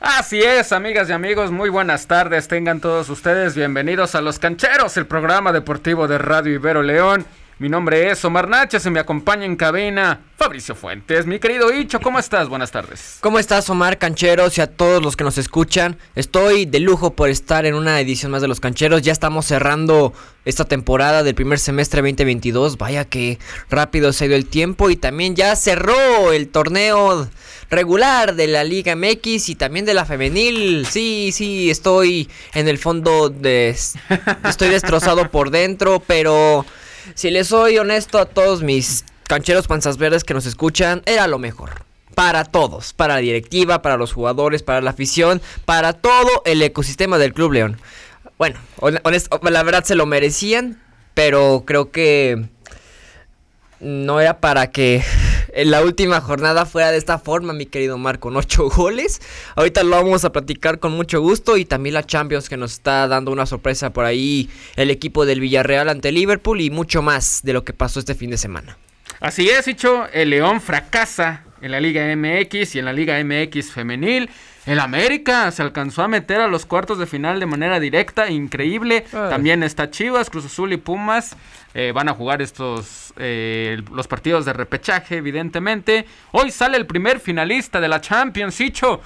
Así 0.00 0.40
es, 0.40 0.72
amigas 0.72 1.10
y 1.10 1.12
amigos, 1.12 1.50
muy 1.50 1.68
buenas 1.68 2.06
tardes, 2.06 2.48
tengan 2.48 2.80
todos 2.80 3.10
ustedes 3.10 3.54
bienvenidos 3.54 4.14
a 4.14 4.22
Los 4.22 4.38
Cancheros, 4.38 4.96
el 4.96 5.04
programa 5.04 5.52
deportivo 5.52 6.08
de 6.08 6.16
Radio 6.16 6.54
Ibero 6.54 6.82
León. 6.82 7.26
Mi 7.58 7.68
nombre 7.68 8.10
es 8.10 8.24
Omar 8.24 8.48
Náchez 8.48 8.86
y 8.86 8.90
me 8.90 9.00
acompaña 9.00 9.44
en 9.44 9.56
cabina 9.56 10.20
Fabricio 10.38 10.74
Fuentes. 10.74 11.26
Mi 11.26 11.38
querido 11.38 11.70
Hicho, 11.70 12.00
¿cómo 12.00 12.18
estás? 12.18 12.48
Buenas 12.48 12.70
tardes. 12.70 13.18
¿Cómo 13.20 13.38
estás, 13.38 13.68
Omar 13.68 13.98
Cancheros? 13.98 14.56
Y 14.56 14.62
a 14.62 14.66
todos 14.66 15.02
los 15.02 15.14
que 15.14 15.24
nos 15.24 15.36
escuchan. 15.36 15.98
Estoy 16.14 16.64
de 16.64 16.80
lujo 16.80 17.12
por 17.12 17.28
estar 17.28 17.66
en 17.66 17.74
una 17.74 18.00
edición 18.00 18.32
más 18.32 18.40
de 18.40 18.48
Los 18.48 18.60
Cancheros. 18.60 19.02
Ya 19.02 19.12
estamos 19.12 19.44
cerrando 19.44 20.14
esta 20.46 20.64
temporada 20.64 21.22
del 21.22 21.34
primer 21.34 21.58
semestre 21.58 22.00
2022. 22.00 22.78
Vaya 22.78 23.04
que 23.04 23.38
rápido 23.68 24.14
se 24.14 24.28
dio 24.28 24.38
el 24.38 24.46
tiempo 24.46 24.88
y 24.88 24.96
también 24.96 25.36
ya 25.36 25.54
cerró 25.54 26.32
el 26.32 26.48
torneo 26.48 27.28
regular 27.70 28.34
de 28.34 28.48
la 28.48 28.64
Liga 28.64 28.96
MX 28.96 29.48
y 29.48 29.54
también 29.54 29.86
de 29.86 29.94
la 29.94 30.04
femenil. 30.04 30.86
Sí, 30.86 31.30
sí, 31.32 31.70
estoy 31.70 32.28
en 32.52 32.68
el 32.68 32.78
fondo 32.78 33.30
de... 33.30 33.70
Estoy 34.44 34.68
destrozado 34.68 35.30
por 35.30 35.50
dentro, 35.50 36.02
pero 36.06 36.66
si 37.14 37.30
les 37.30 37.46
soy 37.48 37.78
honesto 37.78 38.18
a 38.18 38.26
todos 38.26 38.62
mis 38.62 39.04
cancheros 39.28 39.68
panzas 39.68 39.96
verdes 39.96 40.24
que 40.24 40.34
nos 40.34 40.46
escuchan, 40.46 41.02
era 41.06 41.28
lo 41.28 41.38
mejor. 41.38 41.84
Para 42.16 42.44
todos, 42.44 42.92
para 42.92 43.14
la 43.14 43.20
directiva, 43.20 43.82
para 43.82 43.96
los 43.96 44.12
jugadores, 44.12 44.64
para 44.64 44.80
la 44.80 44.90
afición, 44.90 45.40
para 45.64 45.92
todo 45.92 46.42
el 46.44 46.60
ecosistema 46.60 47.18
del 47.18 47.32
Club 47.32 47.52
León. 47.52 47.80
Bueno, 48.36 48.58
la 48.82 49.62
verdad 49.62 49.84
se 49.84 49.94
lo 49.94 50.06
merecían, 50.06 50.82
pero 51.14 51.62
creo 51.64 51.92
que 51.92 52.48
no 53.78 54.20
era 54.20 54.40
para 54.40 54.70
que 54.70 55.04
en 55.54 55.70
la 55.70 55.82
última 55.82 56.20
jornada 56.20 56.66
fuera 56.66 56.90
de 56.90 56.98
esta 56.98 57.18
forma, 57.18 57.52
mi 57.52 57.66
querido 57.66 57.98
Marco, 57.98 58.20
con 58.20 58.36
ocho 58.36 58.68
goles. 58.68 59.20
Ahorita 59.56 59.82
lo 59.82 59.90
vamos 59.90 60.24
a 60.24 60.32
platicar 60.32 60.78
con 60.78 60.92
mucho 60.92 61.20
gusto 61.20 61.56
y 61.56 61.64
también 61.64 61.94
la 61.94 62.04
Champions 62.04 62.48
que 62.48 62.56
nos 62.56 62.72
está 62.72 63.08
dando 63.08 63.32
una 63.32 63.46
sorpresa 63.46 63.90
por 63.90 64.04
ahí, 64.04 64.48
el 64.76 64.90
equipo 64.90 65.26
del 65.26 65.40
Villarreal 65.40 65.88
ante 65.88 66.12
Liverpool 66.12 66.60
y 66.60 66.70
mucho 66.70 67.02
más 67.02 67.40
de 67.42 67.52
lo 67.52 67.64
que 67.64 67.72
pasó 67.72 68.00
este 68.00 68.14
fin 68.14 68.30
de 68.30 68.38
semana. 68.38 68.76
Así 69.20 69.48
es, 69.48 69.66
dicho, 69.66 70.06
el 70.12 70.30
León 70.30 70.60
fracasa 70.60 71.44
en 71.60 71.72
la 71.72 71.80
Liga 71.80 72.04
MX 72.16 72.74
y 72.74 72.78
en 72.78 72.84
la 72.84 72.92
Liga 72.92 73.22
MX 73.22 73.72
femenil. 73.72 74.30
El 74.66 74.78
América 74.78 75.50
se 75.50 75.62
alcanzó 75.62 76.02
a 76.02 76.08
meter 76.08 76.40
a 76.40 76.48
los 76.48 76.66
cuartos 76.66 76.98
de 76.98 77.06
final 77.06 77.40
de 77.40 77.46
manera 77.46 77.80
directa, 77.80 78.30
increíble. 78.30 79.04
También 79.10 79.62
está 79.62 79.90
Chivas, 79.90 80.28
Cruz 80.28 80.44
Azul 80.44 80.72
y 80.72 80.76
Pumas. 80.76 81.36
Eh, 81.72 81.92
van 81.94 82.08
a 82.08 82.14
jugar 82.14 82.42
estos 82.42 83.14
eh, 83.16 83.80
los 83.92 84.06
partidos 84.06 84.44
de 84.44 84.52
repechaje, 84.52 85.16
evidentemente. 85.16 86.04
Hoy 86.32 86.50
sale 86.50 86.76
el 86.76 86.86
primer 86.86 87.20
finalista 87.20 87.80
de 87.80 87.88
la 87.88 88.00
Champions, 88.00 88.60
Hicho. 88.60 89.00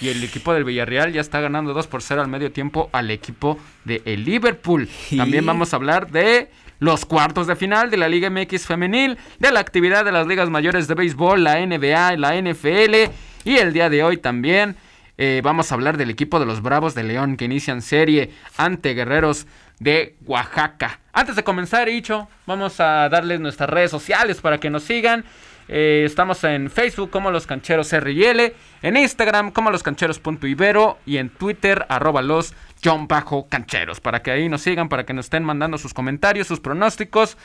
Y 0.00 0.08
el 0.08 0.22
equipo 0.22 0.52
del 0.52 0.64
Villarreal 0.64 1.12
ya 1.12 1.20
está 1.20 1.40
ganando 1.40 1.72
2 1.72 1.86
por 1.86 2.02
0 2.02 2.20
al 2.20 2.28
medio 2.28 2.52
tiempo 2.52 2.90
al 2.92 3.10
equipo 3.10 3.58
de 3.84 4.02
el 4.04 4.24
Liverpool. 4.24 4.88
También 5.16 5.46
vamos 5.46 5.72
a 5.72 5.76
hablar 5.76 6.10
de 6.10 6.50
los 6.80 7.06
cuartos 7.06 7.46
de 7.46 7.56
final 7.56 7.90
de 7.90 7.96
la 7.96 8.08
Liga 8.08 8.28
MX 8.28 8.66
femenil, 8.66 9.16
de 9.38 9.52
la 9.52 9.60
actividad 9.60 10.04
de 10.04 10.12
las 10.12 10.26
ligas 10.26 10.50
mayores 10.50 10.88
de 10.88 10.94
béisbol, 10.94 11.42
la 11.42 11.64
NBA, 11.64 12.16
la 12.18 12.34
NFL 12.38 13.10
y 13.44 13.56
el 13.56 13.72
día 13.72 13.88
de 13.88 14.02
hoy 14.02 14.18
también 14.18 14.76
eh, 15.18 15.40
vamos 15.42 15.70
a 15.70 15.74
hablar 15.74 15.96
del 15.96 16.10
equipo 16.10 16.38
de 16.38 16.46
los 16.46 16.62
Bravos 16.62 16.94
de 16.94 17.02
León 17.02 17.36
que 17.36 17.46
inician 17.46 17.82
serie 17.82 18.30
ante 18.56 18.94
Guerreros 18.94 19.46
de 19.78 20.16
Oaxaca. 20.26 21.00
Antes 21.12 21.36
de 21.36 21.44
comenzar, 21.44 21.88
Icho, 21.88 22.28
vamos 22.46 22.80
a 22.80 23.08
darles 23.08 23.40
nuestras 23.40 23.70
redes 23.70 23.90
sociales 23.90 24.40
para 24.40 24.58
que 24.58 24.70
nos 24.70 24.84
sigan. 24.84 25.24
Eh, 25.68 26.04
estamos 26.06 26.44
en 26.44 26.70
Facebook 26.70 27.10
como 27.10 27.30
Los 27.30 27.46
Cancheros 27.46 27.92
RL, 27.92 28.54
en 28.82 28.96
Instagram 28.96 29.50
como 29.50 29.70
Los 29.70 29.82
Cancheros.ibero 29.82 30.98
y 31.06 31.16
en 31.16 31.28
Twitter 31.28 31.86
arroba 31.88 32.22
los 32.22 32.54
John 32.84 33.08
Bajo 33.08 33.48
Cancheros. 33.48 34.00
Para 34.00 34.22
que 34.22 34.30
ahí 34.30 34.48
nos 34.48 34.62
sigan, 34.62 34.88
para 34.88 35.04
que 35.04 35.12
nos 35.12 35.26
estén 35.26 35.44
mandando 35.44 35.78
sus 35.78 35.92
comentarios, 35.92 36.46
sus 36.46 36.60
pronósticos 36.60 37.36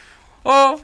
o 0.43 0.79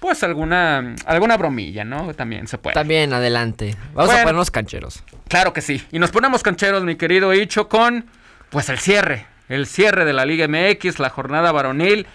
pues 0.00 0.22
alguna 0.22 0.94
alguna 1.06 1.36
bromilla, 1.36 1.84
¿no? 1.84 2.14
También 2.14 2.46
se 2.46 2.58
puede. 2.58 2.74
También 2.74 3.12
adelante. 3.12 3.76
Vamos 3.94 4.14
a 4.14 4.18
ponernos 4.18 4.50
cancheros. 4.50 5.02
Claro 5.28 5.52
que 5.52 5.60
sí. 5.60 5.84
Y 5.92 5.98
nos 5.98 6.10
ponemos 6.10 6.42
cancheros, 6.42 6.84
mi 6.84 6.96
querido 6.96 7.34
Icho, 7.34 7.68
con 7.68 8.06
pues 8.50 8.68
el 8.68 8.78
cierre, 8.78 9.26
el 9.48 9.66
cierre 9.66 10.04
de 10.04 10.12
la 10.12 10.24
Liga 10.24 10.46
MX, 10.48 10.98
la 10.98 11.10
jornada 11.10 11.52
varonil. 11.52 12.06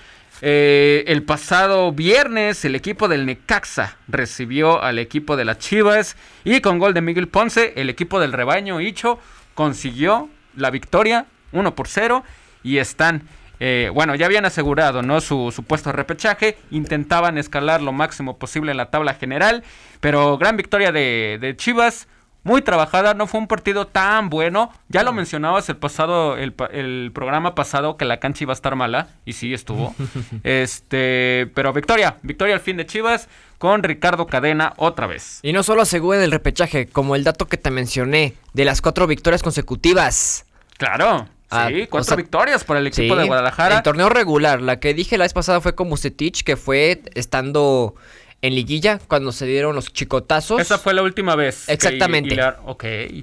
Eh, 0.41 1.05
el 1.07 1.23
pasado 1.23 1.91
viernes 1.93 2.65
el 2.65 2.75
equipo 2.75 3.07
del 3.07 3.25
Necaxa 3.25 3.97
recibió 4.07 4.81
al 4.81 4.99
equipo 4.99 5.37
de 5.37 5.45
las 5.45 5.59
Chivas 5.59 6.17
y 6.43 6.59
con 6.59 6.79
gol 6.79 6.93
de 6.93 7.01
Miguel 7.01 7.29
Ponce 7.29 7.71
el 7.77 7.89
equipo 7.89 8.19
del 8.19 8.33
rebaño 8.33 8.81
Icho 8.81 9.19
consiguió 9.53 10.29
la 10.57 10.69
victoria 10.69 11.27
1 11.53 11.75
por 11.75 11.87
0 11.87 12.23
y 12.61 12.79
están 12.79 13.23
eh, 13.65 13.89
bueno, 13.93 14.13
ya 14.15 14.25
habían 14.25 14.43
asegurado 14.43 15.03
¿no? 15.03 15.21
su, 15.21 15.49
su, 15.55 15.63
puesto 15.63 15.89
de 15.89 15.95
repechaje, 15.95 16.57
intentaban 16.69 17.37
escalar 17.37 17.81
lo 17.81 17.93
máximo 17.93 18.37
posible 18.37 18.71
en 18.71 18.77
la 18.77 18.89
tabla 18.89 19.13
general, 19.13 19.63
pero 20.01 20.37
gran 20.37 20.57
victoria 20.57 20.91
de, 20.91 21.37
de 21.39 21.55
Chivas, 21.55 22.09
muy 22.43 22.61
trabajada, 22.61 23.13
no 23.13 23.25
fue 23.25 23.39
un 23.39 23.47
partido 23.47 23.87
tan 23.87 24.29
bueno. 24.29 24.69
Ya 24.89 25.03
lo 25.03 25.13
mencionabas 25.13 25.69
el 25.69 25.77
pasado, 25.77 26.35
el, 26.35 26.53
el, 26.73 27.11
programa 27.13 27.55
pasado 27.55 27.95
que 27.95 28.03
la 28.03 28.19
cancha 28.19 28.43
iba 28.43 28.51
a 28.51 28.55
estar 28.59 28.75
mala, 28.75 29.07
y 29.23 29.31
sí 29.31 29.53
estuvo. 29.53 29.95
este, 30.43 31.49
pero 31.55 31.71
victoria, 31.71 32.17
victoria 32.21 32.55
al 32.55 32.59
fin 32.59 32.75
de 32.75 32.85
Chivas 32.85 33.29
con 33.59 33.81
Ricardo 33.81 34.27
Cadena 34.27 34.73
otra 34.75 35.07
vez. 35.07 35.39
Y 35.41 35.53
no 35.53 35.63
solo 35.63 35.83
aseguran 35.83 36.21
el 36.21 36.31
repechaje, 36.31 36.87
como 36.87 37.15
el 37.15 37.23
dato 37.23 37.47
que 37.47 37.55
te 37.55 37.71
mencioné, 37.71 38.33
de 38.51 38.65
las 38.65 38.81
cuatro 38.81 39.07
victorias 39.07 39.41
consecutivas. 39.41 40.45
Claro. 40.77 41.29
Ah, 41.53 41.69
sí, 41.69 41.87
cuatro 41.87 42.15
victorias 42.15 42.63
para 42.63 42.79
el 42.79 42.87
equipo 42.87 43.15
de 43.15 43.25
Guadalajara. 43.25 43.77
El 43.77 43.83
torneo 43.83 44.09
regular, 44.09 44.61
la 44.61 44.79
que 44.79 44.93
dije 44.93 45.17
la 45.17 45.25
vez 45.25 45.33
pasada 45.33 45.61
fue 45.61 45.75
con 45.75 45.89
Musetich, 45.89 46.43
que 46.43 46.57
fue 46.57 47.01
estando 47.13 47.95
en 48.43 48.55
liguilla 48.55 48.99
cuando 49.07 49.31
se 49.31 49.45
dieron 49.45 49.73
los 49.73 49.91
chicotazos. 49.93 50.59
Esa 50.59 50.77
fue 50.77 50.93
la 50.93 51.01
última 51.01 51.35
vez. 51.35 51.69
Exactamente. 51.69 52.37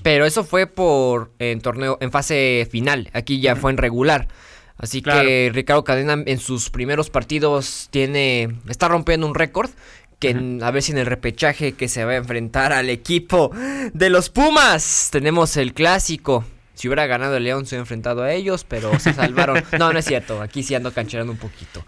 Pero 0.02 0.24
eso 0.24 0.44
fue 0.44 0.66
por 0.66 1.30
en 1.38 1.60
torneo 1.60 1.98
en 2.00 2.10
fase 2.10 2.66
final. 2.70 3.10
Aquí 3.12 3.40
ya 3.40 3.54
fue 3.54 3.70
en 3.70 3.76
regular. 3.76 4.28
Así 4.78 5.02
que 5.02 5.50
Ricardo 5.52 5.84
Cadena 5.84 6.22
en 6.24 6.38
sus 6.38 6.70
primeros 6.70 7.10
partidos 7.10 7.88
tiene 7.90 8.56
está 8.66 8.88
rompiendo 8.88 9.26
un 9.26 9.34
récord 9.34 9.70
que 10.18 10.58
a 10.62 10.70
ver 10.70 10.82
si 10.82 10.92
en 10.92 10.98
el 10.98 11.06
repechaje 11.06 11.72
que 11.72 11.88
se 11.88 12.04
va 12.04 12.12
a 12.12 12.16
enfrentar 12.16 12.72
al 12.72 12.88
equipo 12.88 13.50
de 13.92 14.08
los 14.08 14.30
Pumas 14.30 15.08
tenemos 15.12 15.58
el 15.58 15.74
clásico 15.74 16.46
si 16.80 16.88
hubiera 16.88 17.06
ganado 17.06 17.36
el 17.36 17.44
León, 17.44 17.66
se 17.66 17.74
hubiera 17.74 17.82
enfrentado 17.82 18.22
a 18.22 18.32
ellos, 18.32 18.64
pero 18.66 18.98
se 18.98 19.12
salvaron. 19.12 19.62
no, 19.78 19.92
no 19.92 19.98
es 19.98 20.04
cierto. 20.06 20.40
Aquí 20.40 20.62
sí 20.62 20.74
ando 20.74 20.94
cancherando 20.94 21.30
un 21.30 21.38
poquito. 21.38 21.84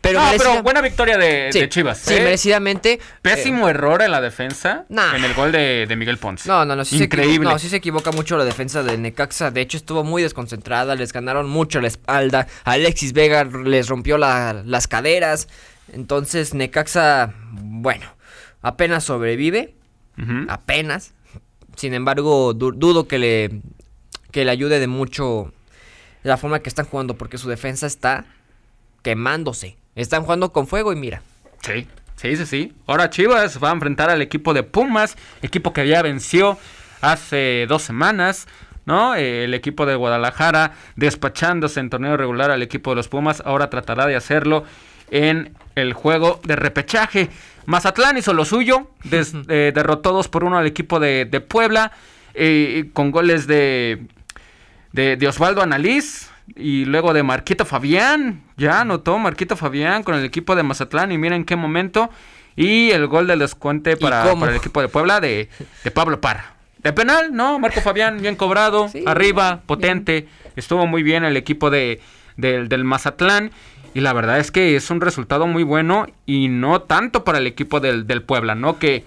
Pero, 0.00 0.22
pero 0.38 0.62
buena 0.62 0.80
victoria 0.80 1.18
de, 1.18 1.68
Chivas. 1.68 1.98
Sí, 1.98 2.14
¿eh? 2.14 2.20
merecidamente. 2.20 2.98
Pésimo 3.20 3.68
eh, 3.68 3.72
error 3.72 4.00
en 4.00 4.10
la 4.10 4.22
defensa. 4.22 4.86
en 4.88 5.22
el 5.22 5.34
gol 5.34 5.52
de, 5.52 5.94
Miguel 5.98 6.16
Ponce. 6.16 6.48
No, 6.48 6.64
no, 6.64 6.74
no. 6.74 6.86
Sí 6.86 6.96
Increíble. 7.02 7.46
Se 7.46 7.52
no, 7.52 7.58
sí 7.58 7.68
se 7.68 7.76
equivoca 7.76 8.10
mucho 8.10 8.38
la 8.38 8.46
defensa 8.46 8.82
de 8.82 8.96
Necaxa. 8.96 9.50
De 9.50 9.60
hecho, 9.60 9.76
estuvo 9.76 10.02
muy 10.02 10.22
desconcentrada. 10.22 10.94
Les 10.94 11.12
ganaron 11.12 11.50
mucho 11.50 11.82
la 11.82 11.88
espalda. 11.88 12.46
Alexis 12.64 13.12
Vega 13.12 13.44
les 13.44 13.88
rompió 13.88 14.16
las 14.16 14.88
caderas. 14.88 15.46
Entonces, 15.92 16.54
Necaxa, 16.54 17.34
bueno, 17.50 18.06
apenas 18.62 19.04
sobrevive. 19.04 19.74
Apenas. 20.48 21.12
Sin 21.76 21.92
embargo, 21.92 22.54
dudo 22.54 23.06
que 23.06 23.18
le 23.18 23.60
que 24.36 24.44
le 24.44 24.50
ayude 24.50 24.80
de 24.80 24.86
mucho 24.86 25.50
la 26.22 26.36
forma 26.36 26.58
que 26.58 26.68
están 26.68 26.84
jugando, 26.84 27.16
porque 27.16 27.38
su 27.38 27.48
defensa 27.48 27.86
está 27.86 28.26
quemándose. 29.00 29.78
Están 29.94 30.24
jugando 30.24 30.52
con 30.52 30.66
fuego 30.66 30.92
y 30.92 30.96
mira. 30.96 31.22
Sí, 31.62 31.86
sí, 32.16 32.36
sí, 32.36 32.44
sí. 32.44 32.74
Ahora 32.86 33.08
Chivas 33.08 33.58
va 33.64 33.70
a 33.70 33.72
enfrentar 33.72 34.10
al 34.10 34.20
equipo 34.20 34.52
de 34.52 34.62
Pumas, 34.62 35.16
equipo 35.40 35.72
que 35.72 35.88
ya 35.88 36.02
venció 36.02 36.58
hace 37.00 37.64
dos 37.66 37.80
semanas. 37.80 38.46
¿no? 38.84 39.14
El 39.14 39.54
equipo 39.54 39.86
de 39.86 39.94
Guadalajara 39.94 40.72
despachándose 40.96 41.80
en 41.80 41.88
torneo 41.88 42.18
regular 42.18 42.50
al 42.50 42.62
equipo 42.62 42.90
de 42.90 42.96
los 42.96 43.08
Pumas, 43.08 43.42
ahora 43.46 43.70
tratará 43.70 44.04
de 44.04 44.16
hacerlo 44.16 44.64
en 45.10 45.54
el 45.76 45.94
juego 45.94 46.42
de 46.44 46.56
repechaje. 46.56 47.30
Mazatlán 47.64 48.18
hizo 48.18 48.34
lo 48.34 48.44
suyo, 48.44 48.90
eh, 49.10 49.72
derrotó 49.74 50.12
2 50.12 50.28
por 50.28 50.44
1 50.44 50.58
al 50.58 50.66
equipo 50.66 51.00
de, 51.00 51.24
de 51.24 51.40
Puebla, 51.40 51.92
eh, 52.34 52.90
con 52.92 53.12
goles 53.12 53.46
de 53.46 54.08
de, 54.96 55.28
Osvaldo 55.28 55.62
Analiz 55.62 56.30
y 56.56 56.84
luego 56.84 57.12
de 57.12 57.22
Marquito 57.22 57.64
Fabián. 57.64 58.42
Ya 58.56 58.80
anotó 58.80 59.18
Marquito 59.18 59.56
Fabián 59.56 60.02
con 60.02 60.14
el 60.14 60.24
equipo 60.24 60.56
de 60.56 60.62
Mazatlán 60.62 61.12
y 61.12 61.18
miren 61.18 61.44
qué 61.44 61.56
momento. 61.56 62.10
Y 62.56 62.90
el 62.90 63.06
gol 63.06 63.26
del 63.26 63.40
descuente 63.40 63.96
para, 63.96 64.32
el 64.32 64.56
equipo 64.56 64.80
de 64.80 64.88
Puebla 64.88 65.20
de, 65.20 65.48
Pablo 65.94 66.20
Parra. 66.20 66.54
De 66.78 66.92
penal, 66.92 67.34
¿no? 67.34 67.58
Marco 67.58 67.80
Fabián 67.80 68.20
bien 68.20 68.36
cobrado, 68.36 68.88
arriba, 69.04 69.60
potente. 69.66 70.28
Estuvo 70.56 70.86
muy 70.86 71.02
bien 71.02 71.24
el 71.24 71.36
equipo 71.36 71.68
de, 71.68 72.00
del 72.36 72.84
Mazatlán. 72.84 73.50
Y 73.92 74.00
la 74.00 74.12
verdad 74.12 74.38
es 74.38 74.50
que 74.50 74.76
es 74.76 74.90
un 74.90 75.00
resultado 75.00 75.46
muy 75.46 75.62
bueno 75.62 76.06
y 76.26 76.48
no 76.48 76.82
tanto 76.82 77.24
para 77.24 77.38
el 77.38 77.46
equipo 77.46 77.80
del, 77.80 78.06
del 78.06 78.22
Puebla, 78.22 78.54
¿no? 78.54 78.78
Que 78.78 79.04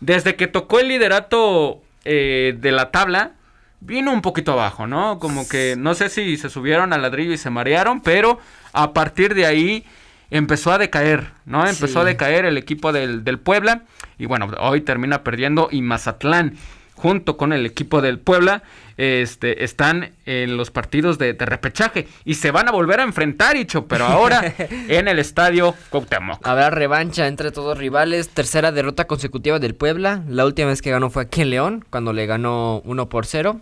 desde 0.00 0.36
que 0.36 0.46
tocó 0.46 0.80
el 0.80 0.88
liderato 0.88 1.82
eh, 2.04 2.56
de 2.58 2.72
la 2.72 2.90
tabla, 2.90 3.32
vino 3.80 4.12
un 4.12 4.22
poquito 4.22 4.52
abajo, 4.52 4.86
¿no? 4.86 5.18
Como 5.18 5.48
que 5.48 5.74
no 5.76 5.94
sé 5.94 6.08
si 6.08 6.36
se 6.36 6.50
subieron 6.50 6.92
al 6.92 7.02
ladrillo 7.02 7.32
y 7.32 7.38
se 7.38 7.50
marearon, 7.50 8.00
pero 8.00 8.38
a 8.72 8.92
partir 8.92 9.34
de 9.34 9.46
ahí 9.46 9.84
empezó 10.30 10.72
a 10.72 10.78
decaer, 10.78 11.32
¿no? 11.44 11.66
Empezó 11.66 12.00
a 12.00 12.04
decaer 12.04 12.44
el 12.44 12.58
equipo 12.58 12.92
del, 12.92 13.24
del 13.24 13.38
Puebla 13.38 13.82
y 14.18 14.26
bueno, 14.26 14.50
hoy 14.58 14.80
termina 14.80 15.22
perdiendo 15.22 15.68
y 15.70 15.82
Mazatlán 15.82 16.56
junto 16.96 17.36
con 17.36 17.52
el 17.52 17.66
equipo 17.66 18.00
del 18.00 18.18
Puebla 18.18 18.62
este, 18.96 19.62
están 19.62 20.12
en 20.24 20.56
los 20.56 20.70
partidos 20.70 21.18
de, 21.18 21.36
repechaje 21.38 22.08
y 22.24 22.34
se 22.34 22.50
van 22.50 22.68
a 22.68 22.72
volver 22.72 23.00
a 23.00 23.02
enfrentar, 23.02 23.56
Icho, 23.56 23.86
pero 23.86 24.06
ahora 24.06 24.54
en 24.88 25.06
el 25.06 25.18
estadio 25.18 25.74
Cuauhtémoc. 25.90 26.46
Habrá 26.46 26.70
revancha 26.70 27.26
entre 27.26 27.52
todos 27.52 27.76
rivales, 27.76 28.30
tercera 28.30 28.72
derrota 28.72 29.06
consecutiva 29.06 29.58
del 29.58 29.74
Puebla, 29.74 30.22
la 30.28 30.46
última 30.46 30.68
vez 30.68 30.80
que 30.80 30.90
ganó 30.90 31.10
fue 31.10 31.24
aquí 31.24 31.42
en 31.42 31.50
León, 31.50 31.84
cuando 31.90 32.12
le 32.12 32.26
ganó 32.26 32.80
1 32.84 33.08
por 33.08 33.26
0, 33.26 33.60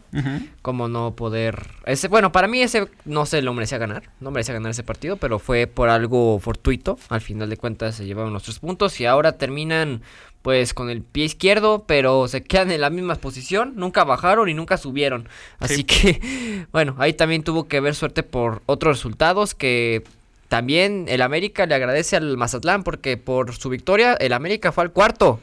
como 0.62 0.88
no 0.88 1.16
poder... 1.16 1.66
Ese, 1.84 2.08
bueno, 2.08 2.30
para 2.30 2.46
mí 2.46 2.62
ese 2.62 2.88
no 3.04 3.26
se 3.26 3.42
lo 3.42 3.52
merecía 3.52 3.78
ganar, 3.78 4.04
no 4.20 4.30
merecía 4.30 4.54
ganar 4.54 4.70
ese 4.70 4.84
partido, 4.84 5.16
pero 5.16 5.38
fue 5.38 5.66
por 5.66 5.88
algo 5.88 6.38
fortuito, 6.38 6.98
al 7.08 7.20
final 7.20 7.50
de 7.50 7.56
cuentas 7.56 7.96
se 7.96 8.06
llevaron 8.06 8.32
los 8.32 8.44
tres 8.44 8.60
puntos 8.60 9.00
y 9.00 9.06
ahora 9.06 9.32
terminan 9.32 10.02
pues 10.44 10.74
con 10.74 10.90
el 10.90 11.00
pie 11.00 11.24
izquierdo, 11.24 11.84
pero 11.86 12.28
se 12.28 12.42
quedan 12.42 12.70
en 12.70 12.82
la 12.82 12.90
misma 12.90 13.14
posición, 13.14 13.72
nunca 13.76 14.04
bajaron 14.04 14.46
y 14.50 14.52
nunca 14.52 14.76
subieron. 14.76 15.26
Así 15.58 15.84
que, 15.84 16.66
bueno, 16.70 16.96
ahí 16.98 17.14
también 17.14 17.42
tuvo 17.42 17.66
que 17.66 17.80
ver 17.80 17.94
suerte 17.94 18.22
por 18.22 18.60
otros 18.66 18.98
resultados 18.98 19.54
que 19.54 20.04
también 20.48 21.06
el 21.08 21.22
América 21.22 21.64
le 21.64 21.74
agradece 21.74 22.16
al 22.16 22.36
Mazatlán 22.36 22.82
porque 22.84 23.16
por 23.16 23.56
su 23.56 23.70
victoria 23.70 24.12
el 24.20 24.34
América 24.34 24.70
fue 24.70 24.84
al 24.84 24.92
cuarto. 24.92 25.40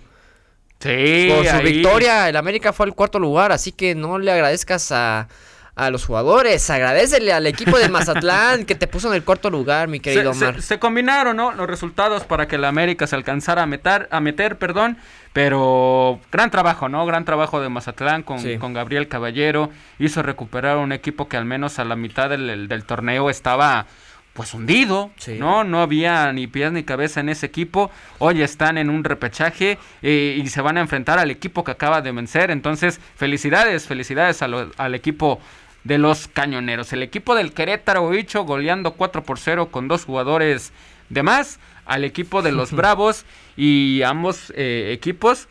Sí, 0.77 1.31
por 1.35 1.47
su 1.47 1.63
victoria 1.63 2.29
el 2.29 2.35
América 2.35 2.71
fue 2.71 2.85
al 2.85 2.93
cuarto 2.93 3.17
lugar, 3.17 3.51
así 3.51 3.71
que 3.71 3.95
no 3.95 4.19
le 4.19 4.31
agradezcas 4.31 4.91
a 4.91 5.29
a 5.75 5.89
los 5.89 6.05
jugadores, 6.05 6.69
agradecele 6.69 7.31
al 7.31 7.47
equipo 7.47 7.77
de 7.77 7.87
Mazatlán 7.89 8.65
que 8.65 8.75
te 8.75 8.87
puso 8.87 9.07
en 9.07 9.15
el 9.15 9.23
cuarto 9.23 9.49
lugar, 9.49 9.87
mi 9.87 9.99
querido 9.99 10.31
Omar. 10.31 10.61
Se, 10.61 10.79
combinaron, 10.79 11.37
¿no? 11.37 11.53
Los 11.53 11.67
resultados 11.67 12.23
para 12.25 12.47
que 12.47 12.57
la 12.57 12.67
América 12.67 13.07
se 13.07 13.15
alcanzara 13.15 13.63
a 13.63 13.65
meter, 13.65 14.07
a 14.11 14.19
meter, 14.19 14.57
perdón, 14.57 14.97
pero 15.33 16.19
gran 16.31 16.51
trabajo, 16.51 16.89
¿no? 16.89 17.05
Gran 17.05 17.23
trabajo 17.23 17.61
de 17.61 17.69
Mazatlán 17.69 18.23
con, 18.23 18.57
con 18.57 18.73
Gabriel 18.73 19.07
Caballero, 19.07 19.69
hizo 19.97 20.21
recuperar 20.21 20.77
un 20.77 20.91
equipo 20.91 21.29
que 21.29 21.37
al 21.37 21.45
menos 21.45 21.79
a 21.79 21.85
la 21.85 21.95
mitad 21.95 22.29
del, 22.29 22.67
del 22.67 22.83
torneo 22.83 23.29
estaba 23.29 23.87
pues 24.33 24.53
hundido, 24.53 25.11
¿no? 25.39 25.65
No 25.65 25.81
había 25.81 26.31
ni 26.31 26.47
pies 26.47 26.71
ni 26.71 26.83
cabeza 26.83 27.19
en 27.19 27.27
ese 27.27 27.45
equipo. 27.45 27.91
Hoy 28.17 28.41
están 28.41 28.77
en 28.77 28.89
un 28.89 29.03
repechaje 29.03 29.77
eh, 30.01 30.39
y 30.41 30.47
se 30.47 30.61
van 30.61 30.77
a 30.77 30.81
enfrentar 30.81 31.19
al 31.19 31.31
equipo 31.31 31.65
que 31.65 31.71
acaba 31.71 32.01
de 32.01 32.13
vencer. 32.13 32.49
Entonces, 32.49 33.01
felicidades, 33.15 33.87
felicidades 33.87 34.41
al 34.41 34.95
equipo 34.95 35.41
de 35.83 35.97
los 35.97 36.27
cañoneros. 36.27 36.93
El 36.93 37.03
equipo 37.03 37.35
del 37.35 37.53
Querétaro 37.53 38.09
Bicho 38.09 38.43
goleando 38.43 38.93
4 38.93 39.23
por 39.23 39.39
0 39.39 39.69
con 39.71 39.87
dos 39.87 40.05
jugadores 40.05 40.71
de 41.09 41.23
más. 41.23 41.59
Al 41.85 42.03
equipo 42.03 42.41
de 42.41 42.51
los 42.51 42.71
Bravos 42.75 43.25
y 43.57 44.01
ambos 44.03 44.51
eh, 44.55 44.91
equipos, 44.93 45.47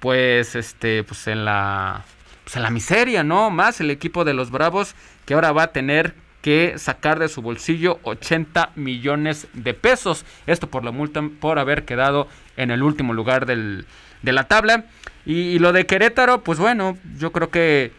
pues 0.00 0.54
este, 0.54 1.04
pues 1.04 1.26
en 1.26 1.44
la, 1.44 2.04
pues 2.44 2.56
en 2.56 2.62
la 2.62 2.70
miseria, 2.70 3.22
¿no? 3.22 3.50
Más 3.50 3.80
el 3.80 3.90
equipo 3.90 4.24
de 4.24 4.34
los 4.34 4.50
Bravos 4.50 4.94
que 5.26 5.34
ahora 5.34 5.52
va 5.52 5.64
a 5.64 5.72
tener 5.72 6.14
que 6.42 6.74
sacar 6.76 7.18
de 7.18 7.28
su 7.28 7.40
bolsillo 7.40 8.00
80 8.02 8.72
millones 8.74 9.46
de 9.54 9.72
pesos. 9.72 10.26
Esto 10.46 10.68
por 10.68 10.84
la 10.84 10.90
multa 10.90 11.22
por 11.40 11.58
haber 11.58 11.84
quedado 11.84 12.28
en 12.56 12.70
el 12.70 12.82
último 12.82 13.14
lugar 13.14 13.46
del, 13.46 13.86
de 14.22 14.32
la 14.32 14.44
tabla. 14.44 14.84
y, 15.24 15.58
lo 15.58 15.72
de 15.72 15.86
Querétaro, 15.86 16.42
pues 16.42 16.58
bueno, 16.58 16.98
yo 17.16 17.32
creo 17.32 17.50
que 17.50 17.92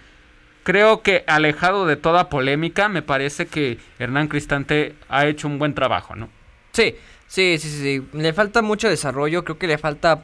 creo 0.65 1.03
que 1.03 1.23
alejado 1.27 1.85
de 1.85 1.95
toda 1.95 2.27
polémica, 2.27 2.89
me 2.89 3.03
parece 3.03 3.45
que 3.45 3.77
Hernán 3.99 4.27
Cristante 4.27 4.95
ha 5.07 5.27
hecho 5.27 5.47
un 5.47 5.59
buen 5.59 5.75
trabajo, 5.75 6.15
¿no? 6.15 6.27
Sí, 6.71 6.95
sí, 7.27 7.57
sí, 7.59 7.69
sí. 7.69 8.03
Le 8.13 8.33
falta 8.33 8.63
mucho 8.63 8.89
desarrollo, 8.89 9.45
creo 9.45 9.59
que 9.59 9.67
le 9.67 9.77
falta 9.77 10.23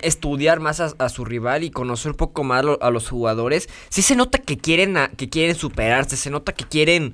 estudiar 0.00 0.60
más 0.60 0.80
a, 0.80 1.08
su 1.10 1.26
rival 1.26 1.62
y 1.62 1.70
conocer 1.70 2.12
un 2.12 2.16
poco 2.16 2.42
más 2.42 2.64
a 2.80 2.90
los 2.90 3.10
jugadores. 3.10 3.68
Sí 3.90 4.00
se 4.00 4.16
nota 4.16 4.38
que 4.38 4.56
quieren, 4.56 4.96
que 5.18 5.28
quieren 5.28 5.54
superarse, 5.54 6.16
se 6.16 6.30
nota 6.30 6.54
que 6.54 6.64
quieren 6.64 7.12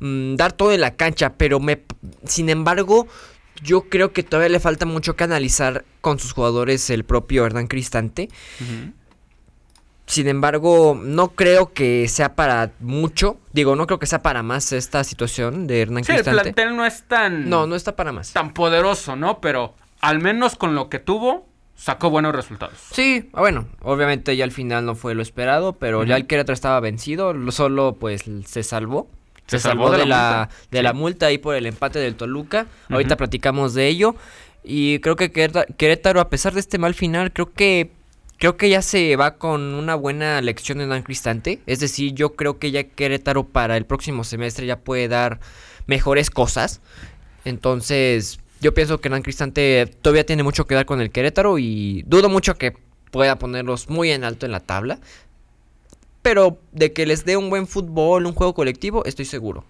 mm, 0.00 0.34
dar 0.34 0.52
todo 0.52 0.72
en 0.72 0.80
la 0.80 0.96
cancha, 0.96 1.34
pero 1.34 1.60
me, 1.60 1.82
sin 2.24 2.48
embargo, 2.48 3.06
yo 3.62 3.82
creo 3.82 4.12
que 4.12 4.24
todavía 4.24 4.48
le 4.48 4.60
falta 4.60 4.84
mucho 4.84 5.14
que 5.14 5.22
analizar 5.22 5.84
con 6.00 6.18
sus 6.18 6.32
jugadores 6.32 6.90
el 6.90 7.04
propio 7.04 7.46
Hernán 7.46 7.68
Cristante. 7.68 8.30
Sin 10.06 10.28
embargo, 10.28 10.98
no 11.00 11.30
creo 11.30 11.72
que 11.72 12.06
sea 12.08 12.34
para 12.36 12.70
mucho. 12.78 13.38
Digo, 13.52 13.74
no 13.74 13.86
creo 13.86 13.98
que 13.98 14.06
sea 14.06 14.22
para 14.22 14.42
más 14.44 14.72
esta 14.72 15.02
situación 15.02 15.66
de 15.66 15.82
Hernán 15.82 16.04
sí, 16.04 16.12
el 16.12 16.22
plantel 16.22 16.76
no 16.76 16.86
es 16.86 17.02
tan... 17.02 17.50
No, 17.50 17.66
no 17.66 17.74
está 17.74 17.96
para 17.96 18.12
más. 18.12 18.32
Tan 18.32 18.54
poderoso, 18.54 19.16
¿no? 19.16 19.40
Pero 19.40 19.74
al 20.00 20.20
menos 20.20 20.54
con 20.54 20.76
lo 20.76 20.88
que 20.88 21.00
tuvo, 21.00 21.48
sacó 21.74 22.08
buenos 22.08 22.34
resultados. 22.34 22.78
Sí, 22.92 23.28
ah, 23.32 23.40
bueno, 23.40 23.66
obviamente 23.82 24.36
ya 24.36 24.44
al 24.44 24.52
final 24.52 24.86
no 24.86 24.94
fue 24.94 25.14
lo 25.16 25.22
esperado, 25.22 25.72
pero 25.72 26.04
ya 26.04 26.16
el 26.16 26.28
Querétaro 26.28 26.54
estaba 26.54 26.78
vencido, 26.78 27.34
solo 27.50 27.96
pues 27.98 28.24
se 28.46 28.62
salvó. 28.62 29.08
Se, 29.46 29.60
salvó, 29.60 29.92
de, 29.92 30.06
la, 30.06 30.48
multa? 30.48 30.66
de 30.72 30.82
la 30.82 30.92
multa 30.92 31.26
ahí 31.26 31.38
por 31.38 31.54
el 31.54 31.66
empate 31.66 32.00
del 32.00 32.16
Toluca. 32.16 32.66
Ahorita 32.90 33.16
platicamos 33.16 33.74
de 33.74 33.86
ello. 33.86 34.16
Y 34.64 34.98
creo 34.98 35.14
que 35.14 35.30
Querétaro, 35.30 36.20
a 36.20 36.28
pesar 36.28 36.52
de 36.52 36.58
este 36.60 36.78
mal 36.78 36.94
final, 36.94 37.32
creo 37.32 37.52
que 37.52 37.92
creo 38.38 38.56
que 38.56 38.68
ya 38.68 38.82
se 38.82 39.16
va 39.16 39.36
con 39.36 39.74
una 39.74 39.94
buena 39.94 40.40
lección 40.40 40.80
en 40.80 40.90
Dan 40.90 41.02
Cristante. 41.02 41.60
Es 41.66 41.80
decir, 41.80 42.12
yo 42.14 42.34
creo 42.34 42.58
que 42.58 42.70
ya 42.70 42.84
Querétaro 42.84 43.44
para 43.44 43.76
el 43.76 43.86
próximo 43.86 44.24
semestre 44.24 44.66
ya 44.66 44.80
puede 44.80 45.08
dar 45.08 45.40
mejores 45.86 46.30
cosas. 46.30 46.80
Entonces, 47.44 48.40
yo 48.60 48.74
pienso 48.74 49.00
que 49.00 49.08
Dan 49.08 49.22
Cristante 49.22 49.86
todavía 50.02 50.26
tiene 50.26 50.42
mucho 50.42 50.66
que 50.66 50.74
dar 50.74 50.86
con 50.86 51.00
el 51.00 51.10
Querétaro 51.10 51.58
y 51.58 52.02
dudo 52.06 52.28
mucho 52.28 52.56
que 52.56 52.74
pueda 53.10 53.38
ponerlos 53.38 53.88
muy 53.88 54.10
en 54.10 54.24
alto 54.24 54.46
en 54.46 54.52
la 54.52 54.60
tabla. 54.60 54.98
Pero 56.22 56.58
de 56.72 56.92
que 56.92 57.06
les 57.06 57.24
dé 57.24 57.36
un 57.36 57.50
buen 57.50 57.66
fútbol, 57.66 58.26
un 58.26 58.32
juego 58.34 58.54
colectivo, 58.54 59.04
estoy 59.04 59.24
seguro. 59.24 59.64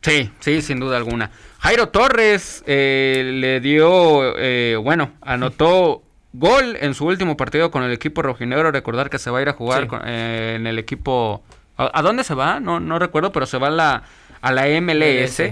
Sí, 0.00 0.30
sí, 0.40 0.60
sin 0.60 0.80
duda 0.80 0.96
alguna. 0.96 1.30
Jairo 1.60 1.88
Torres 1.88 2.62
eh, 2.66 3.32
le 3.34 3.60
dio, 3.60 4.36
eh, 4.36 4.76
bueno, 4.76 5.12
anotó 5.22 6.03
Gol 6.36 6.76
en 6.80 6.94
su 6.94 7.06
último 7.06 7.36
partido 7.36 7.70
con 7.70 7.84
el 7.84 7.92
equipo 7.92 8.20
rojinegro. 8.20 8.72
Recordar 8.72 9.08
que 9.08 9.20
se 9.20 9.30
va 9.30 9.38
a 9.38 9.42
ir 9.42 9.48
a 9.48 9.52
jugar 9.52 9.86
eh, 10.04 10.54
en 10.56 10.66
el 10.66 10.80
equipo. 10.80 11.44
¿A, 11.76 12.02
dónde 12.02 12.24
se 12.24 12.34
va? 12.34 12.58
No, 12.58 12.80
no 12.80 12.98
recuerdo, 12.98 13.30
pero 13.30 13.46
se 13.46 13.56
va 13.56 13.68
a 13.68 13.70
la, 13.70 14.02
a 14.40 14.52
la 14.52 14.66
MLS. 14.80 15.42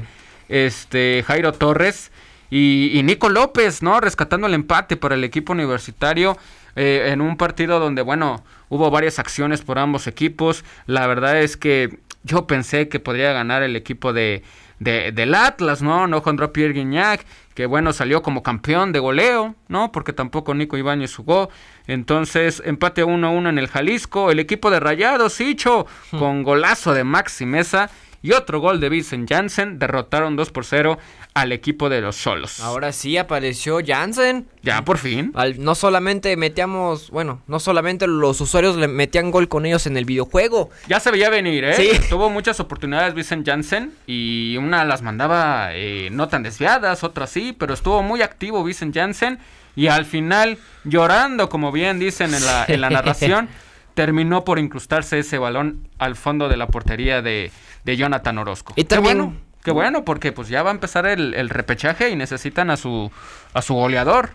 Este, 0.48 1.24
Jairo 1.24 1.52
Torres 1.52 2.10
y, 2.50 3.00
Nico 3.04 3.28
López, 3.28 3.80
¿no? 3.80 4.00
Rescatando 4.00 4.48
el 4.48 4.54
empate 4.54 4.96
para 4.96 5.14
el 5.14 5.22
equipo 5.22 5.52
universitario. 5.52 6.36
Eh, 6.74 7.10
en 7.12 7.20
un 7.20 7.36
partido 7.36 7.78
donde, 7.78 8.02
bueno, 8.02 8.42
hubo 8.68 8.90
varias 8.90 9.20
acciones 9.20 9.62
por 9.62 9.78
ambos 9.78 10.08
equipos. 10.08 10.64
La 10.86 11.06
verdad 11.06 11.40
es 11.40 11.56
que 11.56 12.00
yo 12.24 12.48
pensé 12.48 12.88
que 12.88 12.98
podría 12.98 13.32
ganar 13.32 13.62
el 13.62 13.76
equipo 13.76 14.12
de, 14.12 14.42
de, 14.82 15.12
del 15.12 15.34
Atlas, 15.34 15.82
¿no? 15.82 16.06
No 16.06 16.22
contra 16.22 16.52
Pierre 16.52 16.74
Guignac, 16.74 17.24
que 17.54 17.66
bueno, 17.66 17.92
salió 17.92 18.22
como 18.22 18.42
campeón 18.42 18.92
de 18.92 18.98
goleo, 18.98 19.54
¿no? 19.68 19.92
Porque 19.92 20.12
tampoco 20.12 20.54
Nico 20.54 20.76
Ibáñez 20.76 21.14
jugó. 21.14 21.50
Entonces, 21.86 22.62
empate 22.64 23.04
1 23.04 23.32
1 23.32 23.48
en 23.48 23.58
el 23.58 23.68
Jalisco. 23.68 24.30
El 24.30 24.38
equipo 24.38 24.70
de 24.70 24.80
Rayados, 24.80 25.40
Hicho, 25.40 25.86
hmm. 26.10 26.18
con 26.18 26.42
golazo 26.42 26.94
de 26.94 27.04
Maxi 27.04 27.46
Mesa 27.46 27.90
y 28.22 28.32
otro 28.32 28.60
gol 28.60 28.80
de 28.80 28.88
Vincent 28.88 29.28
Janssen 29.28 29.78
derrotaron 29.78 30.36
2 30.36 30.50
por 30.50 30.64
0 30.64 30.98
al 31.34 31.52
equipo 31.52 31.88
de 31.88 32.00
los 32.00 32.16
Solos. 32.16 32.60
Ahora 32.60 32.92
sí 32.92 33.16
apareció 33.16 33.80
Janssen. 33.84 34.46
Ya 34.62 34.84
por 34.84 34.98
fin. 34.98 35.32
no 35.58 35.74
solamente 35.74 36.36
metíamos, 36.36 37.10
bueno, 37.10 37.42
no 37.46 37.58
solamente 37.58 38.06
los 38.06 38.40
usuarios 38.40 38.76
le 38.76 38.86
metían 38.86 39.30
gol 39.30 39.48
con 39.48 39.66
ellos 39.66 39.86
en 39.86 39.96
el 39.96 40.04
videojuego. 40.04 40.70
Ya 40.88 41.00
se 41.00 41.10
veía 41.10 41.30
venir, 41.30 41.64
¿eh? 41.64 41.74
Sí. 41.74 41.90
Tuvo 42.08 42.30
muchas 42.30 42.60
oportunidades 42.60 43.14
Vincent 43.14 43.46
Janssen 43.46 43.92
y 44.06 44.56
una 44.56 44.84
las 44.84 45.02
mandaba 45.02 45.70
eh, 45.72 46.08
no 46.12 46.28
tan 46.28 46.42
desviadas, 46.42 47.02
otra 47.02 47.26
sí, 47.26 47.54
pero 47.58 47.74
estuvo 47.74 48.02
muy 48.02 48.22
activo 48.22 48.62
Vincent 48.62 48.94
Janssen 48.94 49.38
y 49.74 49.88
al 49.88 50.04
final 50.04 50.58
llorando, 50.84 51.48
como 51.48 51.72
bien 51.72 51.98
dicen 51.98 52.34
en 52.34 52.44
la, 52.44 52.64
en 52.68 52.80
la 52.80 52.90
narración, 52.90 53.48
terminó 53.94 54.44
por 54.44 54.58
incrustarse 54.58 55.18
ese 55.18 55.38
balón 55.38 55.88
al 55.98 56.16
fondo 56.16 56.48
de 56.48 56.56
la 56.56 56.66
portería 56.66 57.22
de 57.22 57.50
de 57.84 57.96
Jonathan 57.96 58.38
Orozco. 58.38 58.72
Y 58.76 58.84
también, 58.84 59.16
qué 59.16 59.22
bueno, 59.22 59.40
qué 59.62 59.70
bueno, 59.70 60.04
porque 60.04 60.32
pues 60.32 60.48
ya 60.48 60.62
va 60.62 60.70
a 60.70 60.74
empezar 60.74 61.06
el, 61.06 61.48
repechaje 61.48 62.10
y 62.10 62.16
necesitan 62.16 62.70
a 62.70 62.76
su, 62.76 63.10
a 63.54 63.62
su 63.62 63.74
goleador. 63.74 64.30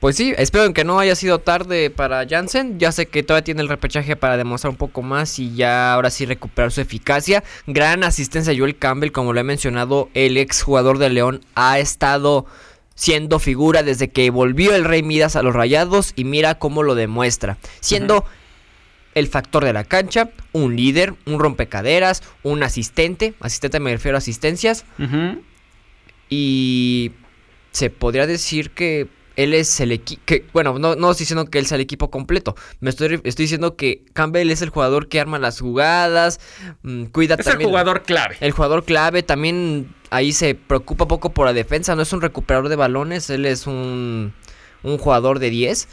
Pues 0.00 0.16
sí, 0.16 0.34
espero 0.36 0.72
que 0.74 0.84
no 0.84 0.98
haya 0.98 1.16
sido 1.16 1.38
tarde 1.38 1.90
para 1.90 2.26
Jansen. 2.28 2.78
Ya 2.78 2.92
sé 2.92 3.06
que 3.06 3.22
todavía 3.22 3.44
tiene 3.44 3.62
el 3.62 3.68
repechaje 3.68 4.16
para 4.16 4.36
demostrar 4.36 4.70
un 4.70 4.76
poco 4.76 5.02
más 5.02 5.38
y 5.38 5.54
ya 5.54 5.94
ahora 5.94 6.10
sí 6.10 6.26
recuperar 6.26 6.70
su 6.70 6.80
eficacia. 6.82 7.42
Gran 7.66 8.04
asistencia 8.04 8.54
Joel 8.56 8.76
Campbell, 8.76 9.12
como 9.12 9.32
lo 9.32 9.40
he 9.40 9.44
mencionado, 9.44 10.10
el 10.14 10.36
ex 10.36 10.62
jugador 10.62 10.98
de 10.98 11.08
León 11.08 11.40
ha 11.54 11.78
estado 11.78 12.46
siendo 12.94 13.38
figura 13.38 13.82
desde 13.82 14.08
que 14.08 14.28
volvió 14.30 14.74
el 14.74 14.84
Rey 14.84 15.02
Midas 15.02 15.36
a 15.36 15.42
los 15.42 15.54
Rayados 15.54 16.12
y 16.16 16.24
mira 16.24 16.58
cómo 16.58 16.82
lo 16.82 16.94
demuestra. 16.94 17.56
Siendo 17.80 18.24
el 19.18 19.28
factor 19.28 19.64
de 19.64 19.72
la 19.72 19.84
cancha, 19.84 20.30
un 20.52 20.76
líder, 20.76 21.14
un 21.26 21.38
rompecaderas, 21.38 22.22
un 22.42 22.62
asistente, 22.62 23.34
asistente 23.40 23.80
me 23.80 23.92
refiero 23.92 24.16
a 24.16 24.18
asistencias, 24.18 24.84
y 26.28 27.12
se 27.72 27.90
podría 27.90 28.26
decir 28.26 28.70
que 28.70 29.08
él 29.38 29.54
es 29.54 29.78
el 29.78 29.92
equipo. 29.92 30.22
Bueno, 30.52 30.80
no, 30.80 30.96
no 30.96 31.12
estoy 31.12 31.22
diciendo 31.22 31.46
que 31.46 31.60
él 31.60 31.66
sea 31.66 31.76
el 31.76 31.80
equipo 31.80 32.10
completo. 32.10 32.56
Me 32.80 32.90
estoy, 32.90 33.20
estoy 33.22 33.44
diciendo 33.44 33.76
que 33.76 34.02
Campbell 34.12 34.50
es 34.50 34.62
el 34.62 34.70
jugador 34.70 35.08
que 35.08 35.20
arma 35.20 35.38
las 35.38 35.60
jugadas. 35.60 36.40
Mm, 36.82 37.04
cuida 37.04 37.36
es 37.38 37.46
el 37.46 37.62
jugador 37.64 38.02
clave. 38.02 38.36
El 38.40 38.50
jugador 38.50 38.84
clave. 38.84 39.22
También 39.22 39.94
ahí 40.10 40.32
se 40.32 40.56
preocupa 40.56 41.06
poco 41.06 41.30
por 41.30 41.46
la 41.46 41.52
defensa. 41.52 41.94
No 41.94 42.02
es 42.02 42.12
un 42.12 42.20
recuperador 42.20 42.68
de 42.68 42.74
balones. 42.74 43.30
Él 43.30 43.46
es 43.46 43.68
un, 43.68 44.34
un 44.82 44.98
jugador 44.98 45.38
de 45.38 45.50
10. 45.50 45.88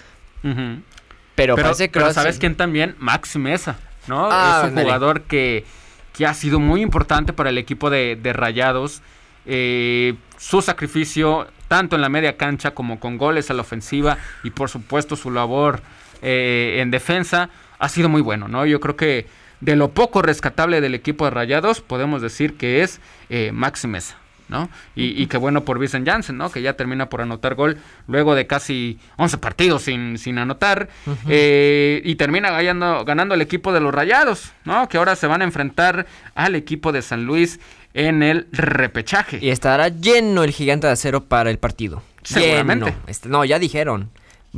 Pero. 1.36 1.56
Pero 1.56 2.14
¿sabes 2.14 2.40
quién 2.40 2.56
también? 2.56 2.96
Max 3.00 3.36
Mesa. 3.36 3.78
¿No? 4.08 4.30
Ah, 4.32 4.64
es 4.64 4.72
un 4.72 4.80
jugador 4.80 5.22
que, 5.24 5.66
que 6.14 6.26
ha 6.26 6.34
sido 6.34 6.60
muy 6.60 6.82
importante 6.82 7.34
para 7.34 7.50
el 7.50 7.58
equipo 7.58 7.90
de, 7.90 8.16
de 8.16 8.34
Rayados. 8.34 9.02
Eh, 9.48 10.16
su 10.38 10.62
sacrificio 10.62 11.48
tanto 11.68 11.96
en 11.96 12.02
la 12.02 12.10
media 12.10 12.38
cancha 12.38 12.72
como 12.72 13.00
con 13.00 13.18
goles 13.18 13.50
a 13.50 13.54
la 13.54 13.62
ofensiva 13.62 14.18
y 14.44 14.52
por 14.52 14.70
supuesto 14.70 15.16
su 15.16 15.32
labor 15.32 15.82
eh, 16.22 16.78
en 16.80 16.92
defensa 16.92 17.50
ha 17.80 17.90
sido 17.90 18.10
muy 18.10 18.22
bueno, 18.22 18.48
¿no? 18.48 18.66
Yo 18.66 18.80
creo 18.80 18.96
que 18.96 19.28
de 19.62 19.76
lo 19.76 19.92
poco 19.92 20.22
rescatable 20.22 20.82
del 20.82 20.96
equipo 20.96 21.26
de 21.26 21.32
Rayados 21.32 21.82
podemos 21.82 22.22
decir 22.22 22.58
que 22.58 22.84
es 22.84 23.00
eh, 23.30 23.52
Maxi 23.52 23.88
Mesa. 23.88 24.18
¿No? 24.48 24.70
Y, 24.96 25.22
y, 25.22 25.28
qué 25.28 25.38
bueno 25.38 25.66
por 25.66 25.80
Vincent 25.80 26.08
Janssen, 26.08 26.38
¿no? 26.38 26.52
Que 26.52 26.62
ya 26.62 26.74
termina 26.74 27.10
por 27.10 27.22
anotar 27.22 27.56
gol 27.56 27.78
luego 28.08 28.36
de 28.36 28.48
casi 28.48 29.00
11 29.18 29.38
partidos 29.40 29.84
sin, 29.84 30.18
sin 30.18 30.38
anotar. 30.38 30.90
Eh, 31.28 32.02
y 32.04 32.16
termina 32.16 32.52
ganando, 32.52 33.06
ganando 33.06 33.36
el 33.36 33.42
equipo 33.42 33.74
de 33.74 33.80
los 33.80 33.94
Rayados, 33.94 34.52
¿no? 34.64 34.88
Que 34.90 34.98
ahora 34.98 35.16
se 35.16 35.28
van 35.28 35.42
a 35.42 35.46
enfrentar 35.46 36.06
al 36.36 36.56
equipo 36.56 36.92
de 36.92 37.02
San 37.02 37.26
Luis 37.26 37.60
en 37.94 38.24
el 38.24 38.48
repechaje. 38.52 39.40
Y 39.42 39.50
estará 39.50 39.88
lleno 39.88 40.44
el 40.44 40.52
gigante 40.52 40.88
de 40.88 40.94
acero 40.94 41.24
para 41.24 41.50
el 41.50 41.58
partido. 41.58 42.04
Seguramente. 42.24 42.96
Este, 43.08 43.30
no, 43.30 43.46
ya 43.46 43.60
dijeron. 43.60 44.10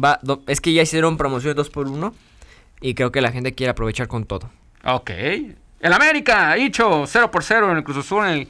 Va, 0.01 0.19
es 0.47 0.61
que 0.61 0.73
ya 0.73 0.81
hicieron 0.81 1.17
promoción 1.17 1.55
2 1.55 1.69
por 1.69 1.87
1 1.87 2.13
y 2.81 2.93
creo 2.93 3.11
que 3.11 3.21
la 3.21 3.31
gente 3.31 3.53
quiere 3.53 3.71
aprovechar 3.71 4.07
con 4.07 4.25
todo. 4.25 4.49
Ok. 4.83 5.11
El 5.79 5.93
América, 5.93 6.55
hecho 6.57 7.05
0 7.05 7.31
por 7.31 7.43
0 7.43 7.71
en 7.71 7.77
el 7.77 7.83
Cruz 7.83 7.97
Azul 7.97 8.25
en 8.25 8.31
el, 8.31 8.47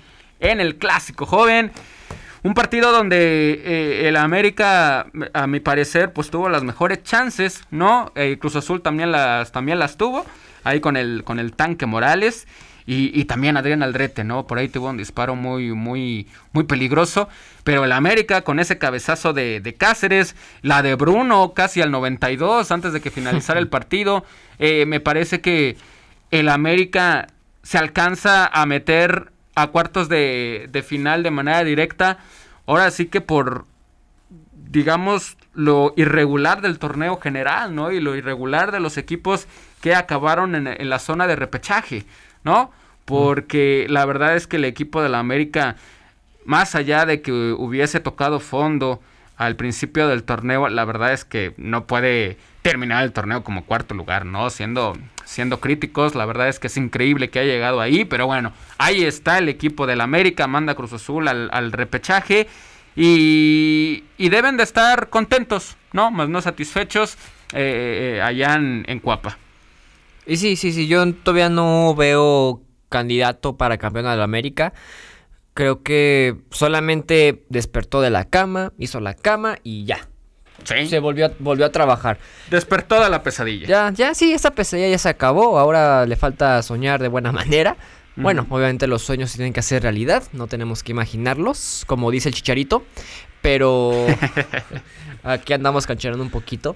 clásico 0.77 1.25
joven. 1.25 1.71
Un 2.43 2.53
partido 2.53 2.91
donde 2.91 3.61
eh, 3.65 4.07
el 4.07 4.15
América, 4.15 5.07
a 5.33 5.47
mi 5.47 5.59
parecer, 5.59 6.13
pues 6.13 6.29
tuvo 6.29 6.49
las 6.49 6.63
mejores 6.63 7.03
chances, 7.03 7.63
¿no? 7.71 8.11
El 8.15 8.37
Cruz 8.39 8.55
Azul 8.55 8.81
también 8.81 9.11
las, 9.11 9.51
también 9.51 9.79
las 9.79 9.97
tuvo, 9.97 10.25
ahí 10.63 10.79
con 10.79 10.95
el, 10.95 11.23
con 11.23 11.39
el 11.39 11.53
tanque 11.53 11.85
Morales. 11.85 12.47
Y, 12.89 13.25
también 13.25 13.57
Adrián 13.57 13.83
Aldrete, 13.83 14.23
¿no? 14.23 14.47
Por 14.47 14.59
ahí 14.59 14.69
tuvo 14.69 14.87
un 14.87 14.95
disparo 14.95 15.35
muy, 15.35 15.73
muy, 15.73 16.25
muy 16.53 16.63
peligroso. 16.63 17.27
Pero 17.65 17.83
el 17.83 17.91
América 17.91 18.43
con 18.43 18.61
ese 18.61 18.77
cabezazo 18.77 19.33
de, 19.33 19.75
Cáceres, 19.77 20.37
la 20.61 20.81
de 20.81 20.95
Bruno 20.95 21.53
casi 21.53 21.81
al 21.81 21.91
92 21.91 22.71
antes 22.71 22.93
de 22.93 23.01
que 23.01 23.11
finalizara 23.11 23.59
el 23.59 23.67
partido. 23.77 24.23
Eh, 24.57 24.85
me 24.85 25.01
parece 25.01 25.41
que 25.41 25.75
el 26.31 26.47
América 26.47 27.27
se 27.61 27.77
alcanza 27.77 28.47
a 28.47 28.65
meter 28.65 29.33
a 29.57 29.67
cuartos 29.67 30.07
de, 30.09 30.83
final 30.85 31.23
de 31.23 31.31
manera 31.31 31.63
directa. 31.63 32.19
Ahora 32.65 32.91
sí 32.91 33.07
que 33.07 33.21
por, 33.21 33.65
digamos, 34.51 35.37
lo 35.53 35.93
irregular 35.97 36.61
del 36.61 36.79
torneo 36.79 37.17
general, 37.17 37.73
¿no? 37.73 37.91
Y 37.91 37.99
lo 37.99 38.15
irregular 38.15 38.71
de 38.71 38.79
los 38.79 38.97
equipos 38.97 39.47
que 39.81 39.95
acabaron 39.95 40.55
en, 40.55 40.67
en 40.67 40.89
la 40.89 40.99
zona 40.99 41.27
de 41.27 41.35
repechaje. 41.35 42.05
¿no? 42.47 42.71
Porque 43.03 43.87
la 43.89 44.05
verdad 44.05 44.35
es 44.35 44.47
que 44.47 44.55
el 44.55 44.65
equipo 44.65 45.01
de 45.01 45.09
la 45.09 45.19
América, 45.19 45.75
más 46.45 46.75
allá 46.75 47.05
de 47.05 47.21
que 47.21 47.31
hubiese 47.31 47.99
tocado 47.99 48.39
fondo 48.39 49.01
al 49.35 49.55
principio 49.55 50.07
del 50.07 50.23
torneo, 50.23 50.69
la 50.69 50.85
verdad 50.85 51.11
es 51.11 51.25
que 51.25 51.53
no 51.57 51.85
puede 51.87 52.37
terminar 52.61 53.03
el 53.03 53.11
torneo 53.11 53.43
como 53.43 53.65
cuarto 53.65 53.95
lugar, 53.95 54.25
¿no? 54.25 54.49
Siendo, 54.49 54.93
siendo 55.27 55.59
críticos, 55.59 56.15
la 56.15 56.25
verdad 56.25 56.47
es 56.47 56.57
que 56.57 56.67
es 56.67 56.77
increíble 56.77 57.29
que 57.29 57.39
haya 57.39 57.51
llegado 57.51 57.81
ahí, 57.81 58.05
pero 58.05 58.25
bueno, 58.25 58.53
ahí 58.77 59.03
está 59.03 59.37
el 59.37 59.49
equipo 59.49 59.85
del 59.85 59.99
América, 59.99 60.47
manda 60.47 60.73
Cruz 60.73 60.93
Azul 60.93 61.27
al, 61.27 61.71
repechaje 61.73 62.47
y, 62.95 64.03
deben 64.17 64.55
de 64.55 64.63
estar 64.63 65.09
contentos, 65.09 65.75
¿no? 65.91 66.11
Más 66.11 66.29
no 66.29 66.41
satisfechos 66.41 67.17
eh, 67.53 68.15
eh, 68.15 68.21
allá 68.21 68.55
en, 68.55 68.85
en 68.87 68.99
Cuapa. 68.99 69.37
Y 70.25 70.37
sí, 70.37 70.55
sí, 70.55 70.71
sí, 70.71 70.87
yo 70.87 71.13
todavía 71.13 71.49
no 71.49 71.93
veo 71.93 72.61
candidato 72.89 73.57
para 73.57 73.77
campeón 73.77 74.05
de 74.05 74.15
la 74.15 74.23
América. 74.23 74.73
Creo 75.53 75.83
que 75.83 76.37
solamente 76.51 77.45
despertó 77.49 77.99
de 77.99 78.11
la 78.11 78.25
cama, 78.25 78.71
hizo 78.77 79.01
la 79.01 79.13
cama 79.13 79.57
y 79.63 79.85
ya. 79.85 80.07
Sí. 80.67 80.87
Se 80.87 80.99
volvió 80.99 81.27
a, 81.27 81.31
volvió 81.39 81.65
a 81.65 81.71
trabajar. 81.71 82.17
Despertó 82.49 83.01
de 83.01 83.09
la 83.09 83.23
pesadilla. 83.23 83.67
Ya, 83.67 83.91
ya, 83.91 84.13
sí, 84.13 84.33
esa 84.33 84.51
pesadilla 84.51 84.89
ya 84.89 84.97
se 84.97 85.09
acabó. 85.09 85.57
Ahora 85.57 86.05
le 86.05 86.15
falta 86.15 86.61
soñar 86.61 87.01
de 87.01 87.07
buena 87.07 87.31
manera. 87.33 87.77
Bueno, 88.15 88.47
obviamente 88.49 88.87
los 88.87 89.03
sueños 89.03 89.29
se 89.29 89.37
tienen 89.37 89.53
que 89.53 89.59
hacer 89.59 89.83
realidad. 89.83 90.23
No 90.33 90.47
tenemos 90.47 90.81
que 90.81 90.91
imaginarlos, 90.91 91.83
como 91.85 92.09
dice 92.09 92.29
el 92.29 92.35
chicharito. 92.35 92.83
Pero 93.41 93.93
aquí 95.23 95.53
andamos 95.53 95.85
cancherando 95.85 96.23
un 96.23 96.31
poquito. 96.31 96.75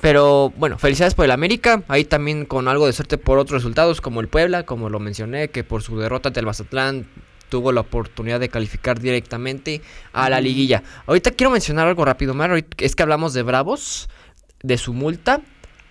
Pero 0.00 0.52
bueno, 0.56 0.78
felicidades 0.78 1.14
por 1.14 1.24
el 1.24 1.30
América. 1.30 1.82
Ahí 1.88 2.04
también 2.04 2.44
con 2.44 2.68
algo 2.68 2.86
de 2.86 2.92
suerte 2.92 3.16
por 3.16 3.38
otros 3.38 3.62
resultados, 3.62 4.02
como 4.02 4.20
el 4.20 4.28
Puebla, 4.28 4.64
como 4.64 4.90
lo 4.90 5.00
mencioné, 5.00 5.48
que 5.48 5.64
por 5.64 5.82
su 5.82 5.98
derrota 5.98 6.28
ante 6.28 6.40
el 6.40 6.46
Mazatlán 6.46 7.06
tuvo 7.48 7.72
la 7.72 7.80
oportunidad 7.80 8.40
de 8.40 8.48
calificar 8.48 9.00
directamente 9.00 9.82
a 10.12 10.28
la 10.30 10.40
liguilla. 10.40 10.82
Ahorita 11.06 11.30
quiero 11.30 11.50
mencionar 11.50 11.86
algo 11.88 12.04
rápido, 12.04 12.34
Mar. 12.34 12.64
Es 12.78 12.96
que 12.96 13.02
hablamos 13.02 13.34
de 13.34 13.42
Bravos, 13.42 14.08
de 14.62 14.78
su 14.78 14.92
multa. 14.92 15.40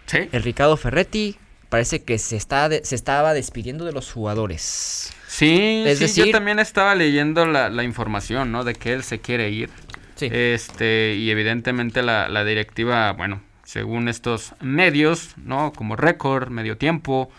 Sí. 0.05 0.29
El 0.31 0.43
Ricardo 0.43 0.77
Ferretti 0.77 1.37
parece 1.69 2.03
que 2.03 2.17
se, 2.17 2.35
está 2.37 2.69
se 2.83 2.95
estaba 2.95 3.33
despidiendo 3.33 3.85
de 3.85 3.91
los 3.91 4.11
jugadores. 4.11 5.13
Sí, 5.27 5.83
es 5.85 5.99
decir, 5.99 6.25
yo 6.25 6.31
también 6.31 6.59
estaba 6.59 6.95
leyendo 6.95 7.45
la, 7.45 7.83
información, 7.83 8.51
¿no? 8.51 8.63
De 8.63 8.73
que 8.75 8.93
él 8.93 9.03
se 9.03 9.19
quiere 9.19 9.49
ir. 9.49 9.69
Sí. 10.15 10.29
Este, 10.31 11.15
y 11.17 11.29
evidentemente 11.29 12.01
la, 12.01 12.29
la 12.29 12.45
directiva, 12.45 13.11
bueno, 13.11 13.41
según 13.65 14.07
estos 14.07 14.53
medios, 14.61 15.31
¿no? 15.35 15.73
Como 15.73 15.97
Récord, 15.97 16.49
Medio 16.49 16.77
Tiempo, 16.77 17.29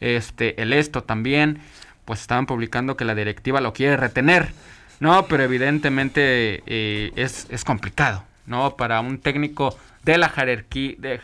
este, 0.00 0.60
el 0.60 0.72
Esto 0.72 1.02
también, 1.02 1.60
pues 2.04 2.20
estaban 2.20 2.46
publicando 2.46 2.96
que 2.96 3.04
la 3.04 3.14
directiva 3.14 3.60
lo 3.60 3.72
quiere 3.72 3.96
retener, 3.96 4.52
¿no? 5.00 5.26
Pero 5.26 5.42
evidentemente 5.42 6.62
eh, 6.66 7.12
es, 7.16 7.46
es, 7.50 7.64
complicado, 7.64 8.24
¿no? 8.46 8.76
Para 8.76 9.00
un 9.00 9.18
técnico 9.18 9.76
de 10.02 10.18
la 10.18 10.28
jerarquía, 10.28 10.94
de 10.98 11.18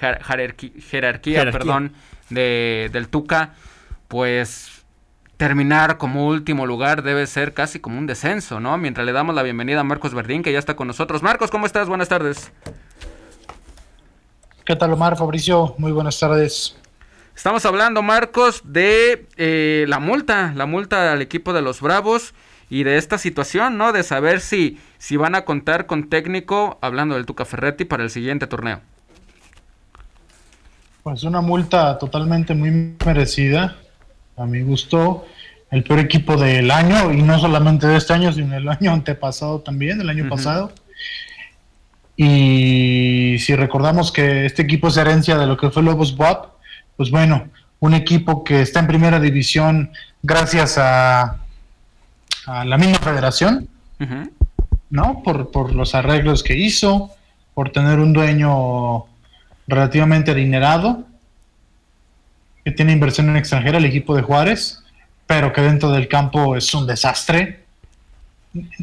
jerarquía, 0.81 1.51
perdón, 1.51 1.93
de, 2.31 2.89
del 2.93 3.09
Tuca, 3.09 3.55
pues 4.09 4.81
terminar 5.37 5.97
como 5.97 6.27
último 6.27 6.67
lugar 6.67 7.03
debe 7.03 7.27
ser 7.27 7.55
casi 7.55 7.81
como 7.81 7.99
un 7.99 8.07
descenso, 8.07 8.61
¿no? 8.61 8.77
Mientras 8.77 9.07
le 9.07 9.13
damos 9.13 9.35
la 9.35 9.43
bienvenida 9.43 9.81
a 9.81 9.85
Marcos 9.85 10.13
Verdín, 10.13 10.43
que 10.43 10.53
ya 10.53 10.59
está 10.59 10.77
con 10.77 10.87
nosotros. 10.87 11.23
Marcos, 11.23 11.51
¿cómo 11.51 11.67
estás? 11.67 11.89
Buenas 11.89 12.09
tardes. 12.09 12.53
¿Qué 14.65 14.77
tal, 14.77 14.93
Omar? 14.93 15.17
Fabricio, 15.17 15.75
muy 15.79 15.93
buenas 15.93 16.21
tardes. 16.21 16.77
Estamos 17.41 17.65
hablando, 17.65 18.03
Marcos, 18.03 18.61
de 18.67 19.27
eh, 19.39 19.87
la 19.89 19.99
multa, 19.99 20.53
la 20.55 20.67
multa 20.67 21.11
al 21.11 21.23
equipo 21.23 21.55
de 21.55 21.63
los 21.63 21.81
Bravos 21.81 22.35
y 22.69 22.83
de 22.83 22.99
esta 22.99 23.17
situación, 23.17 23.79
¿no? 23.79 23.93
De 23.93 24.03
saber 24.03 24.41
si, 24.41 24.79
si 24.99 25.17
van 25.17 25.35
a 25.35 25.47
contar 25.47 25.87
con 25.87 26.11
técnico, 26.11 26.77
hablando 26.83 27.15
del 27.15 27.25
Tuca 27.25 27.47
Ferretti, 27.47 27.87
para 27.87 28.03
el 28.03 28.11
siguiente 28.11 28.47
torneo. 28.47 28.83
Pues 31.03 31.23
una 31.23 31.41
multa 31.41 31.97
totalmente 31.97 32.55
muy 32.55 32.99
merecida, 33.07 33.75
a 34.37 34.45
mi 34.45 34.61
gusto. 34.61 35.25
El 35.71 35.83
peor 35.83 36.01
equipo 36.01 36.37
del 36.37 36.71
año, 36.71 37.11
y 37.11 37.23
no 37.23 37.39
solamente 37.39 37.87
de 37.87 37.97
este 37.97 38.13
año, 38.13 38.35
sino 38.35 38.55
el 38.55 38.69
año 38.69 38.93
antepasado 38.93 39.61
también, 39.61 39.99
el 39.99 40.11
año 40.11 40.29
pasado. 40.29 40.73
Y 42.19 43.37
si 43.39 43.57
recordamos 43.57 44.13
que 44.13 44.45
este 44.45 44.61
equipo 44.61 44.89
es 44.89 44.99
herencia 44.99 45.39
de 45.39 45.47
lo 45.47 45.57
que 45.57 45.71
fue 45.71 45.83
Lobos 45.83 46.15
WAP, 46.19 46.60
pues 46.97 47.11
bueno, 47.11 47.49
un 47.81 47.95
equipo 47.95 48.45
que 48.45 48.63
está 48.63 48.81
en 48.81 48.87
primera 48.87 49.19
división 49.19 49.91
gracias 50.23 50.77
a, 50.79 51.39
a 52.47 52.65
la 52.65 52.79
misma 52.79 52.99
federación, 52.99 53.69
¿no? 54.91 55.23
Por, 55.23 55.51
por 55.51 55.75
los 55.75 55.95
arreglos 55.95 56.43
que 56.43 56.57
hizo, 56.57 57.11
por 57.55 57.71
tener 57.71 57.99
un 57.99 58.13
dueño 58.13 59.05
relativamente 59.67 60.31
adinerado, 60.31 61.05
que 62.65 62.73
tiene 62.73 62.93
inversión 62.93 63.29
en 63.31 63.37
extranjera, 63.37 63.79
el 63.79 63.85
equipo 63.85 64.15
de 64.15 64.23
Juárez, 64.23 64.83
pero 65.27 65.53
que 65.53 65.63
dentro 65.63 65.91
del 65.91 66.09
campo 66.09 66.57
es 66.57 66.75
un 66.75 66.87
desastre. 66.87 67.61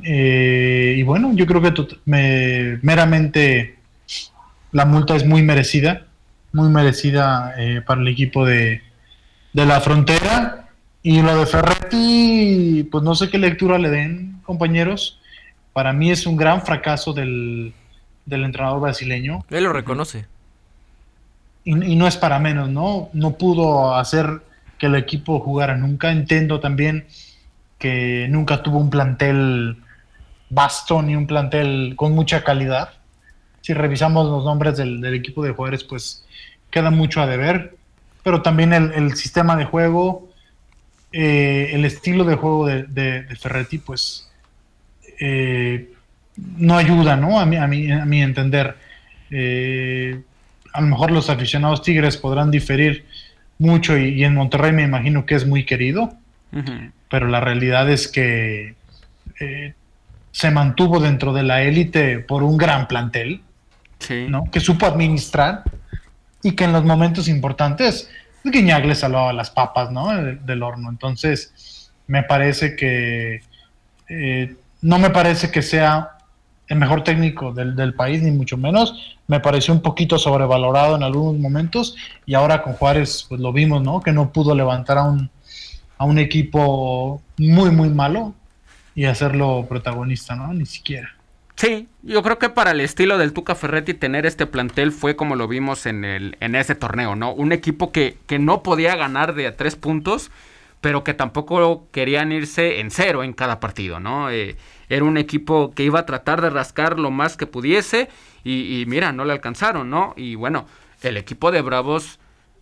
Eh, 0.03 0.95
y 0.97 1.03
bueno, 1.03 1.33
yo 1.33 1.45
creo 1.45 1.61
que 1.61 1.73
me, 2.05 2.79
meramente 2.81 3.77
la 4.71 4.85
multa 4.85 5.15
es 5.15 5.25
muy 5.25 5.41
merecida. 5.41 6.06
Muy 6.57 6.69
merecida 6.69 7.53
eh, 7.55 7.81
para 7.85 8.01
el 8.01 8.07
equipo 8.07 8.43
de, 8.43 8.81
de 9.53 9.65
la 9.65 9.79
frontera. 9.79 10.69
Y 11.03 11.21
lo 11.21 11.37
de 11.37 11.45
Ferretti, 11.45 12.87
pues 12.91 13.03
no 13.03 13.13
sé 13.13 13.29
qué 13.29 13.37
lectura 13.37 13.77
le 13.77 13.89
den, 13.89 14.41
compañeros. 14.43 15.19
Para 15.71 15.93
mí 15.93 16.09
es 16.09 16.25
un 16.25 16.35
gran 16.35 16.63
fracaso 16.63 17.13
del, 17.13 17.73
del 18.25 18.43
entrenador 18.43 18.81
brasileño. 18.81 19.45
Él 19.49 19.65
lo 19.65 19.71
reconoce. 19.71 20.25
Y, 21.63 21.71
y, 21.93 21.95
no 21.95 22.07
es 22.07 22.17
para 22.17 22.39
menos, 22.39 22.69
¿no? 22.69 23.09
No 23.13 23.37
pudo 23.37 23.95
hacer 23.95 24.41
que 24.79 24.87
el 24.87 24.95
equipo 24.95 25.39
jugara 25.39 25.77
nunca. 25.77 26.11
Entiendo 26.11 26.59
también 26.59 27.05
que 27.77 28.27
nunca 28.29 28.63
tuvo 28.63 28.79
un 28.79 28.89
plantel 28.89 29.77
vasto 30.49 31.03
ni 31.03 31.15
un 31.15 31.27
plantel 31.27 31.93
con 31.95 32.13
mucha 32.13 32.43
calidad. 32.43 32.89
Si 33.61 33.73
revisamos 33.73 34.25
los 34.25 34.43
nombres 34.43 34.77
del, 34.77 35.01
del 35.01 35.13
equipo 35.13 35.43
de 35.43 35.51
jugadores, 35.51 35.83
pues 35.83 36.26
queda 36.69 36.91
mucho 36.91 37.21
a 37.21 37.27
deber. 37.27 37.75
Pero 38.23 38.41
también 38.41 38.73
el, 38.73 38.91
el 38.93 39.15
sistema 39.15 39.55
de 39.55 39.65
juego, 39.65 40.29
eh, 41.11 41.69
el 41.73 41.85
estilo 41.85 42.25
de 42.25 42.35
juego 42.35 42.67
de, 42.67 42.83
de, 42.83 43.23
de 43.23 43.35
Ferretti, 43.35 43.77
pues 43.77 44.29
eh, 45.19 45.89
no 46.57 46.75
ayuda, 46.77 47.15
¿no? 47.15 47.39
A 47.39 47.45
mi, 47.45 47.55
a 47.55 47.67
mi, 47.67 47.91
a 47.91 48.05
mi 48.05 48.21
entender. 48.21 48.75
Eh, 49.31 50.19
a 50.73 50.81
lo 50.81 50.87
mejor 50.87 51.11
los 51.11 51.29
aficionados 51.29 51.81
Tigres 51.81 52.17
podrán 52.17 52.51
diferir 52.51 53.05
mucho 53.59 53.97
y, 53.97 54.09
y, 54.09 54.23
en 54.23 54.35
Monterrey 54.35 54.71
me 54.71 54.83
imagino 54.83 55.25
que 55.25 55.35
es 55.35 55.47
muy 55.47 55.65
querido, 55.65 56.13
uh 56.51 56.57
-huh. 56.57 56.91
pero 57.09 57.27
la 57.27 57.39
realidad 57.39 57.89
es 57.89 58.07
que 58.07 58.75
se 60.31 60.51
mantuvo 60.51 60.99
dentro 60.99 61.33
de 61.33 61.41
la 61.41 61.63
élite 61.63 62.19
por 62.19 62.43
un 62.43 62.57
gran 62.57 62.87
plantel, 62.87 63.41
sí. 63.99 64.27
¿no? 64.29 64.43
Que 64.51 64.59
supo 64.59 64.85
administrar 64.85 65.63
y 66.43 66.51
que 66.53 66.65
en 66.65 66.73
los 66.73 66.83
momentos 66.83 67.27
importantes 67.27 68.09
Guiñac 68.43 68.85
le 68.85 69.33
las 69.33 69.49
papas, 69.49 69.91
¿no? 69.91 70.09
Del, 70.09 70.45
del 70.45 70.63
horno. 70.63 70.89
Entonces, 70.89 71.91
me 72.07 72.23
parece 72.23 72.75
que 72.75 73.41
eh, 74.09 74.55
no 74.81 74.99
me 74.99 75.09
parece 75.09 75.51
que 75.51 75.61
sea 75.61 76.11
el 76.67 76.77
mejor 76.77 77.03
técnico 77.03 77.53
del, 77.53 77.75
del, 77.75 77.93
país, 77.93 78.21
ni 78.21 78.31
mucho 78.31 78.57
menos. 78.57 79.17
Me 79.27 79.39
pareció 79.39 79.73
un 79.73 79.81
poquito 79.81 80.17
sobrevalorado 80.17 80.95
en 80.95 81.03
algunos 81.03 81.39
momentos 81.39 81.95
y 82.25 82.33
ahora 82.33 82.61
con 82.61 82.73
Juárez 82.73 83.25
pues 83.27 83.39
lo 83.39 83.53
vimos, 83.53 83.81
¿no? 83.81 84.01
Que 84.01 84.11
no 84.11 84.31
pudo 84.31 84.53
levantar 84.53 84.97
a 84.97 85.03
un, 85.03 85.29
a 85.97 86.05
un 86.05 86.19
equipo 86.19 87.21
muy, 87.37 87.71
muy 87.71 87.89
malo 87.89 88.33
y 88.95 89.05
hacerlo 89.05 89.65
protagonista, 89.67 90.35
¿no? 90.35 90.53
Ni 90.53 90.65
siquiera. 90.65 91.16
Sí, 91.57 91.89
yo 92.03 92.21
creo 92.21 92.37
que 92.37 92.49
para 92.49 92.69
el 92.69 92.79
estilo 92.81 93.17
del 93.17 93.33
Tuca 93.33 93.55
Ferretti 93.55 93.95
tener 93.95 94.27
este 94.27 94.45
plantel 94.45 94.91
fue 94.91 95.15
como 95.15 95.35
lo 95.35 95.47
vimos 95.47 95.87
en, 95.87 96.05
el, 96.05 96.37
en 96.39 96.53
ese 96.53 96.75
torneo, 96.75 97.15
¿no? 97.15 97.33
Un 97.33 97.51
equipo 97.51 97.91
que, 97.91 98.19
que 98.27 98.37
no 98.37 98.61
podía 98.61 98.95
ganar 98.95 99.33
de 99.33 99.47
a 99.47 99.57
tres 99.57 99.75
puntos, 99.75 100.29
pero 100.81 101.03
que 101.03 101.15
tampoco 101.15 101.87
querían 101.91 102.31
irse 102.31 102.79
en 102.79 102.91
cero 102.91 103.23
en 103.23 103.33
cada 103.33 103.59
partido, 103.59 103.99
¿no? 103.99 104.29
Eh, 104.29 104.55
era 104.87 105.03
un 105.03 105.17
equipo 105.17 105.71
que 105.73 105.81
iba 105.81 105.99
a 106.01 106.05
tratar 106.05 106.41
de 106.43 106.51
rascar 106.51 106.99
lo 106.99 107.09
más 107.09 107.37
que 107.37 107.47
pudiese 107.47 108.07
y, 108.43 108.79
y, 108.79 108.85
mira, 108.85 109.11
no 109.11 109.25
le 109.25 109.33
alcanzaron, 109.33 109.89
¿no? 109.89 110.13
Y 110.15 110.35
bueno, 110.35 110.67
el 111.01 111.17
equipo 111.17 111.51
de 111.51 111.63
Bravos 111.63 112.19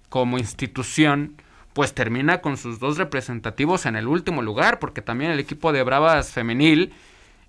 como 0.07 0.37
institución 0.37 1.35
pues 1.73 1.93
termina 1.93 2.39
con 2.39 2.55
sus 2.55 2.79
dos 2.79 2.97
representativos 2.97 3.85
en 3.85 3.97
el 3.97 4.07
último 4.07 4.41
lugar, 4.41 4.79
porque 4.79 5.01
también 5.01 5.31
el 5.31 5.39
equipo 5.41 5.73
de 5.73 5.83
Bravas 5.83 6.31
femenil 6.31 6.93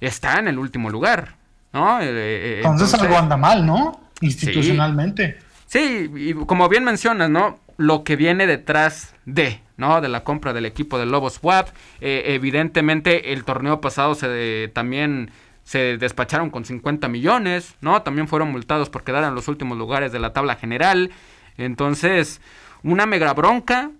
está 0.00 0.38
en 0.38 0.48
el 0.48 0.58
último 0.58 0.90
lugar, 0.90 1.35
¿no? 1.76 2.00
Eh, 2.00 2.06
eh, 2.08 2.54
entonces, 2.58 2.88
entonces, 2.88 3.00
algo 3.02 3.18
anda 3.18 3.36
mal, 3.36 3.66
¿no? 3.66 4.00
Institucionalmente. 4.22 5.38
Sí, 5.66 6.08
sí, 6.14 6.30
y 6.30 6.34
como 6.46 6.68
bien 6.70 6.84
mencionas, 6.84 7.28
¿no? 7.28 7.58
Lo 7.76 8.02
que 8.02 8.16
viene 8.16 8.46
detrás 8.46 9.14
de, 9.26 9.60
¿no? 9.76 10.00
De 10.00 10.08
la 10.08 10.24
compra 10.24 10.54
del 10.54 10.64
equipo 10.64 10.98
de 10.98 11.04
Lobos 11.04 11.38
WAP. 11.42 11.68
Eh, 12.00 12.22
evidentemente, 12.28 13.34
el 13.34 13.44
torneo 13.44 13.82
pasado 13.82 14.14
se 14.14 14.26
de, 14.26 14.70
también 14.72 15.30
se 15.64 15.98
despacharon 15.98 16.48
con 16.48 16.64
50 16.64 17.08
millones, 17.08 17.74
¿no? 17.82 18.00
También 18.00 18.26
fueron 18.26 18.50
multados 18.52 18.88
por 18.88 19.04
quedar 19.04 19.24
en 19.24 19.34
los 19.34 19.48
últimos 19.48 19.76
lugares 19.76 20.12
de 20.12 20.18
la 20.18 20.32
tabla 20.32 20.56
general. 20.56 21.10
Entonces, 21.58 22.40
una 22.82 23.04
mega 23.04 23.34
bronca. 23.34 23.90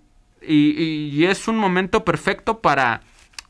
Y, 0.41 0.81
y, 0.81 1.09
y 1.09 1.25
es 1.25 1.47
un 1.47 1.57
momento 1.57 2.05
perfecto 2.05 2.59
para, 2.59 3.01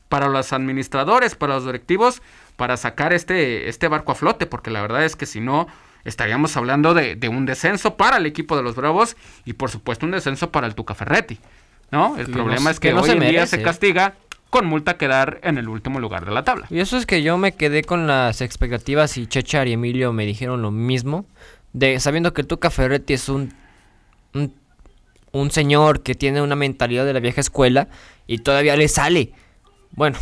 para 0.08 0.28
los 0.28 0.52
administradores, 0.52 1.34
para 1.34 1.54
los 1.54 1.66
directivos, 1.66 2.22
para 2.58 2.76
sacar 2.76 3.12
este, 3.12 3.68
este 3.68 3.86
barco 3.86 4.10
a 4.10 4.14
flote, 4.16 4.44
porque 4.46 4.72
la 4.72 4.82
verdad 4.82 5.04
es 5.04 5.14
que 5.14 5.26
si 5.26 5.38
no, 5.38 5.68
estaríamos 6.04 6.56
hablando 6.56 6.92
de, 6.92 7.14
de, 7.14 7.28
un 7.28 7.46
descenso 7.46 7.96
para 7.96 8.16
el 8.16 8.26
equipo 8.26 8.56
de 8.56 8.64
los 8.64 8.74
Bravos 8.74 9.16
y 9.44 9.52
por 9.52 9.70
supuesto 9.70 10.06
un 10.06 10.10
descenso 10.10 10.50
para 10.50 10.66
el 10.66 10.74
Tuca 10.74 10.96
Ferretti, 10.96 11.38
¿no? 11.92 12.16
El 12.18 12.26
problema 12.26 12.64
no, 12.64 12.70
es 12.70 12.80
que, 12.80 12.88
que 12.88 12.94
no 12.94 13.02
hoy 13.02 13.10
en 13.10 13.20
merece. 13.20 13.32
día 13.32 13.46
se 13.46 13.62
castiga 13.62 14.16
con 14.50 14.66
multa 14.66 14.96
quedar 14.96 15.38
en 15.44 15.56
el 15.56 15.68
último 15.68 16.00
lugar 16.00 16.24
de 16.24 16.32
la 16.32 16.42
tabla. 16.42 16.66
Y 16.68 16.80
eso 16.80 16.96
es 16.96 17.06
que 17.06 17.22
yo 17.22 17.38
me 17.38 17.52
quedé 17.52 17.84
con 17.84 18.08
las 18.08 18.40
expectativas 18.40 19.16
y 19.18 19.28
Chechar 19.28 19.68
y 19.68 19.74
Emilio 19.74 20.12
me 20.12 20.26
dijeron 20.26 20.60
lo 20.60 20.72
mismo, 20.72 21.26
de 21.72 22.00
sabiendo 22.00 22.34
que 22.34 22.40
el 22.40 22.48
Tuca 22.48 22.70
Ferretti 22.70 23.12
es 23.12 23.28
un, 23.28 23.54
un, 24.34 24.52
un 25.30 25.52
señor 25.52 26.02
que 26.02 26.16
tiene 26.16 26.42
una 26.42 26.56
mentalidad 26.56 27.06
de 27.06 27.12
la 27.12 27.20
vieja 27.20 27.40
escuela 27.40 27.86
y 28.26 28.38
todavía 28.38 28.74
le 28.74 28.88
sale. 28.88 29.30
Bueno, 29.92 30.18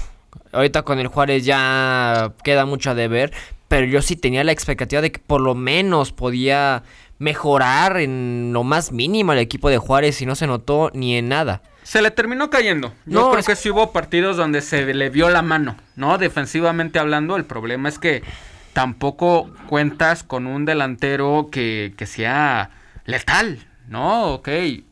ahorita 0.53 0.83
con 0.83 0.99
el 0.99 1.09
Juárez 1.09 1.45
ya 1.45 2.33
queda 2.43 2.67
mucho 2.67 2.91
a 2.91 2.95
deber, 2.95 3.33
pero 3.69 3.87
yo 3.87 4.03
sí 4.03 4.17
tenía 4.17 4.45
la 4.45 4.53
expectativa 4.53 5.03
de 5.03 5.13
que 5.13 5.19
por 5.19 5.41
lo 5.41 5.55
menos 5.55 6.13
podía 6.13 6.83
mejorar 7.19 7.97
en 7.99 8.51
lo 8.53 8.63
más 8.63 8.93
mínimo 8.93 9.33
el 9.33 9.39
equipo 9.39 9.71
de 9.71 9.79
Juárez 9.79 10.21
y 10.21 10.27
no 10.27 10.35
se 10.35 10.47
notó 10.47 10.91
ni 10.95 11.17
en 11.17 11.29
nada. 11.29 11.63
Se 11.83 12.03
le 12.03 12.11
terminó 12.11 12.51
cayendo. 12.51 12.93
Yo 13.07 13.21
no, 13.21 13.29
creo 13.31 13.41
es... 13.41 13.47
que 13.47 13.57
sí 13.57 13.71
hubo 13.71 13.93
partidos 13.93 14.37
donde 14.37 14.61
se 14.61 14.93
le 14.93 15.09
vio 15.09 15.31
la 15.31 15.43
mano, 15.43 15.77
¿no? 15.95 16.19
Defensivamente 16.19 16.99
hablando, 16.99 17.37
el 17.37 17.45
problema 17.45 17.89
es 17.89 17.99
que 17.99 18.23
tampoco 18.73 19.51
cuentas 19.69 20.23
con 20.23 20.47
un 20.47 20.65
delantero 20.65 21.49
que, 21.51 21.95
que 21.97 22.07
sea 22.07 22.71
letal, 23.05 23.67
¿no? 23.89 24.35
Ok, 24.35 24.49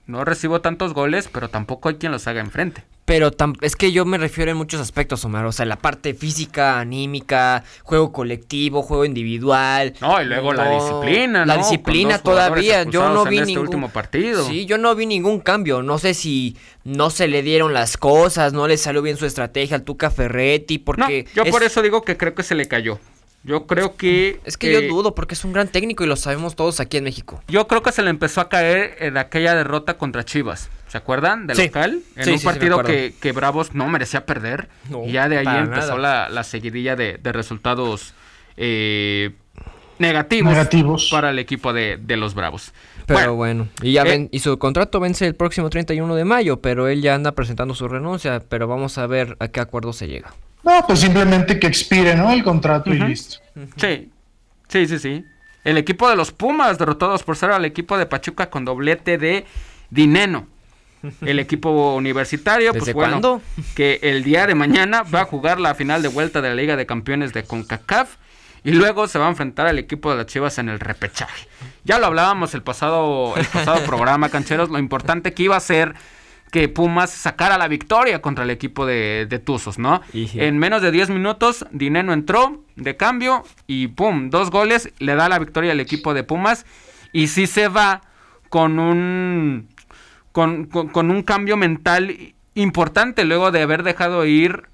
no 0.07 0.25
recibo 0.25 0.61
tantos 0.61 0.95
goles, 0.95 1.29
pero 1.31 1.49
tampoco 1.49 1.89
hay 1.89 1.97
quien 1.97 2.13
los 2.13 2.27
haga 2.27 2.41
enfrente. 2.41 2.85
Pero 3.05 3.31
es 3.61 3.77
que 3.77 3.93
yo 3.93 4.07
me 4.07 4.17
refiero 4.17 4.51
en 4.51 4.57
muchos 4.57 4.81
aspectos, 4.81 5.25
Omar. 5.27 5.45
O 5.45 5.53
sea, 5.53 5.67
la 5.67 5.77
parte 5.77 6.15
física, 6.15 6.81
anímica, 6.81 7.63
juego 7.83 8.13
colectivo, 8.13 8.83
juego 8.83 9.05
individual. 9.05 9.93
No, 10.01 10.23
y 10.23 10.25
luego 10.25 10.55
no, 10.55 10.65
la 10.65 10.71
disciplina, 10.71 11.45
La 11.45 11.57
¿no? 11.57 11.63
disciplina 11.63 12.19
todavía. 12.19 12.85
Yo 12.85 13.11
no 13.11 13.27
vi 13.27 13.37
este 13.39 13.47
ningún 13.49 13.67
último 13.67 13.91
partido. 13.91 14.47
Sí, 14.47 14.65
yo 14.65 14.79
no 14.79 14.95
vi 14.95 15.05
ningún 15.05 15.41
cambio. 15.41 15.83
No 15.83 15.99
sé 15.99 16.15
si 16.15 16.57
no 16.85 17.11
se 17.11 17.29
le 17.29 17.43
dieron 17.43 17.75
las 17.75 17.99
cosas, 17.99 18.55
no 18.55 18.67
le 18.67 18.79
salió 18.79 19.03
bien 19.03 19.19
su 19.19 19.27
estrategia 19.27 19.77
al 19.77 19.83
Tuca 19.83 20.11
Ferretti, 20.11 20.79
porque. 20.79 21.27
No, 21.29 21.35
yo 21.35 21.43
es... 21.43 21.51
por 21.51 21.63
eso 21.63 21.83
digo 21.83 22.03
que 22.03 22.17
creo 22.17 22.35
que 22.35 22.43
se 22.43 22.55
le 22.55 22.67
cayó. 22.69 22.99
Yo 23.43 23.67
creo 23.67 23.97
que. 23.97 24.41
Es 24.47 24.57
que, 24.57 24.69
que, 24.69 24.89
yo 24.89 24.89
dudo, 24.89 25.15
porque 25.15 25.35
es 25.35 25.45
un 25.45 25.53
gran 25.53 25.69
técnico 25.69 26.05
y 26.05 26.07
lo 26.07 26.17
sabemos 26.17 26.57
todos 26.57 26.81
aquí 26.81 26.97
en 26.97 27.05
México. 27.05 27.43
Yo 27.49 27.69
creo 27.69 27.83
que 27.83 27.93
se 27.93 28.03
le 28.03 28.09
empezó 28.09 28.41
a 28.41 28.49
caer 28.49 28.97
en 29.01 29.19
aquella 29.19 29.55
derrota 29.55 29.99
contra 29.99 30.25
Chivas. 30.25 30.71
¿Se 30.95 30.99
acuerdan? 30.99 31.49
Del 31.49 31.57
sí. 31.57 31.65
local. 31.65 32.03
En 32.15 32.25
sí, 32.25 32.31
un 32.31 32.39
sí, 32.39 32.45
partido 32.45 32.81
que, 32.85 33.17
que, 33.21 33.33
Bravos 33.33 33.75
no 33.75 33.89
merecía 33.89 34.25
perder. 34.27 34.69
No, 34.89 35.05
y 35.05 35.11
ya 35.11 35.29
de 35.29 35.39
ahí 35.39 35.47
empezó 35.59 35.99
la, 35.99 36.29
la, 36.29 36.45
seguidilla 36.45 36.95
de, 36.95 37.19
de 37.21 37.33
resultados 37.33 38.15
eh, 38.57 39.33
negativos, 39.99 40.53
negativos, 40.53 41.09
para 41.11 41.31
el 41.31 41.41
equipo 41.41 41.73
de, 41.73 41.99
de 42.01 42.17
los 42.17 42.35
Bravos. 42.35 42.73
Pero 43.07 43.35
bueno, 43.35 43.65
bueno 43.65 43.69
y 43.83 43.91
ya 43.91 44.03
eh, 44.03 44.05
ven, 44.05 44.29
y 44.31 44.39
su 44.39 44.57
contrato 44.57 45.01
vence 45.01 45.27
el 45.27 45.35
próximo 45.35 45.69
31 45.69 46.15
de 46.15 46.25
mayo, 46.25 46.61
pero 46.61 46.87
él 46.87 47.03
ya 47.03 47.17
anda 47.17 47.33
presentando 47.33 47.75
su 47.75 47.89
renuncia, 47.89 48.41
pero 48.49 48.69
vamos 48.69 48.97
a 48.97 49.09
ver 49.09 49.37
a 49.41 49.49
qué 49.49 49.59
acuerdo 49.59 49.93
se 49.93 50.07
llega. 50.07 50.33
No, 50.63 50.87
pues 50.87 51.01
simplemente 51.01 51.59
que 51.59 51.67
expire, 51.67 52.15
¿no? 52.15 52.31
El 52.31 52.45
contrato 52.45 52.91
uh 52.91 52.93
-huh. 52.93 53.05
y 53.05 53.09
listo. 53.09 53.39
Uh 53.57 53.63
-huh. 53.63 53.73
Sí, 53.79 54.13
sí, 54.69 54.87
sí, 54.87 54.99
sí. 55.01 55.25
El 55.65 55.77
equipo 55.77 56.09
de 56.09 56.15
los 56.15 56.31
Pumas 56.31 56.79
derrotados 56.79 57.25
por 57.25 57.37
ser 57.37 57.51
al 57.51 57.65
equipo 57.65 57.99
de 57.99 58.07
Pachuca 58.07 58.49
con 58.49 58.65
doblete 58.65 59.19
de 59.19 59.45
Dineno. 59.91 60.54
El 61.21 61.39
equipo 61.39 61.95
universitario, 61.95 62.73
pues 62.73 62.93
bueno, 62.93 63.21
cuándo? 63.21 63.43
que 63.75 63.99
el 64.03 64.25
día 64.25 64.47
de 64.47 64.55
mañana 64.55 65.03
va 65.03 65.23
a 65.23 65.25
jugar 65.25 65.61
la 65.61 65.75
final 65.75 66.03
de 66.03 66.09
vuelta 66.09 66.41
de 66.41 66.49
la 66.49 66.55
Liga 66.55 66.77
de 66.77 66.87
Campeones 66.87 67.33
de 67.33 67.45
CONCACAF 67.45 68.17
y 68.65 68.73
luego 68.73 69.07
se 69.07 69.19
va 69.19 69.27
a 69.27 69.29
enfrentar 69.29 69.67
al 69.67 69.79
equipo 69.79 70.11
de 70.11 70.17
las 70.17 70.27
Chivas 70.27 70.59
en 70.59 70.71
el 70.71 70.81
repechaje. 70.81 71.47
Ya 71.85 71.99
lo 71.99 72.07
hablábamos 72.07 72.55
el 72.55 72.63
pasado, 72.63 73.35
el 73.37 73.45
pasado 73.45 73.81
programa, 73.87 74.31
cancheros, 74.31 74.71
lo 74.71 74.79
importante 74.79 75.35
que 75.35 75.43
iba 75.43 75.57
a 75.57 75.61
ser 75.61 75.95
que 76.51 76.69
Pumas 76.69 77.11
sacara 77.11 77.59
la 77.59 77.67
victoria 77.67 78.23
contra 78.23 78.45
el 78.45 78.51
equipo 78.51 78.87
de, 78.87 79.27
de 79.29 79.39
Tuzos, 79.41 79.79
¿no? 79.79 80.03
Sí. 80.13 80.31
En 80.35 80.57
menos 80.57 80.83
de 80.83 80.93
10 80.93 81.11
minutos, 81.11 81.67
Dineno 81.73 82.13
entró 82.13 82.63
de 82.77 82.97
cambio 82.97 83.43
y 83.67 83.89
pum, 83.89 84.31
dos 84.31 84.51
goles, 84.51 84.91
le 84.99 85.17
da 85.17 85.29
la 85.29 85.41
victoria 85.41 85.73
al 85.73 85.81
equipo 85.81 86.15
de 86.15 86.23
Pumas 86.23 86.65
y 87.13 87.27
sí 87.27 87.49
se 87.49 87.69
va 87.69 88.03
con 88.51 88.79
un 88.79 89.69
con, 90.35 90.65
con, 90.67 91.13
un 91.13 91.23
cambio 91.23 91.57
mental 91.57 92.35
importante 92.55 93.25
luego 93.25 93.53
de 93.53 93.63
haber 93.63 93.85
dejado 93.85 94.27
ir 94.27 94.65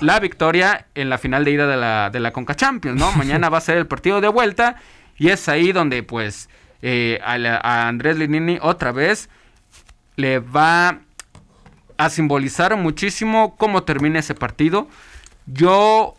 la 0.00 0.18
victoria 0.18 0.88
en 0.96 1.08
la 1.08 1.18
final 1.18 1.44
de 1.44 1.52
ida 1.52 1.68
de 1.68 1.76
la, 1.76 2.10
de 2.10 2.18
la 2.18 2.32
Conca 2.32 2.56
Champions, 2.56 2.98
¿no? 2.98 3.12
Mañana 3.12 3.48
va 3.48 3.58
a 3.58 3.60
ser 3.60 3.76
el 3.76 3.86
partido 3.86 4.20
de 4.20 4.26
vuelta 4.26 4.74
y 5.16 5.28
es 5.28 5.48
ahí 5.48 5.70
donde 5.70 6.02
pues 6.02 6.48
eh, 6.82 7.20
a, 7.22 7.86
Andrés 7.86 8.18
Linini 8.18 8.58
otra 8.60 8.90
vez 8.90 9.30
le 10.16 10.40
va 10.40 10.98
a 11.96 12.10
simbolizar 12.10 12.76
muchísimo 12.76 13.54
cómo 13.56 13.84
termina 13.84 14.18
ese 14.18 14.34
partido. 14.34 14.88
Yo, 15.46 16.16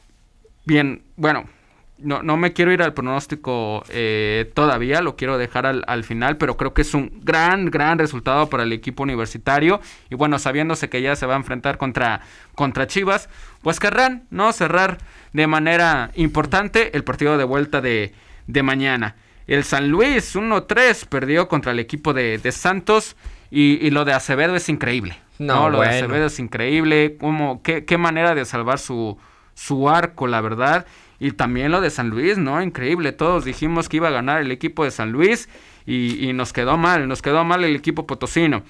bien, 0.64 1.02
bueno, 1.18 1.50
no, 1.98 2.22
no 2.24 2.36
me 2.36 2.54
quiero 2.54 2.74
ir 2.74 2.82
al 2.82 2.94
pronóstico 2.94 3.84
eh, 3.90 4.52
todavía, 4.54 5.02
lo 5.02 5.16
quiero 5.16 5.38
dejar 5.38 5.66
al, 5.66 6.04
final, 6.04 6.38
pero 6.38 6.58
creo 6.58 6.74
que 6.74 6.82
es 6.82 6.94
un 6.94 7.12
gran, 7.24 7.72
gran 7.72 7.98
resultado 7.98 8.50
para 8.50 8.64
el 8.64 8.74
equipo 8.74 9.04
universitario. 9.04 9.80
Y 10.10 10.16
bueno, 10.16 10.38
sabiéndose 10.38 10.90
que 10.90 11.02
ya 11.02 11.16
se 11.16 11.26
va 11.26 11.36
a 11.36 11.38
enfrentar 11.38 11.78
contra, 11.78 12.22
contra 12.54 12.88
Chivas, 12.88 13.30
pues 13.62 13.80
querrán, 13.80 14.26
¿no? 14.30 14.52
Cerrar 14.52 14.98
de 15.34 15.48
manera 15.48 16.12
importante 16.16 16.96
el 16.96 17.04
partido 17.04 17.38
de 17.38 17.46
vuelta 17.46 17.82
de, 17.82 18.14
de 18.48 18.64
mañana. 18.64 19.16
El 19.48 19.64
San 19.64 19.90
Luis 19.90 20.36
1-3 20.36 21.08
perdió 21.08 21.48
contra 21.48 21.72
el 21.72 21.80
equipo 21.80 22.14
de, 22.14 22.40
de 22.40 22.52
Santos 22.52 23.16
y, 23.52 23.90
lo 23.92 24.04
de 24.04 24.14
Acevedo 24.14 24.56
es 24.56 24.68
increíble. 24.70 25.18
No, 25.38 25.70
lo 25.70 25.82
de 25.82 25.88
Acevedo 25.88 26.26
es 26.26 26.40
increíble. 26.40 27.16
Como, 27.18 27.62
qué, 27.62 27.86
qué 27.86 27.98
manera 27.98 28.36
de 28.36 28.44
salvar 28.44 28.80
su, 28.80 29.18
su 29.54 29.90
arco, 29.90 30.28
la 30.28 30.42
verdad. 30.42 30.86
Y 31.20 31.32
también 31.32 31.72
lo 31.72 31.82
de 31.82 31.90
San 31.90 32.10
Luis, 32.10 32.38
¿no? 32.38 32.62
Increíble. 32.62 33.12
Todos 33.12 33.46
dijimos 33.46 33.90
que 33.90 33.98
iba 33.98 34.10
a 34.10 34.12
ganar 34.12 34.42
el 34.42 34.52
equipo 34.52 34.84
de 34.84 34.92
San 34.92 35.12
Luis 35.12 35.50
y, 35.86 36.32
nos 36.34 36.52
quedó 36.52 36.78
mal, 36.78 37.08
nos 37.08 37.22
quedó 37.22 37.44
mal 37.44 37.64
el 37.64 37.76
equipo 37.76 38.08
potosino. 38.08 38.64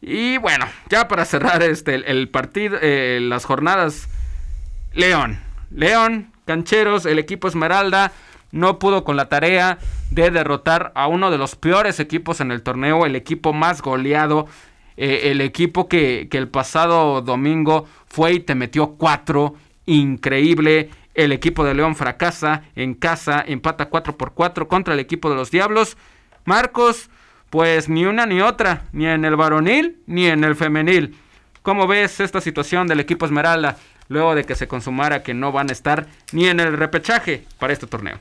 Y 0.00 0.38
bueno, 0.38 0.66
ya 0.88 1.08
para 1.08 1.24
cerrar 1.24 1.62
este 1.62 1.94
el, 1.94 2.28
partido, 2.28 2.78
eh, 2.80 3.20
las 3.22 3.44
jornadas, 3.44 4.08
León, 4.92 5.38
León, 5.70 6.32
Cancheros, 6.44 7.06
el 7.06 7.18
equipo 7.18 7.48
Esmeralda 7.48 8.12
no 8.52 8.78
pudo 8.78 9.02
con 9.02 9.16
la 9.16 9.28
tarea 9.28 9.78
de 10.10 10.30
derrotar 10.30 10.92
a 10.94 11.08
uno 11.08 11.32
de 11.32 11.38
los 11.38 11.56
peores 11.56 11.98
equipos 11.98 12.40
en 12.40 12.52
el 12.52 12.62
torneo, 12.62 13.04
el 13.04 13.16
equipo 13.16 13.52
más 13.52 13.82
goleado, 13.82 14.46
eh, 14.96 15.32
el 15.32 15.40
equipo 15.40 15.88
que, 15.88 16.28
que 16.30 16.38
el 16.38 16.48
pasado 16.48 17.20
domingo 17.20 17.88
fue 18.06 18.34
y 18.34 18.40
te 18.40 18.54
metió 18.54 18.90
cuatro, 18.92 19.54
increíble. 19.86 20.90
El 21.14 21.30
equipo 21.32 21.64
de 21.64 21.74
León 21.74 21.94
fracasa 21.94 22.64
en 22.74 22.94
casa, 22.94 23.42
empata 23.46 23.86
4 23.86 24.16
por 24.16 24.34
4 24.34 24.66
contra 24.68 24.94
el 24.94 25.00
equipo 25.00 25.30
de 25.30 25.36
los 25.36 25.50
Diablos. 25.50 25.96
Marcos, 26.44 27.08
pues 27.50 27.88
ni 27.88 28.04
una 28.04 28.26
ni 28.26 28.40
otra, 28.40 28.82
ni 28.92 29.06
en 29.06 29.24
el 29.24 29.36
varonil 29.36 30.02
ni 30.06 30.26
en 30.26 30.42
el 30.42 30.56
femenil. 30.56 31.16
¿Cómo 31.62 31.86
ves 31.86 32.20
esta 32.20 32.40
situación 32.40 32.88
del 32.88 33.00
equipo 33.00 33.24
Esmeralda 33.24 33.76
luego 34.08 34.34
de 34.34 34.44
que 34.44 34.54
se 34.54 34.68
consumara 34.68 35.22
que 35.22 35.34
no 35.34 35.52
van 35.52 35.70
a 35.70 35.72
estar 35.72 36.06
ni 36.32 36.46
en 36.48 36.60
el 36.60 36.76
repechaje 36.76 37.44
para 37.58 37.72
este 37.72 37.86
torneo? 37.86 38.18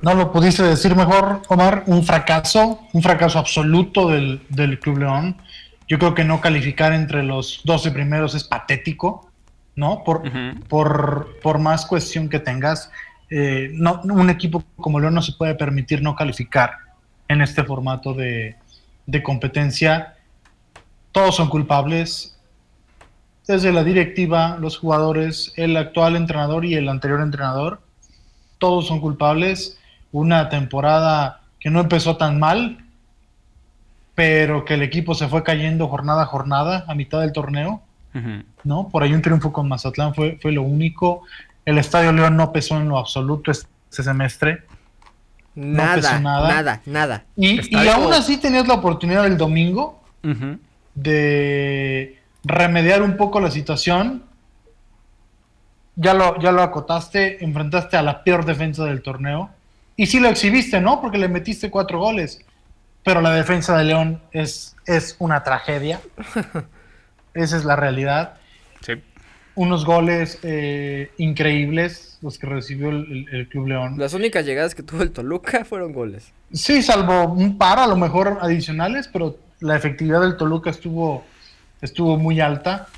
No 0.00 0.14
lo 0.14 0.30
pudiste 0.30 0.62
decir 0.62 0.94
mejor, 0.94 1.42
Omar. 1.48 1.82
Un 1.86 2.04
fracaso, 2.04 2.80
un 2.92 3.02
fracaso 3.02 3.38
absoluto 3.40 4.08
del, 4.08 4.40
del 4.48 4.78
Club 4.78 4.98
León. 4.98 5.36
Yo 5.88 5.98
creo 5.98 6.14
que 6.14 6.22
no 6.22 6.40
calificar 6.40 6.92
entre 6.92 7.24
los 7.24 7.62
12 7.64 7.90
primeros 7.90 8.34
es 8.34 8.44
patético. 8.44 9.27
¿No? 9.78 10.02
Por, 10.02 10.22
por, 10.68 11.38
por 11.40 11.58
más 11.60 11.86
cuestión 11.86 12.28
que 12.28 12.40
tengas, 12.40 12.90
eh, 13.30 13.70
no, 13.74 14.00
un 14.02 14.28
equipo 14.28 14.64
como 14.76 14.98
León 14.98 15.14
no 15.14 15.22
se 15.22 15.34
puede 15.34 15.54
permitir 15.54 16.02
no 16.02 16.16
calificar 16.16 16.72
en 17.28 17.42
este 17.42 17.62
formato 17.62 18.12
de, 18.12 18.56
de 19.06 19.22
competencia. 19.22 20.16
Todos 21.12 21.36
son 21.36 21.48
culpables, 21.48 22.36
desde 23.46 23.72
la 23.72 23.84
directiva, 23.84 24.58
los 24.60 24.76
jugadores, 24.76 25.52
el 25.56 25.76
actual 25.76 26.16
entrenador 26.16 26.64
y 26.64 26.74
el 26.74 26.88
anterior 26.88 27.20
entrenador, 27.20 27.80
todos 28.58 28.88
son 28.88 29.00
culpables. 29.00 29.78
Una 30.10 30.48
temporada 30.48 31.42
que 31.60 31.70
no 31.70 31.78
empezó 31.78 32.16
tan 32.16 32.40
mal, 32.40 32.84
pero 34.16 34.64
que 34.64 34.74
el 34.74 34.82
equipo 34.82 35.14
se 35.14 35.28
fue 35.28 35.44
cayendo 35.44 35.86
jornada 35.86 36.24
a 36.24 36.26
jornada 36.26 36.84
a 36.88 36.96
mitad 36.96 37.20
del 37.20 37.32
torneo. 37.32 37.80
¿No? 38.64 38.88
Por 38.88 39.02
ahí 39.02 39.12
un 39.12 39.22
triunfo 39.22 39.52
con 39.52 39.68
Mazatlán 39.68 40.14
fue, 40.14 40.38
fue 40.40 40.52
lo 40.52 40.62
único. 40.62 41.22
El 41.64 41.78
Estadio 41.78 42.12
León 42.12 42.36
no 42.36 42.52
pesó 42.52 42.76
en 42.76 42.88
lo 42.88 42.98
absoluto 42.98 43.50
este 43.50 44.02
semestre. 44.02 44.64
Nada, 45.54 46.20
nada, 46.20 46.80
nada, 46.86 47.24
Y, 47.36 47.74
aún 47.88 48.12
así 48.12 48.36
tenías 48.36 48.68
la 48.68 48.74
oportunidad 48.74 49.26
el 49.26 49.36
domingo 49.36 50.00
de 50.94 52.18
remediar 52.44 53.02
un 53.02 53.16
poco 53.16 53.40
la 53.40 53.50
situación. 53.50 54.22
Ya 55.96 56.14
lo, 56.14 56.38
ya 56.38 56.52
lo 56.52 56.62
acotaste, 56.62 57.44
enfrentaste 57.44 57.96
a 57.96 58.02
la 58.02 58.22
peor 58.22 58.44
defensa 58.44 58.84
del 58.84 59.02
torneo. 59.02 59.50
Y 59.96 60.06
sí 60.06 60.20
lo 60.20 60.28
exhibiste, 60.28 60.80
¿no? 60.80 61.00
Porque 61.00 61.18
le 61.18 61.28
metiste 61.28 61.70
cuatro 61.70 61.98
goles. 61.98 62.40
Pero 63.02 63.20
la 63.20 63.30
defensa 63.30 63.76
de 63.76 63.84
León 63.84 64.22
es, 64.30 64.76
es 64.86 65.16
una 65.18 65.42
tragedia. 65.42 66.00
Esa 67.34 67.56
es 67.56 67.64
la 67.64 67.76
realidad. 67.76 68.34
Sí. 68.80 68.94
Unos 69.54 69.84
goles 69.84 70.38
eh, 70.42 71.10
increíbles 71.18 72.18
los 72.20 72.38
que 72.38 72.46
recibió 72.46 72.90
el, 72.90 73.48
Club 73.50 73.68
León. 73.68 73.94
Las 73.98 74.14
únicas 74.14 74.44
llegadas 74.44 74.74
que 74.74 74.82
tuvo 74.82 75.02
el 75.02 75.12
Toluca 75.12 75.64
fueron 75.68 75.92
goles. 75.92 76.32
Sí, 76.52 76.82
salvo 76.82 77.32
un 77.32 77.58
par 77.58 77.78
a 77.78 77.86
lo 77.86 77.96
mejor 77.96 78.38
adicionales, 78.40 79.08
pero 79.12 79.36
la 79.60 79.76
efectividad 79.76 80.20
del 80.20 80.36
Toluca 80.36 80.70
estuvo, 80.70 81.24
estuvo 81.80 82.16
muy 82.16 82.40
alta. 82.40 82.88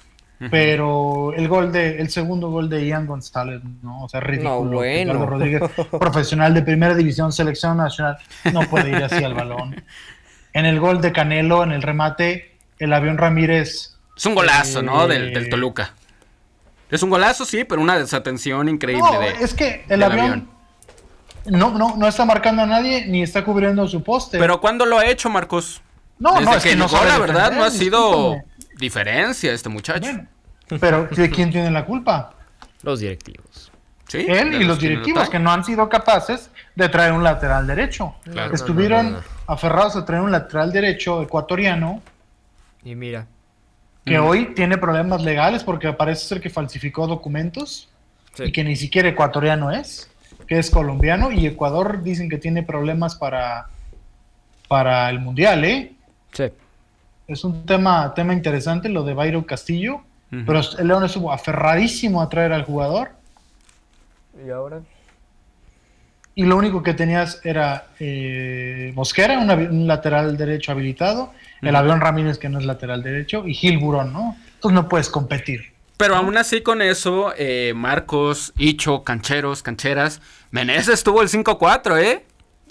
Pero 0.51 1.35
el 1.35 1.49
gol 1.49 1.71
de, 1.71 1.99
el 1.99 2.09
segundo 2.09 2.49
gol 2.49 2.71
de 2.71 2.87
Ian 2.87 3.07
González, 3.07 3.61
¿no? 3.83 4.05
O 4.05 4.09
sea, 4.09 4.21
ridículo. 4.21 4.64
No, 4.64 4.71
bueno. 4.71 5.27
Rodríguez, 5.27 5.61
profesional 6.01 6.55
de 6.55 6.62
primera 6.62 6.95
división, 6.95 7.31
selección 7.31 7.77
nacional, 7.77 8.16
no 8.51 8.62
puede 8.62 8.88
ir 8.88 9.05
así 9.05 9.23
al 9.23 9.35
balón. 9.35 9.77
En 10.53 10.66
el 10.66 10.81
gol 10.81 11.01
de 11.01 11.12
Canelo, 11.12 11.62
en 11.62 11.71
el 11.71 11.81
remate, 11.81 12.57
el 12.81 12.93
avión 12.93 13.19
Ramírez 13.19 13.97
es 14.20 14.26
un 14.26 14.35
golazo, 14.35 14.83
¿no? 14.83 15.09
Del, 15.09 15.33
del, 15.33 15.48
Toluca. 15.48 15.94
Es 16.90 17.02
un 17.02 17.09
golazo, 17.09 17.46
sí, 17.46 17.64
pero 17.64 17.80
una 17.80 17.98
desatención 17.98 18.68
increíble. 18.68 19.02
No, 19.02 19.22
es 19.22 19.54
que 19.54 19.87
el 19.88 20.02
avión, 20.02 20.46
No, 21.46 21.70
no, 21.70 21.96
no 21.96 22.06
está 22.06 22.26
marcando 22.26 22.61
a 22.61 22.66
nadie 22.66 23.06
ni 23.06 23.22
está 23.22 23.42
cubriendo 23.42 23.88
su 23.88 24.02
poste. 24.02 24.38
Pero 24.38 24.61
¿cuándo 24.61 24.85
lo 24.85 24.98
ha 24.98 25.06
hecho, 25.06 25.30
Marcos? 25.30 25.80
No, 26.18 26.38
no, 26.38 26.54
es 26.54 26.62
que 26.62 26.76
no 26.76 26.87
la 26.87 27.18
verdad, 27.18 27.52
no 27.52 27.64
ha 27.64 27.70
sido 27.70 28.37
diferencia 28.76 29.54
este 29.54 29.70
muchacho. 29.70 30.11
pero 30.78 31.06
¿de 31.06 31.30
quién 31.30 31.50
tiene 31.50 31.70
la 31.70 31.87
culpa? 31.87 32.35
Los 32.83 33.00
directivos. 33.00 33.72
¿Sí? 34.06 34.26
Él 34.28 34.52
y 34.61 34.64
los 34.64 34.80
directivos 34.80 35.30
que 35.30 35.38
no 35.38 35.50
han 35.50 35.64
sido 35.64 35.88
capaces 35.88 36.50
de 36.74 36.90
traer 36.90 37.12
un 37.12 37.24
lateral 37.24 37.66
derecho. 37.66 38.16
Estuvieron 38.52 39.16
aferrados 39.46 39.96
a 39.96 40.04
traer 40.04 40.20
un 40.20 40.30
lateral 40.30 40.70
derecho 40.72 41.22
ecuatoriano. 41.22 42.02
Y 42.85 42.94
mira 42.94 43.26
que 44.11 44.18
hoy 44.18 44.55
tiene 44.55 44.77
problemas 44.77 45.23
legales 45.23 45.62
porque 45.62 45.92
parece 45.92 46.27
ser 46.27 46.40
que 46.40 46.51
falsificó 46.51 47.07
documentos 47.07 47.88
y 48.38 48.51
que 48.51 48.64
ni 48.64 48.75
siquiera 48.75 49.09
ecuatoriano 49.09 49.70
es, 49.70 50.11
que 50.46 50.59
es 50.59 50.70
colombiano 50.70 51.31
y 51.31 51.46
Ecuador 51.46 52.03
dicen 52.03 52.29
que 52.29 52.38
tiene 52.38 52.62
problemas 52.64 53.14
para, 53.14 53.68
para 54.68 55.09
el 55.11 55.20
mundial, 55.20 55.64
¿eh? 55.64 55.92
Sí. 56.33 56.44
Es 57.29 57.44
un 57.44 57.64
tema, 57.64 58.12
tema 58.14 58.33
interesante 58.33 58.88
lo 58.88 59.05
de 59.05 59.14
Bayro 59.14 59.46
Castillo, 59.46 60.03
pero 60.46 60.61
el 60.79 60.88
León 60.88 61.05
estuvo 61.05 61.33
aferradísimo 61.33 62.20
a 62.20 62.29
traer 62.29 62.53
al 62.53 62.64
jugador. 62.64 63.11
¿Y 64.44 64.51
ahora? 64.51 64.81
Y 66.35 66.44
lo 66.44 66.57
único 66.57 66.83
que 66.83 66.94
tenías 66.94 67.40
era 67.44 67.88
eh, 67.99 68.92
Mosquera, 68.94 69.38
un 69.38 69.87
lateral 69.87 70.37
derecho 70.37 70.73
habilitado, 70.73 71.33
el 71.62 71.77
avión 71.77 72.01
Ramírez 72.01 72.38
que 72.38 72.49
no 72.49 72.59
es 72.59 72.64
lateral 72.64 73.03
derecho 73.03 73.46
y 73.46 73.55
Gil 73.55 73.79
Burón, 73.79 74.12
¿no? 74.12 74.37
Entonces 74.55 74.75
no 74.75 74.88
puedes 74.88 75.09
competir. 75.09 75.73
Pero 75.96 76.16
aún 76.16 76.37
así 76.38 76.62
con 76.62 76.81
eso, 76.81 77.35
eh, 77.37 77.75
Marcos, 77.77 78.55
Icho, 78.57 79.05
Cancheros, 79.05 79.62
Cancheras, 79.62 80.23
Meneses 80.51 81.05
tuvo 81.05 81.20
el 81.20 81.29
5-4, 81.29 82.01
¿eh? 82.01 82.25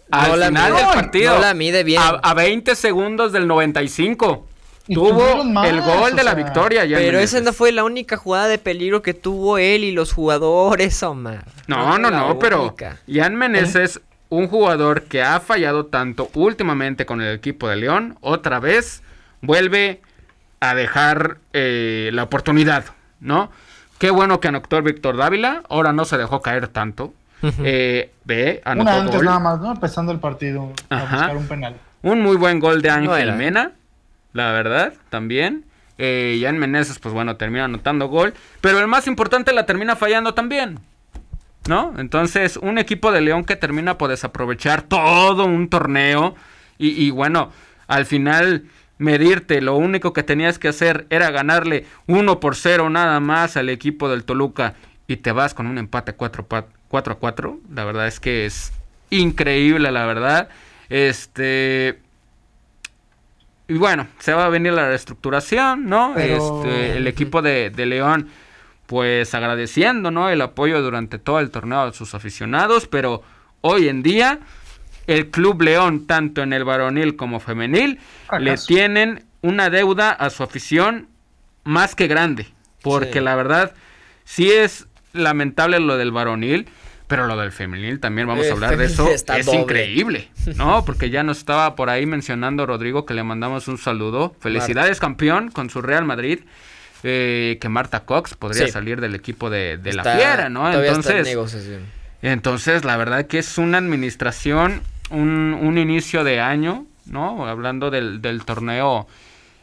Al 0.10 0.43
final 0.43 0.75
del 0.75 0.86
partido. 0.86 1.36
No 1.36 1.41
la 1.41 1.54
mide 1.54 1.84
bien. 1.84 2.02
A, 2.02 2.34
20 2.34 2.75
segundos 2.75 3.32
del 3.32 3.47
95. 3.47 4.47
tuvo 4.88 5.43
el 5.63 5.82
gol 5.82 6.15
de 6.15 6.23
la 6.23 6.34
victoria. 6.34 6.84
pero 6.91 7.19
esa 7.19 7.39
no 7.41 7.54
fue 7.54 7.71
la 7.71 7.84
única 7.84 8.17
jugada 8.17 8.47
de 8.47 8.58
peligro 8.58 9.04
que 9.04 9.13
tuvo 9.13 9.60
él 9.60 9.84
y 9.84 9.91
los 9.91 10.12
jugadores, 10.12 11.04
Omar. 11.04 11.45
No, 11.67 11.99
no, 11.99 12.10
no, 12.10 12.39
pero 12.39 12.75
Jan 13.08 13.36
Meneses 13.36 14.02
un 14.29 14.47
jugador 14.47 15.03
que 15.03 15.23
ha 15.23 15.39
fallado 15.39 15.87
tanto 15.87 16.29
últimamente 16.35 17.05
con 17.05 17.21
el 17.21 17.33
equipo 17.35 17.67
de 17.67 17.75
León, 17.75 18.17
otra 18.21 18.59
vez 18.59 19.03
vuelve 19.41 20.01
a 20.59 20.75
dejar 20.75 21.37
eh, 21.53 22.11
la 22.13 22.23
oportunidad, 22.23 22.85
¿no? 23.19 23.51
Qué 23.97 24.11
bueno 24.11 24.39
que 24.39 24.47
anotó 24.47 24.81
Víctor 24.81 25.17
Dávila, 25.17 25.63
ahora 25.69 25.91
no 25.93 26.05
se 26.05 26.17
dejó 26.17 26.41
caer 26.41 26.67
tanto. 26.67 27.13
eh, 27.41 28.11
ve, 28.25 28.61
anotó 28.65 28.89
Una 28.91 29.01
antes 29.01 29.23
nada 29.23 29.39
más, 29.39 29.59
¿no? 29.59 29.71
Empezando 29.71 30.11
el 30.11 30.19
partido 30.19 30.71
a 30.89 31.01
buscar 31.01 31.37
un 31.37 31.47
penal. 31.47 31.75
Un 32.01 32.21
muy 32.21 32.37
buen 32.37 32.59
gol 32.59 32.81
de 32.81 32.89
Ángel 32.89 33.33
Mena, 33.33 33.71
la 34.33 34.51
verdad, 34.51 34.93
también. 35.09 35.65
Eh, 35.97 36.37
ya 36.39 36.47
en 36.47 36.57
Meneses, 36.57 36.97
pues 36.99 37.13
bueno, 37.13 37.35
termina 37.35 37.65
anotando 37.65 38.07
gol. 38.07 38.33
Pero 38.61 38.79
el 38.79 38.87
más 38.87 39.05
importante 39.07 39.51
la 39.51 39.65
termina 39.65 39.97
fallando 39.97 40.33
también. 40.33 40.79
¿No? 41.67 41.93
Entonces, 41.98 42.58
un 42.58 42.78
equipo 42.78 43.12
de 43.12 43.22
León 43.22 43.45
que 43.45 43.56
termina 43.56 43.98
por 43.98 44.10
desaprovechar 44.10 44.82
todo 44.84 45.45
un 45.45 45.69
torneo 45.69 46.36
y, 46.78 46.89
y 46.89 47.12
bueno, 47.12 47.52
al 47.88 48.06
final 48.06 48.65
medirte, 48.98 49.62
lo 49.62 49.76
único 49.76 50.13
que 50.13 50.24
tenías 50.24 50.60
que 50.60 50.67
hacer 50.67 51.08
era 51.10 51.32
ganarle 51.32 51.86
1 52.08 52.39
por 52.39 52.56
0 52.56 52.89
nada 52.89 53.19
más 53.19 53.58
al 53.58 53.69
equipo 53.69 54.10
del 54.10 54.26
Toluca 54.26 54.76
y 55.08 55.17
te 55.17 55.32
vas 55.32 55.54
con 55.54 55.67
un 55.67 55.78
empate 55.78 56.13
4, 56.13 56.45
4 56.88 57.13
a 57.13 57.17
4, 57.17 57.60
la 57.74 57.86
verdad 57.86 58.08
es 58.08 58.19
que 58.19 58.45
es 58.45 58.72
increíble, 59.10 59.91
la 59.91 60.06
verdad. 60.06 60.50
Este 60.89 62.00
y 63.69 63.76
bueno, 63.76 64.08
se 64.17 64.34
va 64.34 64.45
a 64.45 64.50
venir 64.50 64.74
la 64.74 64.88
reestructuración, 64.88 65.86
¿no? 65.86 66.17
Este, 66.17 66.98
el 66.98 67.06
equipo 67.06 67.43
de, 67.43 67.69
de, 67.69 67.86
León, 67.86 68.28
pues 68.89 69.36
agradeciendo, 69.36 70.10
¿no? 70.10 70.32
El 70.32 70.41
apoyo 70.41 70.82
durante 70.82 71.19
todo 71.19 71.39
el 71.39 71.52
torneo 71.52 71.82
a 71.82 71.93
sus 71.93 72.15
aficionados, 72.15 72.88
pero 72.88 73.21
hoy 73.62 73.88
en 73.88 74.02
día 74.02 74.39
el 75.06 75.30
Club 75.30 75.62
León, 75.62 76.08
tanto 76.08 76.41
en 76.41 76.54
el 76.54 76.63
varonil 76.63 77.15
como 77.15 77.39
femenil, 77.39 77.99
le 78.39 78.58
tienen 78.58 79.25
una 79.41 79.69
deuda 79.69 80.10
a 80.10 80.32
su 80.32 80.41
afición 80.41 81.08
más 81.63 81.93
que 81.93 82.08
grande. 82.08 82.47
Porque 82.82 83.21
la 83.21 83.36
verdad, 83.36 83.75
sí 84.23 84.49
es 84.49 84.88
lamentable 85.13 85.80
lo 85.80 85.95
del 85.95 86.12
varonil, 86.12 86.67
pero 87.06 87.28
lo 87.28 87.38
del 87.38 87.52
femenil 87.52 87.99
también 87.99 88.28
vamos 88.28 88.47
a 88.47 88.54
hablar 88.54 88.75
de 88.75 88.86
eso. 88.86 89.08
Es 89.38 89.54
increíble, 89.54 90.32
¿no? 90.56 90.84
Porque 90.88 91.12
ya 91.12 91.21
nos 91.21 91.38
estaba 91.38 91.75
por 91.75 91.91
ahí 91.91 92.08
mencionando 92.08 92.65
Rodrigo 92.65 93.06
que 93.06 93.13
le 93.13 93.21
mandamos 93.21 93.67
un 93.67 93.78
saludo. 93.78 94.36
Felicidades, 94.39 94.99
campeón, 94.99 95.52
con 95.52 95.69
su 95.69 95.84
Real 95.84 96.06
Madrid. 96.06 96.39
Eh, 97.03 97.57
que 97.62 97.69
Marta 97.69 98.01
Cox 98.01 98.35
podría 98.35 98.67
salir 98.67 98.99
del 98.99 99.15
equipo 99.15 99.49
de, 99.49 99.79
la 99.93 100.03
Fiera, 100.03 100.49
¿no? 100.49 100.71
Entonces, 100.71 101.38
entonces, 102.21 102.83
la 102.83 102.97
verdad 102.97 103.25
que 103.27 103.39
es 103.39 103.57
una 103.57 103.77
administración 103.77 104.81
un, 105.09 105.77
inicio 105.77 106.23
de 106.23 106.39
año, 106.39 106.85
¿no? 107.05 107.47
Hablando 107.47 107.89
del, 107.89 108.43
torneo 108.45 109.07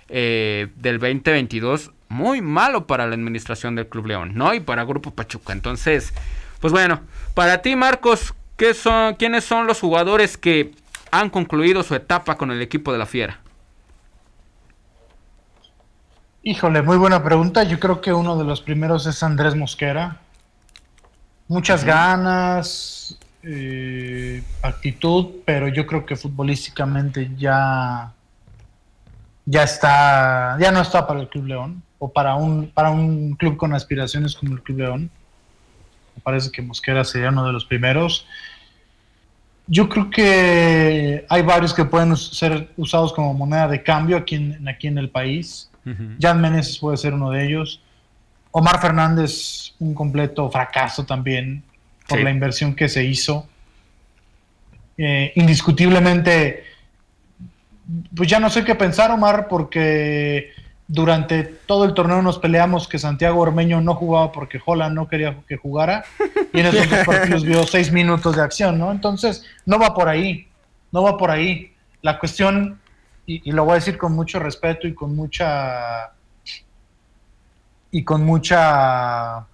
eh, 0.09 0.69
del 0.77 0.99
2022, 0.99 1.93
muy 2.09 2.41
malo 2.41 2.87
para 2.87 3.07
la 3.07 3.15
administración 3.15 3.75
del 3.75 3.87
Club 3.87 4.07
León, 4.07 4.33
¿no? 4.35 4.55
Y 4.55 4.61
para 4.61 4.85
Grupo 4.85 5.11
Pachuca. 5.11 5.53
Entonces, 5.53 6.15
pues 6.61 6.73
bueno, 6.73 7.01
para 7.35 7.63
ti, 7.63 7.77
Marcos, 7.77 8.35
¿qué 8.57 8.75
son, 8.75 9.15
¿quiénes 9.15 9.45
son 9.45 9.67
los 9.67 9.81
jugadores 9.81 10.37
que 10.37 10.73
han 11.11 11.31
concluido 11.31 11.83
su 11.83 11.95
etapa 11.95 12.37
con 12.37 12.51
el 12.51 12.63
equipo 12.63 12.93
de 12.93 12.99
la 12.99 13.07
Fiera? 13.07 13.41
Híjole, 16.49 16.81
muy 16.81 16.97
buena 16.97 17.25
pregunta. 17.25 17.65
Yo 17.65 17.81
creo 17.81 18.01
que 18.01 18.13
uno 18.13 18.39
de 18.39 18.45
los 18.45 18.61
primeros 18.61 19.05
es 19.09 19.21
Andrés 19.25 19.57
Mosquera. 19.57 20.21
Muchas 21.49 21.83
ganas, 21.83 23.19
eh, 23.43 24.45
actitud, 24.63 25.43
pero 25.45 25.67
yo 25.67 25.85
creo 25.89 26.07
que 26.07 26.15
futbolísticamente 26.15 27.33
ya, 27.37 28.13
ya 29.45 29.63
está, 29.65 30.57
ya 30.61 30.71
no 30.71 30.83
está 30.83 31.05
para 31.05 31.19
el 31.19 31.29
Club 31.29 31.47
León 31.47 31.83
o 31.99 32.13
para 32.13 32.37
un, 32.37 32.69
para 32.69 32.91
un 32.91 33.35
club 33.35 33.57
con 33.57 33.75
aspiraciones 33.75 34.37
como 34.37 34.55
el 34.55 34.63
Club 34.63 34.79
León. 34.79 35.11
Me 36.15 36.23
parece 36.23 36.53
que 36.53 36.63
Mosquera 36.63 37.03
sería 37.03 37.31
uno 37.31 37.45
de 37.45 37.55
los 37.55 37.65
primeros. 37.65 38.25
Yo 39.67 39.89
creo 39.89 40.11
que 40.11 41.27
hay 41.29 41.43
varios 41.43 41.75
que 41.75 41.85
pueden 41.85 42.17
ser 42.17 42.71
usados 42.77 43.13
como 43.13 43.35
moneda 43.35 43.67
de 43.67 43.83
cambio 43.83 44.17
aquí 44.17 44.37
en, 44.37 44.69
aquí 44.69 44.87
en 44.87 44.99
el 44.99 45.11
país. 45.11 45.69
Jan 46.21 46.41
Meneses 46.41 46.79
puede 46.79 46.97
ser 46.97 47.15
uno 47.15 47.31
de 47.31 47.47
ellos. 47.47 47.81
Omar 48.51 48.81
Fernández, 48.81 49.75
un 49.79 49.95
completo 49.95 50.51
fracaso 50.51 51.05
también 51.05 51.63
por 52.09 52.21
la 52.21 52.31
inversión 52.31 52.75
que 52.75 52.89
se 52.89 53.05
hizo. 53.05 53.47
Eh, 54.99 55.33
indiscutiblemente, 55.37 56.65
pues 58.15 58.29
ya 58.29 58.41
no 58.41 58.49
sé 58.49 58.65
qué 58.65 58.75
pensar, 58.75 59.11
Omar, 59.11 59.47
porque 59.49 60.53
durante 60.89 61.43
todo 61.43 61.85
el 61.85 61.95
torneo 61.95 62.23
nos 62.23 62.39
peleamos 62.39 62.87
que 62.87 62.99
Santiago 62.99 63.41
Ormeño 63.41 63.81
no 63.81 63.95
jugaba 63.95 64.31
porque 64.31 64.61
Holland 64.65 64.95
no 64.95 65.09
quería 65.09 65.37
que 65.49 65.57
jugara 65.57 66.05
y 66.53 66.61
en 66.61 66.67
esos 66.67 66.89
dos 66.89 67.01
partidos 67.05 67.45
vio 67.45 67.65
seis 67.65 67.91
minutos 67.93 68.37
de 68.37 68.43
acción, 68.43 68.79
¿no? 68.79 68.93
Entonces, 68.93 69.45
no 69.65 69.79
va 69.79 69.95
por 69.95 70.09
ahí, 70.09 70.49
no 70.93 71.03
va 71.03 71.19
por 71.19 71.31
ahí. 71.31 71.73
La 72.03 72.19
cuestión, 72.19 72.81
y, 73.27 73.51
lo 73.51 73.65
voy 73.65 73.73
a 73.73 73.75
decir 73.77 73.99
con 73.99 74.13
mucho 74.13 74.39
respeto 74.39 74.87
y 74.87 74.95
con 74.95 75.15
mucha... 75.17 76.13
y 77.91 78.05
con 78.05 78.25
mucha... 78.25 79.47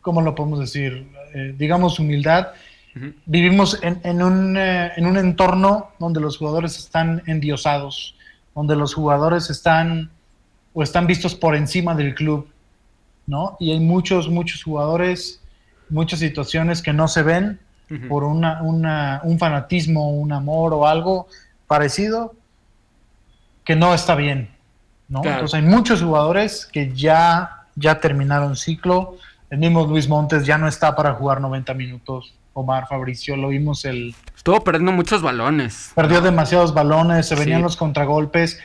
¿Cómo 0.00 0.22
lo 0.22 0.34
podemos 0.34 0.60
decir? 0.60 1.08
Eh, 1.34 1.54
digamos, 1.56 1.98
humildad. 1.98 2.48
Vivimos 3.26 3.78
en, 3.82 4.22
un, 4.22 4.56
eh, 4.56 4.92
en 4.96 5.06
un 5.06 5.16
entorno 5.16 5.92
donde 5.98 6.20
los 6.20 6.36
jugadores 6.36 6.76
están 6.78 7.22
endiosados, 7.26 8.16
donde 8.54 8.76
los 8.76 8.94
jugadores 8.94 9.48
están 9.48 10.10
o 10.74 10.82
están 10.82 11.06
vistos 11.06 11.34
por 11.34 11.54
encima 11.54 11.94
del 11.94 12.14
club, 12.14 12.48
¿no? 13.26 13.56
Y 13.60 13.72
hay 13.72 13.80
muchos, 13.80 14.28
muchos 14.28 14.62
jugadores, 14.62 15.40
muchas 15.88 16.18
situaciones 16.18 16.82
que 16.82 16.92
no 16.92 17.08
se 17.08 17.22
ven 17.22 17.60
por 18.08 18.24
una, 18.24 18.60
un 18.62 19.38
fanatismo, 19.38 20.10
un 20.10 20.32
amor 20.32 20.72
o 20.72 20.86
algo 20.86 21.28
parecido 21.66 22.34
que 23.64 23.76
no 23.76 23.94
está 23.94 24.14
bien, 24.14 24.50
¿no? 25.08 25.22
Entonces 25.24 25.54
hay 25.54 25.62
muchos 25.62 26.02
jugadores 26.02 26.68
que 26.70 26.92
ya, 26.94 27.66
ya 27.74 28.00
terminaron 28.00 28.56
ciclo, 28.56 29.16
el 29.50 29.58
mismo 29.58 29.86
Luis 29.86 30.08
Montes 30.08 30.46
ya 30.46 30.56
no 30.56 30.66
está 30.66 30.96
para 30.96 31.12
jugar 31.12 31.40
90 31.40 31.74
minutos. 31.74 32.34
Omar 32.54 32.86
Fabricio, 32.88 33.36
lo 33.36 33.48
vimos 33.48 33.84
el... 33.84 34.14
Estuvo 34.36 34.62
perdiendo 34.62 34.92
muchos 34.92 35.22
balones. 35.22 35.92
Perdió 35.94 36.20
demasiados 36.20 36.74
balones, 36.74 37.28
se 37.28 37.34
venían 37.34 37.62
los 37.62 37.76
contragolpes. 37.76 38.58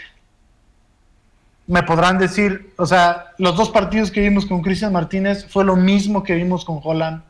Me 1.67 1.83
podrán 1.83 2.17
decir, 2.17 2.73
o 2.77 2.85
sea, 2.85 3.33
los 3.37 3.55
dos 3.55 3.69
partidos 3.69 4.11
que 4.11 4.21
vimos 4.21 4.45
con 4.45 4.61
Cristian 4.61 4.93
Martínez 4.93 5.45
fue 5.49 5.65
lo 5.65 5.75
mismo 5.75 6.23
que 6.23 6.35
vimos 6.35 6.63
con 6.63 6.79
Holland. 6.81 7.21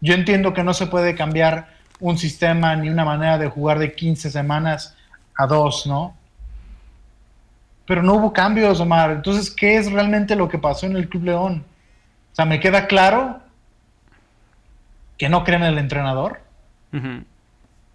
Yo 0.00 0.14
entiendo 0.14 0.52
que 0.52 0.62
no 0.62 0.74
se 0.74 0.86
puede 0.86 1.14
cambiar 1.14 1.68
un 2.00 2.18
sistema 2.18 2.76
ni 2.76 2.88
una 2.88 3.04
manera 3.04 3.38
de 3.38 3.48
jugar 3.48 3.78
de 3.78 3.94
15 3.94 4.30
semanas 4.30 4.96
a 5.36 5.46
dos, 5.46 5.86
¿no? 5.86 6.14
Pero 7.88 8.02
no 8.02 8.14
hubo 8.14 8.32
cambios, 8.32 8.78
Omar. 8.78 9.10
Entonces, 9.10 9.50
¿qué 9.50 9.76
es 9.78 9.90
realmente 9.90 10.36
lo 10.36 10.48
que 10.48 10.58
pasó 10.58 10.86
en 10.86 10.96
el 10.96 11.08
Club 11.08 11.24
León? 11.24 11.64
sea, 12.38 12.44
me 12.44 12.60
queda 12.60 12.86
claro 12.86 13.40
que 15.16 15.28
no 15.28 15.42
creen 15.42 15.62
en 15.64 15.70
el 15.70 15.78
entrenador. 15.78 16.40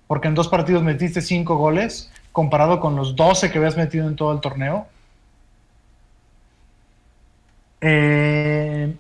Porque 0.08 0.28
en 0.28 0.36
dos 0.36 0.50
partidos 0.50 0.84
metiste 0.84 1.22
cinco 1.22 1.56
goles, 1.56 2.12
comparado 2.34 2.82
con 2.82 2.98
los 2.98 3.16
12 3.16 3.50
que 3.50 3.58
habías 3.58 3.78
metido 3.78 4.06
en 4.08 4.18
todo 4.18 4.34
el 4.34 4.42
torneo. 4.42 4.86
Eh, 7.80 8.94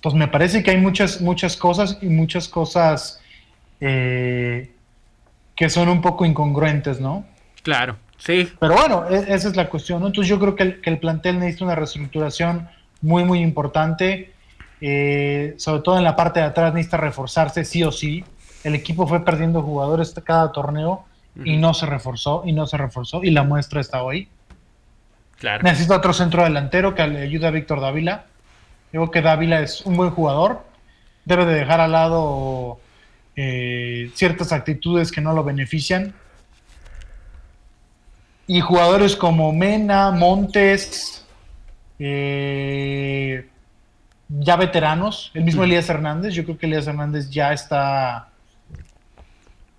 pues 0.00 0.14
me 0.14 0.28
parece 0.28 0.62
que 0.62 0.70
hay 0.70 0.78
muchas, 0.78 1.20
muchas 1.20 1.58
cosas 1.58 1.98
y 2.00 2.06
muchas 2.06 2.48
cosas 2.48 3.20
eh, 3.80 4.72
que 5.54 5.68
son 5.68 5.90
un 5.90 6.00
poco 6.00 6.24
incongruentes, 6.24 7.00
¿no? 7.00 7.26
Claro, 7.62 7.96
sí. 8.18 8.50
Pero 8.58 8.74
bueno, 8.74 9.04
e, 9.08 9.34
esa 9.34 9.48
es 9.48 9.56
la 9.56 9.68
cuestión, 9.68 10.00
¿no? 10.00 10.08
Entonces 10.08 10.28
yo 10.28 10.38
creo 10.38 10.56
que 10.56 10.62
el, 10.62 10.80
que 10.80 10.90
el 10.90 10.98
plantel 10.98 11.38
necesita 11.38 11.64
una 11.64 11.74
reestructuración 11.74 12.68
muy, 13.00 13.24
muy 13.24 13.40
importante. 13.40 14.32
Eh, 14.80 15.54
sobre 15.56 15.82
todo 15.82 15.96
en 15.96 16.04
la 16.04 16.14
parte 16.14 16.40
de 16.40 16.46
atrás 16.46 16.74
necesita 16.74 16.96
reforzarse 16.96 17.64
sí 17.64 17.82
o 17.84 17.92
sí. 17.92 18.24
El 18.64 18.74
equipo 18.74 19.06
fue 19.06 19.24
perdiendo 19.24 19.62
jugadores 19.62 20.14
cada 20.24 20.52
torneo 20.52 21.04
y 21.42 21.56
no 21.56 21.74
se 21.74 21.86
reforzó 21.86 22.42
y 22.44 22.52
no 22.52 22.66
se 22.66 22.76
reforzó 22.76 23.22
y 23.24 23.30
la 23.30 23.42
muestra 23.42 23.80
está 23.80 24.02
hoy. 24.02 24.28
Claro. 25.38 25.62
Necesita 25.62 25.96
otro 25.96 26.12
centro 26.12 26.44
delantero 26.44 26.94
que 26.94 27.06
le 27.06 27.22
ayude 27.22 27.46
a 27.46 27.50
Víctor 27.50 27.80
Dávila. 27.80 28.26
Digo 28.92 29.10
que 29.10 29.20
Dávila 29.20 29.60
es 29.60 29.82
un 29.82 29.96
buen 29.96 30.10
jugador. 30.10 30.64
Debe 31.24 31.44
de 31.44 31.54
dejar 31.54 31.80
al 31.80 31.92
lado 31.92 32.78
eh, 33.36 34.10
ciertas 34.14 34.52
actitudes 34.52 35.10
que 35.10 35.20
no 35.20 35.32
lo 35.32 35.44
benefician. 35.44 36.14
Y 38.46 38.60
jugadores 38.60 39.16
como 39.16 39.52
Mena, 39.52 40.10
Montes, 40.10 41.24
eh, 41.98 43.48
ya 44.28 44.56
veteranos, 44.56 45.30
el 45.34 45.44
mismo 45.44 45.64
Elías 45.64 45.88
Hernández, 45.88 46.34
yo 46.34 46.44
creo 46.44 46.58
que 46.58 46.66
Elías 46.66 46.86
Hernández 46.86 47.30
ya 47.30 47.52
está, 47.52 48.28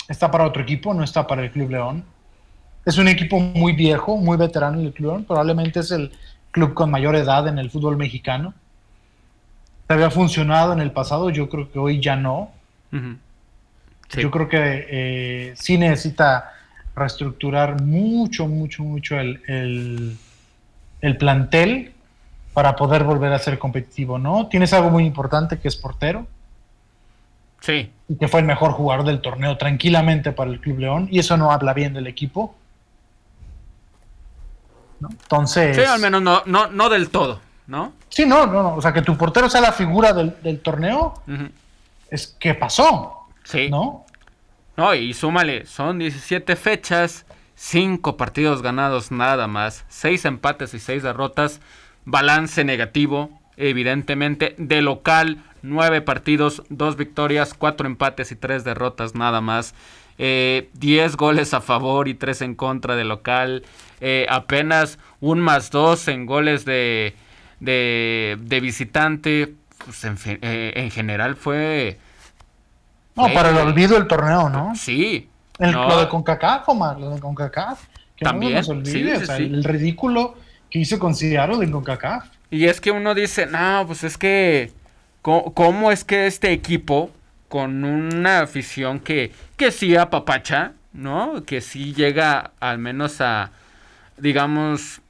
está 0.08 0.32
para 0.32 0.46
otro 0.46 0.64
equipo, 0.64 0.94
no 0.94 1.04
está 1.04 1.28
para 1.28 1.44
el 1.44 1.52
Club 1.52 1.70
León. 1.70 2.04
Es 2.86 2.98
un 2.98 3.08
equipo 3.08 3.40
muy 3.40 3.74
viejo, 3.74 4.18
muy 4.18 4.38
veterano 4.38 4.80
el 4.80 4.94
Club 4.94 5.12
León, 5.12 5.26
probablemente 5.26 5.80
es 5.80 5.92
el 5.92 6.12
club 6.52 6.74
con 6.74 6.90
mayor 6.90 7.16
edad 7.16 7.48
en 7.48 7.60
el 7.60 7.70
fútbol 7.70 7.98
mexicano. 7.98 8.54
Había 9.88 10.10
funcionado 10.10 10.74
en 10.74 10.80
el 10.80 10.92
pasado, 10.92 11.30
yo 11.30 11.50
creo 11.50 11.72
que 11.72 11.78
hoy 11.78 12.00
ya 12.00 12.16
no. 12.16 12.52
Yo 14.10 14.32
creo 14.32 14.48
que 14.48 14.88
eh, 14.90 15.54
sí 15.58 15.78
necesita 15.78 16.55
reestructurar 16.96 17.82
mucho, 17.82 18.48
mucho, 18.48 18.84
mucho 18.84 19.20
el, 19.20 19.42
el, 19.48 20.18
el 21.02 21.18
plantel 21.18 21.94
para 22.54 22.76
poder 22.76 23.04
volver 23.04 23.34
a 23.34 23.40
ser 23.40 23.60
competitivo, 23.60 24.18
¿no? 24.18 24.48
Tienes 24.48 24.72
algo 24.72 24.90
muy 24.90 25.06
importante 25.06 25.60
que 25.60 25.68
es 25.68 25.76
portero. 25.76 26.26
Sí. 27.60 27.92
Y 28.08 28.16
que 28.16 28.28
fue 28.28 28.40
el 28.40 28.46
mejor 28.46 28.72
jugador 28.72 29.06
del 29.06 29.22
torneo 29.22 29.58
tranquilamente 29.58 30.32
para 30.32 30.52
el 30.52 30.62
Club 30.62 30.80
León. 30.80 31.08
Y 31.12 31.20
eso 31.20 31.36
no 31.36 31.52
habla 31.52 31.74
bien 31.74 31.94
del 31.94 32.08
equipo. 32.08 32.56
Entonces. 35.02 35.76
Sí, 35.76 35.84
al 35.84 36.00
menos 36.00 36.22
no, 36.22 36.44
no, 36.46 36.68
no 36.68 36.90
del 36.90 37.10
todo, 37.10 37.42
¿no? 37.68 37.94
Sí, 38.10 38.26
no, 38.26 38.46
no, 38.46 38.64
no. 38.64 38.76
O 38.76 38.82
sea, 38.82 38.94
que 38.94 39.02
tu 39.02 39.18
portero 39.18 39.50
sea 39.50 39.62
la 39.62 39.72
figura 39.72 40.14
del, 40.14 40.60
torneo. 40.62 41.22
Es 42.10 42.28
que 42.40 42.54
pasó. 42.54 43.28
Sí. 43.44 43.70
¿No? 43.70 44.06
No, 44.78 44.94
y 44.94 45.14
súmale, 45.14 45.66
son 45.66 46.00
17 46.00 46.56
fechas, 46.56 47.26
5 47.56 48.18
partidos 48.18 48.62
ganados 48.62 49.12
nada 49.12 49.48
más, 49.48 49.86
6 49.88 50.26
empates 50.26 50.74
y 50.74 50.80
6 50.80 51.04
derrotas, 51.04 51.62
balance 52.04 52.64
negativo, 52.66 53.40
evidentemente, 53.56 54.56
de 54.58 54.82
local, 54.82 55.44
9 55.62 56.02
partidos, 56.02 56.64
2 56.70 56.98
victorias, 56.98 57.54
4 57.54 57.88
empates 57.88 58.32
y 58.32 58.36
3 58.36 58.64
derrotas 58.64 59.16
nada 59.16 59.42
más. 59.42 59.74
10 60.18 60.20
eh, 60.20 61.16
goles 61.18 61.54
a 61.54 61.60
favor 61.62 62.08
y 62.08 62.14
3 62.14 62.42
en 62.44 62.56
contra 62.56 62.96
de 62.96 63.04
local. 63.04 63.64
Eh, 64.00 64.26
apenas 64.30 65.00
un 65.20 65.40
más 65.40 65.72
2 65.72 66.08
en 66.10 66.26
goles 66.26 66.66
de, 66.66 67.16
de, 67.60 68.60
visitante. 68.62 69.54
Pues 69.84 70.04
en, 70.06 70.18
eh, 70.26 70.74
en 70.76 70.92
general 70.92 71.36
fue 71.36 72.00
no, 73.16 73.34
para 73.34 73.50
el 73.50 73.58
olvido 73.58 73.98
el 73.98 74.08
torneo, 74.08 74.50
¿no? 74.50 74.76
Sí. 74.76 75.30
Lo 75.58 76.00
de 76.00 76.10
CONCACAF, 76.10 76.68
Omar, 76.70 77.00
lo 77.00 77.12
de 77.12 77.20
CONCACAF. 77.20 77.86
Que 78.16 78.26
También. 78.26 78.62
No 78.62 78.74
olvide, 78.74 79.18
o 79.18 79.26
sea, 79.26 79.38
el 79.38 79.64
ridículo 79.64 80.36
que 80.70 80.80
hizo 80.80 81.00
con 81.00 81.16
Seattle 81.16 81.64
en 81.64 81.72
CONCACAF. 81.72 82.26
Y 82.50 82.66
es 82.66 82.80
que 82.82 82.92
uno 82.92 83.14
dice, 83.16 83.46
no, 83.46 83.84
pues 83.88 84.04
es 84.04 84.18
que, 84.18 84.72
¿cómo, 85.22 85.92
es 85.92 86.04
que 86.04 86.28
este 86.28 86.52
equipo, 86.52 87.10
con 87.48 87.84
una 87.84 88.42
afición 88.42 89.00
que, 89.00 89.32
que 89.58 89.72
sí 89.72 89.96
apapacha, 89.96 90.74
¿no? 90.94 91.44
Que 91.46 91.62
sí 91.62 91.94
llega 91.94 92.52
al 92.60 92.78
menos 92.78 93.22
a, 93.22 93.52
digamos, 94.18 95.02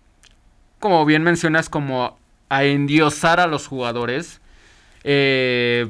como 0.80 1.06
bien 1.06 1.24
mencionas, 1.24 1.70
como 1.70 2.18
a 2.50 2.64
endiosar 2.64 3.40
a 3.40 3.48
los 3.48 3.68
jugadores, 3.68 4.42
eh, 5.04 5.90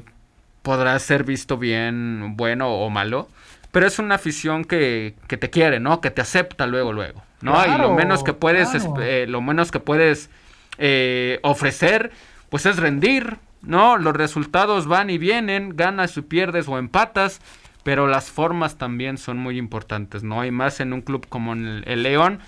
podrá 0.65 0.97
ser 0.97 1.23
visto 1.23 1.59
bien, 1.59 2.35
bueno 2.35 2.73
o 2.73 2.89
malo, 2.89 3.29
pero 3.71 3.85
es 3.85 3.99
una 3.99 4.15
afición 4.15 4.65
que, 4.65 5.13
que 5.27 5.37
te 5.37 5.51
quiere, 5.51 5.79
¿no? 5.79 6.01
Que 6.01 6.09
te 6.09 6.21
acepta 6.21 6.65
luego, 6.65 6.91
luego, 6.91 7.21
¿no? 7.41 7.63
y 7.63 7.77
lo 7.77 7.93
menos 7.93 8.23
que 8.23 8.33
puedes, 8.33 8.69
eh, 8.99 9.27
lo 9.29 9.41
menos 9.41 9.71
que 9.71 9.79
puedes 9.79 10.31
eh, 10.79 11.39
ofrecer, 11.43 12.11
pues 12.49 12.65
es 12.65 12.77
rendir, 12.77 13.37
¿no? 13.61 13.99
Los 13.99 14.15
resultados 14.15 14.87
van 14.87 15.11
y 15.11 15.19
vienen, 15.19 15.75
ganas 15.75 16.17
y 16.17 16.23
pierdes 16.23 16.67
o 16.67 16.79
empatas, 16.79 17.41
pero 17.83 18.07
las 18.07 18.31
formas 18.31 18.79
también 18.79 19.19
son 19.19 19.37
muy 19.37 19.59
importantes, 19.59 20.23
¿no? 20.23 20.41
Hay 20.41 20.49
más 20.49 20.79
en 20.79 20.93
un 20.93 21.01
club 21.01 21.27
como 21.29 21.53
el, 21.53 21.83
el 21.85 22.01
León, 22.01 22.39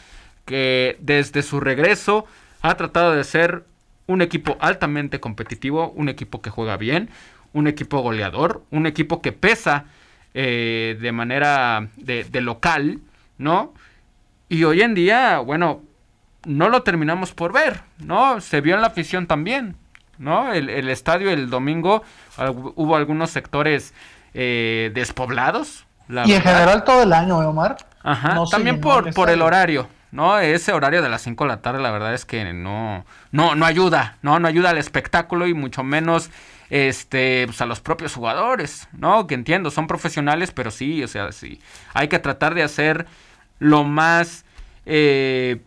que 0.46 0.98
desde 1.02 1.44
su 1.44 1.60
regreso 1.60 2.26
ha 2.64 2.76
tratado 2.78 3.14
de 3.14 3.24
ser 3.24 3.66
un 4.08 4.22
equipo 4.22 4.58
altamente 4.60 5.20
competitivo, 5.20 5.92
un 5.92 6.10
equipo 6.10 6.42
que 6.42 6.50
juega 6.50 6.78
bien, 6.78 7.10
un 7.54 7.68
equipo 7.68 8.00
goleador, 8.02 8.64
un 8.72 8.86
equipo 8.86 9.22
que 9.22 9.32
pesa 9.32 9.86
eh, 10.34 10.98
de 11.02 11.12
manera 11.12 11.88
de, 11.96 12.42
local, 12.42 13.00
¿no? 13.38 13.74
Y 14.50 14.64
hoy 14.66 14.82
en 14.82 14.94
día, 14.94 15.40
bueno, 15.40 15.82
no 16.46 16.70
lo 16.70 16.84
terminamos 16.84 17.34
por 17.34 17.52
ver, 17.52 17.82
¿no? 17.98 18.40
Se 18.40 18.62
vio 18.62 18.76
en 18.76 18.82
la 18.82 18.88
afición 18.88 19.26
también, 19.26 19.76
¿no? 20.18 20.54
El, 20.54 20.90
estadio 20.90 21.32
el 21.32 21.50
domingo 21.50 22.04
hubo 22.76 22.96
algunos 22.96 23.32
sectores 23.32 23.94
eh, 24.36 24.92
despoblados. 24.94 25.86
y 26.08 26.34
en 26.34 26.42
general 26.42 26.84
todo 26.84 27.04
el 27.04 27.14
año, 27.14 27.40
Omar. 27.40 27.78
Ajá, 28.04 28.44
también 28.52 28.80
por, 28.80 29.14
por 29.14 29.30
el 29.32 29.42
horario, 29.42 29.88
¿no? 30.12 30.40
Ese 30.40 30.72
horario 30.72 31.02
de 31.02 31.10
las 31.10 31.24
5 31.24 31.44
de 31.44 31.48
la 31.48 31.62
tarde, 31.62 31.82
la 31.82 31.92
verdad 31.92 32.14
es 32.14 32.26
que 32.26 32.54
no, 32.54 33.06
no, 33.32 33.56
no 33.56 33.66
ayuda, 33.66 34.18
¿no? 34.22 34.40
No 34.40 34.48
ayuda 34.48 34.70
al 34.70 34.78
espectáculo 34.78 35.48
y 35.48 35.54
mucho 35.54 35.84
menos 35.84 36.30
este, 36.70 37.46
pues 37.46 37.62
a 37.62 37.66
los 37.66 37.80
propios 37.80 38.14
jugadores, 38.14 38.88
¿no? 38.94 39.28
Que 39.28 39.36
entiendo, 39.36 39.72
son 39.72 39.88
profesionales, 39.88 40.52
pero 40.52 40.72
sí, 40.72 41.04
o 41.04 41.08
sea, 41.08 41.32
sí. 41.32 41.60
Hay 41.94 42.08
que 42.08 42.20
tratar 42.20 42.56
de 42.56 42.64
hacer 42.64 43.06
lo 43.60 43.84
más, 43.84 44.46
eh, 44.86 45.62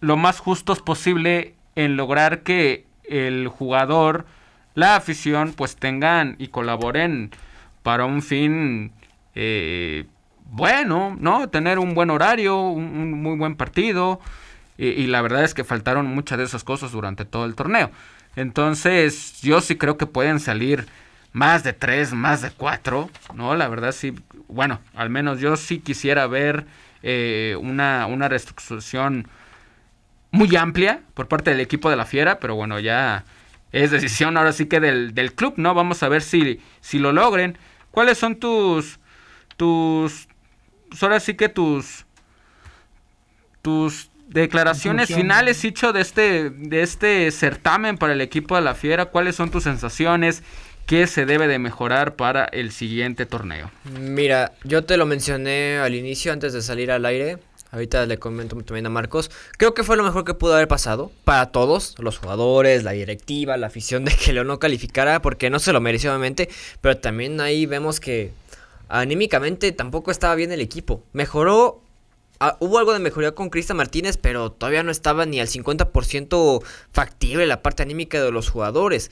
lo 0.00 0.16
más 0.16 0.38
justos 0.38 0.80
posible 0.80 1.54
en 1.76 1.96
lograr 1.96 2.42
que 2.42 2.86
el 3.04 3.48
jugador, 3.48 4.26
la 4.74 4.96
afición, 4.96 5.52
pues 5.52 5.76
tengan 5.76 6.36
y 6.38 6.48
colaboren 6.48 7.30
para 7.82 8.06
un 8.06 8.22
fin 8.22 8.92
eh, 9.34 10.06
bueno, 10.50 11.16
¿no? 11.18 11.48
Tener 11.48 11.78
un 11.78 11.94
buen 11.94 12.10
horario, 12.10 12.60
un, 12.60 13.22
muy 13.22 13.36
buen 13.36 13.56
partido. 13.56 14.20
y, 14.76 15.06
la 15.06 15.22
verdad 15.22 15.44
es 15.44 15.54
que 15.54 15.62
faltaron 15.62 16.06
muchas 16.06 16.38
de 16.38 16.44
esas 16.44 16.64
cosas 16.64 16.92
durante 16.92 17.24
todo 17.24 17.44
el 17.44 17.54
torneo. 17.54 17.90
Entonces, 18.36 19.40
yo 19.42 19.60
sí 19.60 19.76
creo 19.76 19.96
que 19.96 20.06
pueden 20.06 20.40
salir 20.40 20.86
más 21.32 21.64
de 21.64 21.72
tres, 21.72 22.12
más 22.12 22.42
de 22.42 22.50
cuatro, 22.50 23.10
¿no? 23.34 23.54
La 23.54 23.68
verdad 23.68 23.92
sí, 23.92 24.14
bueno, 24.48 24.80
al 24.94 25.10
menos 25.10 25.40
yo 25.40 25.56
sí 25.56 25.80
quisiera 25.80 26.26
ver 26.26 26.66
eh, 27.02 27.56
una, 27.60 28.06
una 28.06 28.28
reestructuración 28.28 29.28
muy 30.30 30.54
amplia 30.56 31.02
por 31.14 31.28
parte 31.28 31.50
del 31.50 31.60
equipo 31.60 31.90
de 31.90 31.96
la 31.96 32.06
Fiera, 32.06 32.38
pero 32.40 32.54
bueno, 32.54 32.80
ya 32.80 33.24
es 33.72 33.90
decisión 33.90 34.36
ahora 34.36 34.52
sí 34.52 34.66
que 34.66 34.80
del, 34.80 35.14
del 35.14 35.34
club, 35.34 35.54
¿no? 35.56 35.74
Vamos 35.74 36.02
a 36.02 36.08
ver 36.08 36.22
si, 36.22 36.60
si 36.80 36.98
lo 37.00 37.12
logren. 37.12 37.58
¿Cuáles 37.90 38.18
son 38.18 38.36
tus, 38.36 39.00
tus, 39.56 40.28
ahora 41.00 41.18
sí 41.18 41.34
que 41.34 41.48
tus, 41.48 42.06
tus 43.62 44.10
Declaraciones 44.28 45.08
finales, 45.08 45.64
Hicho, 45.64 45.92
de 45.92 46.00
este, 46.00 46.50
de 46.50 46.82
este 46.82 47.30
certamen 47.30 47.98
para 47.98 48.14
el 48.14 48.20
equipo 48.20 48.56
de 48.56 48.62
la 48.62 48.74
Fiera. 48.74 49.06
¿Cuáles 49.06 49.36
son 49.36 49.50
tus 49.50 49.64
sensaciones? 49.64 50.42
¿Qué 50.86 51.06
se 51.06 51.24
debe 51.24 51.46
de 51.46 51.58
mejorar 51.58 52.14
para 52.16 52.44
el 52.44 52.70
siguiente 52.70 53.26
torneo? 53.26 53.70
Mira, 53.98 54.52
yo 54.64 54.84
te 54.84 54.96
lo 54.96 55.06
mencioné 55.06 55.78
al 55.78 55.94
inicio 55.94 56.32
antes 56.32 56.52
de 56.52 56.62
salir 56.62 56.90
al 56.90 57.06
aire. 57.06 57.38
Ahorita 57.70 58.06
le 58.06 58.18
comento 58.18 58.54
también 58.62 58.86
a 58.86 58.90
Marcos. 58.90 59.30
Creo 59.56 59.74
que 59.74 59.82
fue 59.82 59.96
lo 59.96 60.04
mejor 60.04 60.24
que 60.24 60.34
pudo 60.34 60.54
haber 60.54 60.68
pasado 60.68 61.10
para 61.24 61.46
todos, 61.46 61.96
los 61.98 62.18
jugadores, 62.18 62.84
la 62.84 62.92
directiva, 62.92 63.56
la 63.56 63.66
afición 63.66 64.04
de 64.04 64.12
que 64.12 64.32
León 64.32 64.46
no 64.46 64.58
calificara, 64.58 65.20
porque 65.22 65.50
no 65.50 65.58
se 65.58 65.72
lo 65.72 65.80
mereció 65.80 66.10
obviamente. 66.10 66.48
Pero 66.80 66.98
también 66.98 67.40
ahí 67.40 67.66
vemos 67.66 67.98
que 67.98 68.32
anímicamente 68.88 69.72
tampoco 69.72 70.10
estaba 70.10 70.34
bien 70.34 70.52
el 70.52 70.60
equipo. 70.60 71.02
Mejoró 71.12 71.83
Ah, 72.46 72.58
hubo 72.60 72.78
algo 72.78 72.92
de 72.92 72.98
mejoría 72.98 73.32
con 73.32 73.48
Cristian 73.48 73.78
Martínez, 73.78 74.18
pero 74.18 74.52
todavía 74.52 74.82
no 74.82 74.90
estaba 74.90 75.24
ni 75.24 75.40
al 75.40 75.46
50% 75.46 76.62
factible 76.92 77.46
la 77.46 77.62
parte 77.62 77.82
anímica 77.82 78.22
de 78.22 78.30
los 78.30 78.50
jugadores. 78.50 79.10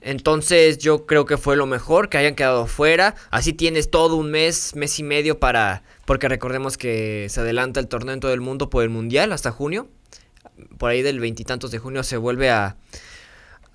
Entonces 0.00 0.78
yo 0.78 1.06
creo 1.06 1.24
que 1.24 1.36
fue 1.36 1.54
lo 1.54 1.66
mejor 1.66 2.08
que 2.08 2.18
hayan 2.18 2.34
quedado 2.34 2.66
fuera. 2.66 3.14
Así 3.30 3.52
tienes 3.52 3.88
todo 3.88 4.16
un 4.16 4.32
mes, 4.32 4.74
mes 4.74 4.98
y 4.98 5.04
medio 5.04 5.38
para... 5.38 5.84
Porque 6.06 6.26
recordemos 6.28 6.76
que 6.76 7.28
se 7.30 7.38
adelanta 7.38 7.78
el 7.78 7.86
torneo 7.86 8.14
en 8.14 8.20
todo 8.20 8.32
el 8.32 8.40
mundo 8.40 8.68
por 8.68 8.82
el 8.82 8.90
Mundial 8.90 9.30
hasta 9.30 9.52
junio. 9.52 9.86
Por 10.76 10.90
ahí 10.90 11.02
del 11.02 11.20
veintitantos 11.20 11.70
de 11.70 11.78
junio 11.78 12.02
se 12.02 12.16
vuelve 12.16 12.50
a, 12.50 12.74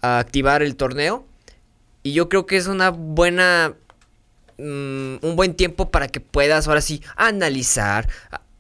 a 0.01 0.19
activar 0.19 0.61
el 0.63 0.75
torneo. 0.75 1.25
Y 2.03 2.11
yo 2.11 2.27
creo 2.27 2.45
que 2.45 2.57
es 2.57 2.67
una 2.67 2.89
buena 2.89 3.73
mm, 4.57 5.15
un 5.21 5.35
buen 5.37 5.53
tiempo 5.55 5.91
para 5.91 6.09
que 6.09 6.19
puedas 6.19 6.67
ahora 6.67 6.81
sí 6.81 7.01
analizar, 7.15 8.09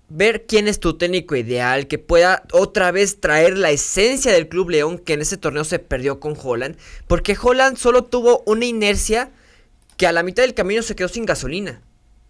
ver 0.09 0.45
quién 0.45 0.67
es 0.67 0.79
tu 0.79 0.97
técnico 0.97 1.35
ideal, 1.35 1.87
que 1.87 1.97
pueda 1.97 2.43
otra 2.53 2.91
vez 2.91 3.19
traer 3.19 3.57
la 3.57 3.71
esencia 3.71 4.31
del 4.31 4.47
Club 4.47 4.69
León 4.69 4.99
que 4.99 5.13
en 5.13 5.21
ese 5.21 5.37
torneo 5.37 5.63
se 5.63 5.79
perdió 5.79 6.19
con 6.19 6.35
Holland, 6.41 6.77
porque 7.07 7.37
Holland 7.41 7.77
solo 7.77 8.03
tuvo 8.03 8.43
una 8.45 8.65
inercia 8.65 9.31
que 9.97 10.07
a 10.07 10.11
la 10.11 10.23
mitad 10.23 10.43
del 10.43 10.53
camino 10.53 10.81
se 10.81 10.95
quedó 10.95 11.07
sin 11.07 11.25
gasolina. 11.25 11.81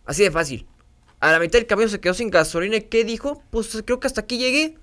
Así 0.05 0.23
de 0.23 0.31
fácil. 0.31 0.65
A 1.19 1.31
la 1.31 1.39
mitad 1.39 1.59
del 1.59 1.67
camino 1.67 1.89
se 1.89 1.99
quedó 1.99 2.13
sin 2.13 2.29
gasolina. 2.29 2.77
¿Y 2.77 2.81
qué 2.81 3.03
dijo? 3.03 3.43
Pues 3.49 3.81
creo 3.85 3.99
que 3.99 4.07
hasta 4.07 4.21
aquí 4.21 4.37
llegué. 4.37 4.77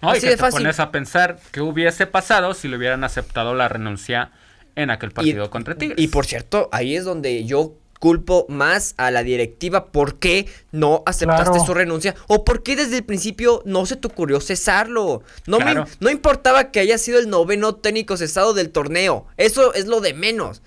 Así 0.00 0.26
de 0.26 0.36
fácil. 0.36 0.58
te 0.58 0.62
pones 0.62 0.80
a 0.80 0.92
pensar 0.92 1.40
qué 1.50 1.60
hubiese 1.60 2.06
pasado 2.06 2.54
si 2.54 2.68
le 2.68 2.76
hubieran 2.76 3.02
aceptado 3.02 3.54
la 3.54 3.68
renuncia 3.68 4.30
en 4.76 4.90
aquel 4.90 5.10
partido 5.10 5.50
contra 5.50 5.74
Tigres. 5.74 5.98
Y 5.98 6.08
por 6.08 6.24
cierto, 6.24 6.68
ahí 6.72 6.96
es 6.96 7.04
donde 7.04 7.44
yo 7.44 7.74
culpo 8.00 8.46
más 8.48 8.94
a 8.96 9.12
la 9.12 9.22
directiva 9.22 9.86
por 9.92 10.18
qué 10.18 10.48
no 10.72 11.04
aceptaste 11.06 11.60
su 11.60 11.74
renuncia 11.74 12.16
o 12.26 12.44
por 12.44 12.64
qué 12.64 12.74
desde 12.74 12.96
el 12.96 13.04
principio 13.04 13.62
no 13.66 13.86
se 13.86 13.94
te 13.94 14.08
ocurrió 14.08 14.40
cesarlo. 14.40 15.22
No, 15.46 15.58
no 16.00 16.10
importaba 16.10 16.72
que 16.72 16.80
haya 16.80 16.98
sido 16.98 17.20
el 17.20 17.30
noveno 17.30 17.76
técnico 17.76 18.16
cesado 18.16 18.54
del 18.54 18.70
torneo. 18.70 19.26
Eso 19.36 19.74
es 19.74 19.86
lo 19.86 20.00
de 20.00 20.14
menos. 20.14 20.62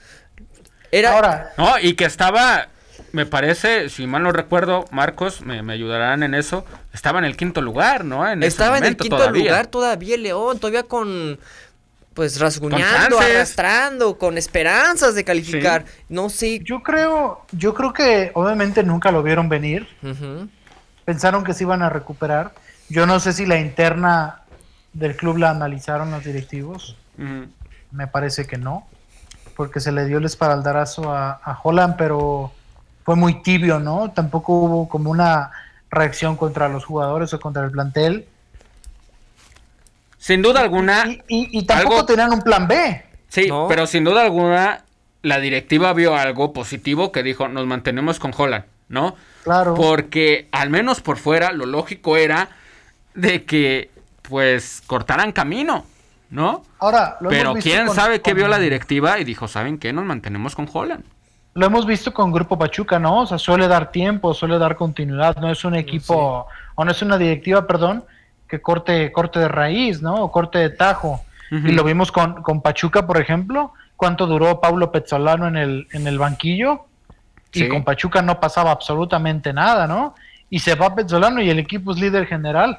Era... 0.92 1.14
Ahora. 1.14 1.54
No, 1.58 1.80
y 1.82 1.96
que 1.96 2.06
estaba, 2.06 2.70
me 3.14 3.26
parece, 3.26 3.90
si 3.90 4.06
mal 4.06 4.22
no 4.22 4.32
recuerdo, 4.32 4.86
Marcos, 4.92 5.42
me, 5.42 5.60
ayudarán 5.74 6.22
en 6.22 6.36
eso, 6.36 6.66
estaba 6.94 7.18
en 7.18 7.26
el 7.26 7.36
quinto 7.36 7.62
lugar, 7.62 8.06
¿no? 8.06 8.28
estaba 8.44 8.78
en 8.78 8.86
el 8.86 8.96
quinto 8.96 9.30
lugar 9.32 9.68
todavía 9.68 10.18
León, 10.18 10.60
todavía 10.60 10.84
con 10.84 11.40
pues 12.14 12.40
rasguñando, 12.40 13.20
arrastrando, 13.20 14.18
con 14.18 14.38
esperanzas 14.38 15.16
de 15.16 15.24
calificar. 15.24 15.86
No 16.10 16.30
sé. 16.30 16.60
Yo 16.64 16.82
creo, 16.84 17.46
yo 17.52 17.74
creo 17.74 17.94
que 17.94 18.32
obviamente 18.34 18.84
nunca 18.84 19.12
lo 19.12 19.24
vieron 19.24 19.50
venir. 19.50 19.88
Pensaron 21.06 21.44
que 21.44 21.54
se 21.54 21.64
iban 21.64 21.82
a 21.82 21.90
recuperar. 21.90 22.54
Yo 22.90 23.06
no 23.06 23.20
sé 23.20 23.34
si 23.34 23.46
la 23.46 23.60
interna 23.60 24.42
del 24.94 25.16
club 25.16 25.38
la 25.38 25.50
analizaron 25.50 26.12
los 26.12 26.24
directivos. 26.24 26.96
Me 27.92 28.08
parece 28.08 28.46
que 28.46 28.58
no, 28.58 28.88
porque 29.56 29.80
se 29.80 29.92
le 29.92 30.06
dio 30.06 30.18
el 30.18 30.26
espaldarazo 30.26 31.12
a, 31.14 31.32
a 31.32 31.60
Holland, 31.62 31.96
pero 31.98 32.52
fue 33.04 33.16
muy 33.16 33.42
tibio, 33.42 33.80
¿no? 33.80 34.12
Tampoco 34.12 34.54
hubo 34.54 34.90
como 34.90 35.12
una 35.12 35.52
reacción 35.90 36.36
contra 36.36 36.70
los 36.70 36.86
jugadores 36.86 37.34
o 37.34 37.40
contra 37.40 37.64
el 37.64 37.72
plantel. 37.72 38.28
Sin 40.24 40.42
duda 40.42 40.62
alguna. 40.62 41.04
Y, 41.28 41.66
tampoco 41.66 42.06
tenían 42.06 42.32
un 42.32 42.42
plan 42.42 42.66
B. 42.66 43.04
Sí, 43.28 43.50
pero 43.68 43.86
sin 43.86 44.06
duda 44.06 44.22
alguna, 44.22 44.86
la 45.22 45.42
directiva 45.42 45.92
vio 45.92 46.16
algo 46.16 46.54
positivo 46.54 47.12
que 47.12 47.24
dijo: 47.24 47.50
nos 47.50 47.66
mantenemos 47.66 48.20
con 48.20 48.32
Holland, 48.34 48.64
¿no? 48.88 49.18
Claro. 49.44 49.74
Porque 49.74 50.48
al 50.54 50.70
menos 50.70 51.02
por 51.02 51.18
fuera, 51.18 51.52
lo 51.52 51.66
lógico 51.66 52.16
era 52.16 52.48
de 53.14 53.44
que, 53.44 53.92
pues, 54.22 54.82
cortaran 54.88 55.34
camino, 55.34 55.86
¿no? 56.30 56.64
Ahora, 56.80 57.18
lo 57.20 57.28
Pero 57.28 57.56
quién 57.56 57.90
sabe 57.90 58.22
qué 58.22 58.34
vio 58.34 58.48
la 58.48 58.60
directiva 58.60 59.20
y 59.20 59.26
dijo: 59.26 59.50
¿saben 59.50 59.78
qué? 59.78 59.92
Nos 59.92 60.06
mantenemos 60.06 60.56
con 60.56 60.70
Holland. 60.72 61.04
Lo 61.54 61.66
hemos 61.66 61.86
visto 61.86 62.14
con 62.14 62.32
Grupo 62.32 62.58
Pachuca, 62.58 62.98
¿no? 62.98 63.24
O 63.24 63.26
sea, 63.26 63.38
suele 63.38 63.68
dar 63.68 63.92
tiempo, 63.92 64.34
suele 64.34 64.58
dar 64.58 64.78
continuidad, 64.78 65.36
no 65.36 65.52
es 65.52 65.66
un 65.66 65.76
equipo, 65.76 66.48
o 66.76 66.86
no 66.86 66.92
es 66.92 67.02
una 67.02 67.18
directiva, 67.18 67.68
perdón, 67.68 68.06
que 68.54 68.62
corte, 68.62 69.12
corte 69.12 69.40
de 69.40 69.48
raíz, 69.48 70.04
¿no? 70.04 70.26
O 70.26 70.32
corte 70.32 70.60
de 70.60 70.70
tajo. 70.70 71.26
Y 71.50 71.72
lo 71.72 71.84
vimos 71.84 72.12
con, 72.12 72.44
con, 72.44 72.62
Pachuca, 72.62 73.08
por 73.08 73.20
ejemplo, 73.20 73.74
cuánto 73.96 74.28
duró 74.28 74.62
Pablo 74.62 74.92
Pezzolano 74.92 75.48
en 75.48 75.58
el, 75.58 75.88
en 75.92 76.06
el 76.06 76.20
banquillo. 76.20 76.86
Y 77.52 77.68
con 77.68 77.84
Pachuca 77.84 78.22
no 78.22 78.40
pasaba 78.40 78.70
absolutamente 78.70 79.54
nada, 79.54 79.88
¿no? 79.88 80.14
Y 80.52 80.60
se 80.60 80.76
va 80.76 80.94
Pezzolano 80.94 81.42
y 81.42 81.50
el 81.50 81.58
equipo 81.58 81.94
es 81.94 82.00
líder 82.00 82.28
general. 82.28 82.78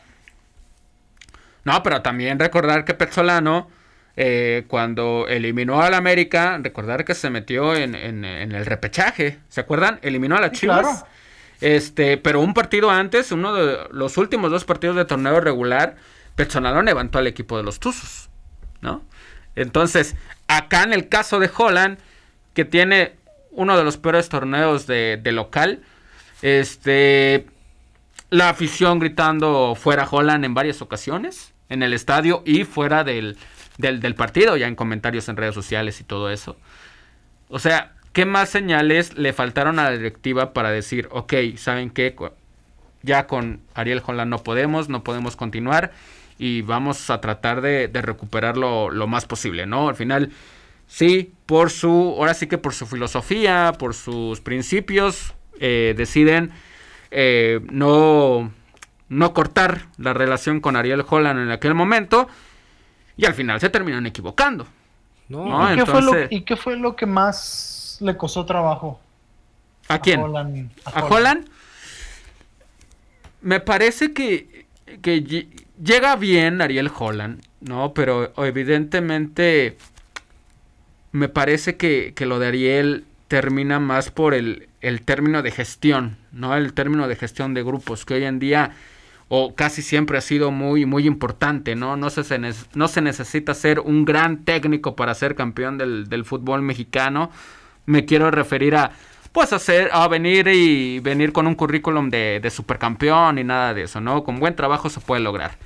No, 1.64 1.82
pero 1.82 2.02
también 2.02 2.38
recordar 2.38 2.84
que 2.84 2.94
Pezzolano, 2.94 3.68
eh, 4.16 4.64
cuando 4.68 5.26
eliminó 5.26 5.82
al 5.82 5.94
América, 5.94 6.60
recordar 6.62 7.04
que 7.04 7.14
se 7.14 7.30
metió 7.30 7.74
en, 7.74 7.96
en, 7.96 8.24
el 8.24 8.64
repechaje. 8.64 9.38
¿Se 9.48 9.60
acuerdan? 9.60 9.98
Eliminó 10.02 10.36
a 10.36 10.40
la 10.40 10.52
Chivas. 10.52 11.04
Este, 11.64 12.18
pero 12.18 12.42
un 12.42 12.52
partido 12.52 12.90
antes, 12.90 13.32
uno 13.32 13.54
de 13.54 13.88
los 13.90 14.18
últimos 14.18 14.50
dos 14.50 14.66
partidos 14.66 14.96
de 14.96 15.06
torneo 15.06 15.40
regular, 15.40 15.96
Petzolano 16.36 16.82
levantó 16.82 17.18
al 17.18 17.26
equipo 17.26 17.56
de 17.56 17.62
los 17.62 17.80
Tuzos, 17.80 18.28
¿no? 18.82 19.02
Entonces, 19.56 20.14
acá 20.46 20.82
en 20.82 20.92
el 20.92 21.08
caso 21.08 21.40
de 21.40 21.50
Holland, 21.56 21.96
que 22.52 22.66
tiene 22.66 23.14
uno 23.50 23.78
de 23.78 23.84
los 23.84 23.96
peores 23.96 24.28
torneos 24.28 24.86
de, 24.86 25.18
local, 25.32 25.80
este, 26.42 27.46
la 28.28 28.50
afición 28.50 28.98
gritando 28.98 29.74
fuera 29.74 30.06
Holland 30.06 30.44
en 30.44 30.52
varias 30.52 30.82
ocasiones, 30.82 31.54
en 31.70 31.82
el 31.82 31.94
estadio 31.94 32.42
y 32.44 32.64
fuera 32.64 33.04
del, 33.04 33.38
del 33.78 34.14
partido, 34.14 34.58
ya 34.58 34.66
en 34.66 34.76
comentarios 34.76 35.30
en 35.30 35.38
redes 35.38 35.54
sociales 35.54 35.98
y 35.98 36.04
todo 36.04 36.28
eso. 36.28 36.58
O 37.48 37.58
sea, 37.58 37.94
¿Qué 38.14 38.26
más 38.26 38.48
señales 38.48 39.18
le 39.18 39.32
faltaron 39.32 39.80
a 39.80 39.84
la 39.84 39.90
directiva 39.90 40.52
para 40.52 40.70
decir, 40.70 41.08
ok, 41.10 41.34
¿saben 41.56 41.90
qué? 41.90 42.14
Ya 43.02 43.26
con 43.26 43.60
Ariel 43.74 44.00
Holland 44.06 44.30
no 44.30 44.38
podemos, 44.38 44.88
no 44.88 45.02
podemos 45.02 45.34
continuar 45.34 45.90
y 46.38 46.62
vamos 46.62 47.10
a 47.10 47.20
tratar 47.20 47.60
de, 47.60 47.90
recuperarlo 47.92 48.88
lo 48.90 49.08
más 49.08 49.26
posible, 49.26 49.66
¿no? 49.66 49.88
Al 49.88 49.96
final, 49.96 50.30
sí, 50.86 51.32
por 51.46 51.70
su, 51.70 52.14
ahora 52.16 52.34
sí 52.34 52.46
que 52.46 52.56
por 52.56 52.72
su 52.72 52.86
filosofía, 52.86 53.72
por 53.80 53.94
sus 53.94 54.40
principios, 54.40 55.34
eh, 55.58 55.92
deciden 55.96 56.52
eh, 57.10 57.58
no, 57.68 58.52
no 59.08 59.34
cortar 59.34 59.86
la 59.98 60.12
relación 60.12 60.60
con 60.60 60.76
Ariel 60.76 61.04
Holland 61.04 61.40
en 61.40 61.50
aquel 61.50 61.74
momento 61.74 62.28
y 63.16 63.24
al 63.24 63.34
final 63.34 63.58
se 63.58 63.70
terminan 63.70 64.06
equivocando. 64.06 64.68
No, 65.28 65.72
¿Y, 65.72 65.78
qué 65.78 65.86
fue 65.86 66.00
lo, 66.00 66.12
¿Y 66.30 66.42
qué 66.42 66.54
fue 66.54 66.76
lo 66.76 66.94
que 66.94 67.06
más 67.06 67.73
le 68.00 68.16
costó 68.16 68.44
trabajo? 68.44 69.00
¿A 69.88 69.98
quién? 70.00 70.20
A 70.20 71.04
Holland. 71.04 71.48
Me 73.42 73.60
parece 73.60 74.12
que, 74.12 74.66
que 75.02 75.48
llega 75.82 76.16
bien 76.16 76.62
Ariel 76.62 76.90
Holland, 76.96 77.42
¿no? 77.60 77.92
Pero 77.92 78.32
evidentemente 78.42 79.76
me 81.12 81.28
parece 81.28 81.76
que, 81.76 82.14
lo 82.20 82.38
de 82.38 82.46
Ariel 82.48 83.04
termina 83.28 83.80
más 83.80 84.10
por 84.10 84.34
el, 84.34 84.68
el, 84.80 85.02
término 85.02 85.42
de 85.42 85.50
gestión, 85.50 86.16
¿no? 86.32 86.56
El 86.56 86.72
término 86.72 87.06
de 87.06 87.16
gestión 87.16 87.54
de 87.54 87.62
grupos, 87.62 88.04
que 88.04 88.14
hoy 88.14 88.24
en 88.24 88.38
día, 88.38 88.72
o 89.28 89.54
casi 89.54 89.82
siempre 89.82 90.18
ha 90.18 90.22
sido 90.22 90.50
muy, 90.50 90.86
muy 90.86 91.06
importante, 91.06 91.76
¿no? 91.76 91.96
No 91.96 92.10
se, 92.10 92.22
no 92.74 92.88
se 92.88 93.00
necesita 93.02 93.54
ser 93.54 93.80
un 93.80 94.04
gran 94.04 94.44
técnico 94.44 94.96
para 94.96 95.14
ser 95.14 95.34
campeón 95.34 95.76
del, 95.76 96.08
del 96.08 96.24
fútbol 96.24 96.62
mexicano 96.62 97.30
me 97.86 98.04
quiero 98.04 98.30
referir 98.30 98.76
a 98.76 98.92
pues 99.32 99.52
hacer, 99.52 99.90
a 99.92 100.06
venir 100.06 100.46
y 100.46 101.00
venir 101.00 101.32
con 101.32 101.48
un 101.48 101.56
currículum 101.56 102.08
de, 102.08 102.38
de 102.40 102.50
supercampeón 102.50 103.38
y 103.38 103.44
nada 103.44 103.74
de 103.74 103.82
eso, 103.82 104.00
¿no? 104.00 104.22
Con 104.22 104.38
buen 104.38 104.54
trabajo 104.54 104.88
se 104.88 105.00
puede 105.00 105.22
lograr. 105.22 105.58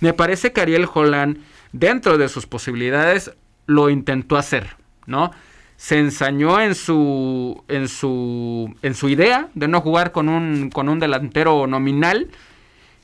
Me 0.00 0.14
parece 0.14 0.52
que 0.52 0.62
Ariel 0.62 0.88
Holland, 0.92 1.36
dentro 1.72 2.16
de 2.16 2.28
sus 2.30 2.46
posibilidades, 2.46 3.32
lo 3.66 3.90
intentó 3.90 4.36
hacer, 4.36 4.76
¿no? 5.06 5.30
Se 5.76 5.98
ensañó 5.98 6.58
en 6.58 6.74
su, 6.74 7.62
en 7.68 7.88
su, 7.88 8.74
en 8.80 8.94
su 8.94 9.08
idea 9.10 9.48
de 9.54 9.68
no 9.68 9.82
jugar 9.82 10.12
con 10.12 10.30
un, 10.30 10.70
con 10.70 10.88
un 10.88 10.98
delantero 10.98 11.66
nominal 11.66 12.30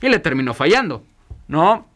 y 0.00 0.08
le 0.08 0.20
terminó 0.20 0.54
fallando, 0.54 1.04
¿no? 1.48 1.86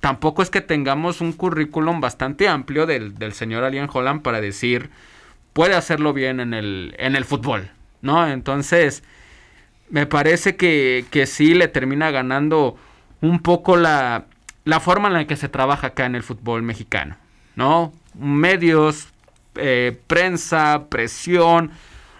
Tampoco 0.00 0.42
es 0.42 0.50
que 0.50 0.60
tengamos 0.60 1.20
un 1.20 1.32
currículum 1.32 2.00
bastante 2.00 2.48
amplio 2.48 2.86
del, 2.86 3.14
del 3.14 3.32
señor 3.32 3.64
Ariel 3.64 3.88
Holland 3.90 4.20
para 4.20 4.40
decir 4.40 4.90
puede 5.52 5.74
hacerlo 5.74 6.12
bien 6.12 6.40
en 6.40 6.54
el, 6.54 6.94
en 6.98 7.16
el 7.16 7.24
fútbol, 7.24 7.70
¿no? 8.00 8.26
Entonces, 8.28 9.02
me 9.90 10.06
parece 10.06 10.56
que, 10.56 11.04
que 11.10 11.26
sí 11.26 11.54
le 11.54 11.68
termina 11.68 12.10
ganando 12.10 12.76
un 13.20 13.40
poco 13.40 13.76
la, 13.76 14.24
la 14.64 14.80
forma 14.80 15.08
en 15.08 15.14
la 15.14 15.26
que 15.26 15.36
se 15.36 15.48
trabaja 15.48 15.88
acá 15.88 16.06
en 16.06 16.14
el 16.14 16.22
fútbol 16.22 16.62
mexicano, 16.62 17.16
¿no? 17.56 17.92
Medios, 18.14 19.08
eh, 19.56 19.98
prensa, 20.06 20.86
presión, 20.88 21.70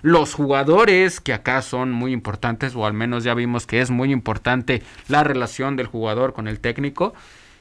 los 0.03 0.35
jugadores, 0.35 1.21
que 1.21 1.33
acá 1.33 1.63
son 1.63 1.93
muy 1.93 2.13
importantes, 2.13 2.75
o 2.75 2.87
al 2.87 2.93
menos 2.93 3.25
ya 3.25 3.35
vimos 3.35 3.67
que 3.67 3.81
es 3.81 3.91
muy 3.91 4.13
importante 4.13 4.83
la 5.09 5.23
relación 5.23 5.77
del 5.77 5.87
jugador 5.87 6.33
con 6.33 6.49
el 6.49 6.61
técnico. 6.61 7.15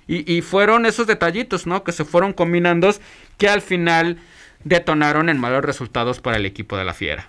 Y, 0.07 0.29
y 0.29 0.41
fueron 0.41 0.85
esos 0.85 1.07
detallitos, 1.07 1.67
¿no? 1.67 1.83
Que 1.83 1.91
se 1.91 2.03
fueron 2.03 2.33
combinando, 2.33 2.89
que 3.37 3.47
al 3.47 3.61
final 3.61 4.17
detonaron 4.63 5.29
en 5.29 5.39
malos 5.39 5.63
resultados 5.63 6.19
para 6.19 6.37
el 6.37 6.45
equipo 6.45 6.77
de 6.77 6.85
la 6.85 6.93
Fiera. 6.93 7.27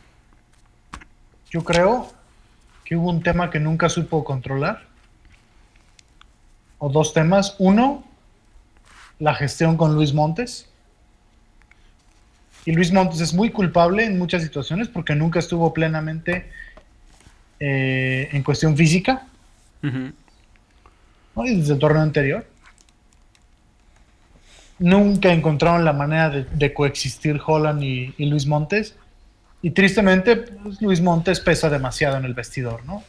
Yo 1.51 1.65
creo 1.65 2.13
que 2.85 2.97
hubo 2.97 3.11
un 3.11 3.23
tema 3.23 3.51
que 3.51 3.61
nunca 3.61 3.89
supo 3.89 4.25
controlar. 4.25 4.87
O 6.79 6.89
dos 6.89 7.13
temas. 7.13 7.57
Uno, 7.59 8.05
la 9.19 9.35
gestión 9.35 9.77
con 9.77 9.95
Luis 9.95 10.15
Montes. 10.15 10.69
Y 12.65 12.73
Luis 12.73 12.93
Montes 12.93 13.21
es 13.21 13.35
muy 13.35 13.51
culpable 13.51 14.05
en 14.05 14.19
muchas 14.19 14.43
situaciones 14.43 14.89
porque 14.89 15.15
nunca 15.15 15.39
estuvo 15.39 15.73
plenamente 15.75 16.51
eh, 17.61 18.29
en 18.33 18.43
cuestión 18.43 18.77
física. 18.77 19.27
desde 19.81 21.73
el 21.73 21.79
torneo 21.79 22.03
anterior 22.03 22.52
nunca 24.83 25.33
encontraron 25.33 25.85
la 25.85 25.93
manera 25.93 26.29
de, 26.31 26.75
coexistir 26.75 27.41
Holland 27.45 27.83
y, 27.83 28.27
Luis 28.27 28.47
Montes. 28.47 28.97
Y 29.63 29.71
tristemente, 29.71 30.37
pues, 30.37 30.83
Luis 30.83 31.01
Montes 31.01 31.41
pesa 31.41 31.71
demasiado 31.71 32.17
en 32.17 32.25
el 32.25 32.35
vestidor, 32.35 32.85
¿no? 32.85 33.03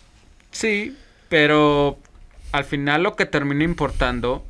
Sí, 0.52 0.96
pero 1.30 1.98
al 2.52 2.64
final 2.64 3.04
lo 3.04 3.16
que 3.16 3.26
termina 3.26 3.64
importando 3.64 4.46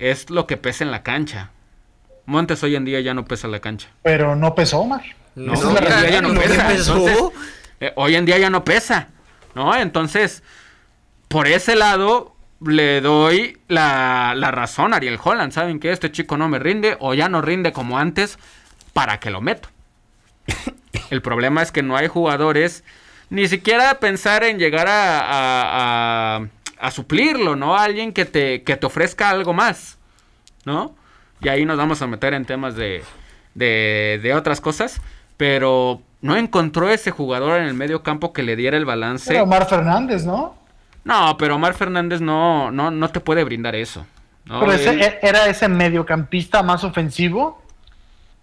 es 0.00 0.28
lo 0.28 0.46
que 0.46 0.56
pesa 0.56 0.82
en 0.82 0.90
la 0.90 1.04
cancha. 1.04 1.50
Montes 2.26 2.62
hoy 2.64 2.74
en 2.74 2.84
día 2.84 3.00
ya 3.00 3.14
no 3.14 3.24
pesa 3.24 3.46
en 3.46 3.52
la 3.52 3.60
cancha. 3.60 3.88
Pero 4.02 4.34
no 4.34 4.54
pesó, 4.54 4.80
Omar. 4.80 5.04
No, 5.36 5.52
hoy 5.52 5.76
en 5.76 6.00
día 6.00 6.10
ya 6.10 6.22
no 6.22 6.34
pesa. 6.34 6.68
Eh, 7.80 7.92
hoy 7.96 8.14
en 8.16 8.24
día 8.24 8.38
ya 8.38 8.50
no 8.50 8.64
pesa, 8.64 9.08
¿no? 9.54 9.74
Entonces, 9.76 10.42
por 11.28 11.46
ese 11.46 11.76
lado, 11.76 12.33
le 12.66 13.00
doy 13.00 13.58
la, 13.68 14.34
razón 14.50 14.92
a 14.92 14.96
Ariel 14.96 15.18
Holland. 15.22 15.52
Saben 15.52 15.80
que 15.80 15.92
este 15.92 16.12
chico 16.12 16.36
no 16.36 16.48
me 16.48 16.58
rinde 16.58 16.96
o 17.00 17.14
ya 17.14 17.28
no 17.28 17.42
rinde 17.42 17.72
como 17.72 17.98
antes. 17.98 18.38
¿Para 18.92 19.18
que 19.18 19.30
lo 19.30 19.40
meto? 19.40 19.68
El 21.10 21.22
problema 21.22 21.62
es 21.62 21.72
que 21.72 21.82
no 21.82 21.96
hay 21.96 22.08
jugadores. 22.08 22.84
Ni 23.30 23.48
siquiera 23.48 23.98
pensar 24.00 24.44
en 24.44 24.58
llegar 24.58 24.86
a, 24.88 26.36
a, 26.78 26.90
suplirlo, 26.90 27.56
¿no? 27.56 27.76
Alguien 27.76 28.12
que 28.12 28.24
te, 28.24 28.62
que 28.62 28.76
te 28.76 28.86
ofrezca 28.86 29.30
algo 29.30 29.54
más, 29.54 29.98
¿no? 30.64 30.94
y 31.44 31.48
ahí 31.48 31.64
nos 31.64 31.76
vamos 31.76 32.00
a 32.00 32.06
meter 32.06 32.34
en 32.34 32.44
temas 32.44 32.74
de, 32.74 33.02
de, 33.54 34.18
de 34.22 34.34
otras 34.34 34.60
cosas, 34.60 35.00
pero 35.36 36.00
no 36.22 36.36
encontró 36.36 36.88
ese 36.88 37.10
jugador 37.10 37.60
en 37.60 37.66
el 37.66 37.74
medio 37.74 38.02
campo 38.02 38.32
que 38.32 38.42
le 38.42 38.56
diera 38.56 38.76
el 38.76 38.86
balance. 38.86 39.28
Pero 39.28 39.44
Omar 39.44 39.68
Fernández, 39.68 40.24
¿no? 40.24 40.56
No, 41.04 41.36
pero 41.38 41.56
Omar 41.56 41.74
Fernández 41.74 42.20
no, 42.20 42.70
no, 42.70 42.90
no 42.90 43.08
te 43.10 43.20
puede 43.20 43.44
brindar 43.44 43.74
eso. 43.74 44.06
pero 44.46 44.72
ese, 44.72 45.18
era 45.22 45.46
ese 45.46 45.68
mediocampista 45.68 46.62
más 46.62 46.82
ofensivo, 46.82 47.62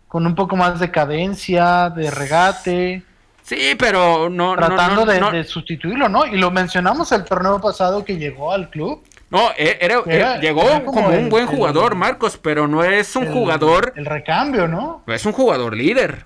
con 0.08 0.26
un 0.26 0.36
poco 0.36 0.56
más 0.56 0.80
de 0.80 0.92
cadencia, 0.92 1.90
de 1.90 2.12
regate. 2.12 3.04
Sí, 3.44 3.76
pero 3.78 4.30
no. 4.30 4.56
Tratando 4.56 5.06
de, 5.06 5.44
sustituirlo, 5.44 6.08
¿no? 6.08 6.26
Y 6.26 6.38
lo 6.38 6.52
mencionamos 6.52 7.12
el 7.12 7.26
torneo 7.26 7.60
pasado 7.60 8.06
que 8.06 8.18
llegó 8.18 8.54
al 8.54 8.70
club. 8.70 9.04
No, 9.32 9.50
e, 9.58 9.78
era, 9.80 10.40
llegó 10.40 10.84
como, 10.86 11.08
un 11.08 11.30
buen 11.30 11.48
jugador, 11.48 11.96
Marcos, 11.96 12.38
pero 12.38 12.68
no 12.68 12.84
es 12.84 13.16
un 13.16 13.32
jugador. 13.32 13.94
El 13.96 14.06
recambio, 14.06 14.68
¿no? 14.68 15.04
Es 15.08 15.26
un 15.26 15.32
jugador 15.32 15.76
líder. 15.76 16.26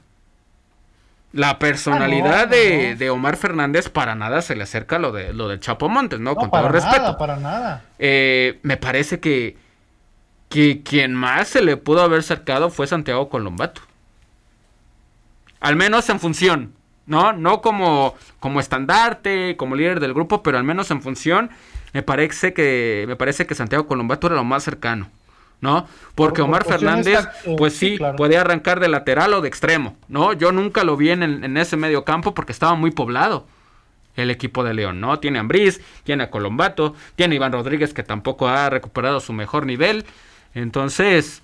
La 1.36 1.60
personalidad 1.60 2.44
ah, 2.44 2.96
de, 2.96 3.10
Omar 3.10 3.36
Fernández 3.36 3.90
para 3.90 4.16
nada 4.16 4.42
se 4.42 4.56
le 4.56 4.64
acerca 4.64 4.96
a 4.96 5.00
lo 5.00 5.12
de 5.12 5.34
lo 5.34 5.50
del 5.50 5.60
Chapo 5.60 5.90
Montes, 5.90 6.22
¿no? 6.22 6.34
Con 6.34 6.50
todo 6.50 6.70
respeto. 6.70 7.02
Nada, 7.02 7.18
para 7.18 7.36
nada. 7.36 7.84
Eh, 8.00 8.60
me 8.64 8.78
parece 8.78 9.20
que, 9.20 9.58
que 10.48 10.82
quien 10.82 11.14
más 11.14 11.50
se 11.50 11.62
le 11.62 11.76
pudo 11.76 12.04
haber 12.04 12.20
acercado 12.20 12.70
fue 12.70 12.88
Santiago 12.88 13.28
Colombato. 13.28 13.82
Al 15.60 15.76
menos 15.76 16.08
en 16.10 16.22
función, 16.22 16.74
¿no? 17.06 17.34
No 17.34 17.62
como, 17.62 18.16
como 18.40 18.62
estandarte, 18.62 19.58
como 19.58 19.76
líder 19.76 20.00
del 20.00 20.14
grupo, 20.14 20.42
pero 20.42 20.58
al 20.58 20.64
menos 20.64 20.90
en 20.90 21.02
función, 21.02 21.50
me 21.92 22.02
parece 22.02 22.54
que, 22.54 23.04
me 23.10 23.18
parece 23.18 23.46
que 23.46 23.56
Santiago 23.56 23.88
Colombato 23.88 24.28
era 24.28 24.38
lo 24.38 24.46
más 24.46 24.64
cercano. 24.64 25.10
¿No? 25.62 25.88
Porque 26.16 26.42
Omar 26.42 26.66
Fernández, 26.66 27.28
eh, 27.46 27.56
pues 27.58 27.76
sí, 27.76 27.98
podía 28.18 28.42
arrancar 28.42 28.80
de 28.80 28.88
lateral 28.88 29.34
o 29.34 29.42
de 29.42 29.48
extremo, 29.48 29.98
¿no? 30.08 30.34
Yo 30.34 30.52
nunca 30.52 30.84
lo 30.84 30.98
vi 30.98 31.12
en, 31.12 31.58
ese 31.58 31.78
medio 31.78 32.06
campo 32.06 32.34
porque 32.34 32.52
estaba 32.52 32.76
muy 32.76 32.92
poblado 32.92 33.48
el 34.16 34.32
equipo 34.32 34.64
de 34.64 34.74
León, 34.74 35.02
¿no? 35.02 35.20
Tiene 35.20 35.40
a 35.40 35.42
Ambriz, 35.42 35.82
tiene 36.04 36.24
a 36.24 36.30
Colombato, 36.30 36.96
tiene 37.16 37.34
a 37.34 37.38
Iván 37.38 37.52
Rodríguez 37.52 37.94
que 37.94 38.04
tampoco 38.04 38.48
ha 38.48 38.70
recuperado 38.70 39.20
su 39.20 39.34
mejor 39.34 39.66
nivel. 39.66 40.06
Entonces, 40.54 41.42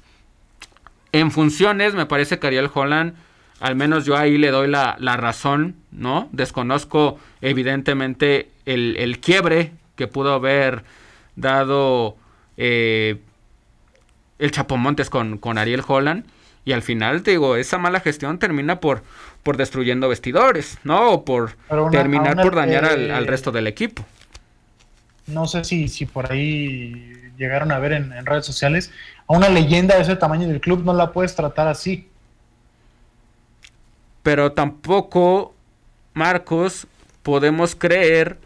en 1.12 1.32
funciones, 1.32 1.94
me 1.94 2.06
parece 2.06 2.40
que 2.40 2.48
Ariel 2.48 2.70
Holland, 2.74 3.16
al 3.60 3.76
menos 3.76 4.06
yo 4.06 4.16
ahí 4.16 4.38
le 4.38 4.52
doy 4.52 4.70
la, 4.70 4.96
razón, 5.18 5.76
¿no? 5.92 6.30
Desconozco 6.32 7.20
evidentemente 7.42 8.50
el, 8.66 8.96
el, 8.98 9.20
quiebre 9.20 9.74
que 9.98 10.08
pudo 10.08 10.34
haber 10.34 10.84
dado 11.36 12.16
eh, 12.56 13.18
el 14.42 14.52
Chapomontes 14.52 15.10
con, 15.10 15.38
con 15.38 15.58
Ariel 15.58 15.84
Holland. 15.88 16.26
Y 16.66 16.74
al 16.74 16.82
final, 16.82 17.24
te 17.24 17.32
digo, 17.32 17.56
esa 17.56 17.78
mala 17.78 18.02
gestión 18.02 18.38
termina 18.38 18.80
por, 18.80 19.04
por 19.44 19.58
destruyendo 19.58 20.10
vestidores, 20.10 20.78
¿no? 20.84 21.12
O 21.12 21.26
por 21.26 21.56
terminar 21.90 22.36
por 22.42 22.56
dañar 22.56 22.86
al, 22.86 23.28
resto 23.28 23.52
del 23.52 23.68
equipo. 23.68 24.06
No 25.28 25.48
sé 25.48 25.64
si, 25.64 25.88
si 25.88 26.06
por 26.06 26.32
ahí 26.32 27.32
llegaron 27.38 27.72
a 27.72 27.80
ver 27.80 27.94
en, 27.94 28.14
en, 28.14 28.26
redes 28.26 28.46
sociales. 28.46 28.92
A 29.28 29.34
una 29.34 29.50
leyenda 29.50 29.96
de 29.96 30.02
ese 30.02 30.16
tamaño 30.16 30.48
del 30.48 30.60
club 30.60 30.84
no 30.84 30.94
la 30.94 31.12
puedes 31.12 31.36
tratar 31.36 31.68
así. 31.68 32.08
Pero 34.22 34.52
tampoco, 34.52 35.56
Marcos, 36.14 36.86
podemos 37.24 37.76
creer, 37.76 38.38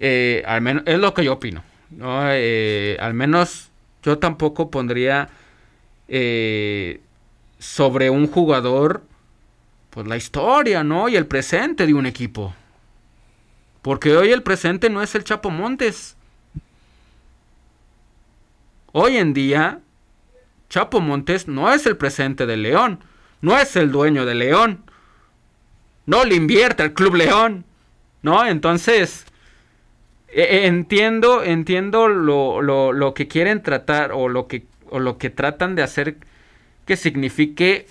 eh, 0.00 0.42
al 0.46 0.62
menos, 0.62 0.82
es 0.86 0.98
lo 0.98 1.14
que 1.14 1.24
yo 1.24 1.34
opino, 1.34 1.62
¿no? 1.90 2.24
Eh, 2.32 2.96
al 3.00 3.14
menos 3.14 3.71
yo 4.02 4.18
tampoco 4.18 4.70
pondría 4.70 5.28
eh, 6.08 7.00
sobre 7.58 8.10
un 8.10 8.26
jugador 8.26 9.02
pues 9.90 10.06
la 10.06 10.16
historia, 10.16 10.82
¿no? 10.82 11.08
Y 11.08 11.16
el 11.16 11.26
presente 11.26 11.86
de 11.86 11.94
un 11.94 12.06
equipo. 12.06 12.54
Porque 13.82 14.16
hoy 14.16 14.30
el 14.30 14.42
presente 14.42 14.88
no 14.88 15.02
es 15.02 15.14
el 15.14 15.24
Chapo 15.24 15.50
Montes. 15.50 16.16
Hoy 18.92 19.18
en 19.18 19.34
día, 19.34 19.80
Chapo 20.70 21.00
Montes 21.00 21.46
no 21.46 21.72
es 21.72 21.84
el 21.86 21.96
presente 21.96 22.46
de 22.46 22.56
León. 22.56 23.00
No 23.42 23.58
es 23.58 23.76
el 23.76 23.92
dueño 23.92 24.24
de 24.24 24.34
León. 24.34 24.84
No 26.06 26.24
le 26.24 26.36
invierte 26.36 26.82
al 26.82 26.94
Club 26.94 27.16
León. 27.16 27.64
¿No? 28.22 28.46
Entonces, 28.46 29.26
entiendo, 30.34 31.42
entiendo 31.42 32.08
lo, 32.08 32.62
lo, 32.62 32.92
lo, 32.92 33.14
que 33.14 33.28
quieren 33.28 33.62
tratar 33.62 34.12
o 34.12 34.28
lo 34.28 34.46
que, 34.46 34.64
o 34.90 34.98
lo 34.98 35.18
que 35.18 35.30
tratan 35.30 35.74
de 35.74 35.82
hacer 35.82 36.16
que 36.86 36.96
signifique 36.96 37.86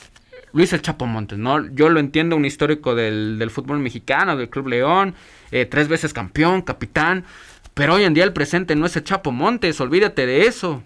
Luis 0.54 0.74
El 0.74 0.82
Chapo 0.82 1.06
Montes, 1.06 1.38
¿no? 1.38 1.66
Yo 1.74 1.89
lo 1.89 2.00
entiendo, 2.00 2.36
un 2.36 2.46
histórico 2.46 2.96
del, 2.96 3.39
del 3.39 3.52
fútbol 3.52 3.80
mexicano, 3.80 4.36
del 4.36 4.50
Club 4.50 4.68
León, 4.68 5.16
eh, 5.52 5.66
tres 5.66 5.88
veces 5.88 6.14
campeón, 6.14 6.62
capitán, 6.62 7.26
pero 7.74 7.96
hoy 7.96 8.04
en 8.04 8.14
día 8.14 8.24
el 8.24 8.34
presente 8.34 8.76
no 8.76 8.86
es 8.86 8.96
el 8.96 9.04
Chapo 9.04 9.32
Montes, 9.32 9.80
olvídate 9.80 10.26
de 10.26 10.46
eso. 10.46 10.84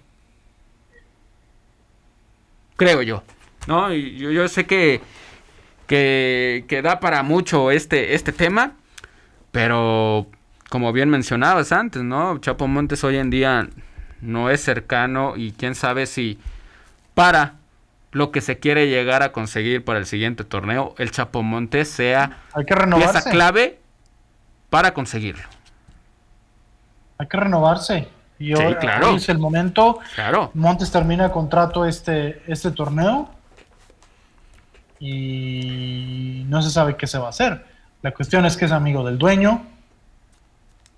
Creo 2.76 3.01
yo, 3.01 3.24
¿no? 3.68 3.93
Yo, 3.93 4.32
yo 4.32 4.47
sé 4.47 4.66
que, 4.66 5.01
que, 5.88 6.66
que 6.68 6.82
da 6.82 6.99
para 6.99 7.24
mucho 7.24 7.72
este, 7.72 8.14
este 8.14 8.34
tema, 8.34 8.74
pero 9.51 10.28
como 10.70 10.91
bien 10.93 11.09
mencionabas 11.09 11.72
antes, 11.72 12.03
¿no? 12.03 12.38
Chapo 12.39 12.68
Montes 12.68 13.03
hoy 13.03 13.18
en 13.18 13.30
día 13.30 13.68
no 14.22 14.49
es 14.49 14.61
cercano 14.61 15.34
y 15.36 15.51
quién 15.51 15.76
sabe 15.76 16.05
si 16.05 16.39
para 17.13 17.55
lo 18.11 18.32
que 18.32 18.41
se 18.41 18.59
quiere 18.59 18.88
llegar 18.88 19.24
a 19.24 19.32
conseguir 19.32 19.84
para 19.84 19.99
el 19.99 20.05
siguiente 20.05 20.43
torneo, 20.43 20.95
el 20.97 21.11
Chapo 21.11 21.43
Montes 21.43 21.89
sea 21.89 22.43
Hay 22.53 22.66
que 22.66 22.74
renovarse. 22.74 23.11
pieza 23.11 23.30
clave 23.30 23.80
para 24.70 24.93
conseguirlo. 24.93 25.43
Hay 27.18 27.28
que 27.28 27.38
renovarse. 27.38 28.07
Y 28.39 28.53
hoy, 28.53 28.76
claro. 28.76 29.16
es 29.16 29.30
el 29.30 29.38
momento. 29.38 29.99
Claro. 30.16 30.51
Montes 30.53 30.91
termina 30.91 31.32
contrato 31.32 31.86
este, 31.86 32.41
este 32.47 32.72
torneo 32.72 33.30
y 34.99 36.43
no 36.47 36.61
se 36.61 36.70
sabe 36.70 36.95
qué 36.97 37.07
se 37.07 37.18
va 37.18 37.28
a 37.28 37.30
hacer. 37.30 37.66
La 38.01 38.11
cuestión 38.11 38.45
es 38.45 38.57
que 38.57 38.66
es 38.66 38.72
amigo 38.72 39.05
del 39.05 39.18
dueño, 39.18 39.66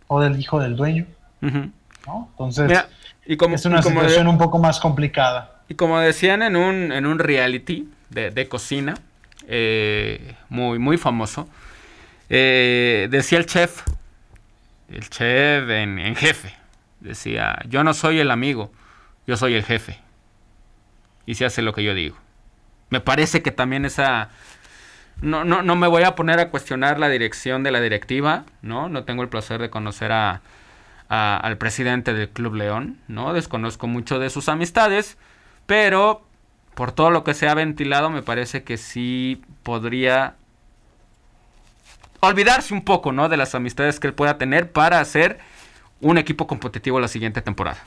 o 0.08 0.22
del 0.22 0.40
hijo 0.40 0.60
del 0.60 0.76
dueño. 0.76 1.06
Entonces, 1.42 2.86
y 3.26 3.38
como, 3.38 3.56
es 3.56 3.66
una 3.66 3.82
situación 3.82 4.28
un 4.28 4.38
poco 4.38 4.58
más 4.60 4.80
complicada. 4.80 5.62
Y 5.70 5.76
como 5.76 6.00
decían 6.00 6.42
en 6.42 6.56
un, 6.56 6.92
en 6.92 7.06
un 7.06 7.20
reality 7.20 7.90
de, 8.10 8.48
cocina, 8.48 8.96
eh, 9.48 10.36
muy, 10.50 10.80
muy 10.80 10.98
famoso, 10.98 11.48
eh, 12.30 13.08
decía 13.12 13.38
el 13.38 13.46
chef, 13.46 13.84
el 14.90 15.10
chef 15.10 15.70
en, 15.70 16.00
en, 16.00 16.16
jefe, 16.16 16.54
decía, 17.02 17.60
yo 17.68 17.84
no 17.84 17.94
soy 17.94 18.20
el 18.20 18.32
amigo, 18.32 18.72
yo 19.26 19.36
soy 19.36 19.56
el 19.56 19.64
jefe. 19.64 20.00
Y 21.26 21.36
se 21.36 21.46
hace 21.46 21.62
lo 21.62 21.74
que 21.74 21.84
yo 21.84 21.94
digo. 21.94 22.16
Me 22.90 23.02
parece 23.02 23.42
que 23.42 23.52
también 23.52 23.84
esa, 23.84 24.30
no, 25.22 25.44
no, 25.44 25.64
no 25.64 25.76
me 25.76 25.88
voy 25.88 26.04
a 26.04 26.16
poner 26.16 26.40
a 26.40 26.50
cuestionar 26.50 27.00
la 27.00 27.10
dirección 27.10 27.64
de 27.64 27.72
la 27.72 27.82
directiva, 27.82 28.46
¿no? 28.62 28.90
No 28.90 29.04
tengo 29.04 29.24
el 29.24 29.30
placer 29.30 29.60
de 29.62 29.70
conocer 29.70 30.12
a, 30.12 30.42
al 31.10 31.58
presidente 31.58 32.14
del 32.14 32.30
Club 32.30 32.56
León, 32.56 32.98
¿no? 33.08 33.34
Desconozco 33.34 33.88
mucho 33.88 34.20
de 34.20 34.30
sus 34.30 34.50
amistades, 34.50 35.18
pero 35.66 36.24
por 36.76 36.92
todo 36.92 37.10
lo 37.10 37.24
que 37.24 37.34
se 37.34 37.48
ha 37.48 37.54
ventilado 37.56 38.10
me 38.10 38.22
parece 38.22 38.64
que 38.64 38.78
sí 38.78 39.42
podría 39.64 40.36
olvidarse 42.20 42.74
un 42.74 42.84
poco, 42.84 43.12
¿no? 43.12 43.30
De 43.30 43.38
las 43.38 43.56
amistades 43.56 44.00
que 44.00 44.08
él 44.08 44.14
pueda 44.14 44.38
tener 44.38 44.72
para 44.72 45.00
hacer 45.00 45.40
un 46.02 46.18
equipo 46.18 46.46
competitivo 46.46 47.00
la 47.00 47.08
siguiente 47.08 47.42
temporada. 47.42 47.80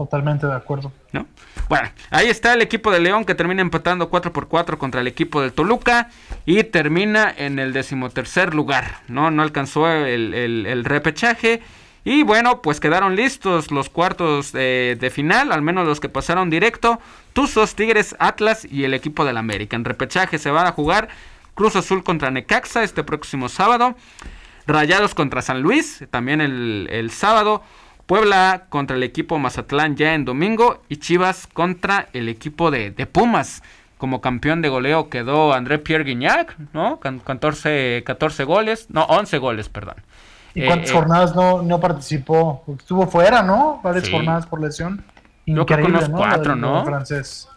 Totalmente 0.00 0.46
de 0.46 0.54
acuerdo. 0.54 0.92
¿No? 1.12 1.26
Bueno, 1.68 1.90
ahí 2.08 2.28
está 2.28 2.54
el 2.54 2.62
equipo 2.62 2.90
de 2.90 3.00
León 3.00 3.26
que 3.26 3.34
termina 3.34 3.60
empatando 3.60 4.08
4 4.08 4.32
por 4.32 4.48
4 4.48 4.78
contra 4.78 5.02
el 5.02 5.06
equipo 5.06 5.42
del 5.42 5.52
Toluca 5.52 6.08
y 6.46 6.64
termina 6.64 7.30
en 7.36 7.58
el 7.58 7.74
decimotercer 7.74 8.54
lugar. 8.54 9.02
No, 9.08 9.30
no 9.30 9.42
alcanzó 9.42 9.86
el, 9.90 10.84
repechaje. 10.86 11.60
Y 12.02 12.22
bueno, 12.22 12.62
pues 12.62 12.80
quedaron 12.80 13.14
listos 13.14 13.70
los 13.70 13.90
cuartos 13.90 14.52
de, 14.52 15.12
final, 15.12 15.52
al 15.52 15.60
menos 15.60 15.86
los 15.86 16.00
que 16.00 16.08
pasaron 16.08 16.48
directo. 16.48 16.98
Tuzos, 17.34 17.74
Tigres, 17.74 18.16
Atlas 18.18 18.64
y 18.64 18.84
el 18.84 18.94
equipo 18.94 19.26
del 19.26 19.36
América. 19.36 19.76
En 19.76 19.84
repechaje 19.84 20.38
se 20.38 20.50
van 20.50 20.66
a 20.66 20.72
jugar 20.72 21.10
Cruz 21.54 21.76
Azul 21.76 22.02
contra 22.02 22.30
Necaxa 22.30 22.84
este 22.84 23.04
próximo 23.04 23.50
sábado. 23.50 23.96
Rayados 24.66 25.14
contra 25.14 25.42
San 25.42 25.60
Luis, 25.60 26.06
también 26.10 26.40
el, 26.40 26.88
el 26.90 27.10
sábado. 27.10 27.62
Puebla 28.10 28.64
contra 28.70 28.96
el 28.96 29.04
equipo 29.04 29.38
Mazatlán 29.38 29.94
ya 29.94 30.14
en 30.14 30.24
domingo 30.24 30.82
y 30.88 30.96
Chivas 30.96 31.46
contra 31.46 32.08
el 32.12 32.28
equipo 32.28 32.72
de, 32.72 32.90
Pumas. 33.06 33.62
Como 33.98 34.20
campeón 34.20 34.62
de 34.62 34.68
goleo 34.68 35.08
quedó 35.08 35.54
André 35.54 35.78
Pierre 35.78 36.02
Guignac, 36.02 36.56
¿no? 36.72 36.98
14, 36.98 38.02
14 38.04 38.42
goles, 38.42 38.88
no, 38.90 39.04
11 39.04 39.38
goles, 39.38 39.68
perdón. 39.68 39.94
¿Y 40.56 40.66
cuántas 40.66 40.90
jornadas 40.90 41.36
no, 41.36 41.62
no 41.62 41.78
participó? 41.78 42.64
Estuvo 42.76 43.06
fuera, 43.06 43.44
¿no? 43.44 43.78
Varias 43.84 44.06
Sí. 44.06 44.10
jornadas 44.10 44.44
por 44.44 44.60
lesión. 44.60 45.04
Yo 45.46 45.64
creo 45.64 45.78
que 45.78 45.84
unos 45.92 46.08
¿no? 46.08 46.16
cuatro, 46.16 46.56
¿no? 46.56 46.84
francés. 46.84 47.48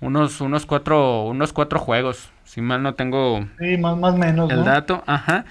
Unos, 0.00 0.40
unos 0.40 0.66
cuatro, 0.66 1.26
unos 1.26 1.52
cuatro 1.52 1.78
juegos. 1.78 2.30
Si 2.42 2.60
mal 2.60 2.82
no 2.82 2.94
tengo 2.94 3.46
Sí, 3.60 3.76
más 3.76 3.96
más 3.96 4.14
o 4.14 4.16
menos, 4.16 4.50
el 4.50 4.56
¿no? 4.56 4.64
dato, 4.64 5.04
ajá. 5.06 5.44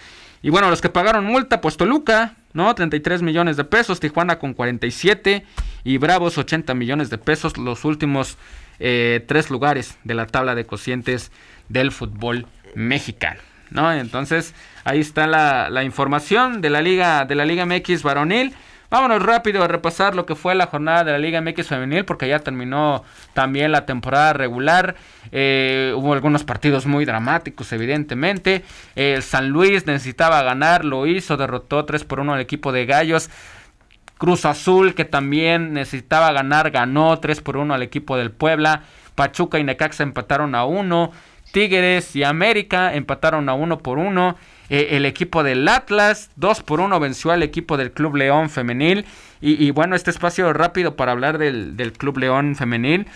Y 0.45 0.51
bueno, 0.51 0.69
los 0.69 0.79
que 0.79 0.89
pagaron 0.89 1.25
multa, 1.25 1.59
pues 1.59 1.75
Toluca, 1.75 2.35
¿no? 2.53 2.75
33 2.75 3.23
millones 3.23 3.57
de 3.57 3.63
pesos, 3.63 3.99
Tijuana 3.99 4.37
con 4.37 4.53
47 4.53 5.43
y 5.83 5.97
Bravos 5.97 6.37
80 6.37 6.75
millones 6.75 7.09
de 7.09 7.17
pesos, 7.17 7.57
los 7.57 7.83
últimos 7.83 8.37
eh, 8.77 9.25
tres 9.27 9.49
lugares 9.49 9.97
de 10.03 10.13
la 10.13 10.27
tabla 10.27 10.53
de 10.53 10.67
cocientes 10.67 11.31
del 11.67 11.91
fútbol 11.91 12.45
mexicano, 12.75 13.41
¿no? 13.71 13.91
Entonces, 13.91 14.53
ahí 14.83 14.99
está 14.99 15.25
la, 15.25 15.71
la 15.71 15.83
información 15.83 16.61
de 16.61 16.69
la 16.69 16.83
Liga, 16.83 17.25
de 17.25 17.33
la 17.33 17.45
Liga 17.45 17.65
MX 17.65 18.03
varonil. 18.03 18.53
Vámonos 18.89 19.23
rápido 19.23 19.63
a 19.63 19.67
repasar 19.67 20.15
lo 20.15 20.25
que 20.25 20.35
fue 20.35 20.55
la 20.55 20.67
jornada 20.67 21.03
de 21.03 21.11
la 21.11 21.17
Liga 21.17 21.41
MX 21.41 21.67
femenil 21.67 22.05
porque 22.05 22.27
ya 22.27 22.39
terminó 22.39 23.03
también 23.33 23.71
la 23.71 23.85
temporada 23.85 24.33
regular. 24.33 24.95
Eh, 25.31 25.93
hubo 25.95 26.13
algunos 26.13 26.43
partidos 26.43 26.85
muy 26.85 27.05
dramáticos, 27.05 27.71
evidentemente. 27.73 28.63
El 28.95 29.23
San 29.23 29.49
Luis 29.49 29.85
necesitaba 29.87 30.43
ganar, 30.43 30.85
lo 30.85 31.07
hizo, 31.07 31.37
derrotó 31.37 31.85
3 31.85 32.03
por 32.03 32.19
1 32.19 32.33
al 32.33 32.41
equipo 32.41 32.71
de 32.71 32.85
Gallos. 32.85 33.29
Cruz 34.17 34.45
Azul, 34.45 34.93
que 34.95 35.03
también 35.03 35.73
necesitaba 35.73 36.31
ganar, 36.31 36.71
ganó 36.71 37.19
3 37.19 37.41
por 37.41 37.57
1 37.57 37.73
al 37.73 37.81
equipo 37.81 38.17
del 38.17 38.31
Puebla. 38.31 38.83
Pachuca 39.15 39.59
y 39.59 39.63
Necaxa 39.63 40.03
empataron 40.03 40.55
a 40.55 40.65
1. 40.65 41.11
Tigres 41.51 42.15
y 42.15 42.23
América 42.23 42.93
empataron 42.93 43.49
a 43.49 43.53
1 43.53 43.79
por 43.79 43.97
1. 43.97 44.35
Eh, 44.69 44.89
el 44.91 45.05
equipo 45.05 45.43
del 45.43 45.67
Atlas 45.67 46.29
2 46.37 46.63
por 46.63 46.79
1 46.79 46.99
venció 46.99 47.31
al 47.31 47.43
equipo 47.43 47.77
del 47.77 47.91
Club 47.91 48.15
León 48.15 48.49
femenil. 48.49 49.05
Y, 49.41 49.63
y 49.63 49.71
bueno, 49.71 49.95
este 49.95 50.11
espacio 50.11 50.51
rápido 50.53 50.95
para 50.95 51.11
hablar 51.11 51.37
del, 51.37 51.77
del 51.77 51.93
Club 51.93 52.17
León 52.17 52.55
femenil. 52.55 53.07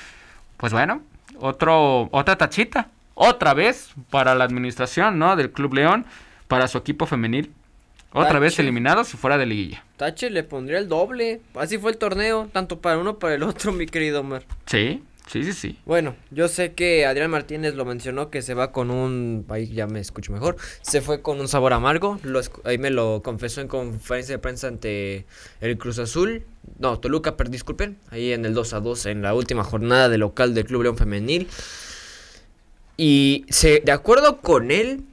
Pues 0.58 0.74
bueno, 0.74 1.02
otro, 1.40 2.10
otra 2.12 2.38
tachita. 2.38 2.90
Otra 3.22 3.54
vez 3.54 3.92
para 4.10 4.34
la 4.34 4.46
administración 4.46 5.20
¿no? 5.20 5.36
del 5.36 5.52
Club 5.52 5.74
León, 5.74 6.06
para 6.48 6.70
su 6.70 6.78
equipo 6.78 7.06
femenil. 7.06 7.54
Otra 8.12 8.40
vez 8.40 8.58
eliminados 8.60 9.14
y 9.14 9.18
fuera 9.18 9.38
de 9.38 9.46
liguilla. 9.46 9.84
Tache 9.98 10.30
le 10.30 10.44
pondría 10.44 10.80
el 10.80 10.88
doble. 10.88 11.42
Así 11.56 11.78
fue 11.78 11.92
el 11.92 11.98
torneo, 11.98 12.50
tanto 12.52 12.80
para 12.80 12.98
uno 12.98 13.12
como 13.12 13.20
para 13.20 13.36
el 13.36 13.44
otro, 13.44 13.72
mi 13.74 13.86
querido 13.86 14.22
Omar. 14.22 14.44
Sí, 14.66 15.04
sí, 15.32 15.44
sí, 15.44 15.54
sí. 15.54 15.78
Bueno, 15.86 16.16
yo 16.32 16.48
sé 16.48 16.74
que 16.74 17.06
Adrián 17.06 17.32
Martínez 17.32 17.76
lo 17.76 17.86
mencionó 17.86 18.30
que 18.30 18.42
se 18.42 18.54
va 18.54 18.72
con 18.72 18.92
un. 18.92 19.46
Ahí 19.50 19.68
ya 19.68 19.88
me 19.88 20.00
escucho 20.00 20.32
mejor. 20.34 20.58
Se 20.82 21.02
fue 21.02 21.22
con 21.22 21.40
un 21.40 21.48
sabor 21.48 21.74
amargo. 21.74 22.20
Lo 22.24 22.42
ahí 22.64 22.78
me 22.78 22.90
lo 22.90 23.22
confesó 23.24 23.62
en 23.62 23.68
conferencia 23.68 24.36
de 24.36 24.40
prensa 24.40 24.68
ante 24.68 25.26
el 25.62 25.78
Cruz 25.78 26.00
Azul. 26.00 26.44
No, 26.78 27.00
Toluca, 27.00 27.38
per, 27.38 27.50
disculpen. 27.50 27.98
Ahí 28.10 28.34
en 28.34 28.46
el 28.46 28.54
2 28.54 28.74
a 28.74 28.80
2 28.80 29.06
en 29.08 29.22
la 29.22 29.34
última 29.34 29.64
jornada 29.64 30.10
de 30.10 30.18
local 30.18 30.54
del 30.54 30.66
Club 30.66 30.84
León 30.84 30.98
Femenil. 30.98 31.48
Y 32.98 33.46
se, 33.50 33.80
de 33.80 33.94
acuerdo 33.94 34.42
con 34.42 34.72
él, 34.72 35.06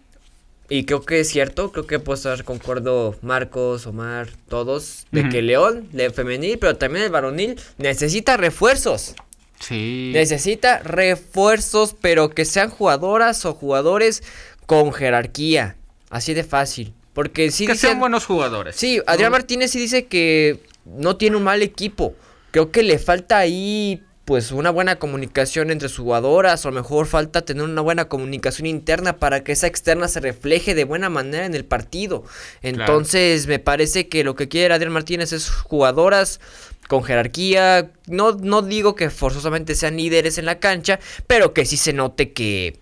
y 0.68 0.84
creo 0.86 1.02
que 1.02 1.20
es 1.20 1.28
cierto, 1.28 1.70
creo 1.70 1.86
que 1.86 2.00
puedo 2.00 2.16
estar 2.16 2.42
concuerdo 2.42 3.14
Marcos, 3.22 3.86
Omar, 3.86 4.28
todos, 4.48 5.06
de 5.12 5.28
que 5.28 5.40
León, 5.40 5.88
el 5.92 6.10
femenil, 6.12 6.58
pero 6.58 6.76
también 6.76 7.04
el 7.04 7.12
varonil, 7.12 7.60
necesita 7.78 8.36
refuerzos. 8.36 9.14
Sí. 9.60 10.10
Necesita 10.14 10.80
refuerzos, 10.80 11.94
pero 12.00 12.30
que 12.30 12.44
sean 12.44 12.70
jugadoras 12.70 13.44
o 13.44 13.54
jugadores 13.54 14.22
con 14.66 14.92
jerarquía. 14.92 15.76
Así 16.10 16.34
de 16.34 16.44
fácil. 16.44 16.92
Porque 17.14 17.50
sí 17.50 17.66
que 17.66 17.72
dicen- 17.72 17.88
sean 17.90 18.00
buenos 18.00 18.26
jugadores. 18.26 18.76
Sí, 18.76 19.00
Adrián 19.06 19.30
¿no? 19.30 19.38
Martínez 19.38 19.70
sí 19.70 19.78
dice 19.78 20.06
que 20.06 20.60
no 20.84 21.16
tiene 21.16 21.36
un 21.36 21.42
mal 21.44 21.62
equipo. 21.62 22.14
Creo 22.50 22.70
que 22.70 22.82
le 22.82 22.98
falta 22.98 23.38
ahí 23.38 24.02
pues 24.26 24.50
una 24.50 24.70
buena 24.70 24.96
comunicación 24.96 25.70
entre 25.70 25.88
sus 25.88 25.98
jugadoras 25.98 26.64
o 26.64 26.68
a 26.68 26.72
lo 26.72 26.80
mejor 26.82 27.06
falta 27.06 27.42
tener 27.44 27.62
una 27.62 27.80
buena 27.80 28.06
comunicación 28.06 28.66
interna 28.66 29.18
para 29.18 29.44
que 29.44 29.52
esa 29.52 29.68
externa 29.68 30.08
se 30.08 30.18
refleje 30.18 30.74
de 30.74 30.82
buena 30.82 31.08
manera 31.08 31.46
en 31.46 31.54
el 31.54 31.64
partido. 31.64 32.24
Entonces 32.60 33.46
me 33.46 33.60
parece 33.60 34.08
que 34.08 34.24
lo 34.24 34.34
que 34.34 34.48
quiere 34.48 34.74
Adrián 34.74 34.92
Martínez 34.92 35.32
es 35.32 35.48
jugadoras 35.48 36.40
con 36.88 37.02
jerarquía, 37.02 37.90
no, 38.06 38.32
no 38.32 38.62
digo 38.62 38.94
que 38.94 39.10
forzosamente 39.10 39.74
sean 39.74 39.96
líderes 39.96 40.38
en 40.38 40.46
la 40.46 40.58
cancha, 40.58 40.98
pero 41.26 41.52
que 41.52 41.64
sí 41.64 41.76
se 41.76 41.92
note 41.92 42.32
que, 42.32 42.78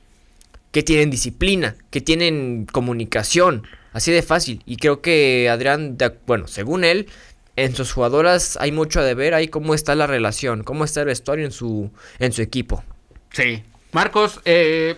que 0.73 0.83
tienen 0.83 1.11
disciplina, 1.11 1.77
que 1.91 2.01
tienen 2.01 2.67
comunicación, 2.71 3.67
así 3.93 4.13
de 4.13 4.23
fácil. 4.23 4.63
Y 4.67 4.77
creo 4.77 5.01
que 5.01 5.49
Adrián, 5.49 5.97
bueno, 6.27 6.49
según 6.49 6.85
él, 6.85 7.09
en 7.57 7.75
sus 7.75 7.93
jugadoras 7.93 8.59
hay 8.61 8.73
mucho 8.73 9.01
de 9.03 9.15
ver 9.15 9.35
ahí 9.35 9.49
cómo 9.49 9.75
está 9.75 9.95
la 9.95 10.07
relación, 10.07 10.65
cómo 10.65 10.85
está 10.85 11.01
el 11.01 11.07
vestuario 11.07 11.45
en 11.45 11.53
su, 11.53 11.91
en 12.19 12.33
su 12.33 12.43
equipo. 12.43 12.83
Sí. 13.31 13.63
Marcos, 13.93 14.41
eh, 14.45 14.97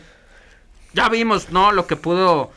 ya 0.95 1.11
vimos, 1.11 1.51
¿no? 1.51 1.73
Lo 1.73 1.87
que 1.87 1.97
pudo 1.97 2.51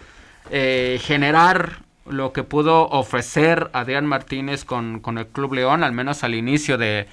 eh, 0.52 1.00
generar, 1.04 1.84
lo 2.10 2.34
que 2.34 2.44
pudo 2.44 2.88
ofrecer 2.90 3.70
Adrián 3.74 4.06
Martínez 4.06 4.66
con, 4.66 5.00
con 5.00 5.18
el 5.18 5.28
Club 5.28 5.54
León, 5.54 5.84
al 5.84 5.94
menos 5.94 6.24
al 6.24 6.36
inicio 6.36 6.78
de, 6.78 7.08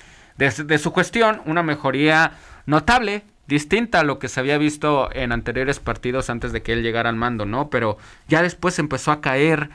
su 0.78 0.92
gestión, 0.92 1.42
una 1.46 1.62
mejoría 1.62 2.32
notable, 2.66 3.22
distinta 3.46 4.00
a 4.00 4.04
lo 4.04 4.18
que 4.18 4.28
se 4.28 4.40
había 4.40 4.58
visto 4.58 5.08
en 5.12 5.32
anteriores 5.32 5.78
partidos 5.78 6.30
antes 6.30 6.52
de 6.52 6.62
que 6.62 6.72
él 6.72 6.82
llegara 6.82 7.08
al 7.08 7.16
mando, 7.16 7.46
¿no? 7.46 7.70
Pero 7.70 7.96
ya 8.28 8.42
después 8.42 8.78
empezó 8.78 9.12
a 9.12 9.20
caer. 9.20 9.70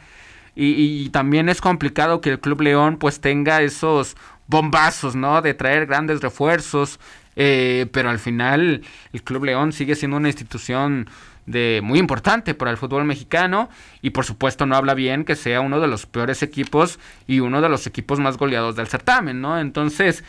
Y, 0.56 1.06
y 1.06 1.10
también 1.10 1.48
es 1.48 1.62
complicado 1.62 2.20
que 2.20 2.30
el 2.30 2.40
Club 2.40 2.62
León 2.62 2.98
pues 2.98 3.22
tenga 3.22 3.62
esos 3.62 4.18
bombazos, 4.48 5.16
¿no? 5.16 5.42
De 5.42 5.54
traer 5.54 5.86
grandes 5.86 6.22
refuerzos. 6.22 7.00
eh, 7.38 7.88
pero 7.94 8.10
al 8.10 8.20
final 8.20 8.84
el 9.14 9.24
Club 9.24 9.46
León 9.46 9.72
sigue 9.72 9.96
siendo 9.96 10.18
una 10.18 10.28
institución 10.28 11.08
de 11.52 11.82
muy 11.84 12.00
importante 12.00 12.54
para 12.54 12.72
el 12.72 12.78
fútbol 12.78 13.06
mexicano 13.06 13.70
y 14.02 14.12
por 14.12 14.26
supuesto 14.26 14.66
no 14.66 14.76
habla 14.76 14.94
bien 14.94 15.26
que 15.26 15.36
sea 15.36 15.62
uno 15.62 15.80
de 15.80 15.88
los 15.88 16.06
peores 16.06 16.42
equipos 16.44 17.00
y 17.28 17.40
uno 17.40 17.62
de 17.62 17.70
los 17.70 17.86
equipos 17.88 18.20
más 18.20 18.38
goleados 18.38 18.76
del 18.76 18.88
certamen, 18.88 19.42
¿no? 19.42 19.60
Entonces 19.60 20.24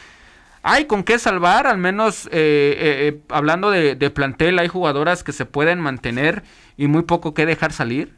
hay 0.62 0.84
con 0.84 1.02
qué 1.02 1.18
salvar, 1.18 1.66
al 1.66 1.78
menos 1.78 2.26
eh, 2.26 2.30
eh, 2.32 3.08
eh, 3.08 3.20
hablando 3.30 3.70
de, 3.70 3.94
de 3.96 4.10
plantel, 4.10 4.58
hay 4.58 4.68
jugadoras 4.68 5.24
que 5.24 5.32
se 5.32 5.44
pueden 5.46 5.80
mantener 5.80 6.42
y 6.76 6.86
muy 6.86 7.02
poco 7.02 7.34
que 7.34 7.46
dejar 7.46 7.72
salir. 7.72 8.12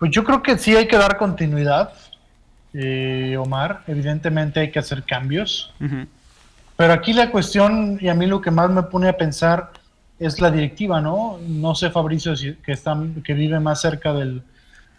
Pues 0.00 0.12
yo 0.12 0.24
creo 0.24 0.42
que 0.42 0.56
sí 0.56 0.74
hay 0.74 0.88
que 0.88 0.96
dar 0.96 1.18
continuidad, 1.18 1.92
eh, 2.72 3.36
Omar. 3.38 3.82
Evidentemente 3.86 4.60
hay 4.60 4.70
que 4.70 4.78
hacer 4.78 5.02
cambios. 5.02 5.74
Pero 6.76 6.92
aquí 6.94 7.12
la 7.12 7.30
cuestión, 7.30 7.98
y 8.00 8.08
a 8.08 8.14
mí 8.14 8.24
lo 8.26 8.40
que 8.40 8.50
más 8.50 8.70
me 8.70 8.82
pone 8.84 9.10
a 9.10 9.16
pensar, 9.18 9.72
es 10.20 10.40
la 10.40 10.50
directiva, 10.50 11.00
¿no? 11.00 11.38
No 11.48 11.74
sé, 11.74 11.90
Fabricio, 11.90 12.36
si, 12.36 12.54
que, 12.54 12.72
está, 12.72 12.96
que 13.24 13.34
vive 13.34 13.58
más 13.58 13.80
cerca 13.80 14.12
del, 14.12 14.42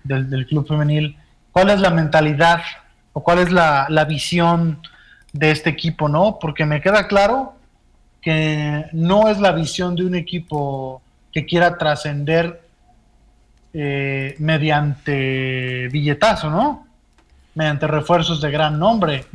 del, 0.04 0.30
del 0.30 0.48
club 0.48 0.68
femenil, 0.68 1.16
¿cuál 1.52 1.70
es 1.70 1.80
la 1.80 1.92
mentalidad 1.92 2.62
o 3.14 3.24
cuál 3.24 3.40
es 3.40 3.52
la, 3.52 3.86
la 3.90 4.06
visión 4.06 4.82
de 5.32 5.52
este 5.52 5.70
equipo, 5.70 6.10
¿no? 6.10 6.40
Porque 6.40 6.66
me 6.66 6.82
queda 6.82 7.08
claro 7.08 7.54
que 8.22 8.88
no 8.94 9.30
es 9.30 9.40
la 9.40 9.52
visión 9.52 9.96
de 9.96 10.06
un 10.06 10.16
equipo 10.16 11.02
que 11.32 11.46
quiera 11.46 11.78
trascender 11.78 12.62
eh, 13.74 14.36
mediante 14.40 15.88
billetazo, 15.90 16.50
¿no? 16.50 16.88
Mediante 17.56 17.88
refuerzos 17.88 18.42
de 18.42 18.52
gran 18.52 18.80
nombre. 18.80 19.26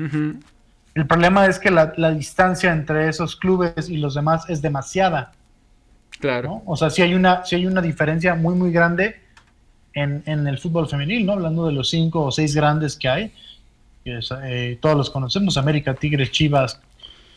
El 0.95 1.07
problema 1.07 1.47
es 1.47 1.59
que 1.59 1.71
la, 1.71 1.93
la 1.97 2.11
distancia 2.11 2.73
entre 2.73 3.09
esos 3.09 3.37
clubes 3.37 3.89
y 3.89 3.99
los 3.99 4.15
demás 4.15 4.49
es 4.49 4.63
demasiada, 4.63 5.33
Claro. 6.19 6.49
¿no? 6.49 6.63
O 6.67 6.77
sea, 6.77 6.91
sí 6.91 7.03
hay 7.03 7.15
una, 7.15 7.45
sí 7.45 7.57
hay 7.57 7.67
una 7.67 7.83
diferencia 7.83 8.35
muy, 8.35 8.55
muy 8.55 8.73
grande 8.73 9.21
en, 9.93 10.23
en 10.27 10.47
el 10.47 10.59
fútbol 10.59 10.89
femenil, 10.89 11.27
¿no? 11.27 11.33
Hablando 11.33 11.67
de 11.67 11.73
los 11.73 11.91
cinco 11.91 12.25
o 12.25 12.31
seis 12.31 12.55
grandes 12.55 12.97
que 12.97 13.09
hay, 13.09 13.33
que 14.05 14.19
es, 14.19 14.33
eh, 14.45 14.79
todos 14.81 14.97
los 14.97 15.11
conocemos, 15.11 15.57
América, 15.57 15.95
Tigres, 15.95 16.31
Chivas, 16.31 16.81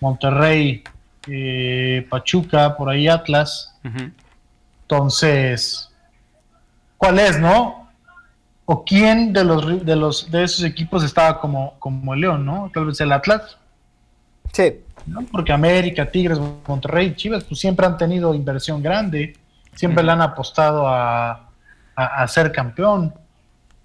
Monterrey, 0.02 0.84
eh, 1.28 2.06
Pachuca, 2.10 2.76
por 2.76 2.90
ahí 2.90 3.08
Atlas. 3.08 3.74
Entonces, 4.82 5.90
¿cuál 6.98 7.20
es, 7.20 7.40
no? 7.40 7.90
¿O 8.66 8.84
quién 8.86 9.34
de 9.34 9.44
los 9.44 9.86
de 9.86 9.96
los 9.96 10.30
de 10.30 10.44
esos 10.44 10.64
equipos 10.64 11.04
estaba 11.04 11.40
como, 11.40 11.74
como 11.80 12.14
el 12.14 12.22
León, 12.22 12.46
no? 12.46 12.70
Tal 12.74 12.86
vez 12.86 13.02
el 13.02 13.12
Atlas, 13.12 13.58
Sí. 14.52 14.74
¿no? 15.06 15.22
Porque 15.32 15.52
América, 15.52 16.10
Tigres, 16.12 16.40
Monterrey, 16.68 17.16
Chivas, 17.16 17.44
pues 17.44 17.60
siempre 17.60 17.86
han 17.86 17.98
tenido 17.98 18.34
inversión 18.34 18.82
grande, 18.84 19.36
siempre 19.76 20.04
le 20.04 20.12
han 20.12 20.22
apostado 20.22 20.88
a, 20.88 21.50
a- 21.96 22.28
ser 22.28 22.52
campeón. 22.52 23.14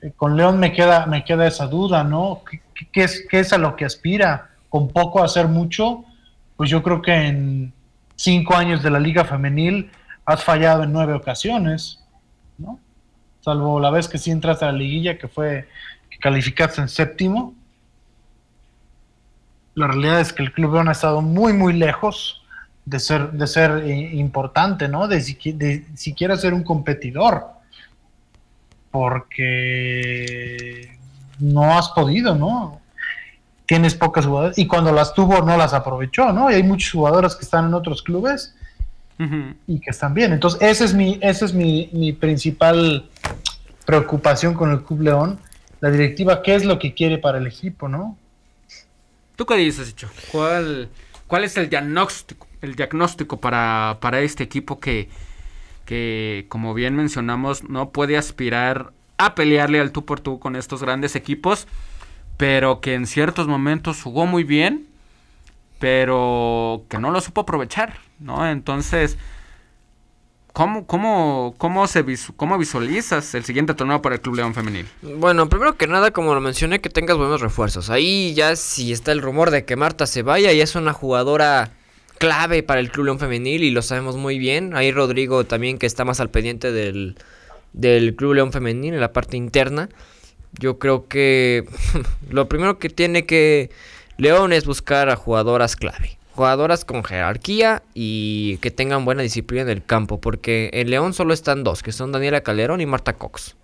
Eh, 0.03 0.12
Con 0.17 0.37
León 0.37 0.59
me 0.59 0.73
queda, 0.73 1.07
me 1.07 1.25
queda 1.25 1.47
esa 1.47 1.67
duda, 1.67 2.05
¿no? 2.05 2.43
¿Qué, 2.51 2.61
qué- 2.75 2.89
qué 2.93 3.05
es, 3.05 3.27
qué 3.31 3.41
es 3.41 3.53
a 3.53 3.59
lo 3.59 3.75
que 3.77 3.85
aspira? 3.85 4.51
¿Con 4.69 4.89
poco 4.89 5.23
hacer 5.23 5.49
mucho? 5.49 6.05
Pues 6.57 6.69
yo 6.71 6.83
creo 6.83 7.01
que 7.01 7.12
en 7.15 7.73
cinco 8.17 8.55
años 8.57 8.83
de 8.83 8.91
la 8.91 8.99
Liga 9.01 9.25
Femenil 9.25 9.91
has 10.27 10.43
fallado 10.43 10.83
en 10.83 10.93
nueve 10.93 11.12
ocasiones, 11.15 12.01
¿no? 12.59 12.79
salvo 13.41 13.79
la 13.79 13.91
vez 13.91 14.09
que 14.09 14.17
sí 14.17 14.31
entraste 14.31 14.65
a 14.65 14.73
la 14.73 14.79
liguilla, 14.79 15.19
que 15.19 15.29
fue 15.29 15.69
que 16.11 16.17
calificaste 16.19 16.81
en 16.81 16.89
séptimo. 16.89 17.53
La 19.75 19.89
realidad 19.89 20.20
es 20.20 20.33
que 20.33 20.43
el 20.43 20.53
Club 20.53 20.75
León 20.75 20.89
ha 20.89 20.93
estado 20.93 21.20
muy, 21.20 21.53
muy 21.53 21.72
lejos 21.72 22.43
de 22.85 23.01
ser, 23.01 23.33
de 23.33 23.47
ser 23.47 23.83
eh, 23.85 24.11
importante, 24.14 24.89
¿no? 24.89 25.09
De, 25.09 25.16
de 25.16 25.85
siquiera 25.95 26.37
ser 26.37 26.55
un 26.55 26.62
competidor. 26.62 27.47
Porque 28.91 30.97
no 31.41 31.77
has 31.77 31.89
podido, 31.91 32.35
¿no? 32.35 32.81
Tienes 33.66 33.95
pocas 33.95 34.27
jugadoras 34.27 34.59
y 34.59 34.66
cuando 34.66 34.93
las 34.93 35.14
tuvo 35.14 35.43
no 35.43 35.57
las 35.57 35.72
aprovechó, 35.72 36.33
¿no? 36.33 36.51
Y 36.51 36.55
hay 36.55 36.62
muchos 36.62 36.93
jugadores 36.93 37.35
que 37.35 37.45
están 37.45 37.66
en 37.66 37.75
otros 37.75 38.03
clubes 38.03 38.55
y 39.66 39.81
que 39.81 39.91
están 39.91 40.12
bien. 40.12 40.33
Entonces, 40.33 40.61
ese 40.61 40.85
es 40.85 40.95
mi, 40.95 41.18
ese 41.22 41.47
es 41.47 41.55
mi, 41.55 41.89
mi 41.93 42.12
principal 42.12 43.09
preocupación 43.87 44.55
con 44.55 44.70
el 44.70 44.83
Club 44.83 45.03
León. 45.03 45.39
La 45.81 45.91
directiva, 45.91 46.43
¿qué 46.43 46.55
es 46.55 46.64
lo 46.64 46.79
que 46.79 46.95
quiere 46.95 47.18
para 47.18 47.39
el 47.39 47.47
equipo, 47.47 47.89
no? 47.89 48.16
¿Tú 49.37 49.47
qué 49.47 49.57
dices, 49.57 49.91
Hicho? 49.91 50.09
¿Cuál, 50.30 50.89
¿Cuál 51.26 51.45
es 51.45 51.57
el 51.57 51.68
diagnóstico, 51.68 52.47
el 52.62 52.74
diagnóstico 52.76 53.41
para, 53.41 53.99
para 54.01 54.20
este 54.20 54.45
equipo 54.45 54.78
que, 54.78 55.09
que, 55.85 56.47
como 56.49 56.74
bien 56.74 56.95
mencionamos, 56.95 57.64
no 57.64 57.91
puede 57.91 58.16
aspirar 58.16 58.93
a 59.18 59.35
pelearle 59.35 59.80
al 59.80 59.93
tú 59.93 60.05
por 60.05 60.20
tú 60.20 60.39
con 60.39 60.57
estos 60.57 60.82
grandes 60.82 61.16
equipos, 61.16 61.66
pero 62.37 62.80
que 62.80 62.95
en 62.95 63.07
ciertos 63.07 63.47
momentos 63.47 64.03
jugó 64.03 64.26
muy 64.26 64.45
bien, 64.45 64.87
pero 65.78 66.85
que 66.89 66.99
no 66.99 67.11
lo 67.11 67.20
supo 67.20 67.43
aprovechar, 67.43 67.99
¿no? 68.18 68.49
Entonces, 68.49 69.18
¿cómo, 70.55 70.86
cómo, 70.86 71.55
cómo, 71.59 71.86
se 71.86 72.02
cómo 72.36 72.57
visualizas 72.57 73.34
el 73.34 73.44
siguiente 73.44 73.74
torneo 73.74 74.00
para 74.00 74.14
el 74.14 74.22
Club 74.22 74.36
León 74.36 74.55
Femenil? 74.55 74.86
Bueno, 75.02 75.50
primero 75.50 75.76
que 75.76 75.86
nada, 75.86 76.12
como 76.12 76.32
lo 76.32 76.40
mencioné, 76.40 76.80
que 76.80 76.88
tengas 76.88 77.18
buenos 77.18 77.42
refuerzos. 77.42 77.90
Ahí 77.90 78.32
ya 78.34 78.57
si 78.57 78.92
está 78.92 79.12
el 79.12 79.20
rumor 79.20 79.50
de 79.50 79.66
que 79.66 79.76
Marta 79.76 80.07
se 80.07 80.22
vaya, 80.22 80.52
y 80.52 80.62
es 80.62 80.74
una 80.76 80.94
jugadora 80.94 81.72
clave 82.18 82.62
para 82.62 82.80
el 82.80 82.90
Club 82.90 83.07
León 83.07 83.18
Femenil 83.18 83.64
y 83.64 83.70
lo 83.70 83.82
sabemos 83.82 84.16
muy 84.16 84.38
bien. 84.38 84.74
Ahí 84.74 84.92
Rodrigo 84.92 85.44
también 85.44 85.76
que 85.76 85.86
está 85.86 86.05
más 86.05 86.20
al 86.20 86.30
pendiente 86.30 86.72
del, 86.72 87.16
del 87.72 88.14
Club 88.14 88.34
León 88.34 88.52
Femenil 88.52 88.94
en 88.94 89.00
la 89.00 89.12
parte 89.12 89.36
interna. 89.36 89.88
Yo 90.52 90.78
creo 90.78 91.09
que 91.09 91.64
lo 92.30 92.48
primero 92.48 92.78
que 92.78 92.88
tiene 92.88 93.26
que 93.26 93.70
León 94.18 94.52
es 94.52 94.66
buscar 94.66 95.11
a 95.11 95.16
jugadoras 95.16 95.74
clave. 95.74 96.16
Jugadoras 96.35 96.85
con 96.85 97.05
jerarquía 97.05 97.82
y 97.95 98.57
que 98.59 98.70
tengan 98.70 99.05
buena 99.05 99.22
disciplina 99.22 99.62
en 99.62 99.68
el 99.68 99.85
campo. 99.85 100.20
Porque 100.20 100.70
en 100.72 100.91
León 100.91 101.14
solo 101.14 101.32
están 101.32 101.64
dos, 101.64 101.82
que 101.82 101.93
son 101.93 102.12
Daniela 102.12 102.43
Calderón 102.43 102.80
y 102.80 102.87
Marta 102.87 103.12
Cox. 103.12 103.57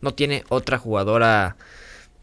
No 0.00 0.14
tiene 0.14 0.44
otra 0.48 0.78
jugadora 0.78 1.56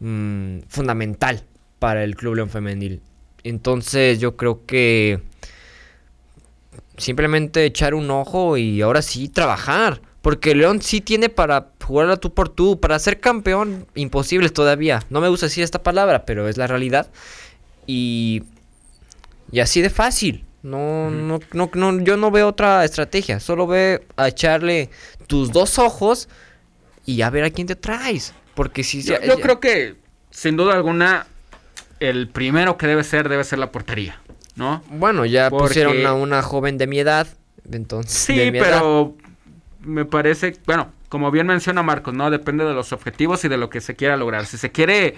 mm, 0.00 0.60
fundamental 0.68 1.44
para 1.78 2.04
el 2.04 2.16
Club 2.16 2.34
León 2.34 2.50
Femenil. 2.50 3.00
Entonces 3.42 4.20
yo 4.20 4.36
creo 4.36 4.64
que 4.66 5.20
simplemente 6.96 7.64
echar 7.64 7.94
un 7.94 8.10
ojo 8.10 8.56
y 8.56 8.82
ahora 8.82 9.02
sí 9.02 9.28
trabajar. 9.28 10.00
Porque 10.22 10.54
León 10.54 10.80
sí 10.80 11.02
tiene 11.02 11.28
para 11.28 11.68
jugar 11.84 12.08
a 12.08 12.16
tú 12.16 12.32
por 12.32 12.48
tú, 12.48 12.80
para 12.80 12.98
ser 12.98 13.20
campeón, 13.20 13.86
imposible 13.94 14.48
todavía. 14.48 15.02
No 15.10 15.20
me 15.20 15.28
gusta 15.28 15.46
decir 15.46 15.62
esta 15.62 15.82
palabra, 15.82 16.24
pero 16.24 16.48
es 16.48 16.56
la 16.56 16.66
realidad. 16.66 17.10
Y, 17.86 18.42
y 19.54 19.60
así 19.60 19.80
de 19.82 19.88
fácil. 19.88 20.44
No, 20.62 21.10
no, 21.10 21.38
no, 21.52 21.70
no, 21.74 22.00
yo 22.00 22.16
no 22.16 22.32
veo 22.32 22.48
otra 22.48 22.84
estrategia. 22.84 23.38
Solo 23.38 23.68
ve 23.68 24.04
a 24.16 24.26
echarle 24.26 24.90
tus 25.28 25.52
dos 25.52 25.78
ojos 25.78 26.28
y 27.06 27.22
a 27.22 27.30
ver 27.30 27.44
a 27.44 27.50
quién 27.50 27.68
te 27.68 27.76
traes. 27.76 28.34
Porque 28.54 28.82
si 28.82 29.02
yo, 29.02 29.14
yo 29.22 29.38
creo 29.38 29.60
que, 29.60 29.94
sin 30.30 30.56
duda 30.56 30.74
alguna, 30.74 31.28
el 32.00 32.28
primero 32.28 32.76
que 32.76 32.88
debe 32.88 33.04
ser, 33.04 33.28
debe 33.28 33.44
ser 33.44 33.60
la 33.60 33.70
portería. 33.70 34.20
¿No? 34.56 34.82
Bueno, 34.90 35.24
ya 35.24 35.50
pusieron 35.50 36.04
a 36.04 36.14
una 36.14 36.42
joven 36.42 36.76
de 36.76 36.88
mi 36.88 36.98
edad. 36.98 37.28
Entonces, 37.70 38.12
sí, 38.12 38.50
pero 38.50 39.14
me 39.82 40.04
parece, 40.04 40.56
bueno, 40.66 40.90
como 41.08 41.30
bien 41.30 41.46
menciona 41.46 41.84
Marcos, 41.84 42.12
¿no? 42.12 42.28
Depende 42.28 42.64
de 42.64 42.74
los 42.74 42.92
objetivos 42.92 43.44
y 43.44 43.48
de 43.48 43.56
lo 43.56 43.70
que 43.70 43.80
se 43.80 43.94
quiera 43.94 44.16
lograr. 44.16 44.46
Si 44.46 44.58
se 44.58 44.72
quiere 44.72 45.14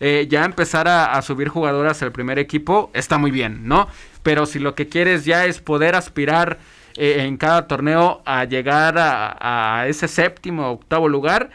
eh, 0.00 0.26
ya 0.28 0.44
empezar 0.44 0.88
a, 0.88 1.20
subir 1.22 1.48
jugadoras 1.48 2.02
al 2.02 2.12
primer 2.12 2.38
equipo, 2.38 2.90
está 2.94 3.18
muy 3.18 3.30
bien, 3.30 3.68
¿no? 3.68 3.88
Pero 4.22 4.46
si 4.46 4.58
lo 4.58 4.74
que 4.74 4.88
quieres 4.88 5.24
ya 5.24 5.46
es 5.46 5.60
poder 5.60 5.94
aspirar 5.94 6.58
eh, 6.96 7.24
en 7.26 7.36
cada 7.36 7.66
torneo 7.68 8.22
a 8.24 8.44
llegar 8.44 8.96
a, 8.98 9.86
ese 9.88 10.08
séptimo 10.08 10.68
o 10.68 10.72
octavo 10.72 11.08
lugar, 11.08 11.50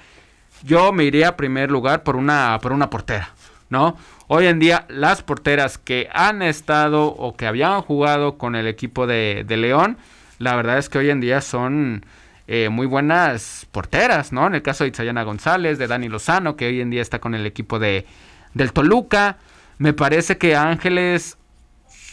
yo 0.63 0.91
me 0.91 1.03
iría 1.03 1.29
a 1.29 1.37
primer 1.37 1.71
lugar 1.71 2.03
por 2.03 2.15
una, 2.15 2.59
por 2.61 2.71
una 2.71 2.89
portera, 2.89 3.33
¿no? 3.69 3.97
Hoy 4.27 4.47
en 4.47 4.59
día 4.59 4.85
las 4.89 5.23
porteras 5.23 5.77
que 5.77 6.07
han 6.13 6.41
estado 6.41 7.07
o 7.07 7.35
que 7.35 7.47
habían 7.47 7.81
jugado 7.81 8.37
con 8.37 8.55
el 8.55 8.67
equipo 8.67 9.07
de, 9.07 9.43
de 9.47 9.57
León, 9.57 9.97
la 10.37 10.55
verdad 10.55 10.77
es 10.77 10.87
que 10.87 10.99
hoy 10.99 11.09
en 11.09 11.19
día 11.19 11.41
son 11.41 12.05
eh, 12.51 12.67
muy 12.69 12.87
buenas 12.87 13.67
porteras, 13.71 14.33
¿no? 14.33 14.47
En 14.47 14.55
el 14.55 14.63
caso 14.63 14.83
de 14.83 14.87
Itzayana 14.87 15.21
González, 15.21 15.77
de 15.77 15.85
Dani 15.85 16.09
Lozano, 16.09 16.55
que 16.55 16.65
hoy 16.65 16.81
en 16.81 16.89
día 16.89 17.03
está 17.03 17.19
con 17.19 17.35
el 17.35 17.45
equipo 17.45 17.77
de, 17.77 18.07
del 18.55 18.73
Toluca. 18.73 19.37
Me 19.77 19.93
parece 19.93 20.39
que 20.39 20.55
Ángeles 20.55 21.37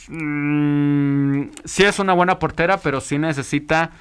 mmm, 0.08 1.44
sí 1.64 1.84
es 1.84 1.98
una 1.98 2.12
buena 2.12 2.38
portera, 2.38 2.76
pero 2.76 3.00
sí 3.00 3.16
necesita 3.16 3.92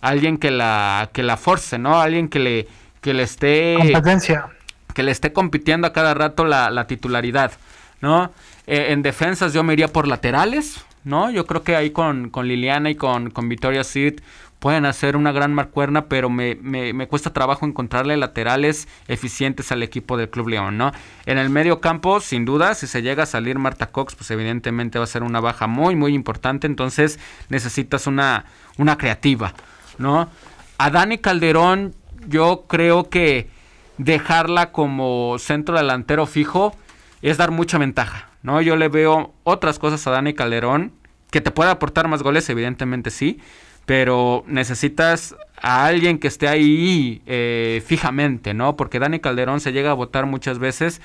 alguien 0.00 0.36
que 0.36 0.50
la, 0.50 1.10
que 1.12 1.22
la 1.22 1.36
force, 1.36 1.78
¿no? 1.78 2.00
Alguien 2.00 2.28
que 2.28 2.40
le, 2.40 2.68
que 3.00 3.14
le 3.14 3.22
esté... 3.22 3.76
Competencia. 3.78 4.48
Que 4.92 5.04
le 5.04 5.12
esté 5.12 5.32
compitiendo 5.32 5.86
a 5.86 5.92
cada 5.92 6.12
rato 6.14 6.44
la, 6.44 6.70
la 6.70 6.88
titularidad, 6.88 7.52
¿no? 8.00 8.32
Eh, 8.66 8.86
en 8.90 9.02
defensas 9.02 9.52
yo 9.52 9.62
me 9.62 9.74
iría 9.74 9.88
por 9.88 10.08
laterales, 10.08 10.84
¿no? 11.04 11.30
Yo 11.30 11.46
creo 11.46 11.62
que 11.62 11.76
ahí 11.76 11.90
con, 11.90 12.30
con 12.30 12.48
Liliana 12.48 12.90
y 12.90 12.94
con, 12.94 13.30
con 13.30 13.48
Victoria 13.48 13.84
Sid 13.84 14.20
pueden 14.64 14.86
hacer 14.86 15.14
una 15.14 15.30
gran 15.30 15.52
marcuerna, 15.52 16.06
pero 16.06 16.30
me, 16.30 16.54
me, 16.54 17.06
cuesta 17.06 17.34
trabajo 17.34 17.66
encontrarle 17.66 18.16
laterales 18.16 18.88
eficientes 19.08 19.70
al 19.72 19.82
equipo 19.82 20.16
del 20.16 20.30
Club 20.30 20.48
León, 20.48 20.78
¿no? 20.78 20.90
En 21.26 21.36
el 21.36 21.50
medio 21.50 21.82
campo, 21.82 22.18
sin 22.18 22.46
duda, 22.46 22.74
si 22.74 22.86
se 22.86 23.02
llega 23.02 23.24
a 23.24 23.26
salir 23.26 23.58
Marta 23.58 23.90
Cox, 23.90 24.14
pues 24.14 24.30
evidentemente 24.30 24.98
va 24.98 25.04
a 25.04 25.06
ser 25.06 25.22
una 25.22 25.40
baja 25.40 25.66
muy, 25.66 25.96
muy 25.96 26.14
importante, 26.14 26.66
entonces 26.66 27.18
necesitas 27.50 28.06
una, 28.06 28.46
una 28.78 28.96
creativa, 28.96 29.52
¿no? 29.98 30.30
A 30.78 30.88
Dani 30.88 31.18
Calderón, 31.18 31.94
yo 32.26 32.64
creo 32.66 33.10
que 33.10 33.50
dejarla 33.98 34.72
como 34.72 35.36
centro 35.40 35.76
delantero 35.76 36.24
fijo 36.24 36.74
es 37.20 37.36
dar 37.36 37.50
mucha 37.50 37.76
ventaja, 37.76 38.30
¿no? 38.42 38.62
Yo 38.62 38.76
le 38.76 38.88
veo 38.88 39.34
otras 39.42 39.78
cosas 39.78 40.06
a 40.06 40.10
Dani 40.12 40.32
Calderón, 40.32 40.92
que 41.30 41.42
te 41.42 41.50
puede 41.50 41.70
aportar 41.70 42.08
más 42.08 42.22
goles, 42.22 42.48
evidentemente 42.48 43.10
sí, 43.10 43.42
pero 43.86 44.44
necesitas 44.46 45.36
a 45.60 45.86
alguien 45.86 46.18
que 46.18 46.28
esté 46.28 46.48
ahí 46.48 47.22
eh, 47.26 47.82
fijamente, 47.86 48.54
¿no? 48.54 48.76
Porque 48.76 48.98
Dani 48.98 49.20
Calderón 49.20 49.60
se 49.60 49.72
llega 49.72 49.90
a 49.90 49.94
votar 49.94 50.26
muchas 50.26 50.58
veces. 50.58 51.00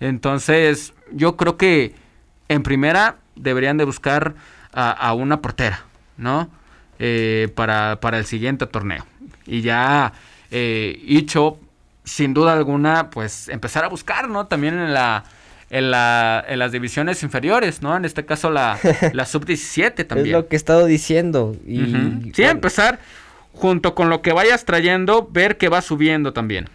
Entonces, 0.00 0.94
yo 1.12 1.36
creo 1.36 1.56
que 1.56 1.94
en 2.48 2.62
primera 2.62 3.16
deberían 3.36 3.76
de 3.76 3.84
buscar 3.84 4.34
a, 4.72 5.12
una 5.14 5.40
portera, 5.40 5.84
¿no? 6.16 6.48
Eh, 6.98 7.48
para, 7.54 8.00
para, 8.00 8.18
el 8.18 8.26
siguiente 8.26 8.66
torneo. 8.66 9.04
Y 9.46 9.62
ya, 9.62 10.12
eh, 10.50 11.00
Icho, 11.04 11.58
sin 12.04 12.34
duda 12.34 12.52
alguna, 12.52 13.10
pues 13.10 13.48
empezar 13.48 13.84
a 13.84 13.88
buscar, 13.88 14.28
¿no? 14.28 14.46
También 14.46 14.74
en 14.74 14.94
la 14.94 15.24
en, 15.70 15.90
la, 15.90 16.44
en 16.46 16.58
las 16.58 16.72
divisiones 16.72 17.22
inferiores, 17.22 17.80
¿no? 17.80 17.96
En 17.96 18.04
este 18.04 18.26
caso 18.26 18.50
la, 18.50 18.78
la 19.12 19.24
sub-17 19.24 20.06
también. 20.06 20.26
Es 20.26 20.32
lo 20.32 20.48
que 20.48 20.56
he 20.56 20.58
estado 20.58 20.84
diciendo. 20.86 21.56
Y, 21.66 22.32
Sí, 22.34 22.42
empezar 22.42 22.98
junto 23.52 23.94
con 23.94 24.10
lo 24.10 24.22
que 24.22 24.32
vayas 24.32 24.64
trayendo, 24.64 25.28
ver 25.30 25.56
que 25.56 25.68
va 25.68 25.80
subiendo 25.80 26.32
también. 26.32 26.66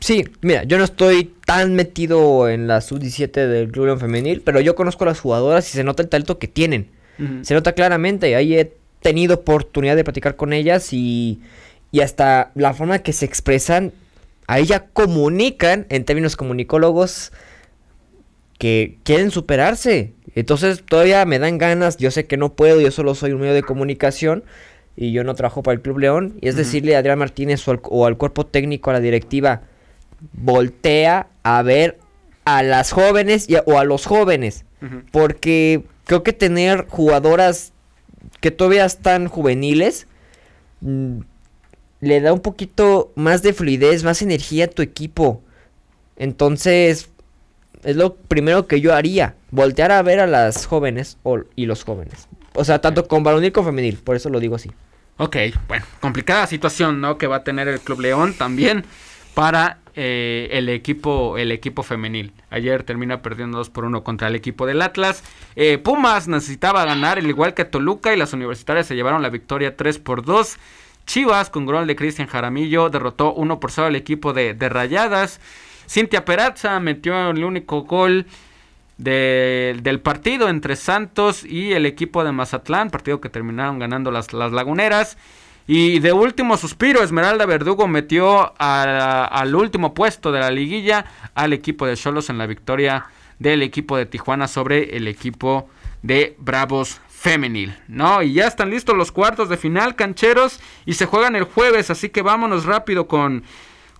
Sí, 0.00 0.24
mira, 0.40 0.64
yo 0.64 0.78
no 0.78 0.84
estoy 0.84 1.32
tan 1.44 1.74
metido 1.74 2.48
en 2.48 2.66
la 2.66 2.80
sub-17 2.80 3.46
del 3.46 3.70
Club 3.70 3.98
Femenil, 3.98 4.40
pero 4.40 4.60
yo 4.60 4.74
conozco 4.74 5.04
a 5.04 5.08
las 5.08 5.20
jugadoras 5.20 5.68
y 5.68 5.72
se 5.72 5.84
nota 5.84 6.02
el 6.02 6.08
talento 6.08 6.38
que 6.38 6.48
tienen. 6.48 6.88
Se 7.42 7.52
nota 7.52 7.72
claramente, 7.72 8.34
ahí 8.34 8.56
he 8.56 8.72
tenido 9.00 9.34
oportunidad 9.34 9.94
de 9.94 10.04
platicar 10.04 10.36
con 10.36 10.54
ellas 10.54 10.94
y, 10.94 11.42
y 11.92 12.00
hasta 12.00 12.50
la 12.54 12.72
forma 12.72 13.00
que 13.00 13.12
se 13.12 13.26
expresan, 13.26 13.92
ahí 14.46 14.64
ya 14.64 14.86
comunican 14.86 15.84
en 15.90 16.06
términos 16.06 16.34
comunicólogos 16.36 17.30
que 18.60 18.98
quieren 19.04 19.30
superarse. 19.30 20.12
Entonces 20.34 20.84
todavía 20.84 21.24
me 21.24 21.38
dan 21.38 21.56
ganas, 21.56 21.96
yo 21.96 22.10
sé 22.10 22.26
que 22.26 22.36
no 22.36 22.52
puedo, 22.52 22.78
yo 22.78 22.90
solo 22.90 23.14
soy 23.14 23.32
un 23.32 23.40
medio 23.40 23.54
de 23.54 23.62
comunicación 23.62 24.44
y 24.96 25.12
yo 25.12 25.24
no 25.24 25.34
trabajo 25.34 25.62
para 25.62 25.76
el 25.76 25.80
Club 25.80 25.98
León. 25.98 26.36
Y 26.42 26.48
es 26.48 26.56
decirle 26.56 26.94
a 26.94 26.98
Adrián 26.98 27.18
Martínez 27.18 27.66
o 27.66 28.06
al, 28.06 28.18
cuerpo 28.18 28.44
técnico, 28.44 28.90
a 28.90 28.92
la 28.92 29.00
directiva, 29.00 29.62
voltea 30.34 31.28
a 31.42 31.62
ver 31.62 31.98
a 32.44 32.62
las 32.62 32.92
jóvenes 32.92 33.48
o 33.64 33.78
a 33.78 33.84
los 33.84 34.04
jóvenes. 34.04 34.66
Porque 35.10 35.82
creo 36.04 36.22
que 36.22 36.34
tener 36.34 36.86
jugadoras 36.86 37.72
que 38.40 38.50
todavía 38.50 38.84
están 38.84 39.26
juveniles, 39.26 40.06
mm, 40.82 41.20
le 42.02 42.20
da 42.20 42.34
un 42.34 42.40
poquito 42.40 43.10
más 43.14 43.40
de 43.40 43.54
fluidez, 43.54 44.04
más 44.04 44.20
energía 44.20 44.66
a 44.66 44.68
tu 44.68 44.82
equipo. 44.82 45.42
Entonces, 46.16 47.08
es 47.84 47.96
lo 47.96 48.14
primero 48.14 48.66
que 48.66 48.80
yo 48.80 48.94
haría, 48.94 49.36
voltear 49.50 49.92
a 49.92 50.02
ver 50.02 50.20
a 50.20 50.26
las 50.26 50.66
jóvenes 50.66 51.18
y 51.56 51.66
los 51.66 51.84
jóvenes. 51.84 52.28
O 52.54 52.64
sea, 52.64 52.80
tanto 52.80 53.06
con 53.06 53.22
varonil 53.22 53.52
como 53.52 53.68
femenil, 53.68 53.96
por 53.96 54.16
eso 54.16 54.28
lo 54.28 54.40
digo 54.40 54.56
así. 54.56 54.70
Ok, 55.16 55.36
bueno, 55.68 55.84
complicada 56.00 56.46
situación, 56.46 57.00
¿no? 57.00 57.18
Que 57.18 57.26
va 57.26 57.36
a 57.36 57.44
tener 57.44 57.68
el 57.68 57.80
Club 57.80 58.00
León 58.00 58.34
también 58.34 58.84
para 59.34 59.78
eh, 59.94 60.48
el 60.52 60.68
equipo 60.68 61.36
el 61.36 61.52
equipo 61.52 61.82
femenil. 61.82 62.32
Ayer 62.48 62.82
termina 62.84 63.22
perdiendo 63.22 63.58
2 63.58 63.70
por 63.70 63.84
1 63.84 64.02
contra 64.02 64.28
el 64.28 64.34
equipo 64.34 64.66
del 64.66 64.82
Atlas. 64.82 65.22
Eh, 65.56 65.78
Pumas 65.78 66.26
necesitaba 66.26 66.84
ganar, 66.84 67.18
al 67.18 67.26
igual 67.26 67.54
que 67.54 67.64
Toluca, 67.64 68.14
y 68.14 68.16
las 68.16 68.32
universitarias 68.32 68.86
se 68.86 68.94
llevaron 68.94 69.22
la 69.22 69.30
victoria 69.30 69.76
3 69.76 69.98
por 69.98 70.24
2. 70.24 70.56
Chivas, 71.06 71.50
con 71.50 71.66
gol 71.66 71.86
de 71.86 71.96
Cristian 71.96 72.28
Jaramillo, 72.28 72.88
derrotó 72.88 73.34
1 73.34 73.60
por 73.60 73.72
0 73.72 73.88
al 73.88 73.96
equipo 73.96 74.32
de 74.32 74.54
Rayadas. 74.68 75.40
Cintia 75.90 76.24
Perazza 76.24 76.78
metió 76.78 77.30
el 77.30 77.42
único 77.42 77.82
gol 77.82 78.26
del 78.96 80.00
partido 80.00 80.48
entre 80.48 80.76
Santos 80.76 81.44
y 81.44 81.72
el 81.72 81.84
equipo 81.84 82.22
de 82.22 82.30
Mazatlán, 82.30 82.90
partido 82.90 83.20
que 83.20 83.28
terminaron 83.28 83.80
ganando 83.80 84.12
las, 84.12 84.32
las 84.32 84.52
laguneras. 84.52 85.18
Y 85.66 85.98
de 85.98 86.12
último 86.12 86.56
suspiro, 86.56 87.02
Esmeralda 87.02 87.44
Verdugo 87.44 87.88
metió 87.88 88.54
al 88.56 89.54
último 89.56 89.92
puesto 89.92 90.30
de 90.30 90.38
la 90.38 90.52
liguilla 90.52 91.06
al 91.34 91.52
equipo 91.52 91.86
de 91.86 91.96
Cholos 91.96 92.30
en 92.30 92.38
la 92.38 92.46
victoria 92.46 93.06
del 93.40 93.62
equipo 93.62 93.96
de 93.96 94.06
Tijuana 94.06 94.46
sobre 94.46 94.96
el 94.96 95.08
equipo 95.08 95.68
de 96.02 96.36
Bravos 96.38 97.00
Femenil, 97.08 97.76
¿no? 97.88 98.22
Y 98.22 98.34
ya 98.34 98.46
están 98.46 98.70
listos 98.70 98.96
los 98.96 99.10
cuartos 99.10 99.48
de 99.48 99.56
final, 99.56 99.96
cancheros, 99.96 100.60
y 100.86 100.94
se 100.94 101.06
juegan 101.06 101.34
el 101.34 101.44
jueves, 101.44 101.90
así 101.90 102.10
que 102.10 102.22
vámonos 102.22 102.64
rápido 102.64 103.08
con, 103.08 103.44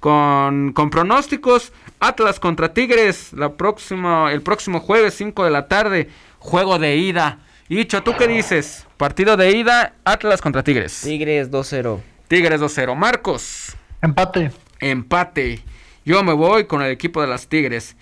con, 0.01 0.72
con 0.72 0.90
pronósticos. 0.90 1.72
Atlas 2.01 2.40
contra 2.40 2.72
Tigres, 2.72 3.32
la 3.34 3.53
próxima, 3.53 4.32
el 4.32 4.40
próximo 4.42 4.80
jueves, 4.80 5.14
5 5.14 5.44
de 5.44 5.51
la 5.51 5.68
tarde, 5.68 6.09
juego 6.38 6.78
de 6.78 6.96
ida. 6.96 7.40
Icho, 7.68 8.03
¿tú 8.03 8.14
qué 8.18 8.26
dices? 8.26 8.86
Partido 8.96 9.36
de 9.36 9.53
ida, 9.57 9.94
Atlas 10.05 10.40
contra 10.40 10.64
Tigres. 10.64 11.03
Tigres 11.03 11.51
2-0. 11.51 12.01
Tigres 12.26 12.61
2-0. 12.61 12.96
Marcos. 12.96 13.76
Empate. 14.03 14.51
Empate. 14.80 15.62
Yo 16.05 16.22
me 16.24 16.32
voy 16.32 16.64
con 16.64 16.82
el 16.82 16.90
equipo 16.90 17.20
de 17.20 17.28
las 17.28 17.46
Tigres. 17.46 17.96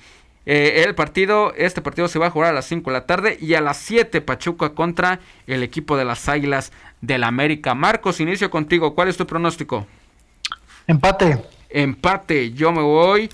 Eh, 0.46 0.84
el 0.86 0.94
partido, 0.94 1.52
este 1.56 1.82
partido 1.82 2.08
se 2.08 2.18
va 2.18 2.28
a 2.28 2.30
jugar 2.30 2.50
a 2.50 2.54
las 2.54 2.64
5 2.66 2.90
de 2.90 2.94
la 2.94 3.04
tarde 3.04 3.36
y 3.38 3.52
a 3.54 3.60
las 3.60 3.76
7 3.78 4.22
Pachuca 4.22 4.70
contra 4.70 5.20
el 5.46 5.62
equipo 5.62 5.96
de 5.98 6.06
las 6.06 6.28
Águilas 6.28 6.72
del 7.02 7.24
América. 7.24 7.74
Marcos, 7.74 8.20
inicio 8.20 8.48
contigo. 8.48 8.94
¿Cuál 8.94 9.08
es 9.08 9.16
tu 9.18 9.26
pronóstico? 9.26 9.86
Empate. 10.86 11.57
Empate. 11.70 12.52
Yo 12.52 12.72
me 12.72 12.82
voy. 12.82 13.30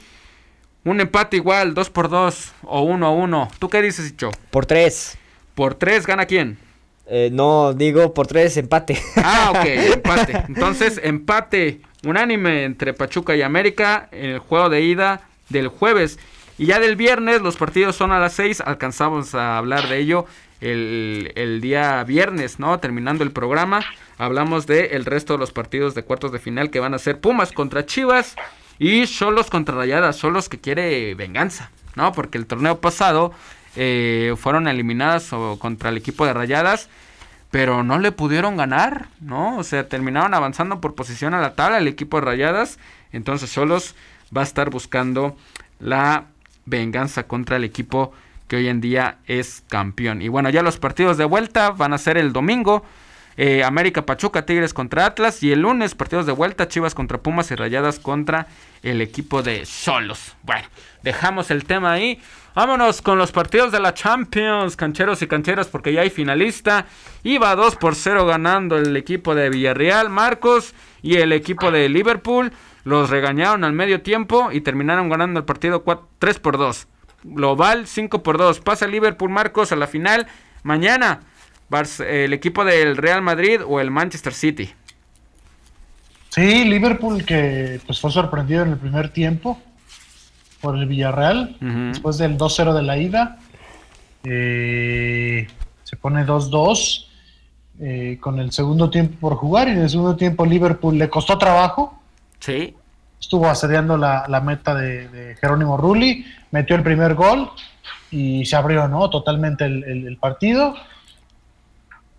Un 0.84 1.00
empate 1.00 1.36
igual, 1.36 1.72
2 1.72 1.90
por 1.90 2.08
2 2.10 2.52
o 2.64 2.82
1 2.82 3.06
a 3.06 3.10
1. 3.10 3.48
¿Tú 3.58 3.70
qué 3.70 3.80
dices, 3.80 4.10
Icho? 4.10 4.30
Por 4.50 4.66
3. 4.66 5.18
¿Por 5.54 5.76
tres 5.76 6.06
gana 6.06 6.26
quién? 6.26 6.58
Eh, 7.06 7.28
no, 7.32 7.72
digo 7.74 8.12
por 8.12 8.26
tres 8.26 8.56
empate. 8.56 9.00
Ah, 9.16 9.52
ok, 9.54 9.64
empate. 9.94 10.42
Entonces, 10.48 11.00
empate 11.02 11.80
unánime 12.04 12.64
entre 12.64 12.92
Pachuca 12.92 13.36
y 13.36 13.42
América 13.42 14.08
en 14.10 14.30
el 14.30 14.38
juego 14.40 14.68
de 14.68 14.82
ida 14.82 15.28
del 15.48 15.68
jueves. 15.68 16.18
Y 16.58 16.66
ya 16.66 16.78
del 16.78 16.96
viernes, 16.96 17.40
los 17.40 17.56
partidos 17.56 17.96
son 17.96 18.12
a 18.12 18.18
las 18.18 18.32
seis. 18.32 18.60
Alcanzamos 18.60 19.34
a 19.34 19.58
hablar 19.58 19.88
de 19.88 19.98
ello 19.98 20.26
el, 20.60 21.60
día 21.60 22.02
viernes, 22.04 22.58
¿no? 22.58 22.78
Terminando 22.78 23.24
el 23.24 23.30
programa. 23.30 23.84
Hablamos 24.18 24.66
de 24.66 24.86
el 24.88 25.04
resto 25.04 25.34
de 25.34 25.38
los 25.38 25.52
partidos 25.52 25.94
de 25.94 26.04
cuartos 26.04 26.32
de 26.32 26.38
final 26.38 26.70
que 26.70 26.80
van 26.80 26.94
a 26.94 26.98
ser 26.98 27.20
Pumas 27.20 27.52
contra 27.52 27.86
Chivas 27.86 28.36
y 28.78 29.06
Solos 29.06 29.50
contra 29.50 29.74
Rayadas. 29.74 30.16
Solos 30.16 30.48
que 30.48 30.60
quiere 30.60 31.14
venganza, 31.14 31.70
¿no? 31.96 32.12
Porque 32.12 32.38
el 32.38 32.46
torneo 32.46 32.80
pasado 32.80 33.32
eh, 33.76 34.34
fueron 34.38 34.68
eliminadas 34.68 35.32
o, 35.32 35.58
contra 35.58 35.90
el 35.90 35.96
equipo 35.96 36.26
de 36.26 36.32
Rayadas, 36.32 36.88
pero 37.50 37.82
no 37.82 37.98
le 37.98 38.12
pudieron 38.12 38.56
ganar, 38.56 39.08
¿no? 39.20 39.58
O 39.58 39.64
sea, 39.64 39.88
terminaron 39.88 40.34
avanzando 40.34 40.80
por 40.80 40.94
posición 40.94 41.34
a 41.34 41.40
la 41.40 41.54
tabla 41.54 41.78
el 41.78 41.88
equipo 41.88 42.18
de 42.18 42.26
Rayadas, 42.26 42.78
entonces 43.12 43.50
Solos 43.50 43.94
va 44.36 44.42
a 44.42 44.44
estar 44.44 44.70
buscando 44.70 45.36
la 45.80 46.26
venganza 46.66 47.24
contra 47.24 47.56
el 47.56 47.64
equipo 47.64 48.12
que 48.48 48.56
hoy 48.56 48.68
en 48.68 48.80
día 48.80 49.18
es 49.26 49.64
campeón. 49.68 50.22
Y 50.22 50.28
bueno, 50.28 50.50
ya 50.50 50.62
los 50.62 50.78
partidos 50.78 51.16
de 51.16 51.24
vuelta 51.24 51.70
van 51.70 51.92
a 51.92 51.98
ser 51.98 52.16
el 52.16 52.32
domingo. 52.32 52.84
Eh, 53.36 53.64
América 53.64 54.06
Pachuca, 54.06 54.46
Tigres 54.46 54.74
contra 54.74 55.06
Atlas. 55.06 55.42
Y 55.42 55.52
el 55.52 55.60
lunes, 55.60 55.94
partidos 55.94 56.26
de 56.26 56.32
vuelta, 56.32 56.68
Chivas 56.68 56.94
contra 56.94 57.18
Pumas 57.18 57.50
y 57.50 57.54
Rayadas 57.54 57.98
contra 57.98 58.46
el 58.82 59.00
equipo 59.00 59.42
de 59.42 59.66
Solos. 59.66 60.36
Bueno, 60.42 60.66
dejamos 61.02 61.50
el 61.50 61.64
tema 61.64 61.92
ahí. 61.92 62.20
Vámonos 62.54 63.02
con 63.02 63.18
los 63.18 63.32
partidos 63.32 63.72
de 63.72 63.80
la 63.80 63.94
Champions, 63.94 64.76
cancheros 64.76 65.22
y 65.22 65.26
cancheras, 65.26 65.66
porque 65.66 65.92
ya 65.92 66.02
hay 66.02 66.10
finalista. 66.10 66.86
Iba 67.24 67.56
2 67.56 67.76
por 67.76 67.96
0 67.96 68.26
ganando 68.26 68.78
el 68.78 68.96
equipo 68.96 69.34
de 69.34 69.50
Villarreal, 69.50 70.08
Marcos, 70.08 70.72
y 71.02 71.16
el 71.16 71.32
equipo 71.32 71.72
de 71.72 71.88
Liverpool. 71.88 72.52
Los 72.84 73.10
regañaron 73.10 73.64
al 73.64 73.72
medio 73.72 74.02
tiempo 74.02 74.52
y 74.52 74.60
terminaron 74.60 75.08
ganando 75.08 75.40
el 75.40 75.46
partido 75.46 75.82
3 76.20 76.38
por 76.38 76.58
2. 76.58 76.86
Global 77.24 77.86
5 77.86 78.22
por 78.22 78.38
2. 78.38 78.60
Pasa 78.60 78.86
Liverpool, 78.86 79.30
Marcos, 79.30 79.72
a 79.72 79.76
la 79.76 79.86
final. 79.86 80.26
Mañana, 80.62 81.22
el 82.06 82.32
equipo 82.32 82.64
del 82.64 82.96
Real 82.96 83.22
Madrid 83.22 83.60
o 83.66 83.80
el 83.80 83.90
Manchester 83.90 84.32
City. 84.32 84.70
Sí, 86.28 86.64
Liverpool 86.64 87.24
que 87.24 87.80
pues 87.86 88.00
fue 88.00 88.10
sorprendido 88.10 88.62
en 88.62 88.70
el 88.70 88.78
primer 88.78 89.10
tiempo 89.10 89.60
por 90.60 90.76
el 90.76 90.86
Villarreal, 90.86 91.56
después 91.60 92.18
del 92.18 92.38
2-0 92.38 92.74
de 92.74 92.82
la 92.82 92.96
ida. 92.96 93.38
Eh, 94.24 95.46
se 95.82 95.96
pone 95.96 96.24
2-2 96.24 97.06
eh, 97.80 98.18
con 98.20 98.38
el 98.38 98.50
segundo 98.50 98.88
tiempo 98.88 99.16
por 99.20 99.36
jugar 99.36 99.68
y 99.68 99.72
en 99.72 99.82
el 99.82 99.90
segundo 99.90 100.16
tiempo 100.16 100.46
Liverpool 100.46 100.96
le 100.96 101.10
costó 101.10 101.36
trabajo. 101.38 102.00
Sí. 102.40 102.74
Estuvo 103.24 103.48
asediando 103.48 103.96
la, 103.96 104.42
meta 104.44 104.74
de, 104.74 105.36
Jerónimo 105.40 105.76
Rulli, 105.76 106.26
metió 106.50 106.76
el 106.76 106.82
primer 106.82 107.14
gol 107.14 107.50
y 108.10 108.44
se 108.44 108.54
abrió 108.54 108.86
¿no? 108.86 109.08
totalmente 109.08 109.64
el, 109.64 110.16
partido. 110.20 110.74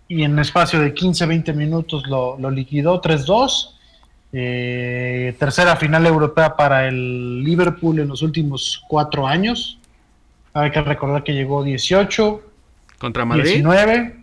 Y 0.08 0.24
en 0.24 0.38
espacio 0.38 0.80
de 0.80 0.94
15-20 0.94 1.54
minutos 1.54 2.06
lo, 2.08 2.36
lo 2.38 2.50
liquidó 2.50 3.00
3-2 3.00 3.76
eh, 4.32 5.36
tercera 5.38 5.76
final 5.76 6.04
europea 6.06 6.56
para 6.56 6.88
el 6.88 7.42
Liverpool 7.44 8.00
en 8.00 8.08
los 8.08 8.22
últimos 8.22 8.82
cuatro 8.88 9.26
años. 9.26 9.78
Hay 10.52 10.70
que 10.70 10.82
recordar 10.82 11.22
que 11.22 11.32
llegó 11.32 11.62
18, 11.62 12.42
contra 12.98 13.24
Madrid, 13.24 13.44
19 13.44 14.16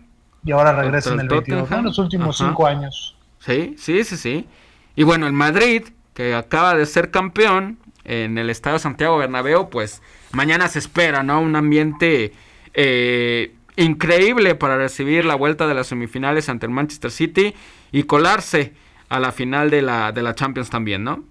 y 0.44 0.52
ahora 0.52 0.72
regresa 0.72 1.14
en 1.14 1.20
el 1.20 1.28
22, 1.28 1.70
en 1.72 1.84
los 1.84 1.98
últimos 1.98 2.36
cinco 2.36 2.66
años. 2.66 3.16
Sí, 3.40 3.76
sí, 3.78 4.04
sí, 4.04 4.16
sí. 4.16 4.46
Y 4.94 5.02
bueno, 5.04 5.26
el 5.26 5.32
Madrid, 5.32 5.84
que 6.14 6.34
acaba 6.34 6.74
de 6.74 6.86
ser 6.86 7.10
campeón 7.10 7.78
en 8.04 8.38
el 8.38 8.50
Estadio 8.50 8.78
Santiago 8.78 9.18
Bernabéu, 9.18 9.68
pues 9.68 10.02
mañana 10.32 10.68
se 10.68 10.78
espera, 10.78 11.22
¿no? 11.22 11.40
Un 11.40 11.56
ambiente 11.56 12.32
eh, 12.74 13.54
increíble 13.76 14.54
para 14.54 14.76
recibir 14.76 15.24
la 15.24 15.34
vuelta 15.34 15.66
de 15.66 15.74
las 15.74 15.88
semifinales 15.88 16.48
ante 16.48 16.66
el 16.66 16.72
Manchester 16.72 17.10
City 17.10 17.54
y 17.92 18.04
colarse 18.04 18.74
a 19.08 19.18
la 19.18 19.32
final 19.32 19.70
de 19.70 19.82
la, 19.82 20.12
de 20.12 20.22
la 20.22 20.34
Champions 20.34 20.70
también, 20.70 21.04
¿no? 21.04 21.24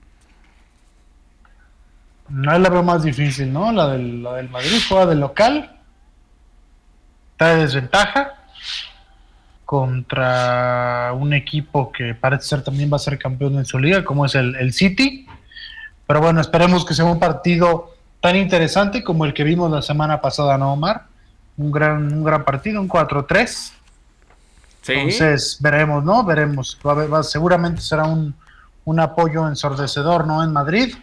No 2.30 2.54
es 2.54 2.60
la 2.60 2.70
veo 2.70 2.84
más 2.84 3.04
difícil, 3.04 3.52
¿no? 3.52 3.72
La 3.72 3.90
del, 3.90 4.24
la 4.24 4.36
del 4.36 4.50
Madrid 4.50 4.80
juega 4.88 5.06
de 5.06 5.16
local, 5.16 5.80
está 7.34 7.56
de 7.56 7.62
desventaja 7.62 8.34
contra 9.66 11.11
un 11.14 11.34
equipo 11.34 11.91
que 11.91 12.14
parece 12.14 12.43
ser 12.43 12.64
también 12.64 12.91
va 12.91 12.97
a 12.97 12.99
ser 12.99 13.18
campeón 13.18 13.57
en 13.57 13.66
su 13.66 13.80
liga, 13.80 14.03
como 14.03 14.26
es 14.26 14.36
el, 14.36 14.55
el 14.55 14.74
City. 14.74 15.26
Pero 16.05 16.22
bueno, 16.22 16.41
esperemos 16.41 16.86
que 16.86 16.93
sea 16.93 17.05
un 17.05 17.20
partido 17.20 17.95
tan 18.20 18.36
interesante 18.36 19.03
como 19.03 19.26
el 19.26 19.34
que 19.34 19.43
vimos 19.43 19.72
la 19.72 19.82
semana 19.82 20.22
pasada, 20.22 20.57
¿no, 20.57 20.74
Omar? 20.74 21.05
Un 21.57 21.72
gran, 21.72 22.14
un 22.14 22.24
gran 22.24 22.43
partido, 22.43 22.82
un 22.82 22.89
4-3 22.89 23.74
entonces 24.91 25.57
veremos, 25.61 26.03
¿no? 26.03 26.24
Veremos. 26.24 26.78
Va, 26.86 27.24
seguramente 27.24 27.82
será 27.82 28.03
un, 28.05 28.36
apoyo 28.99 29.47
ensordecedor, 29.47 30.28
¿no? 30.28 30.43
En 30.43 30.51
Madrid. 30.51 30.95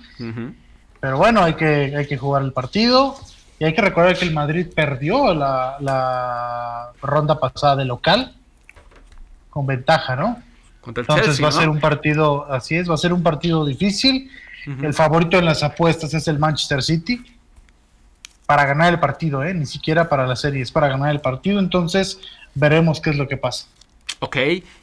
Pero 1.00 1.16
bueno, 1.16 1.42
hay 1.42 1.54
que, 1.54 1.96
hay 1.96 2.06
que 2.06 2.18
jugar 2.18 2.42
el 2.42 2.52
partido. 2.52 3.16
Y 3.58 3.64
hay 3.64 3.74
que 3.74 3.82
recordar 3.82 4.16
que 4.16 4.24
el 4.24 4.34
Madrid 4.34 4.66
perdió 4.74 5.34
la, 5.34 6.92
ronda 7.00 7.38
pasada 7.38 7.76
de 7.76 7.84
local 7.84 8.34
con 9.60 9.66
ventaja, 9.66 10.16
¿no? 10.16 10.38
Entonces 10.86 11.42
va 11.42 11.48
a 11.48 11.52
ser 11.52 11.68
un 11.68 11.78
partido, 11.78 12.50
así 12.50 12.76
es, 12.76 12.88
va 12.88 12.94
a 12.94 12.96
ser 12.96 13.12
un 13.12 13.22
partido 13.22 13.66
difícil. 13.66 14.30
El 14.82 14.94
favorito 14.94 15.38
en 15.38 15.44
las 15.44 15.62
apuestas 15.62 16.14
es 16.14 16.26
el 16.28 16.38
Manchester 16.38 16.82
City 16.82 17.22
para 18.46 18.64
ganar 18.64 18.90
el 18.92 18.98
partido, 18.98 19.44
¿eh? 19.44 19.52
ni 19.52 19.66
siquiera 19.66 20.08
para 20.08 20.26
la 20.26 20.36
serie, 20.36 20.62
es 20.62 20.72
para 20.72 20.88
ganar 20.88 21.10
el 21.10 21.20
partido. 21.20 21.58
Entonces 21.58 22.20
veremos 22.54 23.02
qué 23.02 23.10
es 23.10 23.16
lo 23.16 23.28
que 23.28 23.36
pasa. 23.36 23.66
Ok, 24.20 24.36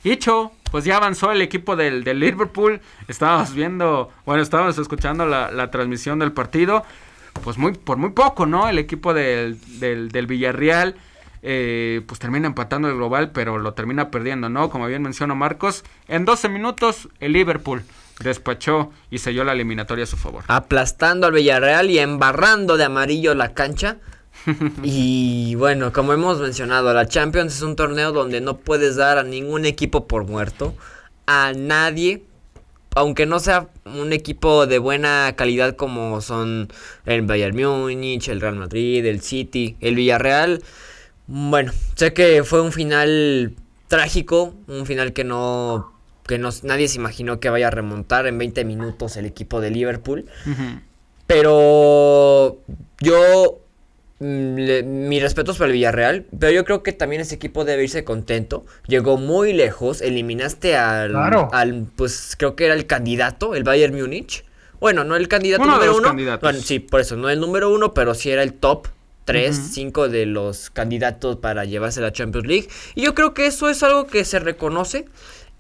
dicho, 0.04 0.52
pues 0.70 0.86
ya 0.86 0.98
avanzó 0.98 1.32
el 1.32 1.42
equipo 1.42 1.76
del, 1.76 2.04
del 2.04 2.20
Liverpool. 2.20 2.80
Estábamos 3.08 3.54
viendo, 3.54 4.12
bueno, 4.26 4.44
estábamos 4.44 4.78
escuchando 4.78 5.26
la, 5.26 5.50
la, 5.52 5.72
transmisión 5.72 6.20
del 6.20 6.32
partido. 6.32 6.84
Pues 7.44 7.58
muy, 7.58 7.74
por 7.74 7.98
muy 7.98 8.12
poco, 8.12 8.46
¿no? 8.46 8.70
El 8.70 8.78
equipo 8.78 9.16
del, 9.16 9.60
del, 9.80 10.10
del 10.10 10.28
Villarreal. 10.28 10.96
Eh, 11.42 12.02
pues 12.08 12.20
termina 12.20 12.48
empatando 12.48 12.90
el 12.90 12.96
global, 12.96 13.32
pero 13.32 13.58
lo 13.58 13.74
termina 13.74 14.10
perdiendo, 14.12 14.50
¿no? 14.50 14.70
Como 14.70 14.88
bien 14.88 15.02
mencionó 15.02 15.36
Marcos, 15.36 15.84
en 16.08 16.26
12 16.26 16.50
minutos 16.50 17.10
el 17.20 17.34
Liverpool 17.34 17.84
despachó 18.20 18.92
y 19.12 19.20
selló 19.20 19.44
la 19.44 19.54
eliminatoria 19.54 20.04
a 20.04 20.08
su 20.08 20.18
favor. 20.18 20.44
Aplastando 20.48 21.28
al 21.28 21.34
Villarreal 21.34 21.90
y 21.90 22.00
embarrando 22.00 22.78
de 22.78 22.86
amarillo 22.86 23.36
la 23.36 23.54
cancha. 23.54 23.98
y 24.84 25.56
bueno, 25.56 25.92
como 25.94 26.14
hemos 26.14 26.40
mencionado, 26.40 26.94
la 26.94 27.08
Champions 27.08 27.56
es 27.56 27.62
un 27.62 27.76
torneo 27.76 28.12
donde 28.12 28.42
no 28.42 28.58
puedes 28.58 28.96
dar 28.96 29.18
a 29.18 29.24
ningún 29.24 29.66
equipo 29.66 30.08
por 30.08 30.26
muerto, 30.26 30.76
a 31.26 31.54
nadie, 31.56 32.24
aunque 32.96 33.26
no 33.26 33.40
sea 33.40 33.68
un 33.86 34.14
equipo 34.14 34.66
de 34.66 34.80
buena 34.80 35.34
calidad 35.36 35.76
como 35.76 36.22
son 36.22 36.70
el 37.06 37.22
Bayern 37.24 37.56
Múnich, 37.56 38.30
el 38.30 38.42
Real 38.42 38.56
Madrid, 38.56 39.06
el 39.06 39.22
City, 39.22 39.76
el 39.82 39.96
Villarreal. 39.96 40.64
Bueno, 41.28 41.72
sé 41.96 42.14
que 42.14 42.44
fue 42.44 42.62
un 42.62 42.72
final 42.72 43.54
trágico, 43.88 44.56
un 44.68 44.86
final 44.86 45.14
que 45.14 45.24
no 45.24 45.94
que 46.26 46.38
nadie 46.38 46.90
se 46.90 46.98
imaginó 46.98 47.40
que 47.40 47.50
vaya 47.50 47.68
a 47.68 47.72
remontar 47.72 48.28
en 48.28 48.38
20 48.38 48.66
minutos 48.66 49.16
el 49.16 49.26
equipo 49.26 49.62
de 49.62 49.72
Liverpool. 49.72 50.26
Pero 51.26 52.58
yo 53.00 53.62
Mm, 54.20 55.08
mi 55.10 55.20
respeto 55.20 55.52
es 55.52 55.58
para 55.58 55.68
el 55.68 55.74
Villarreal, 55.74 56.26
pero 56.40 56.52
yo 56.52 56.66
creo 56.66 56.82
que 56.82 56.92
también 56.92 57.22
ese 57.22 57.36
equipo 57.36 57.66
debe 57.66 57.84
irse 57.84 58.04
contento. 58.04 58.66
Llegó 58.88 59.18
muy 59.18 59.54
lejos, 59.54 60.02
eliminaste 60.02 60.76
al, 60.76 61.16
al 61.52 61.86
pues 61.96 62.36
creo 62.38 62.56
que 62.56 62.66
era 62.66 62.74
el 62.74 62.88
candidato, 62.88 63.54
el 63.54 63.64
Bayern 63.64 63.96
Múnich. 63.96 64.44
Bueno, 64.80 65.04
no 65.04 65.16
el 65.16 65.28
candidato 65.28 65.64
número 65.66 65.98
uno. 65.98 66.08
Bueno, 66.42 66.60
sí, 66.62 66.80
por 66.80 67.02
eso, 67.02 67.16
no 67.16 67.30
el 67.30 67.40
número 67.40 67.72
uno, 67.72 67.94
pero 67.94 68.16
sí 68.16 68.32
era 68.32 68.44
el 68.44 68.54
top 68.54 68.88
3, 69.28 69.56
5 69.74 70.08
de 70.08 70.26
los 70.26 70.70
candidatos 70.70 71.36
para 71.36 71.66
llevarse 71.66 72.00
la 72.00 72.14
Champions 72.14 72.48
League. 72.48 72.70
Y 72.96 73.02
yo 73.02 73.14
creo 73.14 73.34
que 73.34 73.46
eso 73.46 73.70
es 73.70 73.84
algo 73.84 74.08
que 74.08 74.24
se 74.24 74.40
reconoce 74.40 75.06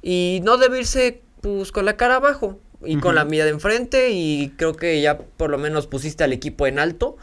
y 0.01 0.39
no 0.43 0.57
debe 0.57 0.79
irse 0.79 1.21
pues 1.41 1.73
con 1.73 1.83
la 1.83 1.97
cara 1.97 2.15
abajo 2.15 2.59
y 2.85 2.97
con 2.97 3.15
la 3.15 3.25
mirada 3.25 3.49
enfrente 3.49 4.11
y 4.11 4.53
creo 4.55 4.73
que 4.73 5.01
ya 5.01 5.17
por 5.17 5.49
lo 5.49 5.57
menos 5.57 5.85
pusiste 5.85 6.23
al 6.23 6.31
equipo 6.31 6.65
en 6.65 6.79
alto 6.79 7.17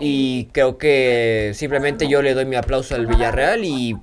y 0.00 0.46
creo 0.52 0.78
que 0.78 1.52
simplemente 1.54 2.08
yo 2.08 2.22
le 2.22 2.32
doy 2.32 2.46
mi 2.46 2.56
aplauso 2.56 2.94
al 2.94 3.06
Villarreal 3.06 3.62
y, 3.62 3.94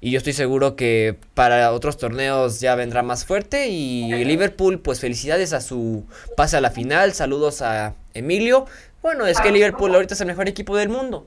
y 0.00 0.10
yo 0.10 0.18
estoy 0.18 0.32
seguro 0.32 0.74
que 0.74 1.16
para 1.34 1.72
otros 1.72 1.96
torneos 1.96 2.58
ya 2.60 2.74
vendrá 2.74 3.02
más 3.02 3.24
fuerte. 3.24 3.68
Y 3.68 4.24
Liverpool, 4.24 4.80
pues 4.80 5.00
felicidades 5.00 5.52
a 5.52 5.60
su 5.60 6.04
pase 6.36 6.56
a 6.56 6.60
la 6.60 6.70
final. 6.70 7.14
Saludos 7.14 7.62
a 7.62 7.94
Emilio. 8.14 8.66
Bueno, 9.02 9.26
es 9.26 9.40
que 9.40 9.52
Liverpool 9.52 9.94
ahorita 9.94 10.14
es 10.14 10.20
el 10.20 10.26
mejor 10.26 10.48
equipo 10.48 10.76
del 10.76 10.88
mundo. 10.88 11.24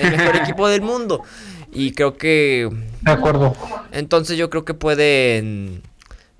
El 0.00 0.10
mejor 0.10 0.36
equipo 0.42 0.68
del 0.68 0.82
mundo. 0.82 1.22
Y 1.72 1.92
creo 1.92 2.16
que... 2.16 2.68
De 3.02 3.10
acuerdo. 3.10 3.54
Entonces 3.92 4.36
yo 4.36 4.50
creo 4.50 4.64
que 4.64 4.74
pueden 4.74 5.82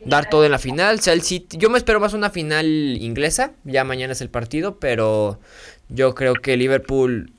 dar 0.04 0.28
todo 0.28 0.44
en 0.44 0.52
la 0.52 0.58
final. 0.58 1.00
Sea 1.00 1.12
el 1.12 1.22
City. 1.22 1.58
Yo 1.58 1.70
me 1.70 1.78
espero 1.78 2.00
más 2.00 2.12
una 2.12 2.30
final 2.30 2.66
inglesa. 2.66 3.52
Ya 3.64 3.84
mañana 3.84 4.12
es 4.12 4.20
el 4.20 4.30
partido, 4.30 4.78
pero 4.78 5.40
yo 5.88 6.14
creo 6.14 6.34
que 6.34 6.56
Liverpool 6.56 7.32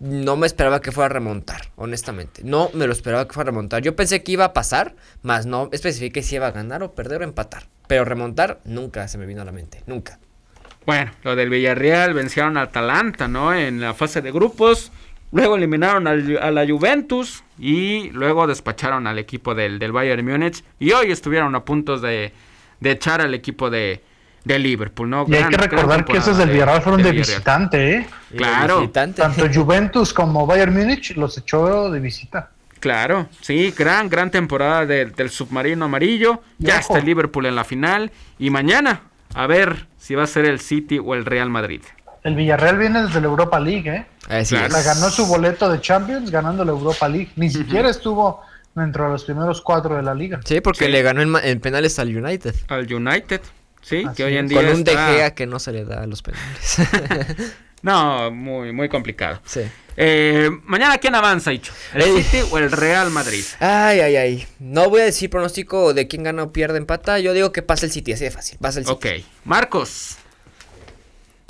no 0.00 0.36
me 0.36 0.48
esperaba 0.48 0.80
que 0.80 0.90
fuera 0.90 1.06
a 1.06 1.08
remontar, 1.10 1.70
honestamente. 1.76 2.42
No 2.44 2.70
me 2.74 2.86
lo 2.86 2.92
esperaba 2.92 3.26
que 3.26 3.34
fuera 3.34 3.48
a 3.48 3.52
remontar. 3.52 3.82
Yo 3.82 3.94
pensé 3.94 4.24
que 4.24 4.32
iba 4.32 4.44
a 4.44 4.52
pasar, 4.52 4.96
más 5.22 5.46
no 5.46 5.68
especifique 5.70 6.22
si 6.22 6.34
iba 6.34 6.48
a 6.48 6.50
ganar 6.50 6.82
o 6.82 6.92
perder 6.92 7.20
o 7.20 7.24
empatar. 7.24 7.68
Pero 7.86 8.04
remontar 8.04 8.60
nunca 8.64 9.06
se 9.06 9.16
me 9.16 9.26
vino 9.26 9.42
a 9.42 9.44
la 9.44 9.52
mente, 9.52 9.82
nunca. 9.86 10.18
Bueno, 10.86 11.12
lo 11.22 11.36
del 11.36 11.48
Villarreal 11.50 12.14
vencieron 12.14 12.56
al 12.56 12.68
Atalanta, 12.68 13.28
¿no? 13.28 13.54
En 13.54 13.80
la 13.80 13.94
fase 13.94 14.20
de 14.20 14.32
grupos. 14.32 14.90
Luego 15.30 15.56
eliminaron 15.56 16.06
a 16.06 16.50
la 16.50 16.66
Juventus 16.66 17.42
y 17.58 18.10
luego 18.10 18.46
despacharon 18.46 19.06
al 19.06 19.18
equipo 19.18 19.54
del, 19.54 19.78
del 19.78 19.90
Bayern 19.90 20.24
Múnich. 20.26 20.62
Y 20.78 20.92
hoy 20.92 21.10
estuvieron 21.10 21.54
a 21.54 21.64
punto 21.64 21.98
de, 21.98 22.32
de 22.80 22.90
echar 22.90 23.22
al 23.22 23.32
equipo 23.32 23.70
de, 23.70 24.02
de 24.44 24.58
Liverpool, 24.58 25.08
¿no? 25.08 25.24
Y 25.26 25.34
hay 25.34 25.44
que 25.44 25.56
recordar 25.56 26.04
que 26.04 26.18
esos 26.18 26.36
del 26.36 26.50
Villarreal 26.50 26.82
fueron 26.82 27.02
de, 27.02 27.12
visitante, 27.12 27.94
¿eh? 27.94 28.06
Claro. 28.36 28.90
Tanto 28.90 29.48
Juventus 29.52 30.12
como 30.12 30.46
Bayern 30.46 30.74
Múnich 30.74 31.16
los 31.16 31.38
echó 31.38 31.90
de 31.90 32.00
visita. 32.00 32.50
Claro, 32.80 33.28
sí, 33.40 33.72
gran, 33.78 34.08
gran 34.08 34.30
temporada 34.30 34.84
del 34.84 35.30
submarino 35.30 35.84
amarillo. 35.84 36.42
Ya 36.58 36.78
está 36.78 36.98
el 36.98 37.06
Liverpool 37.06 37.46
en 37.46 37.54
la 37.54 37.64
final. 37.64 38.10
Y 38.38 38.50
mañana, 38.50 39.02
a 39.34 39.46
ver 39.46 39.86
si 40.02 40.16
va 40.16 40.24
a 40.24 40.26
ser 40.26 40.46
el 40.46 40.58
City 40.58 40.98
o 40.98 41.14
el 41.14 41.24
Real 41.24 41.48
Madrid. 41.48 41.80
El 42.24 42.34
Villarreal 42.34 42.76
viene 42.76 43.02
desde 43.04 43.20
la 43.20 43.28
Europa 43.28 43.60
League, 43.60 43.88
¿eh? 43.88 44.06
La 44.50 44.82
ganó 44.82 45.10
su 45.10 45.26
boleto 45.26 45.70
de 45.70 45.80
Champions 45.80 46.28
ganando 46.28 46.64
la 46.64 46.72
Europa 46.72 47.08
League. 47.08 47.30
Ni 47.36 47.50
siquiera 47.50 47.88
estuvo 47.88 48.40
dentro 48.74 49.04
de 49.04 49.10
los 49.10 49.24
primeros 49.24 49.60
cuatro 49.62 49.94
de 49.94 50.02
la 50.02 50.12
liga. 50.12 50.40
Sí, 50.44 50.60
porque 50.60 50.88
le 50.88 51.02
ganó 51.02 51.22
en, 51.22 51.36
en 51.44 51.60
penales 51.60 52.00
al 52.00 52.16
United. 52.16 52.54
Al 52.66 52.92
United. 52.92 53.42
Sí, 53.80 54.04
que 54.16 54.24
hoy 54.24 54.36
en 54.38 54.48
día. 54.48 54.62
Con 54.62 54.70
un 54.70 54.78
está... 54.88 55.34
que 55.34 55.46
no 55.46 55.60
se 55.60 55.70
le 55.70 55.84
da 55.84 56.02
a 56.02 56.06
los 56.08 56.22
penales. 56.22 56.78
no, 57.82 58.30
muy, 58.30 58.72
muy 58.72 58.88
complicado. 58.88 59.40
Sí. 59.44 59.62
Eh, 59.96 60.50
mañana, 60.64 60.98
¿quién 60.98 61.14
avanza, 61.14 61.52
Icho? 61.52 61.72
¿El 61.92 62.22
City 62.22 62.44
o 62.50 62.58
el 62.58 62.72
Real 62.72 63.10
Madrid? 63.10 63.44
Ay, 63.60 64.00
ay, 64.00 64.16
ay. 64.16 64.46
No 64.58 64.88
voy 64.88 65.02
a 65.02 65.04
decir 65.04 65.28
pronóstico 65.28 65.92
de 65.92 66.08
quién 66.08 66.22
gana 66.22 66.44
o 66.44 66.52
pierde, 66.52 66.78
empata. 66.78 67.18
Yo 67.18 67.32
digo 67.32 67.52
que 67.52 67.62
pasa 67.62 67.86
el 67.86 67.92
City, 67.92 68.12
así 68.12 68.24
de 68.24 68.30
fácil. 68.30 68.58
Pasa 68.60 68.78
el 68.78 68.86
City. 68.86 68.94
Ok. 68.94 69.06
Marcos. 69.44 70.16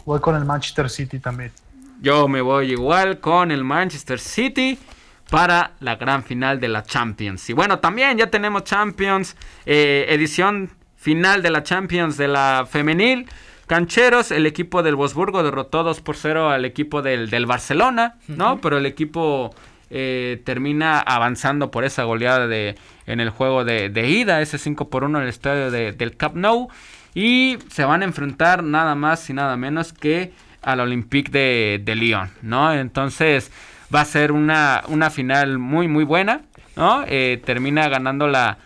Voy 0.05 0.20
con 0.20 0.35
el 0.35 0.45
Manchester 0.45 0.91
City 0.91 1.20
también. 1.20 1.53
Yo 2.01 2.26
me 2.26 2.41
voy 2.41 2.72
igual 2.72 3.20
con 3.20 3.53
el 3.53 3.62
Manchester 3.62 4.18
City 4.18 4.76
para 5.30 5.72
la 5.80 5.95
gran 5.97 6.24
final 6.24 6.59
de 6.59 6.68
la 6.68 6.83
Champions. 6.83 7.49
Y 7.49 7.53
bueno, 7.53 7.78
también 7.78 8.18
ya 8.18 8.28
tenemos 8.28 8.64
Champions, 8.64 9.37
eh, 9.64 10.07
edición 10.09 10.70
final 10.97 11.43
de 11.43 11.51
la 11.51 11.62
Champions 11.62 12.16
de 12.16 12.28
la 12.28 12.66
femenil. 12.68 13.28
Cancheros, 13.73 14.33
el 14.33 14.45
equipo 14.45 14.83
del 14.83 14.97
Bosburgo 14.97 15.43
derrotó 15.43 15.83
2 15.83 16.03
por 16.03 16.14
0 16.14 16.51
al 16.51 16.66
equipo 16.66 17.01
del, 17.01 17.31
del 17.31 17.47
Barcelona, 17.47 18.16
¿no? 18.29 18.61
Pero 18.61 18.77
el 18.77 18.85
equipo 18.85 19.55
eh, 19.89 20.43
termina 20.45 21.01
avanzando 21.01 21.70
por 21.70 21.85
esa 21.85 22.03
goleada 22.05 22.49
de, 22.49 22.75
en 23.07 23.18
el 23.18 23.31
juego 23.31 23.64
de, 23.64 23.89
ida, 24.11 24.43
ese 24.43 24.59
5 24.59 24.91
por 24.91 25.05
1 25.05 25.16
en 25.16 25.25
el 25.25 25.31
estadio 25.31 25.70
del 25.70 26.16
Camp 26.18 26.37
Nou. 26.37 26.68
Y 27.14 27.57
se 27.70 27.87
van 27.87 28.03
a 28.03 28.05
enfrentar 28.05 28.62
nada 28.62 28.95
más 28.95 29.31
y 29.31 29.33
nada 29.33 29.57
menos 29.57 29.95
que 29.95 30.35
al 30.61 30.81
Olympique 30.81 31.33
de, 31.33 31.81
de 31.83 31.95
Lyon, 31.95 32.29
¿no? 32.43 32.75
Entonces 32.75 33.51
va 33.95 34.03
a 34.03 34.05
ser 34.05 34.33
una, 34.33 34.83
una 34.89 35.09
final 35.09 35.59
muy, 35.59 35.89
muy 35.89 36.05
buena, 36.05 36.43
¿no? 36.77 37.05
Eh, 37.07 37.41
termina 37.43 37.89
ganando 37.89 38.29
la, 38.29 38.59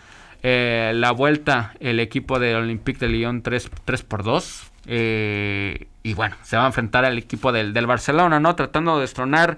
eh, 0.43 0.91
la 0.93 1.11
vuelta 1.11 1.75
el 1.79 2.01
equipo 2.01 2.39
del 2.39 2.57
Olympique 2.57 2.99
de 2.99 3.07
Lyon 3.07 3.41
3, 3.41 3.71
3 3.85 4.03
por 4.03 4.23
2. 4.25 4.71
Eh, 4.87 5.87
y 6.01 6.13
bueno, 6.13 6.35
se 6.43 6.55
va 6.55 6.63
a 6.63 6.67
enfrentar 6.67 7.05
al 7.05 7.17
equipo 7.17 7.51
del, 7.51 7.73
Barcelona, 7.85 8.39
¿no? 8.39 8.55
Tratando 8.55 8.95
de 8.95 9.01
destronar 9.01 9.57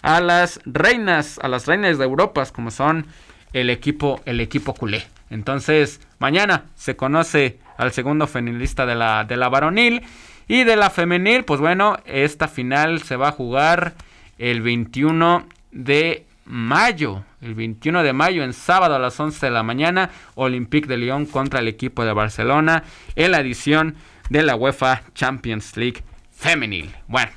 a 0.00 0.20
las 0.20 0.60
reinas, 0.64 1.38
a 1.42 1.48
las 1.48 1.66
reinas 1.66 1.98
de 1.98 2.04
Europa, 2.04 2.46
como 2.52 2.70
son 2.70 3.06
el 3.52 3.68
equipo, 3.68 4.20
el 4.24 4.40
equipo 4.40 4.74
culé. 4.74 5.06
Entonces, 5.30 6.00
mañana 6.18 6.64
se 6.76 6.96
conoce 6.96 7.58
al 7.76 7.92
segundo 7.92 8.26
finalista 8.26 8.86
de 8.86 8.94
la, 8.94 9.24
de 9.24 9.36
la 9.36 9.48
varonil. 9.48 10.02
Y 10.50 10.64
de 10.64 10.76
la 10.76 10.88
femenil, 10.88 11.44
pues 11.44 11.60
bueno, 11.60 11.98
esta 12.06 12.48
final 12.48 13.02
se 13.02 13.16
va 13.16 13.28
a 13.28 13.32
jugar 13.32 13.92
el 14.38 14.62
21 14.62 15.46
de 15.72 16.24
mayo, 16.46 17.22
el 17.42 17.54
21 17.54 18.02
de 18.02 18.14
mayo, 18.14 18.42
en 18.42 18.54
sábado 18.54 18.94
a 18.94 18.98
las 18.98 19.20
11 19.20 19.44
de 19.44 19.52
la 19.52 19.62
mañana, 19.62 20.10
Olympique 20.36 20.88
de 20.88 20.96
Lyon 20.96 21.26
contra 21.26 21.60
el 21.60 21.68
equipo 21.68 22.02
de 22.04 22.14
Barcelona 22.14 22.84
en 23.14 23.32
la 23.32 23.40
edición 23.40 23.96
de 24.28 24.42
la 24.42 24.56
UEFA 24.56 25.02
Champions 25.14 25.76
League 25.76 26.02
femenil. 26.32 26.94
Bueno, 27.06 27.32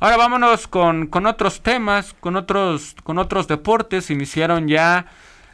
ahora 0.00 0.16
vámonos 0.16 0.66
con, 0.68 1.06
con 1.06 1.26
otros 1.26 1.62
temas, 1.62 2.14
con 2.20 2.36
otros, 2.36 2.94
con 3.02 3.18
otros 3.18 3.48
deportes. 3.48 4.10
Iniciaron 4.10 4.68
ya 4.68 5.06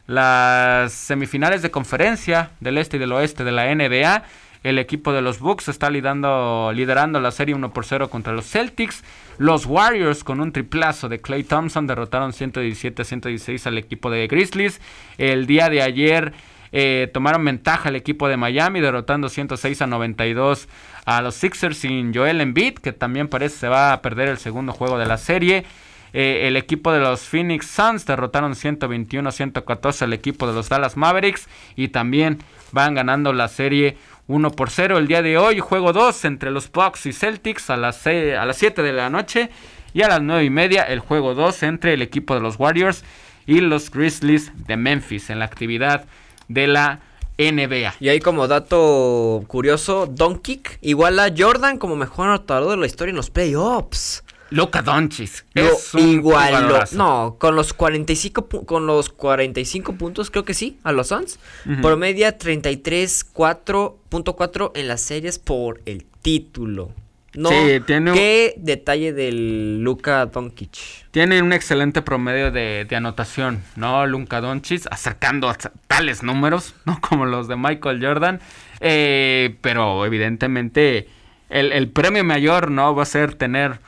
las 0.06 0.92
semifinales 0.92 1.62
de 1.62 1.70
conferencia 1.70 2.50
del 2.60 2.78
este 2.78 2.96
y 2.96 3.00
del 3.00 3.12
oeste 3.12 3.44
de 3.44 3.52
la 3.52 3.74
NBA. 3.74 4.24
El 4.62 4.78
equipo 4.78 5.12
de 5.12 5.20
los 5.20 5.40
Bucks 5.40 5.68
está 5.68 5.90
liderando, 5.90 6.72
liderando 6.74 7.20
la 7.20 7.30
serie 7.30 7.54
1 7.54 7.72
por 7.74 7.84
0 7.84 8.08
contra 8.08 8.32
los 8.32 8.46
Celtics. 8.46 9.04
Los 9.36 9.66
Warriors 9.66 10.24
con 10.24 10.40
un 10.40 10.52
triplazo 10.52 11.10
de 11.10 11.20
Clay 11.20 11.44
Thompson 11.44 11.86
derrotaron 11.86 12.32
117-116 12.32 13.66
al 13.66 13.76
equipo 13.76 14.10
de 14.10 14.26
Grizzlies. 14.26 14.80
El 15.18 15.46
día 15.46 15.68
de 15.68 15.82
ayer 15.82 16.32
eh, 16.76 17.08
tomaron 17.14 17.44
ventaja 17.44 17.88
al 17.88 17.94
equipo 17.94 18.26
de 18.26 18.36
Miami 18.36 18.80
derrotando 18.80 19.28
106 19.28 19.80
a 19.80 19.86
92 19.86 20.68
a 21.04 21.22
los 21.22 21.36
Sixers 21.36 21.76
sin 21.76 22.12
Joel 22.12 22.40
Embiid 22.40 22.78
que 22.78 22.92
también 22.92 23.28
parece 23.28 23.58
se 23.58 23.68
va 23.68 23.92
a 23.92 24.02
perder 24.02 24.28
el 24.28 24.38
segundo 24.38 24.72
juego 24.72 24.98
de 24.98 25.06
la 25.06 25.16
serie. 25.16 25.64
Eh, 26.12 26.48
el 26.48 26.56
equipo 26.56 26.90
de 26.90 26.98
los 26.98 27.20
Phoenix 27.20 27.66
Suns 27.66 28.06
derrotaron 28.06 28.54
121-114 28.54 30.02
al 30.02 30.14
equipo 30.14 30.48
de 30.48 30.52
los 30.52 30.68
Dallas 30.68 30.96
Mavericks 30.96 31.48
y 31.76 31.88
también 31.88 32.38
van 32.72 32.94
ganando 32.94 33.32
la 33.32 33.46
serie 33.46 33.96
1 34.26 34.50
por 34.50 34.70
0 34.70 34.98
el 34.98 35.06
día 35.06 35.22
de 35.22 35.38
hoy. 35.38 35.60
Juego 35.60 35.92
2 35.92 36.24
entre 36.24 36.50
los 36.50 36.72
Bucks 36.72 37.06
y 37.06 37.12
Celtics 37.12 37.70
a 37.70 37.76
las, 37.76 38.04
a 38.04 38.44
las 38.44 38.56
7 38.56 38.82
de 38.82 38.92
la 38.92 39.10
noche. 39.10 39.48
Y 39.92 40.02
a 40.02 40.08
las 40.08 40.22
9 40.22 40.42
y 40.42 40.50
media 40.50 40.82
el 40.82 40.98
juego 40.98 41.36
2 41.36 41.62
entre 41.62 41.94
el 41.94 42.02
equipo 42.02 42.34
de 42.34 42.40
los 42.40 42.58
Warriors 42.58 43.04
y 43.46 43.60
los 43.60 43.92
Grizzlies 43.92 44.50
de 44.66 44.76
Memphis 44.76 45.30
en 45.30 45.38
la 45.38 45.44
actividad 45.44 46.06
de 46.48 46.66
la 46.66 47.00
NBA. 47.38 47.94
Y 48.00 48.08
ahí 48.08 48.20
como 48.20 48.46
dato 48.46 49.44
curioso, 49.46 50.06
Doncic 50.06 50.78
igual 50.80 51.18
a 51.18 51.32
Jordan 51.36 51.78
como 51.78 51.96
mejor 51.96 52.28
anotador 52.28 52.72
de 52.72 52.76
la 52.76 52.86
historia 52.86 53.10
en 53.10 53.16
los 53.16 53.30
playoffs. 53.30 54.22
Luka 54.50 54.82
Doncic. 54.82 55.44
Es 55.54 55.94
igual, 55.94 56.86
no, 56.92 57.36
con 57.40 57.56
los 57.56 57.72
45 57.72 58.64
con 58.64 58.86
los 58.86 59.08
45 59.08 59.94
puntos 59.94 60.30
creo 60.30 60.44
que 60.44 60.54
sí 60.54 60.78
a 60.84 60.92
los 60.92 61.08
Suns. 61.08 61.40
Por 61.82 61.96
media 61.96 62.38
33 62.38 63.32
4.4 63.34 64.72
en 64.74 64.88
las 64.88 65.00
series 65.00 65.38
por 65.38 65.80
el 65.86 66.04
título. 66.22 66.92
No, 67.34 67.50
tiene 67.86 68.12
qué 68.12 68.54
detalle 68.56 69.12
del 69.12 69.82
Luka 69.82 70.26
Doncic. 70.26 71.06
Tiene 71.10 71.42
un 71.42 71.52
excelente 71.52 72.00
promedio 72.00 72.50
de, 72.50 72.86
anotación, 72.96 73.62
¿no? 73.76 74.06
Luka 74.06 74.40
Doncic 74.40 74.86
acercando 74.90 75.48
a 75.48 75.56
tales 75.88 76.22
números, 76.22 76.74
¿no? 76.84 77.00
Como 77.00 77.26
los 77.26 77.48
de 77.48 77.56
Michael 77.56 78.04
Jordan. 78.04 78.40
Eh, 78.80 79.56
pero 79.60 80.04
evidentemente 80.06 81.08
el, 81.48 81.72
el 81.72 81.88
premio 81.88 82.24
mayor, 82.24 82.70
¿no? 82.70 82.94
Va 82.94 83.02
a 83.02 83.06
ser 83.06 83.34
tener 83.34 83.78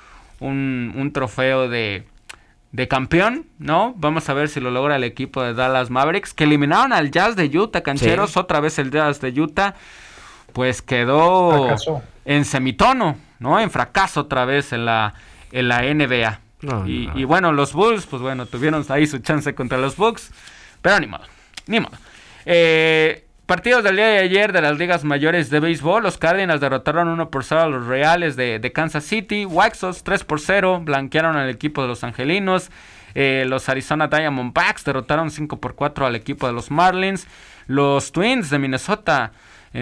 un, 0.41 1.11
trofeo 1.13 1.69
de, 1.69 2.05
de 2.73 2.89
campeón, 2.89 3.47
¿no? 3.59 3.95
Vamos 3.97 4.29
a 4.29 4.35
ver 4.35 4.49
si 4.49 4.61
lo 4.61 4.71
logra 4.71 4.97
el 4.97 5.05
equipo 5.05 5.43
de 5.43 5.55
Dallas 5.55 5.91
Mavericks, 5.91 6.35
que 6.35 6.45
eliminaron 6.45 6.93
al 6.93 7.11
Jazz 7.11 7.37
de 7.37 7.47
Utah, 7.59 7.83
cancheros, 7.83 8.37
otra 8.37 8.61
vez 8.61 8.79
el 8.79 8.91
Jazz 8.91 9.21
de 9.21 9.41
Utah, 9.41 9.75
pues 10.53 10.83
quedó 10.83 11.75
en 12.27 12.45
semitono, 12.45 13.17
¿no? 13.39 13.59
En 13.59 13.71
fracaso 13.71 14.21
otra 14.21 14.45
vez 14.45 14.73
en 14.73 14.85
la, 14.85 15.15
en 15.53 15.69
la 15.69 15.83
NBA. 15.83 16.41
y, 16.87 17.09
y, 17.15 17.25
bueno, 17.25 17.53
los 17.53 17.73
Bulls, 17.73 18.05
pues 18.07 18.21
bueno, 18.21 18.45
tuvieron 18.45 18.85
ahí 18.91 19.07
su 19.07 19.21
chance 19.21 19.55
contra 19.55 19.79
los 19.79 19.97
Bucks, 19.97 20.31
pero 20.83 21.01
ni 21.01 21.07
modo, 21.07 21.25
ni 21.67 21.81
modo. 21.81 21.97
Eh, 22.45 23.27
Partidos 23.47 23.85
del 23.85 23.95
día 23.95 24.09
de 24.09 24.19
ayer 24.19 24.53
de 24.53 24.61
las 24.61 24.77
ligas 24.77 25.05
mayores 25.05 25.51
de 25.51 25.61
béisbol. 25.61 26.03
Los 26.03 26.19
Cardinals 26.19 26.61
derrotaron 26.61 27.07
1 27.07 27.31
por 27.31 27.45
0 27.45 27.61
a 27.61 27.69
los 27.69 27.87
Reales 27.87 28.35
de, 28.35 28.73
Kansas 28.75 29.05
City. 29.05 29.45
Waxos 29.45 30.03
3 30.03 30.25
por 30.25 30.41
0 30.41 30.81
blanquearon 30.83 31.37
al 31.37 31.49
equipo 31.49 31.81
de 31.81 31.87
los 31.87 32.03
Angelinos. 32.03 32.73
Eh, 33.15 33.45
los 33.47 33.69
Arizona 33.69 34.09
Diamondbacks 34.09 34.85
derrotaron 34.85 35.31
5 35.31 35.61
por 35.61 35.77
4 35.77 36.07
al 36.07 36.17
equipo 36.17 36.49
de 36.49 36.55
los 36.55 36.73
Marlins. 36.73 37.29
Los 37.69 38.11
Twins 38.11 38.51
de 38.51 38.59
Minnesota 38.59 39.31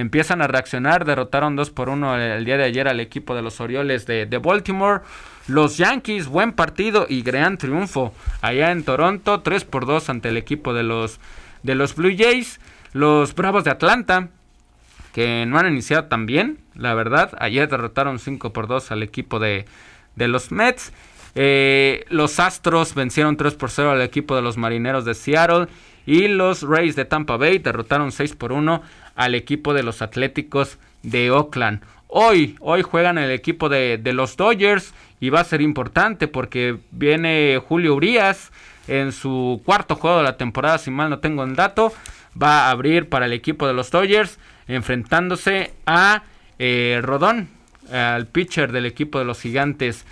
empiezan 0.01 0.43
a 0.43 0.47
reaccionar. 0.47 1.05
Derrotaron 1.05 1.57
2 1.57 1.71
por 1.71 1.89
1 1.89 2.17
el, 2.19 2.45
día 2.45 2.57
de 2.57 2.65
ayer 2.65 2.89
al 2.89 3.01
equipo 3.01 3.35
de 3.35 3.43
los 3.43 3.61
Orioles 3.61 4.07
de, 4.07 4.27
Baltimore. 4.43 5.03
Los 5.47 5.77
Yankees, 5.77 6.27
buen 6.27 6.53
partido 6.53 7.07
y 7.09 7.23
gran 7.23 7.59
triunfo 7.59 8.13
allá 8.41 8.73
en 8.73 8.85
Toronto. 8.85 9.41
3 9.41 9.65
por 9.65 9.87
2 9.87 10.11
ante 10.11 10.31
el 10.31 10.37
equipo 10.37 10.75
de 10.75 10.83
los, 10.83 11.21
de 11.63 11.75
los 11.75 11.95
Blue 11.95 12.15
Jays. 12.17 12.61
Los 12.93 13.35
Bravos 13.35 13.65
de 13.65 13.71
Atlanta, 13.71 14.29
que 15.13 15.47
no 15.47 15.59
han 15.59 15.67
iniciado 15.67 16.05
tan 16.05 16.27
bien, 16.27 16.59
la 16.75 16.95
verdad. 16.95 17.33
Ayer 17.39 17.69
derrotaron 17.69 18.19
5 18.19 18.53
por 18.53 18.67
2 18.67 18.91
al 18.93 19.03
equipo 19.03 19.39
de, 19.39 19.67
los 20.17 20.51
Mets. 20.51 20.93
Eh, 21.37 22.05
los 22.09 22.39
Astros 22.39 22.95
vencieron 22.95 23.37
3 23.37 23.55
por 23.55 23.71
0 23.71 23.91
al 23.91 24.03
equipo 24.03 24.37
de 24.37 24.43
los 24.43 24.57
Marineros 24.57 25.05
de 25.05 25.15
Seattle. 25.15 25.67
Y 26.07 26.29
los 26.29 26.63
Rays 26.63 26.97
de 26.97 27.05
Tampa 27.05 27.37
Bay 27.37 27.59
derrotaron 27.59 28.13
6 28.13 28.35
por 28.37 28.53
1 28.53 28.83
al 29.15 29.35
equipo 29.35 29.75
de 29.75 29.83
los 29.83 30.03
Atléticos 30.03 30.79
de 31.03 31.31
Oakland. 31.31 31.83
Hoy, 32.09 32.57
hoy 32.61 32.83
juegan 32.83 33.19
el 33.19 33.31
equipo 33.31 33.69
de, 33.69 33.99
de, 33.99 34.13
los 34.13 34.37
Dodgers 34.37 34.95
y 35.21 35.31
va 35.31 35.41
a 35.41 35.45
ser 35.45 35.61
importante 35.61 36.29
porque 36.29 36.79
viene 36.93 37.61
Julio 37.67 37.95
Urias 37.95 38.53
en 38.87 39.13
su 39.13 39.63
cuarto 39.65 39.97
juego 39.97 40.19
de 40.19 40.25
la 40.25 40.37
temporada, 40.37 40.79
si 40.79 40.91
mal 40.91 41.11
no 41.11 41.19
tengo 41.19 41.43
el 41.43 41.57
dato 41.57 41.93
va 42.41 42.67
a 42.67 42.71
abrir 42.71 43.09
para 43.09 43.27
el 43.27 43.33
equipo 43.33 43.67
de 43.67 43.75
los 43.75 43.91
Dodgers, 43.91 44.39
enfrentándose 44.67 45.73
a 45.87 46.23
eh, 46.59 47.01
Rodón, 47.03 47.49
al 47.93 48.27
pitcher 48.27 48.73
del 48.73 48.87
equipo 48.87 49.19
de 49.19 49.25
los 49.25 49.41
Gigantes 49.41 50.05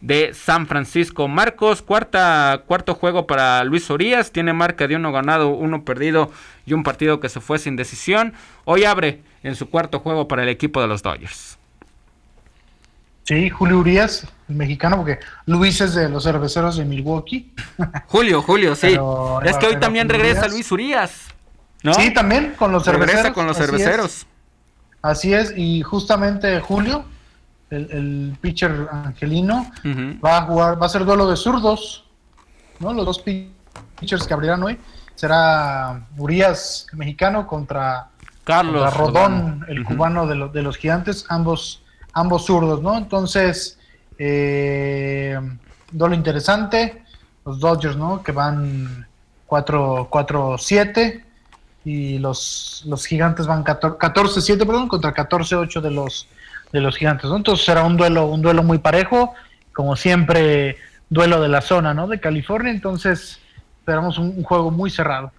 de 0.00 0.34
San 0.34 0.66
Francisco. 0.66 1.28
Marcos, 1.28 1.82
cuarta, 1.82 2.62
cuarto 2.66 2.94
juego 2.94 3.26
para 3.26 3.64
Luis 3.64 3.90
Orías, 3.90 4.30
tiene 4.32 4.52
marca 4.52 4.86
de 4.86 4.96
uno 4.96 5.12
ganado, 5.12 5.48
uno 5.50 5.84
perdido 5.84 6.30
y 6.64 6.74
un 6.74 6.82
partido 6.82 7.20
que 7.20 7.28
se 7.28 7.40
fue 7.40 7.58
sin 7.58 7.76
decisión. 7.76 8.34
Hoy 8.64 8.84
abre 8.84 9.22
en 9.42 9.54
su 9.54 9.70
cuarto 9.70 10.00
juego 10.00 10.28
para 10.28 10.42
el 10.42 10.48
equipo 10.48 10.80
de 10.80 10.88
los 10.88 11.02
Dodgers. 11.02 11.58
Sí, 13.24 13.50
Julio 13.50 13.78
Urias, 13.78 14.28
el 14.48 14.54
mexicano, 14.54 14.98
porque 14.98 15.18
Luis 15.46 15.80
es 15.80 15.94
de 15.94 16.08
los 16.08 16.22
cerveceros 16.22 16.76
de 16.76 16.84
Milwaukee. 16.84 17.52
Julio, 18.06 18.40
Julio, 18.40 18.76
sí. 18.76 18.96
es 19.42 19.56
que 19.56 19.66
hoy 19.66 19.80
también 19.80 20.08
regresa 20.08 20.46
Luis 20.46 20.70
Urias. 20.70 21.26
Sí, 21.96 22.12
también 22.12 22.54
con 22.56 22.72
los 22.72 22.84
cerveceros. 22.84 23.32
con 23.32 23.46
los 23.46 23.56
cerveceros. 23.56 24.26
Así 25.02 25.34
es, 25.34 25.52
y 25.56 25.82
justamente 25.82 26.60
Julio, 26.60 27.04
el, 27.70 28.36
pitcher 28.40 28.88
angelino, 28.90 29.70
va 30.24 30.38
a 30.38 30.42
jugar, 30.42 30.80
va 30.80 30.86
a 30.86 30.88
ser 30.88 31.04
duelo 31.04 31.28
de 31.28 31.36
zurdos, 31.36 32.04
¿no? 32.78 32.92
Los 32.92 33.06
dos 33.06 33.18
pitchers 33.20 34.26
que 34.26 34.34
abrirán 34.34 34.62
hoy 34.62 34.78
será 35.14 36.06
Urias, 36.16 36.86
el 36.92 36.98
mexicano, 36.98 37.46
contra 37.46 38.08
Carlos 38.44 38.94
Rodón, 38.96 39.64
el 39.68 39.84
cubano 39.84 40.26
de, 40.26 40.48
de, 40.50 40.62
los 40.62 40.76
gigantes, 40.76 41.24
ambos, 41.28 41.82
ambos 42.12 42.46
zurdos, 42.46 42.82
¿no? 42.82 42.96
Entonces, 42.96 43.78
eh, 44.18 45.38
duelo 45.90 46.14
interesante, 46.14 47.02
los 47.44 47.58
Dodgers, 47.60 47.96
¿no? 47.96 48.22
Que 48.22 48.32
van 48.32 49.06
4-7 49.48 51.24
y 51.84 52.18
los, 52.18 52.82
los 52.86 53.06
gigantes 53.06 53.46
van 53.46 53.64
14-7, 53.64 54.58
perdón, 54.58 54.88
contra 54.88 55.14
14-8 55.14 55.80
de 55.80 55.90
los, 55.90 56.28
de 56.72 56.80
los 56.80 56.96
gigantes. 56.96 57.30
Entonces 57.30 57.64
será 57.64 57.84
un 57.84 57.96
duelo, 57.96 58.26
un 58.26 58.42
duelo 58.42 58.62
muy 58.62 58.78
parejo, 58.78 59.34
como 59.72 59.96
siempre, 59.96 60.76
duelo 61.08 61.40
de 61.40 61.48
la 61.48 61.60
zona, 61.60 61.94
¿no? 61.94 62.06
De 62.06 62.20
California, 62.20 62.70
entonces 62.70 63.40
esperamos 63.78 64.18
un, 64.18 64.42
juego 64.42 64.70
muy 64.70 64.90
cerrado. 64.90 65.32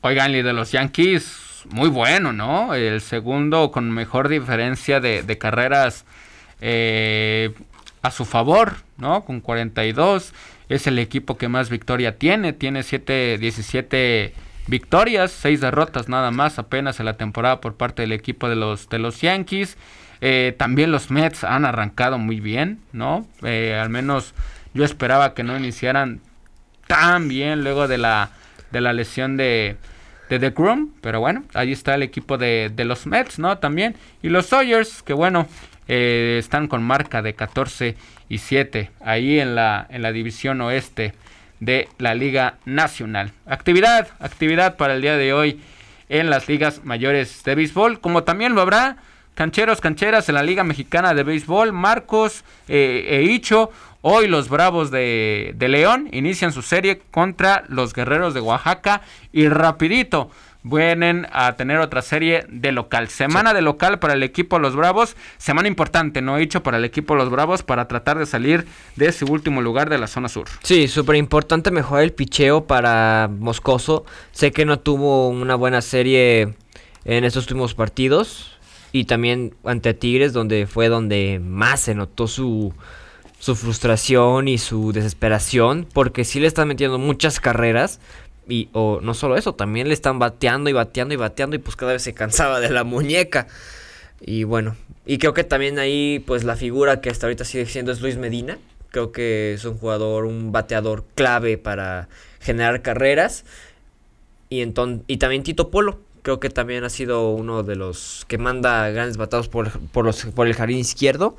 Oigan, 0.00 0.32
y 0.34 0.42
de 0.42 0.52
los 0.52 0.72
Yankees, 0.72 1.64
muy 1.70 1.88
bueno, 1.88 2.32
¿no? 2.32 2.74
El 2.74 3.00
segundo 3.00 3.70
con 3.70 3.90
mejor 3.90 4.28
diferencia 4.28 5.00
de, 5.00 5.38
carreras 5.38 6.04
eh, 6.60 7.52
a 8.02 8.10
su 8.10 8.24
favor, 8.24 8.74
¿no? 8.96 9.24
Con 9.24 9.40
42. 9.40 10.32
Es 10.68 10.86
el 10.86 10.98
equipo 10.98 11.36
que 11.36 11.48
más 11.48 11.68
victoria 11.68 12.18
tiene, 12.18 12.52
tiene 12.52 12.82
7, 12.82 13.38
17 13.38 14.32
victorias, 14.66 15.30
seis 15.30 15.60
derrotas 15.60 16.08
nada 16.08 16.30
más 16.30 16.58
apenas 16.58 16.98
en 17.00 17.06
la 17.06 17.16
temporada 17.16 17.60
por 17.60 17.76
parte 17.76 18.02
del 18.02 18.12
equipo 18.12 18.48
de 18.48 18.56
los, 18.56 18.88
de 18.88 18.98
los 18.98 19.20
Yankees. 19.20 19.76
Eh, 20.26 20.54
también 20.56 20.90
los 20.90 21.10
Mets 21.10 21.44
han 21.44 21.66
arrancado 21.66 22.16
muy 22.16 22.40
bien, 22.40 22.80
¿no? 22.92 23.26
Eh, 23.42 23.78
al 23.78 23.90
menos 23.90 24.32
yo 24.72 24.82
esperaba 24.82 25.34
que 25.34 25.42
no 25.42 25.54
iniciaran 25.54 26.22
tan 26.86 27.28
bien 27.28 27.62
luego 27.62 27.88
de 27.88 27.98
la, 27.98 28.30
de 28.72 28.80
la 28.80 28.94
lesión 28.94 29.36
de, 29.36 29.76
de 30.30 30.38
The 30.38 30.52
Groom, 30.52 30.94
pero 31.02 31.20
bueno, 31.20 31.44
ahí 31.52 31.72
está 31.72 31.94
el 31.94 32.02
equipo 32.02 32.38
de, 32.38 32.70
de 32.74 32.86
los 32.86 33.06
Mets, 33.06 33.38
¿no? 33.38 33.58
También. 33.58 33.96
Y 34.22 34.30
los 34.30 34.46
Sawyers, 34.46 35.02
que 35.02 35.12
bueno, 35.12 35.46
eh, 35.88 36.36
están 36.38 36.68
con 36.68 36.82
marca 36.82 37.20
de 37.20 37.34
14 37.34 37.94
y 38.30 38.38
7 38.38 38.92
ahí 39.04 39.38
en 39.38 39.54
la, 39.54 39.86
en 39.90 40.00
la 40.00 40.10
división 40.10 40.58
oeste 40.62 41.12
de 41.60 41.86
la 41.98 42.14
Liga 42.14 42.54
Nacional. 42.64 43.32
Actividad, 43.44 44.08
actividad 44.20 44.78
para 44.78 44.94
el 44.94 45.02
día 45.02 45.18
de 45.18 45.34
hoy 45.34 45.60
en 46.08 46.30
las 46.30 46.48
ligas 46.48 46.82
mayores 46.82 47.44
de 47.44 47.54
béisbol, 47.54 48.00
como 48.00 48.24
también 48.24 48.54
lo 48.54 48.62
habrá 48.62 48.96
cancheros, 49.34 49.80
cancheras 49.80 50.28
en 50.28 50.36
la 50.36 50.42
Liga 50.42 50.64
Mexicana 50.64 51.14
de 51.14 51.22
Béisbol, 51.22 51.72
Marcos 51.72 52.44
eh, 52.68 53.06
e 53.08 53.22
Icho. 53.22 53.70
Hoy 54.02 54.28
los 54.28 54.48
Bravos 54.48 54.90
de, 54.90 55.52
de 55.56 55.68
León 55.68 56.08
inician 56.12 56.52
su 56.52 56.62
serie 56.62 57.00
contra 57.10 57.64
los 57.68 57.94
Guerreros 57.94 58.34
de 58.34 58.40
Oaxaca 58.40 59.00
y 59.32 59.48
rapidito 59.48 60.30
vienen 60.64 61.26
a 61.30 61.54
tener 61.56 61.78
otra 61.78 62.02
serie 62.02 62.44
de 62.48 62.72
local. 62.72 63.08
Semana 63.08 63.54
de 63.54 63.62
local 63.62 63.98
para 64.00 64.14
el 64.14 64.22
equipo 64.22 64.58
Los 64.58 64.74
Bravos. 64.74 65.14
Semana 65.36 65.68
importante, 65.68 66.22
¿no? 66.22 66.36
He 66.36 66.40
dicho 66.40 66.62
para 66.62 66.78
el 66.78 66.84
equipo 66.84 67.14
Los 67.14 67.30
Bravos 67.30 67.62
para 67.62 67.86
tratar 67.86 68.18
de 68.18 68.26
salir 68.26 68.66
de 68.96 69.06
ese 69.06 69.24
último 69.24 69.60
lugar 69.62 69.90
de 69.90 69.98
la 69.98 70.06
zona 70.06 70.28
sur. 70.28 70.46
Sí, 70.62 70.88
súper 70.88 71.16
importante 71.16 71.70
mejorar 71.70 72.02
el 72.02 72.12
picheo 72.12 72.66
para 72.66 73.30
Moscoso. 73.30 74.04
Sé 74.32 74.50
que 74.50 74.64
no 74.64 74.80
tuvo 74.80 75.28
una 75.28 75.54
buena 75.54 75.82
serie 75.82 76.54
en 77.04 77.24
estos 77.24 77.44
últimos 77.44 77.74
partidos. 77.74 78.53
Y 78.94 79.06
también 79.06 79.56
ante 79.64 79.92
Tigres, 79.92 80.32
donde 80.32 80.68
fue 80.68 80.88
donde 80.88 81.40
más 81.42 81.80
se 81.80 81.96
notó 81.96 82.28
su 82.28 82.72
su 83.40 83.56
frustración 83.56 84.46
y 84.46 84.56
su 84.56 84.92
desesperación, 84.92 85.84
porque 85.92 86.24
sí 86.24 86.38
le 86.38 86.46
están 86.46 86.68
metiendo 86.68 86.96
muchas 86.96 87.40
carreras. 87.40 87.98
Y, 88.48 88.68
o 88.72 89.00
no 89.02 89.14
solo 89.14 89.36
eso, 89.36 89.52
también 89.52 89.88
le 89.88 89.94
están 89.94 90.20
bateando 90.20 90.70
y 90.70 90.72
bateando 90.74 91.12
y 91.12 91.16
bateando 91.16 91.56
y 91.56 91.58
pues 91.58 91.74
cada 91.74 91.92
vez 91.92 92.02
se 92.02 92.14
cansaba 92.14 92.60
de 92.60 92.70
la 92.70 92.84
muñeca. 92.84 93.48
Y 94.20 94.44
bueno, 94.44 94.76
y 95.06 95.18
creo 95.18 95.34
que 95.34 95.42
también 95.42 95.80
ahí 95.80 96.22
pues 96.24 96.44
la 96.44 96.54
figura 96.54 97.00
que 97.00 97.10
hasta 97.10 97.26
ahorita 97.26 97.44
sigue 97.44 97.66
siendo 97.66 97.90
es 97.90 98.00
Luis 98.00 98.16
Medina. 98.16 98.58
Creo 98.92 99.10
que 99.10 99.54
es 99.54 99.64
un 99.64 99.76
jugador, 99.76 100.24
un 100.24 100.52
bateador 100.52 101.04
clave 101.16 101.58
para 101.58 102.08
generar 102.38 102.80
carreras. 102.80 103.44
Y, 104.50 104.62
y 104.62 105.16
también 105.16 105.42
Tito 105.42 105.72
Polo, 105.72 105.98
creo 106.24 106.40
que 106.40 106.48
también 106.48 106.84
ha 106.84 106.88
sido 106.88 107.30
uno 107.30 107.62
de 107.62 107.76
los 107.76 108.24
que 108.28 108.38
manda 108.38 108.88
grandes 108.88 109.18
batados 109.18 109.48
por, 109.48 109.78
por, 109.90 110.06
los, 110.06 110.24
por 110.24 110.46
el 110.46 110.54
jardín 110.54 110.78
izquierdo. 110.78 111.36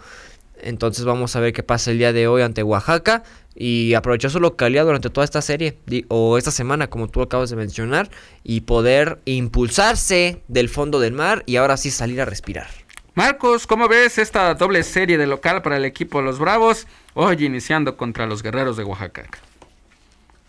Entonces 0.61 1.05
vamos 1.05 1.35
a 1.35 1.39
ver 1.39 1.53
qué 1.53 1.63
pasa 1.63 1.89
el 1.89 1.97
día 1.97 2.13
de 2.13 2.27
hoy 2.27 2.43
ante 2.43 2.61
Oaxaca 2.61 3.23
y 3.55 3.95
aprovechar 3.95 4.29
su 4.29 4.39
localidad 4.39 4.85
durante 4.85 5.09
toda 5.09 5.25
esta 5.25 5.41
serie 5.41 5.79
o 6.07 6.37
esta 6.37 6.51
semana 6.51 6.87
como 6.87 7.07
tú 7.07 7.23
acabas 7.23 7.49
de 7.49 7.55
mencionar 7.55 8.11
y 8.43 8.61
poder 8.61 9.19
impulsarse 9.25 10.43
del 10.47 10.69
fondo 10.69 10.99
del 10.99 11.13
mar 11.13 11.41
y 11.47 11.55
ahora 11.55 11.77
sí 11.77 11.89
salir 11.89 12.21
a 12.21 12.25
respirar. 12.25 12.67
Marcos, 13.15 13.65
¿cómo 13.65 13.87
ves 13.87 14.19
esta 14.19 14.53
doble 14.53 14.83
serie 14.83 15.17
de 15.17 15.25
local 15.25 15.63
para 15.63 15.77
el 15.77 15.85
equipo 15.85 16.19
de 16.19 16.25
los 16.25 16.37
Bravos 16.37 16.85
hoy 17.15 17.43
iniciando 17.43 17.97
contra 17.97 18.27
los 18.27 18.43
Guerreros 18.43 18.77
de 18.77 18.83
Oaxaca? 18.83 19.27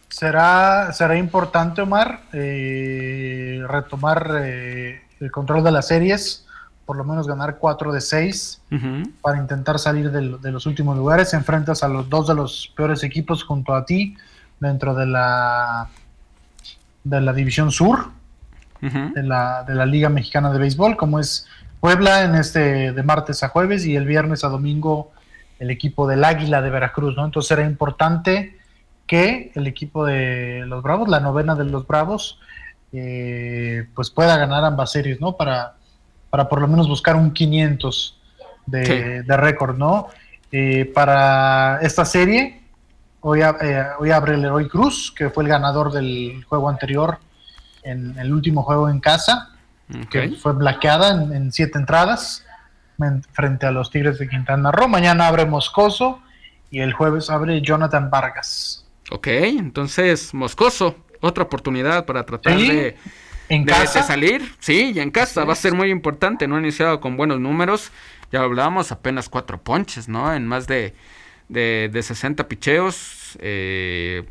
Será, 0.09 0.93
será 0.93 1.17
importante, 1.17 1.83
Omar, 1.83 2.23
eh, 2.33 3.63
retomar 3.69 4.31
eh, 4.41 5.03
el 5.21 5.31
control 5.31 5.65
de 5.65 5.71
las 5.73 5.89
series 5.89 6.47
por 6.87 6.97
lo 6.97 7.05
menos 7.05 7.27
ganar 7.27 7.59
4 7.59 7.93
de 7.93 8.01
6 8.01 8.63
para 9.21 9.39
intentar 9.39 9.81
salir 9.81 10.13
de, 10.13 10.53
los 10.53 10.67
últimos 10.67 10.97
lugares. 10.97 11.35
Enfrentas 11.35 11.83
a 11.83 11.89
los 11.89 12.09
dos 12.09 12.29
de 12.29 12.35
los 12.35 12.73
peores 12.77 13.03
equipos 13.03 13.43
junto 13.43 13.75
a 13.75 13.85
ti 13.85 14.17
dentro 14.61 14.95
de 14.95 15.07
la 15.07 15.89
de 17.03 17.21
la 17.21 17.33
división 17.33 17.71
sur 17.71 18.11
de, 18.81 19.23
la, 19.23 19.65
de 19.65 19.75
la 19.75 19.87
Liga 19.87 20.09
Mexicana 20.09 20.53
de 20.53 20.59
Béisbol, 20.59 20.97
como 20.97 21.19
es 21.19 21.47
Puebla 21.81 22.23
en 22.23 22.37
este 22.37 22.93
de 22.93 23.03
martes 23.03 23.43
a 23.43 23.49
jueves 23.49 23.85
y 23.85 23.97
el 23.97 24.07
viernes 24.07 24.45
a 24.45 24.49
domingo 24.49 25.11
el 25.59 25.71
equipo 25.71 26.07
del 26.07 26.25
Águila 26.25 26.63
de 26.63 26.71
Veracruz, 26.71 27.17
¿no? 27.17 27.25
Entonces 27.25 27.51
era 27.51 27.65
importante 27.65 28.59
que 29.07 29.53
el 29.55 29.67
equipo 29.67 30.05
de 30.05 30.65
los 30.67 30.83
Bravos, 30.83 31.09
la 31.09 31.21
novena 31.21 31.55
de 31.55 31.65
los 31.65 31.87
Bravos, 31.87 32.39
eh, 32.93 33.89
pues 33.95 34.11
pueda 34.11 34.37
ganar 34.37 34.65
ambas 34.65 34.93
series, 34.93 35.21
¿no? 35.21 35.37
Para 35.37 35.77
para 36.31 36.49
por 36.49 36.61
lo 36.61 36.69
menos 36.69 36.89
buscar 36.89 37.17
un 37.17 37.33
500 37.33 38.19
de, 38.67 39.25
récord, 39.27 39.77
¿no? 39.77 40.09
Eh, 40.53 40.91
para 40.95 41.79
esta 41.83 42.05
serie, 42.05 42.63
hoy, 43.21 43.41
eh, 43.43 43.85
hoy 43.99 44.11
abre 44.11 44.35
el 44.35 44.45
Heroy 44.45 44.69
Cruz, 44.69 45.13
que 45.17 45.31
fue 45.31 45.45
el 45.45 45.49
ganador 45.49 45.93
del 45.93 46.45
juego 46.45 46.69
anterior 46.69 47.19
en 47.83 48.19
el 48.19 48.33
último 48.33 48.63
juego 48.63 48.89
en 48.89 49.01
casa, 49.01 49.51
que 50.11 50.31
fue 50.31 50.53
blaqueada 50.53 51.11
en, 51.11 51.53
siete 51.53 51.79
entradas 51.79 52.45
frente 53.33 53.67
a 53.67 53.71
los 53.71 53.91
Tigres 53.91 54.19
de 54.19 54.29
Quintana 54.29 54.73
Roo. 54.73 54.89
Mañana 54.89 55.29
abre 55.29 55.47
Moscoso 55.47 56.21
y 56.71 56.81
el 56.81 56.93
jueves 56.93 57.31
abre 57.31 57.63
Jonathan 57.63 58.11
Vargas. 58.11 58.86
Ok, 59.11 59.27
entonces 59.29 60.35
Moscoso, 60.35 60.97
otra 61.21 61.45
oportunidad 61.45 62.07
para 62.07 62.27
tratar 62.27 62.59
de 62.59 62.97
¿En 63.49 63.65
casa? 63.65 64.03
salir, 64.03 64.55
sí, 64.59 64.93
y 64.95 65.01
en 65.01 65.11
casa 65.11 65.45
va 65.45 65.53
a 65.53 65.57
ser 65.57 65.75
muy 65.75 65.91
importante, 65.91 66.49
no 66.49 66.57
ha 66.57 66.61
iniciado 66.61 67.01
con 67.01 67.17
buenos 67.17 67.39
números, 67.39 67.93
ya 68.33 68.43
hablábamos, 68.43 68.91
apenas 68.91 69.29
cuatro 69.29 69.59
ponches, 69.59 70.09
¿no? 70.09 70.35
En 70.35 70.47
más 70.49 70.67
de, 70.67 70.95
de, 71.49 72.03
60 72.03 72.49
picheos, 72.49 73.39
eh, 73.41 74.25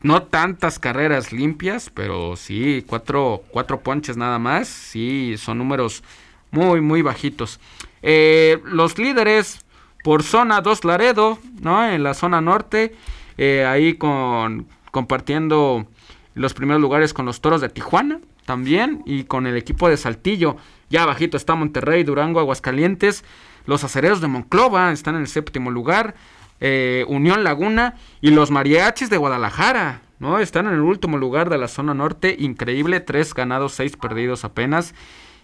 no 0.00 0.24
tantas 0.24 0.80
carreras 0.80 1.32
limpias, 1.32 1.88
pero 1.94 2.34
sí, 2.34 2.84
cuatro, 2.84 3.44
cuatro 3.50 3.80
ponches 3.80 4.16
nada 4.16 4.40
más, 4.40 4.66
sí, 4.66 5.36
son 5.38 5.58
números 5.58 6.02
muy, 6.50 6.80
muy 6.80 7.02
bajitos. 7.02 7.60
Eh, 8.02 8.60
los 8.64 8.98
líderes 8.98 9.64
por 10.02 10.24
zona 10.24 10.60
2 10.60 10.84
Laredo, 10.84 11.38
¿no? 11.60 11.88
En 11.88 12.02
la 12.02 12.14
zona 12.14 12.40
norte, 12.40 12.96
eh, 13.38 13.64
ahí 13.64 13.94
con 13.94 14.66
compartiendo 14.90 15.86
los 16.34 16.54
primeros 16.54 16.80
lugares 16.80 17.14
con 17.14 17.26
los 17.26 17.40
Toros 17.40 17.60
de 17.60 17.68
Tijuana, 17.68 18.20
también 18.46 19.02
y 19.06 19.24
con 19.24 19.46
el 19.46 19.56
equipo 19.56 19.88
de 19.88 19.96
Saltillo. 19.96 20.56
Ya 20.90 21.06
bajito 21.06 21.36
está 21.36 21.54
Monterrey, 21.54 22.04
Durango, 22.04 22.40
Aguascalientes. 22.40 23.24
Los 23.66 23.84
acereros 23.84 24.20
de 24.20 24.28
Monclova 24.28 24.92
están 24.92 25.14
en 25.14 25.22
el 25.22 25.28
séptimo 25.28 25.70
lugar. 25.70 26.14
Eh, 26.60 27.04
Unión 27.08 27.42
Laguna 27.42 27.96
y 28.20 28.30
los 28.30 28.50
mariachis 28.50 29.10
de 29.10 29.16
Guadalajara, 29.16 30.02
¿no? 30.20 30.38
Están 30.38 30.66
en 30.66 30.74
el 30.74 30.80
último 30.80 31.16
lugar 31.18 31.50
de 31.50 31.58
la 31.58 31.68
zona 31.68 31.94
norte. 31.94 32.36
Increíble, 32.38 33.00
tres 33.00 33.34
ganados, 33.34 33.72
seis 33.72 33.96
perdidos 33.96 34.44
apenas. 34.44 34.94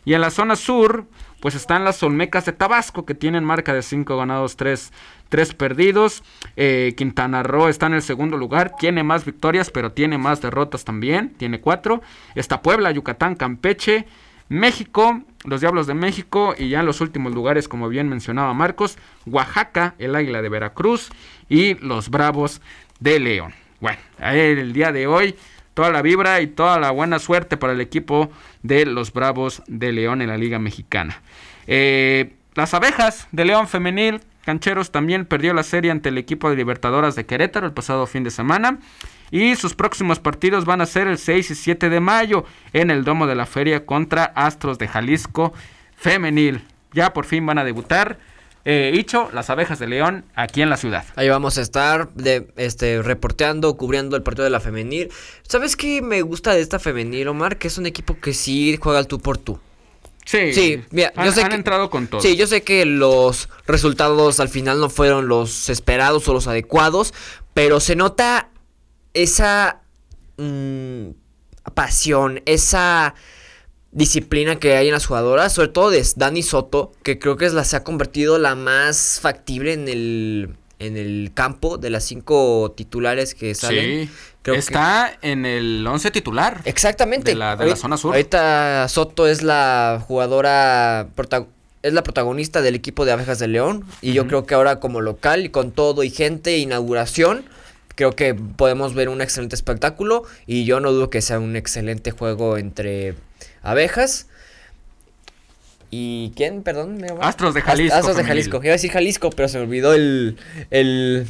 Y 0.08 0.14
en 0.14 0.22
la 0.22 0.30
zona 0.30 0.56
sur, 0.56 1.04
pues 1.38 1.54
están 1.54 1.84
las 1.84 2.02
Olmecas 2.02 2.46
de 2.46 2.54
Tabasco, 2.54 3.04
que 3.04 3.12
tienen 3.12 3.44
marca 3.44 3.74
de 3.74 3.82
cinco 3.82 4.16
ganados, 4.16 4.56
tres 4.56 4.90
tres 5.28 5.52
perdidos. 5.52 6.22
Eh, 6.56 6.94
Quintana 6.96 7.42
Roo 7.42 7.68
está 7.68 7.88
en 7.88 7.92
el 7.92 8.00
segundo 8.00 8.38
lugar, 8.38 8.72
tiene 8.78 9.02
más 9.02 9.26
victorias, 9.26 9.70
pero 9.70 9.92
tiene 9.92 10.16
más 10.16 10.40
derrotas 10.40 10.86
también, 10.86 11.34
tiene 11.36 11.60
cuatro. 11.60 12.00
Está 12.34 12.62
Puebla, 12.62 12.90
Yucatán, 12.90 13.34
Campeche, 13.34 14.06
México, 14.48 15.20
los 15.44 15.60
Diablos 15.60 15.86
de 15.86 15.92
México 15.92 16.54
y 16.56 16.70
ya 16.70 16.80
en 16.80 16.86
los 16.86 17.02
últimos 17.02 17.34
lugares, 17.34 17.68
como 17.68 17.90
bien 17.90 18.08
mencionaba 18.08 18.54
Marcos, 18.54 18.96
Oaxaca, 19.26 19.94
el 19.98 20.16
Águila 20.16 20.40
de 20.40 20.48
Veracruz 20.48 21.10
y 21.50 21.74
los 21.84 22.08
Bravos 22.08 22.62
de 22.98 23.20
León. 23.20 23.52
Bueno, 23.80 23.98
el 24.22 24.72
día 24.72 24.90
de 24.90 25.06
hoy 25.06 25.36
toda 25.78 25.90
la 25.92 26.02
vibra 26.02 26.40
y 26.40 26.48
toda 26.48 26.80
la 26.80 26.90
buena 26.90 27.20
suerte 27.20 27.56
para 27.56 27.72
el 27.72 27.80
equipo 27.80 28.32
de 28.64 28.84
los 28.84 29.12
Bravos 29.12 29.62
de 29.68 29.92
León 29.92 30.20
en 30.22 30.26
la 30.26 30.36
Liga 30.36 30.58
Mexicana. 30.58 31.22
Eh, 31.68 32.32
las 32.56 32.74
abejas 32.74 33.28
de 33.30 33.44
León 33.44 33.68
Femenil 33.68 34.20
Cancheros 34.44 34.90
también 34.90 35.24
perdió 35.24 35.54
la 35.54 35.62
serie 35.62 35.92
ante 35.92 36.08
el 36.08 36.18
equipo 36.18 36.50
de 36.50 36.56
Libertadoras 36.56 37.14
de 37.14 37.26
Querétaro 37.26 37.64
el 37.64 37.74
pasado 37.74 38.08
fin 38.08 38.24
de 38.24 38.32
semana. 38.32 38.80
Y 39.30 39.54
sus 39.54 39.76
próximos 39.76 40.18
partidos 40.18 40.64
van 40.64 40.80
a 40.80 40.86
ser 40.86 41.06
el 41.06 41.16
6 41.16 41.52
y 41.52 41.54
7 41.54 41.90
de 41.90 42.00
mayo 42.00 42.44
en 42.72 42.90
el 42.90 43.04
Domo 43.04 43.28
de 43.28 43.36
la 43.36 43.46
Feria 43.46 43.86
contra 43.86 44.24
Astros 44.24 44.78
de 44.78 44.88
Jalisco 44.88 45.54
Femenil. 45.94 46.64
Ya 46.92 47.12
por 47.12 47.24
fin 47.24 47.46
van 47.46 47.58
a 47.58 47.64
debutar. 47.64 48.18
Eh, 48.70 48.92
Hicho, 48.94 49.30
las 49.32 49.48
abejas 49.48 49.78
de 49.78 49.86
León, 49.86 50.26
aquí 50.34 50.60
en 50.60 50.68
la 50.68 50.76
ciudad. 50.76 51.02
Ahí 51.16 51.26
vamos 51.30 51.56
a 51.56 51.62
estar 51.62 52.12
de, 52.12 52.48
este, 52.56 53.00
reporteando, 53.00 53.78
cubriendo 53.78 54.14
el 54.14 54.22
partido 54.22 54.44
de 54.44 54.50
la 54.50 54.60
femenil. 54.60 55.10
¿Sabes 55.48 55.74
qué 55.74 56.02
me 56.02 56.20
gusta 56.20 56.52
de 56.52 56.60
esta 56.60 56.78
femenil, 56.78 57.28
Omar? 57.28 57.56
Que 57.56 57.68
es 57.68 57.78
un 57.78 57.86
equipo 57.86 58.20
que 58.20 58.34
sí 58.34 58.78
juega 58.78 58.98
al 58.98 59.06
tú 59.06 59.20
por 59.20 59.38
tú. 59.38 59.58
Sí, 60.26 60.52
sí 60.52 60.84
mira, 60.90 61.14
han, 61.16 61.24
yo 61.24 61.32
sé 61.32 61.48
que, 61.48 61.54
entrado 61.54 61.88
con 61.88 62.08
todo. 62.08 62.20
Sí, 62.20 62.36
yo 62.36 62.46
sé 62.46 62.62
que 62.62 62.84
los 62.84 63.48
resultados 63.66 64.38
al 64.38 64.50
final 64.50 64.80
no 64.80 64.90
fueron 64.90 65.28
los 65.28 65.70
esperados 65.70 66.28
o 66.28 66.34
los 66.34 66.46
adecuados, 66.46 67.14
pero 67.54 67.80
se 67.80 67.96
nota 67.96 68.50
esa 69.14 69.80
mm, 70.36 71.08
pasión, 71.72 72.42
esa 72.44 73.14
disciplina 73.92 74.56
que 74.56 74.76
hay 74.76 74.88
en 74.88 74.92
las 74.92 75.06
jugadoras, 75.06 75.52
sobre 75.52 75.68
todo 75.68 75.90
de 75.90 76.06
Dani 76.16 76.42
Soto, 76.42 76.92
que 77.02 77.18
creo 77.18 77.36
que 77.36 77.46
es 77.46 77.54
la 77.54 77.64
se 77.64 77.76
ha 77.76 77.84
convertido 77.84 78.38
la 78.38 78.54
más 78.54 79.18
factible 79.20 79.72
en 79.72 79.88
el 79.88 80.50
en 80.78 80.96
el 80.96 81.32
campo 81.34 81.76
de 81.76 81.90
las 81.90 82.04
cinco 82.04 82.72
titulares 82.76 83.34
que 83.34 83.54
salen. 83.54 84.06
Sí. 84.06 84.10
Está 84.44 85.18
en 85.20 85.44
el 85.44 85.86
11 85.86 86.10
titular. 86.10 86.62
Exactamente. 86.64 87.32
De 87.32 87.36
la, 87.36 87.56
de 87.56 87.66
la 87.66 87.76
zona 87.76 87.96
sur. 87.96 88.14
Ahorita 88.14 88.88
Soto 88.88 89.26
es 89.26 89.42
la 89.42 90.02
jugadora 90.06 91.08
es 91.82 91.92
la 91.92 92.02
protagonista 92.02 92.62
del 92.62 92.74
equipo 92.74 93.04
de 93.04 93.12
Abejas 93.12 93.38
de 93.38 93.48
León 93.48 93.84
y 94.00 94.12
yo 94.12 94.26
creo 94.26 94.46
que 94.46 94.54
ahora 94.54 94.80
como 94.80 95.00
local 95.00 95.44
y 95.44 95.50
con 95.50 95.70
todo 95.70 96.02
y 96.02 96.10
gente 96.10 96.58
inauguración 96.58 97.44
creo 97.94 98.12
que 98.12 98.34
podemos 98.34 98.94
ver 98.94 99.08
un 99.08 99.20
excelente 99.20 99.54
espectáculo 99.54 100.24
y 100.46 100.64
yo 100.64 100.80
no 100.80 100.92
dudo 100.92 101.10
que 101.10 101.20
sea 101.20 101.38
un 101.38 101.56
excelente 101.56 102.10
juego 102.10 102.56
entre 102.56 103.14
abejas 103.62 104.26
¿Y 105.90 106.32
quién? 106.36 106.62
Perdón. 106.62 107.02
Astros 107.20 107.54
de 107.54 107.62
Jalisco. 107.62 107.96
Astros 107.96 108.16
de 108.16 108.24
Jalisco. 108.24 108.58
Iba 108.58 108.70
a 108.70 108.72
decir 108.72 108.90
Jalisco, 108.90 109.30
pero 109.30 109.48
se 109.48 109.56
me 109.56 109.64
olvidó 109.64 109.94
el, 109.94 110.36
el, 110.70 111.26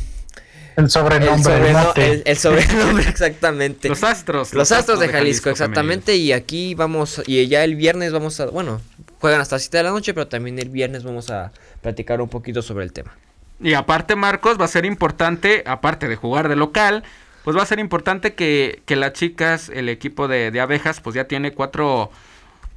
el 0.77 0.91
sobrenombre. 0.91 2.23
El, 2.25 2.37
sobrenombre, 2.37 3.05
exactamente. 3.09 3.89
Los 3.89 4.03
Astros. 4.03 4.55
Los, 4.55 4.73
Astros, 4.73 5.01
de 5.01 5.09
Jalisco, 5.09 5.51
exactamente. 5.51 6.17
Y 6.17 6.33
aquí 6.33 6.75
vamos, 6.75 7.23
y 7.27 7.47
ya 7.47 7.63
el 7.65 7.77
viernes 7.77 8.13
vamos 8.13 8.39
a, 8.41 8.47
bueno, 8.47 8.81
juegan 9.21 9.41
hasta 9.41 9.57
las 9.57 9.63
7 9.63 9.77
de 9.77 9.83
la 9.83 9.91
noche, 9.91 10.15
pero 10.15 10.27
también 10.27 10.59
el 10.59 10.69
viernes 10.69 11.05
vamos 11.05 11.31
a 11.31 11.53
platicar 11.81 12.21
un 12.21 12.29
poquito 12.29 12.63
sobre 12.63 12.85
el 12.85 12.93
tema. 12.93 13.17
Y 13.61 13.75
aparte, 13.75 14.15
Marcos, 14.15 14.61
va 14.61 14.67
a 14.67 14.69
ser 14.69 14.85
importante, 14.85 15.65
aparte 15.67 16.07
de 16.07 16.17
jugar 16.17 16.49
de 16.49 16.55
local, 16.57 17.03
pues 17.49 17.57
va 17.57 17.63
a 17.63 17.65
ser 17.65 17.79
importante 17.79 18.35
que, 18.35 18.83
que 18.85 18.95
las 18.95 19.15
chicas, 19.15 19.71
el 19.71 19.89
equipo 19.89 20.29
de, 20.29 20.51
de 20.51 20.61
abejas, 20.61 21.01
pues 21.01 21.17
ya 21.17 21.25
tiene 21.25 21.55
cuatro, 21.55 22.11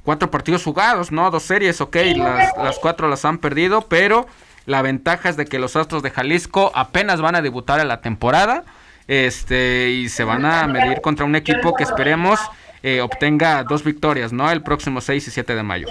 cuatro 0.02 0.30
partidos 0.30 0.64
jugados, 0.64 1.12
¿no? 1.12 1.30
Dos 1.30 1.42
series, 1.42 1.82
ok, 1.82 1.94
las, 2.16 2.56
las 2.56 2.78
cuatro 2.78 3.06
las 3.06 3.26
han 3.26 3.36
perdido, 3.36 3.82
pero 3.82 4.26
La 4.64 4.80
ventaja 4.80 5.28
es 5.28 5.36
de 5.36 5.44
que 5.44 5.58
los 5.58 5.76
Astros 5.76 6.02
de 6.02 6.08
Jalisco 6.08 6.72
apenas 6.74 7.20
van 7.20 7.34
a 7.34 7.42
debutar 7.42 7.80
en 7.80 7.88
la 7.88 8.00
temporada. 8.00 8.64
Este, 9.08 9.90
y 9.90 10.08
se 10.08 10.24
van 10.24 10.46
a 10.46 10.66
medir 10.66 11.02
contra 11.02 11.26
un 11.26 11.36
equipo 11.36 11.74
que 11.74 11.84
esperemos 11.84 12.40
eh, 12.82 13.02
obtenga 13.02 13.64
dos 13.64 13.84
victorias, 13.84 14.32
¿no? 14.32 14.50
El 14.50 14.62
próximo 14.62 15.02
6 15.02 15.28
y 15.28 15.30
7 15.30 15.54
de 15.54 15.62
mayo. 15.62 15.86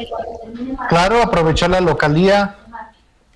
Claro, 0.89 1.21
aprovechar 1.21 1.69
la 1.69 1.81
localía, 1.81 2.55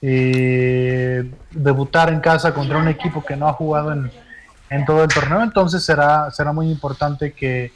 eh, 0.01 1.29
debutar 1.51 2.09
en 2.09 2.19
casa 2.19 2.51
contra 2.51 2.79
un 2.79 2.87
equipo 2.87 3.23
que 3.23 3.35
no 3.35 3.47
ha 3.47 3.53
jugado 3.53 3.93
en, 3.93 4.09
en 4.69 4.85
todo 4.85 5.03
el 5.03 5.09
torneo, 5.09 5.41
entonces 5.43 5.83
será, 5.83 6.31
será 6.31 6.51
muy 6.53 6.69
importante 6.69 7.33
que, 7.33 7.71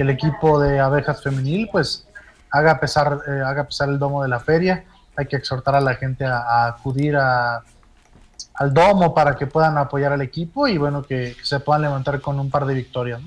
el 0.00 0.08
equipo 0.08 0.58
de 0.58 0.80
abejas 0.80 1.22
femenil 1.22 1.68
pues 1.70 2.06
haga 2.50 2.80
pesar, 2.80 3.18
eh, 3.28 3.42
haga 3.44 3.64
pesar 3.64 3.90
el 3.90 3.98
domo 3.98 4.22
de 4.22 4.28
la 4.28 4.40
feria. 4.40 4.84
Hay 5.16 5.26
que 5.26 5.36
exhortar 5.36 5.74
a 5.74 5.80
la 5.80 5.94
gente 5.94 6.24
a, 6.24 6.66
acudir 6.68 7.16
al 7.16 8.72
domo 8.72 9.14
para 9.14 9.36
que 9.36 9.46
puedan 9.46 9.76
apoyar 9.76 10.12
al 10.12 10.22
equipo 10.22 10.66
y 10.66 10.78
bueno, 10.78 11.02
que, 11.02 11.36
se 11.42 11.60
puedan 11.60 11.82
levantar 11.82 12.20
con 12.20 12.40
un 12.40 12.50
par 12.50 12.64
de 12.64 12.74
victorias. 12.74 13.20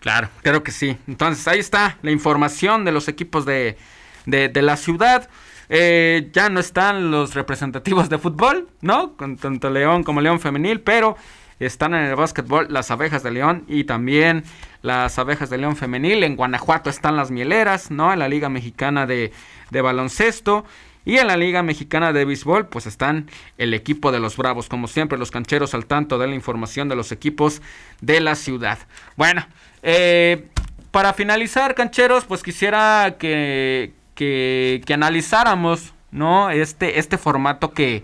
Claro, 0.00 0.28
creo 0.42 0.62
que 0.62 0.72
sí. 0.72 0.98
Entonces 1.06 1.46
ahí 1.46 1.60
está 1.60 1.96
la 2.02 2.10
información 2.10 2.84
de 2.84 2.92
los 2.92 3.08
equipos 3.08 3.46
de, 3.46 3.78
de, 4.24 4.62
la 4.62 4.76
ciudad. 4.76 5.28
Eh, 5.68 6.30
ya 6.32 6.48
no 6.48 6.60
están 6.60 7.10
los 7.10 7.34
representativos 7.34 8.08
de 8.08 8.18
fútbol, 8.18 8.68
¿no? 8.80 9.16
Con 9.16 9.36
tanto 9.36 9.70
León 9.70 10.02
como 10.02 10.20
León 10.20 10.40
Femenil, 10.40 10.80
pero 10.80 11.16
están 11.58 11.94
en 11.94 12.04
el 12.04 12.16
básquetbol 12.16 12.66
las 12.70 12.90
abejas 12.90 13.22
de 13.22 13.30
León 13.30 13.64
y 13.68 13.84
también 13.84 14.44
las 14.82 15.18
abejas 15.18 15.50
de 15.50 15.58
León 15.58 15.76
femenil. 15.76 16.22
En 16.22 16.36
Guanajuato 16.36 16.90
están 16.90 17.16
las 17.16 17.30
mieleras, 17.30 17.90
¿no? 17.90 18.12
En 18.12 18.18
la 18.18 18.28
Liga 18.28 18.48
Mexicana 18.48 19.06
de, 19.06 19.32
de 19.70 19.80
Baloncesto. 19.80 20.64
Y 21.06 21.18
en 21.18 21.28
la 21.28 21.36
Liga 21.36 21.62
Mexicana 21.62 22.12
de 22.12 22.24
Béisbol, 22.24 22.66
pues 22.66 22.86
están 22.86 23.30
el 23.58 23.74
equipo 23.74 24.10
de 24.10 24.18
los 24.18 24.36
Bravos, 24.36 24.68
como 24.68 24.88
siempre, 24.88 25.16
los 25.16 25.30
cancheros 25.30 25.72
al 25.72 25.86
tanto 25.86 26.18
de 26.18 26.26
la 26.26 26.34
información 26.34 26.88
de 26.88 26.96
los 26.96 27.12
equipos 27.12 27.62
de 28.00 28.20
la 28.20 28.34
ciudad. 28.34 28.78
Bueno, 29.14 29.46
eh, 29.84 30.48
para 30.90 31.12
finalizar, 31.12 31.76
cancheros, 31.76 32.24
pues 32.24 32.42
quisiera 32.42 33.16
que, 33.20 33.92
que, 34.16 34.82
que 34.84 34.94
analizáramos, 34.94 35.94
¿no? 36.10 36.50
Este, 36.50 36.98
este 36.98 37.18
formato 37.18 37.72
que, 37.72 38.02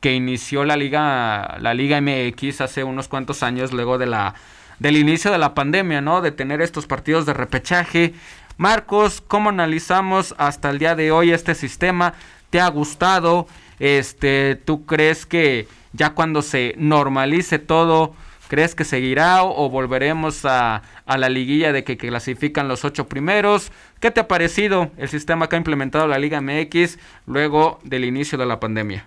que 0.00 0.14
inició 0.14 0.64
la 0.64 0.76
Liga, 0.76 1.56
la 1.60 1.74
Liga 1.74 2.00
MX 2.00 2.60
hace 2.60 2.84
unos 2.84 3.08
cuantos 3.08 3.42
años 3.42 3.72
luego 3.72 3.98
de 3.98 4.06
la, 4.06 4.34
del 4.78 4.96
inicio 4.96 5.30
de 5.30 5.38
la 5.38 5.54
pandemia, 5.54 6.00
¿no? 6.00 6.20
De 6.20 6.32
tener 6.32 6.60
estos 6.60 6.86
partidos 6.86 7.26
de 7.26 7.34
repechaje. 7.34 8.14
Marcos, 8.58 9.22
¿cómo 9.26 9.50
analizamos 9.50 10.34
hasta 10.38 10.70
el 10.70 10.78
día 10.78 10.94
de 10.94 11.12
hoy 11.12 11.32
este 11.32 11.54
sistema? 11.54 12.14
¿Te 12.50 12.60
ha 12.60 12.68
gustado? 12.68 13.46
Este, 13.78 14.56
¿tú 14.56 14.86
crees 14.86 15.26
que 15.26 15.68
ya 15.92 16.10
cuando 16.10 16.42
se 16.42 16.74
normalice 16.78 17.58
todo, 17.58 18.14
crees 18.48 18.74
que 18.74 18.84
seguirá 18.84 19.44
o, 19.44 19.68
volveremos 19.68 20.44
a, 20.44 20.82
a, 21.04 21.18
la 21.18 21.28
liguilla 21.28 21.72
de 21.72 21.84
que, 21.84 21.96
que, 21.96 22.08
clasifican 22.08 22.68
los 22.68 22.84
ocho 22.84 23.08
primeros? 23.08 23.72
¿Qué 24.00 24.10
te 24.10 24.20
ha 24.20 24.28
parecido 24.28 24.90
el 24.96 25.08
sistema 25.08 25.48
que 25.48 25.56
ha 25.56 25.58
implementado 25.58 26.06
la 26.06 26.18
Liga 26.18 26.40
MX 26.40 26.98
luego 27.26 27.80
del 27.82 28.04
inicio 28.04 28.38
de 28.38 28.46
la 28.46 28.60
pandemia? 28.60 29.06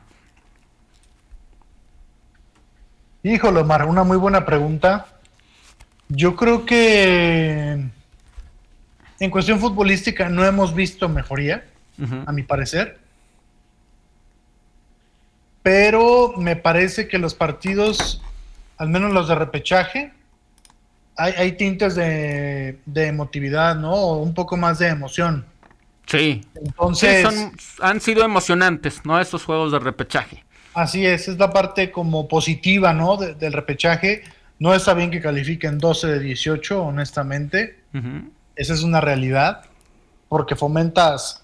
Híjole, 3.24 3.60
Omar, 3.60 3.86
una 3.86 4.04
muy 4.04 4.18
buena 4.18 4.46
pregunta. 4.46 5.08
Yo 6.08 6.36
creo 6.36 6.66
que 6.66 7.84
en 9.20 9.30
cuestión 9.30 9.60
futbolística 9.60 10.30
no 10.30 10.46
hemos 10.46 10.74
visto 10.74 11.10
mejoría, 11.10 11.66
a 12.26 12.32
mi 12.32 12.44
parecer. 12.44 12.98
Pero 15.62 16.34
me 16.38 16.56
parece 16.56 17.10
que 17.10 17.18
los 17.18 17.36
partidos, 17.36 18.22
al 18.78 18.88
menos 18.88 19.12
los 19.12 19.28
de 19.28 19.36
repechaje, 19.36 20.14
hay, 21.18 21.52
tintes 21.54 21.96
de, 21.96 22.80
emotividad, 22.96 23.76
¿no? 23.76 23.92
O 23.92 24.18
un 24.20 24.34
poco 24.34 24.56
más 24.56 24.80
de 24.80 24.88
emoción. 24.88 25.46
Sí. 26.06 26.46
Entonces. 26.56 27.28
han 27.82 28.00
sido 28.00 28.24
emocionantes, 28.24 29.02
¿no? 29.04 29.20
Estos 29.20 29.44
juegos 29.44 29.74
de 29.74 29.80
repechaje. 29.80 30.46
Así 30.74 31.06
es, 31.06 31.28
es 31.28 31.38
la 31.38 31.50
parte 31.50 31.92
como 31.92 32.28
positiva, 32.28 32.94
¿no? 32.94 33.18
del 33.18 33.54
repechaje. 33.54 34.24
No 34.60 34.74
está 34.74 34.94
bien 34.94 35.10
que 35.10 35.22
califiquen 35.22 35.78
12 35.78 36.08
de 36.08 36.20
18, 36.20 36.84
honestamente. 36.84 37.80
Esa 38.56 38.74
es 38.74 38.84
una 38.84 39.02
realidad, 39.02 39.66
porque 40.28 40.56
fomentas 40.56 41.42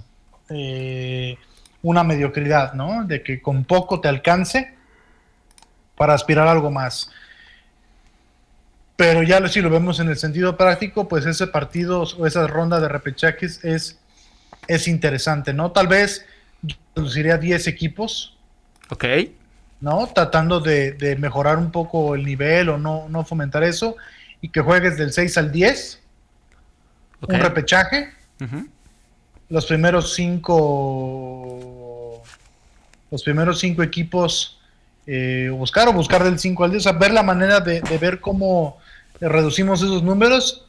eh, 0.50 1.38
una 1.82 2.04
mediocridad, 2.04 2.74
¿no? 2.74 3.06
De 3.06 3.24
que 3.24 3.42
con 3.42 3.64
poco 3.64 4.02
te 4.02 4.08
alcance 4.08 4.74
para 5.96 6.14
aspirar 6.14 6.48
a 6.48 6.52
algo 6.52 6.70
más. 6.70 7.10
Pero 8.96 9.24
ya 9.24 9.46
si 9.48 9.62
lo 9.62 9.70
vemos 9.70 10.00
en 10.00 10.10
el 10.10 10.18
sentido 10.18 10.56
práctico, 10.56 11.08
pues 11.08 11.26
ese 11.26 11.48
partido 11.48 12.04
o 12.04 12.28
esa 12.28 12.48
ronda 12.48 12.80
de 12.80 12.88
repechajes 12.88 13.64
es, 13.64 14.00
es 14.68 14.88
interesante, 14.88 15.54
¿no? 15.54 15.72
Tal 15.72 15.88
vez 15.88 16.26
yo 16.62 16.76
reduciría 16.96 17.38
10 17.38 17.68
equipos 17.68 18.35
Ok. 18.90 19.06
¿No? 19.82 20.07
Tratando 20.07 20.60
de, 20.60 21.16
mejorar 21.20 21.57
un 21.57 21.72
poco 21.72 22.16
el 22.16 22.24
nivel 22.26 22.70
o 22.70 22.78
no, 22.78 23.07
no 23.10 23.26
fomentar 23.26 23.64
eso. 23.64 23.95
Y 24.41 24.49
que 24.49 24.62
juegues 24.62 24.98
del 24.98 25.12
6 25.12 25.38
al 25.38 25.52
10. 25.52 26.02
Un 27.28 27.40
repechaje. 27.40 28.12
Los 29.49 29.66
primeros 29.66 30.14
cinco. 30.14 31.52
Los 33.12 33.24
primeros 33.24 33.60
cinco 33.60 33.84
equipos. 33.84 34.60
Eh, 35.07 35.49
buscar 35.52 35.88
o 35.88 35.94
buscar 35.94 36.24
del 36.24 36.40
5 36.40 36.64
al 36.64 36.72
10. 36.72 36.82
O 36.82 36.90
sea, 36.90 36.98
ver 36.98 37.12
la 37.12 37.24
manera 37.24 37.60
de, 37.60 37.82
ver 37.99 38.20
cómo 38.22 38.78
reducimos 39.20 39.82
esos 39.82 40.03
números 40.03 40.68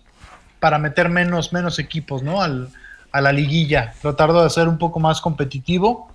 para 0.61 0.79
meter 0.79 1.09
menos, 1.09 1.53
menos 1.53 1.79
equipos, 1.79 2.23
¿no? 2.23 2.43
Al, 2.43 2.69
a 3.13 3.21
la 3.21 3.33
liguilla. 3.33 3.95
Tratar 4.01 4.33
de 4.33 4.45
hacer 4.45 4.69
un 4.69 4.79
poco 4.79 5.01
más 5.01 5.21
competitivo 5.21 6.11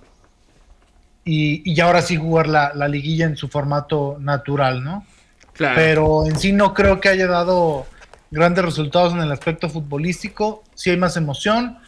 y, 1.24 1.80
ahora 1.80 2.02
sí 2.02 2.16
jugar 2.16 2.48
la, 2.48 2.88
liguilla 2.88 3.26
en 3.26 3.36
su 3.36 3.48
formato 3.48 4.16
natural, 4.20 4.82
¿no? 4.82 5.06
Claro. 5.52 5.74
Pero 5.76 6.26
en 6.26 6.38
sí 6.38 6.52
no 6.52 6.74
creo 6.74 7.00
que 7.00 7.08
haya 7.08 7.26
dado 7.26 7.86
grandes 8.30 8.64
resultados 8.64 9.12
en 9.12 9.20
el 9.20 9.30
aspecto 9.30 9.68
futbolístico. 9.68 10.64
Sí 10.74 10.90
hay 10.90 10.96
más 10.96 11.16
emoción, 11.16 11.78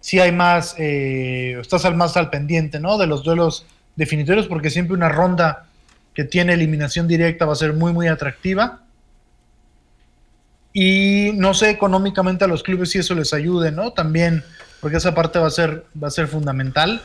sí 0.00 0.20
hay 0.20 0.32
más, 0.32 0.74
eh, 0.78 1.56
estás 1.60 1.84
al 1.84 1.94
más 1.94 2.16
al 2.16 2.28
pendiente, 2.28 2.80
¿no? 2.80 2.98
De 2.98 3.06
los 3.06 3.22
duelos 3.22 3.66
definitorios, 3.96 4.48
porque 4.48 4.70
siempre 4.70 4.94
una 4.94 5.08
ronda 5.08 5.66
que 6.12 6.24
tiene 6.24 6.52
eliminación 6.52 7.08
directa 7.08 7.46
va 7.46 7.54
a 7.54 7.56
ser 7.56 7.72
muy, 7.72 7.92
muy 7.92 8.08
atractiva. 8.08 8.80
Y 10.72 11.30
no 11.34 11.54
sé 11.54 11.70
económicamente 11.70 12.44
a 12.44 12.48
los 12.48 12.64
clubes 12.64 12.90
si 12.90 12.98
eso 12.98 13.14
les 13.14 13.32
ayude, 13.32 13.70
¿no? 13.70 13.92
También, 13.92 14.42
porque 14.80 14.96
esa 14.96 15.14
parte 15.14 15.38
va 15.38 15.46
a 15.46 15.50
ser, 15.50 15.86
va 16.00 16.08
a 16.08 16.10
ser 16.10 16.26
fundamental. 16.26 17.00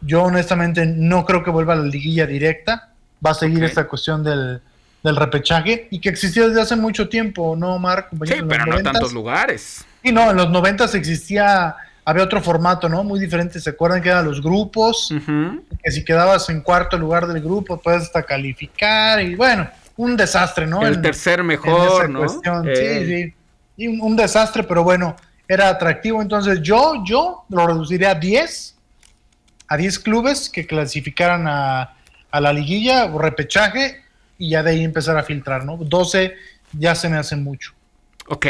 Yo 0.00 0.22
honestamente 0.22 0.86
no 0.86 1.24
creo 1.24 1.42
que 1.42 1.50
vuelva 1.50 1.72
a 1.72 1.76
la 1.76 1.86
liguilla 1.86 2.26
directa. 2.26 2.90
Va 3.24 3.30
a 3.30 3.34
seguir 3.34 3.64
esta 3.64 3.86
cuestión 3.88 4.22
del, 4.22 4.60
repechaje 5.02 5.88
y 5.90 6.00
que 6.00 6.08
existía 6.08 6.46
desde 6.46 6.60
hace 6.60 6.76
mucho 6.76 7.08
tiempo, 7.08 7.56
¿no, 7.56 7.78
Marc? 7.78 8.10
Sí, 8.24 8.34
pero 8.48 8.66
no 8.66 8.76
en 8.76 8.84
tantos 8.84 9.12
lugares. 9.12 9.84
Sí, 10.02 10.12
no, 10.12 10.30
en 10.30 10.36
los 10.36 10.50
noventas 10.50 10.94
existía, 10.94 11.74
había 12.04 12.22
otro 12.22 12.40
formato, 12.40 12.88
¿no? 12.88 13.02
Muy 13.02 13.18
diferente. 13.18 13.58
¿Se 13.58 13.70
acuerdan 13.70 14.02
que 14.02 14.10
eran 14.10 14.24
los 14.24 14.42
grupos? 14.42 15.12
Que 15.82 15.90
si 15.90 16.04
quedabas 16.04 16.48
en 16.50 16.60
cuarto 16.60 16.96
lugar 16.98 17.26
del 17.26 17.42
grupo, 17.42 17.80
puedes 17.80 18.02
hasta 18.02 18.22
calificar 18.22 19.20
y 19.22 19.34
bueno, 19.34 19.68
un 19.96 20.16
desastre, 20.16 20.66
¿no? 20.66 20.86
El 20.86 21.00
tercer 21.00 21.42
mejor, 21.42 22.08
¿no? 22.08 22.28
Sí, 22.28 22.38
eh. 22.66 23.06
sí. 23.06 23.34
Y 23.78 23.88
un, 23.88 24.00
un, 24.00 24.16
desastre, 24.16 24.62
pero 24.62 24.84
bueno, 24.84 25.16
era 25.48 25.70
atractivo. 25.70 26.20
Entonces 26.20 26.60
yo, 26.62 27.02
yo 27.04 27.44
lo 27.48 27.66
reduciría 27.66 28.10
a 28.10 28.14
10 28.14 28.77
a 29.68 29.76
10 29.76 29.98
clubes 30.00 30.50
que 30.50 30.66
clasificaran 30.66 31.46
a, 31.46 31.94
la 32.32 32.52
liguilla 32.52 33.06
o 33.06 33.18
repechaje 33.18 34.02
y 34.38 34.50
ya 34.50 34.62
de 34.62 34.70
ahí 34.70 34.84
empezar 34.84 35.16
a 35.16 35.22
filtrar, 35.22 35.64
¿no? 35.64 35.76
12 35.76 36.34
ya 36.72 36.94
se 36.94 37.08
me 37.08 37.16
hace 37.16 37.36
mucho. 37.36 37.72
Ok, 38.26 38.46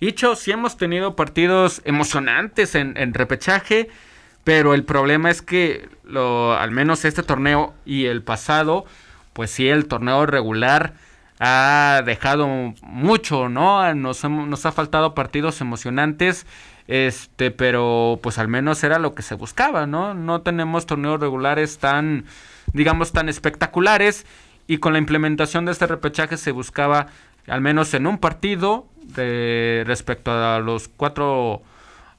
dicho, 0.00 0.34
sí 0.36 0.50
hemos 0.50 0.76
tenido 0.76 1.16
partidos 1.16 1.80
emocionantes 1.84 2.74
en, 2.74 3.14
repechaje, 3.14 3.88
pero 4.44 4.74
el 4.74 4.84
problema 4.84 5.30
es 5.30 5.42
que 5.42 5.88
lo, 6.04 6.54
al 6.56 6.70
menos 6.70 7.04
este 7.04 7.22
torneo 7.22 7.74
y 7.84 8.06
el 8.06 8.22
pasado, 8.22 8.84
pues 9.32 9.50
sí, 9.50 9.68
el 9.68 9.86
torneo 9.86 10.26
regular 10.26 10.94
ha 11.38 12.02
dejado 12.04 12.46
mucho, 12.82 13.48
¿no? 13.48 13.94
Nos, 13.94 14.24
nos 14.24 14.66
ha 14.66 14.72
faltado 14.72 15.14
partidos 15.14 15.60
emocionantes 15.60 16.46
este, 16.90 17.52
pero 17.52 18.18
pues 18.20 18.38
al 18.38 18.48
menos 18.48 18.82
era 18.82 18.98
lo 18.98 19.14
que 19.14 19.22
se 19.22 19.36
buscaba, 19.36 19.86
¿no? 19.86 20.12
No 20.12 20.42
tenemos 20.42 20.86
torneos 20.86 21.20
regulares 21.20 21.78
tan, 21.78 22.24
digamos, 22.72 23.12
tan 23.12 23.28
espectaculares. 23.28 24.26
Y 24.66 24.78
con 24.78 24.92
la 24.92 24.98
implementación 24.98 25.64
de 25.64 25.72
este 25.72 25.86
repechaje 25.86 26.36
se 26.36 26.50
buscaba, 26.50 27.06
al 27.46 27.60
menos 27.60 27.94
en 27.94 28.08
un 28.08 28.18
partido, 28.18 28.88
de 29.02 29.84
respecto 29.86 30.32
a 30.32 30.58
los 30.58 30.88
cuatro, 30.88 31.62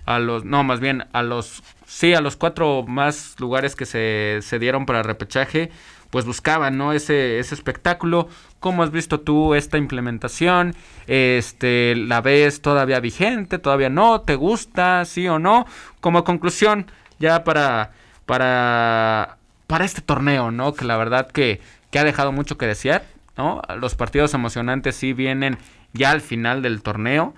a 0.06 0.20
los, 0.20 0.46
no, 0.46 0.64
más 0.64 0.80
bien 0.80 1.06
a 1.14 1.24
los, 1.24 1.64
sí, 1.86 2.14
a 2.14 2.22
los 2.22 2.36
cuatro 2.36 2.84
más 2.88 3.36
lugares 3.40 3.76
que 3.76 3.86
se, 3.86 4.40
se 4.42 4.60
dieron 4.60 4.86
para 4.86 5.04
repechaje, 5.04 5.72
pues 6.10 6.26
buscaban, 6.26 6.78
¿no? 6.78 6.94
Ese, 6.94 7.40
ese 7.40 7.56
espectáculo. 7.56 8.28
¿Cómo 8.60 8.84
has 8.84 8.92
visto 8.92 9.22
tú 9.22 9.56
esta 9.56 9.78
implementación? 9.78 10.76
Este, 11.08 11.96
¿La 11.96 12.22
ves 12.22 12.62
todavía 12.62 13.00
vigente? 13.00 13.58
¿Todavía 13.58 13.90
no? 13.90 14.22
¿Te 14.22 14.36
gusta? 14.36 15.06
¿Sí 15.06 15.28
o 15.28 15.40
no? 15.40 15.66
Como 16.00 16.24
conclusión, 16.24 16.92
ya 17.18 17.44
para, 17.44 17.92
para, 18.26 19.38
para 19.68 19.86
este 19.86 20.02
torneo, 20.02 20.52
¿no? 20.52 20.74
Que 20.74 20.86
la 20.86 20.98
verdad 20.98 21.32
que, 21.32 21.62
que 21.90 22.00
ha 22.00 22.04
dejado 22.04 22.32
mucho 22.32 22.58
que 22.58 22.68
desear, 22.68 23.04
¿no? 23.38 23.62
Los 23.80 23.96
partidos 23.96 24.34
emocionantes 24.34 24.96
sí 24.96 25.14
vienen 25.14 25.58
ya 25.94 26.12
al 26.12 26.22
final 26.22 26.62
del 26.62 26.84
torneo, 26.84 27.34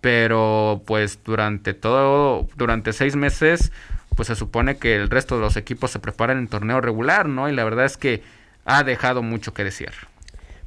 pero 0.00 0.82
pues 0.86 1.20
durante 1.24 1.74
todo, 1.74 2.48
durante 2.56 2.92
seis 2.92 3.16
meses 3.16 3.72
pues 4.16 4.26
se 4.26 4.36
supone 4.36 4.76
que 4.76 4.96
el 4.96 5.08
resto 5.08 5.36
de 5.36 5.40
los 5.40 5.56
equipos 5.56 5.90
se 5.90 5.98
preparan 5.98 6.38
en 6.38 6.48
torneo 6.48 6.80
regular, 6.80 7.28
¿no? 7.28 7.48
Y 7.48 7.54
la 7.54 7.64
verdad 7.64 7.86
es 7.86 7.96
que 7.96 8.22
ha 8.64 8.82
dejado 8.82 9.22
mucho 9.22 9.54
que 9.54 9.64
decir. 9.64 9.90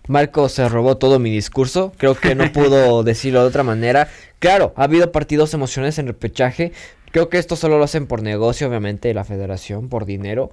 Marco 0.07 0.49
se 0.49 0.67
robó 0.67 0.97
todo 0.97 1.19
mi 1.19 1.29
discurso, 1.29 1.93
creo 1.97 2.15
que 2.15 2.35
no 2.35 2.51
pudo 2.51 3.03
decirlo 3.03 3.41
de 3.41 3.47
otra 3.47 3.63
manera. 3.63 4.07
Claro, 4.39 4.73
ha 4.75 4.83
habido 4.83 5.11
partidos 5.11 5.53
emocionales 5.53 5.97
en 5.99 6.07
repechaje. 6.07 6.73
Creo 7.11 7.29
que 7.29 7.37
esto 7.37 7.55
solo 7.55 7.77
lo 7.77 7.83
hacen 7.83 8.07
por 8.07 8.21
negocio, 8.21 8.67
obviamente, 8.67 9.13
la 9.13 9.23
federación, 9.23 9.87
por 9.87 10.05
dinero. 10.05 10.49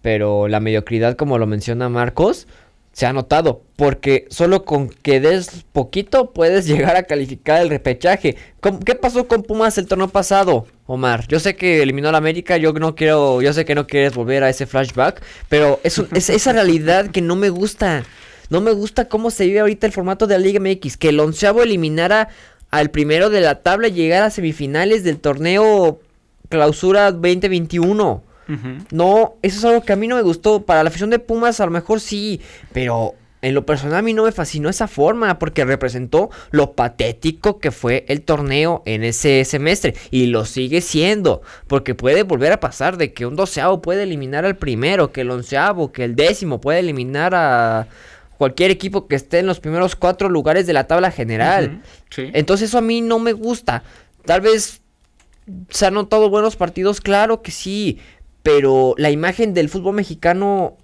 Pero 0.00 0.48
la 0.48 0.60
mediocridad, 0.60 1.16
como 1.16 1.38
lo 1.38 1.46
menciona 1.46 1.88
Marcos, 1.88 2.46
se 2.92 3.06
ha 3.06 3.12
notado, 3.12 3.62
porque 3.76 4.26
solo 4.28 4.64
con 4.64 4.88
que 4.88 5.20
des 5.20 5.64
poquito 5.72 6.32
puedes 6.32 6.66
llegar 6.68 6.96
a 6.96 7.04
calificar 7.04 7.62
el 7.62 7.70
repechaje. 7.70 8.36
¿Qué 8.84 8.94
pasó 8.94 9.28
con 9.28 9.42
Pumas 9.42 9.78
el 9.78 9.86
torneo 9.86 10.08
pasado, 10.08 10.66
Omar? 10.86 11.26
Yo 11.28 11.40
sé 11.40 11.56
que 11.56 11.82
eliminó 11.82 12.08
a 12.08 12.12
la 12.12 12.18
América, 12.18 12.56
yo 12.56 12.72
no 12.72 12.94
quiero, 12.94 13.40
yo 13.40 13.52
sé 13.52 13.64
que 13.64 13.74
no 13.74 13.86
quieres 13.86 14.14
volver 14.14 14.42
a 14.44 14.50
ese 14.50 14.66
flashback, 14.66 15.22
pero 15.48 15.80
es, 15.84 16.02
es 16.12 16.30
esa 16.30 16.52
realidad 16.52 17.10
que 17.10 17.22
no 17.22 17.36
me 17.36 17.50
gusta. 17.50 18.04
No 18.50 18.62
me 18.62 18.72
gusta 18.72 19.08
cómo 19.08 19.30
se 19.30 19.46
vive 19.46 19.60
ahorita 19.60 19.86
el 19.86 19.92
formato 19.92 20.26
de 20.26 20.38
la 20.38 20.44
Liga 20.44 20.58
MX, 20.58 20.96
que 20.96 21.10
el 21.10 21.20
onceavo 21.20 21.62
eliminara 21.62 22.28
al 22.70 22.90
primero 22.90 23.30
de 23.30 23.40
la 23.42 23.62
tabla 23.62 23.88
y 23.88 23.92
llegara 23.92 24.26
a 24.26 24.30
semifinales 24.30 25.04
del 25.04 25.18
torneo 25.18 26.00
clausura 26.48 27.12
2021. 27.12 28.24
No, 28.90 29.34
eso 29.42 29.58
es 29.58 29.64
algo 29.64 29.82
que 29.82 29.92
a 29.92 29.96
mí 29.96 30.08
no 30.08 30.16
me 30.16 30.22
gustó. 30.22 30.62
Para 30.62 30.82
la 30.82 30.88
afición 30.88 31.10
de 31.10 31.18
Pumas 31.18 31.60
a 31.60 31.66
lo 31.66 31.70
mejor 31.70 32.00
sí, 32.00 32.40
pero 32.72 33.14
en 33.42 33.54
lo 33.54 33.64
personal 33.64 33.98
a 33.98 34.02
mí 34.02 34.14
no 34.14 34.24
me 34.24 34.32
fascinó 34.32 34.68
esa 34.68 34.88
forma 34.88 35.38
porque 35.38 35.64
representó 35.64 36.30
lo 36.50 36.72
patético 36.72 37.58
que 37.58 37.70
fue 37.70 38.04
el 38.08 38.22
torneo 38.22 38.82
en 38.84 39.04
ese 39.04 39.44
semestre 39.44 39.94
y 40.10 40.26
lo 40.26 40.44
sigue 40.44 40.80
siendo 40.80 41.42
porque 41.66 41.94
puede 41.94 42.24
volver 42.24 42.52
a 42.52 42.60
pasar 42.60 42.96
de 42.96 43.12
que 43.12 43.26
un 43.26 43.36
doceavo 43.36 43.80
puede 43.80 44.02
eliminar 44.02 44.44
al 44.44 44.56
primero, 44.56 45.12
que 45.12 45.20
el 45.20 45.30
onceavo, 45.30 45.92
que 45.92 46.04
el 46.04 46.16
décimo 46.16 46.60
puede 46.60 46.80
eliminar 46.80 47.34
a 47.34 47.86
cualquier 48.38 48.70
equipo 48.70 49.06
que 49.06 49.16
esté 49.16 49.38
en 49.40 49.46
los 49.46 49.60
primeros 49.60 49.94
cuatro 49.94 50.28
lugares 50.28 50.66
de 50.66 50.72
la 50.72 50.86
tabla 50.86 51.10
general. 51.10 51.82
Entonces 52.16 52.70
eso 52.70 52.78
a 52.78 52.82
mí 52.82 53.00
no 53.00 53.18
me 53.18 53.32
gusta. 53.32 53.84
Tal 54.24 54.40
vez 54.40 54.80
se 55.70 55.86
han 55.86 55.94
notado 55.94 56.28
buenos 56.28 56.56
partidos, 56.56 57.00
claro 57.00 57.40
que 57.42 57.50
sí, 57.50 57.98
pero 58.48 58.94
la 58.96 59.10
imagen 59.10 59.52
del 59.52 59.68
fútbol 59.68 59.96
mexicano 59.96 60.78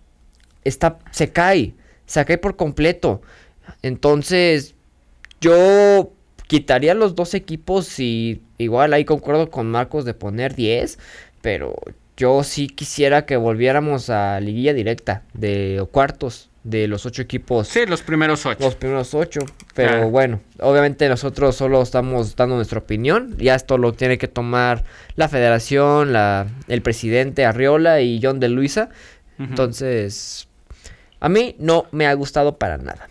está 0.65 0.99
se 1.13 1.33
cae, 1.33 1.73
se 2.05 2.23
cae 2.27 2.37
por 2.37 2.57
completo. 2.57 3.23
Entonces, 3.81 4.75
yo 5.41 6.13
quitaría 6.47 6.93
los 6.93 7.15
dos 7.15 7.33
equipos 7.33 7.99
y 7.99 8.43
igual 8.59 8.93
ahí 8.93 9.07
concuerdo 9.07 9.51
con 9.51 9.71
Marcos 9.71 10.05
de 10.05 10.13
poner 10.13 10.55
10, 10.55 10.99
pero 11.41 11.75
yo 12.19 12.43
sí 12.43 12.67
quisiera 12.67 13.25
que 13.25 13.39
volviéramos 13.39 14.11
a 14.11 14.41
liguilla 14.41 14.75
directa 14.75 15.23
de 15.33 15.89
cuartos 15.91 16.51
de 16.65 16.89
los 16.89 17.07
ocho 17.07 17.23
equipos. 17.23 17.69
Sí, 17.69 17.87
los 17.87 18.03
primeros 18.03 18.45
ocho. 18.47 18.59
Los 18.65 18.75
primeros 18.75 19.15
ocho. 19.15 19.41
Pero 19.75 20.11
bueno, 20.11 20.41
obviamente 20.59 21.09
nosotros 21.09 21.55
solo 21.55 21.83
estamos 21.83 22.35
dando 22.35 22.57
nuestra 22.57 22.79
opinión. 22.79 23.37
Ya 23.39 23.55
esto 23.55 23.79
lo 23.79 23.93
tiene 23.93 24.19
que 24.19 24.29
tomar 24.29 24.83
la 25.15 25.29
federación, 25.29 26.13
la, 26.13 26.47
el 26.67 26.83
presidente 26.83 27.45
Arriola 27.45 28.01
y 28.01 28.19
John 28.21 28.41
de 28.41 28.49
Luisa. 28.49 28.89
Entonces, 29.39 30.49
a 31.21 31.29
mí 31.29 31.55
no 31.59 31.87
me 31.93 32.07
ha 32.07 32.15
gustado 32.15 32.57
para 32.57 32.79
nada. 32.79 33.09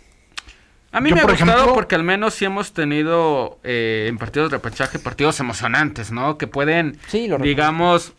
A 0.92 1.02
mí 1.02 1.12
me 1.12 1.22
ha 1.22 1.26
gustado 1.26 1.74
porque 1.74 1.96
al 1.96 2.04
menos 2.04 2.36
sí 2.36 2.46
hemos 2.46 2.72
tenido 2.72 3.60
eh, 3.64 4.06
en 4.08 4.18
partidos 4.18 4.52
de 4.52 4.58
repechaje 4.58 5.00
partidos 5.00 5.40
emocionantes, 5.40 6.12
¿no? 6.12 6.38
Que 6.38 6.48
pueden, 6.48 6.98
digamos, 7.42 8.14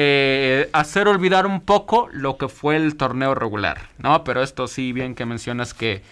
eh, 0.00 0.70
hacer 0.72 1.08
olvidar 1.08 1.44
un 1.44 1.60
poco 1.60 2.08
lo 2.12 2.38
que 2.38 2.46
fue 2.46 2.76
el 2.76 2.94
torneo 2.96 3.34
regular, 3.34 3.88
¿no? 3.98 4.22
Pero 4.22 4.44
esto 4.44 4.68
sí, 4.68 4.92
bien 4.92 5.16
que 5.16 5.26
mencionas 5.26 5.74
que 5.74 6.02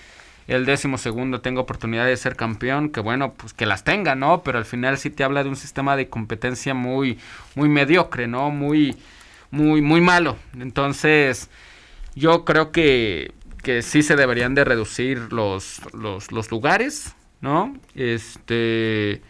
el 0.49 0.67
décimo 0.67 0.99
segundo 0.99 1.41
tenga 1.41 1.61
oportunidad 1.61 2.05
de 2.05 2.17
ser 2.17 2.35
campeón, 2.35 2.89
que 2.89 2.99
bueno, 2.99 3.35
pues 3.35 3.53
que 3.53 3.65
las 3.65 3.85
tenga, 3.85 4.17
¿no? 4.17 4.43
Pero 4.43 4.59
al 4.59 4.65
final 4.65 4.99
sí 4.99 5.09
te 5.11 5.23
habla 5.23 5.45
de 5.45 5.51
un 5.51 5.55
sistema 5.55 5.95
de 5.95 6.09
competencia 6.09 6.75
muy, 6.75 7.21
muy 7.55 7.69
mediocre, 7.69 8.27
¿no? 8.27 8.51
Muy, 8.51 8.97
muy, 9.53 9.83
muy 9.83 10.01
malo. 10.01 10.37
Entonces, 10.59 11.49
yo 12.17 12.45
creo 12.45 12.73
que, 12.73 13.35
que 13.63 13.83
sí 13.83 14.03
se 14.03 14.17
deberían 14.17 14.57
de 14.57 14.65
reducir 14.65 15.33
los, 15.33 15.81
los, 15.95 16.33
los 16.33 16.51
lugares, 16.51 17.15
¿no? 17.41 17.77
Este 17.95 19.23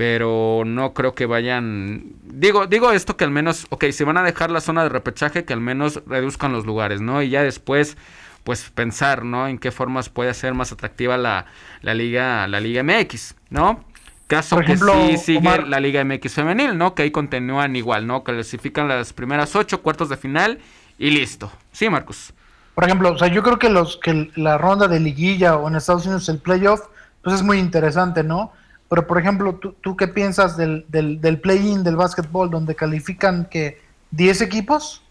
pero 0.00 0.62
no 0.64 0.94
creo 0.94 1.14
que 1.14 1.26
vayan 1.26 2.14
digo 2.22 2.66
digo 2.66 2.90
esto 2.90 3.18
que 3.18 3.24
al 3.24 3.30
menos 3.30 3.66
ok 3.68 3.84
si 3.92 4.02
van 4.02 4.16
a 4.16 4.22
dejar 4.22 4.50
la 4.50 4.62
zona 4.62 4.82
de 4.82 4.88
repechaje 4.88 5.44
que 5.44 5.52
al 5.52 5.60
menos 5.60 6.00
reduzcan 6.06 6.54
los 6.54 6.64
lugares 6.64 7.02
no 7.02 7.20
y 7.20 7.28
ya 7.28 7.42
después 7.42 7.98
pues 8.42 8.70
pensar 8.70 9.26
no 9.26 9.46
en 9.46 9.58
qué 9.58 9.70
formas 9.70 10.08
puede 10.08 10.32
ser 10.32 10.54
más 10.54 10.72
atractiva 10.72 11.18
la, 11.18 11.44
la 11.82 11.92
liga 11.92 12.48
la 12.48 12.60
liga 12.60 12.82
MX 12.82 13.34
no 13.50 13.84
caso 14.26 14.56
que 14.60 14.74
sí 14.74 15.18
sigue 15.18 15.66
la 15.66 15.80
liga 15.80 16.02
MX 16.02 16.32
femenil 16.32 16.78
no 16.78 16.94
que 16.94 17.02
ahí 17.02 17.10
continúan 17.10 17.76
igual 17.76 18.06
no 18.06 18.24
clasifican 18.24 18.88
las 18.88 19.12
primeras 19.12 19.54
ocho 19.54 19.82
cuartos 19.82 20.08
de 20.08 20.16
final 20.16 20.60
y 20.96 21.10
listo. 21.10 21.52
Sí 21.72 21.90
Marcos. 21.90 22.32
Por 22.74 22.84
ejemplo 22.84 23.12
o 23.12 23.18
sea 23.18 23.28
yo 23.28 23.42
creo 23.42 23.58
que 23.58 23.68
los 23.68 23.98
que 23.98 24.30
la 24.36 24.56
ronda 24.56 24.88
de 24.88 24.98
liguilla 24.98 25.56
o 25.56 25.68
en 25.68 25.76
Estados 25.76 26.06
Unidos 26.06 26.26
el 26.30 26.38
playoff 26.38 26.80
pues 27.20 27.36
es 27.36 27.42
muy 27.42 27.58
interesante 27.58 28.24
no 28.24 28.54
pero, 28.90 29.06
por 29.06 29.18
ejemplo, 29.18 29.54
¿tú, 29.54 29.72
tú 29.80 29.96
qué 29.96 30.08
piensas 30.08 30.56
del, 30.56 30.84
del, 30.88 31.20
del 31.20 31.40
play-in 31.40 31.84
del 31.84 31.94
básquetbol 31.94 32.50
donde 32.50 32.74
califican 32.74 33.44
que 33.44 33.80
10 34.10 34.40
equipos? 34.40 35.04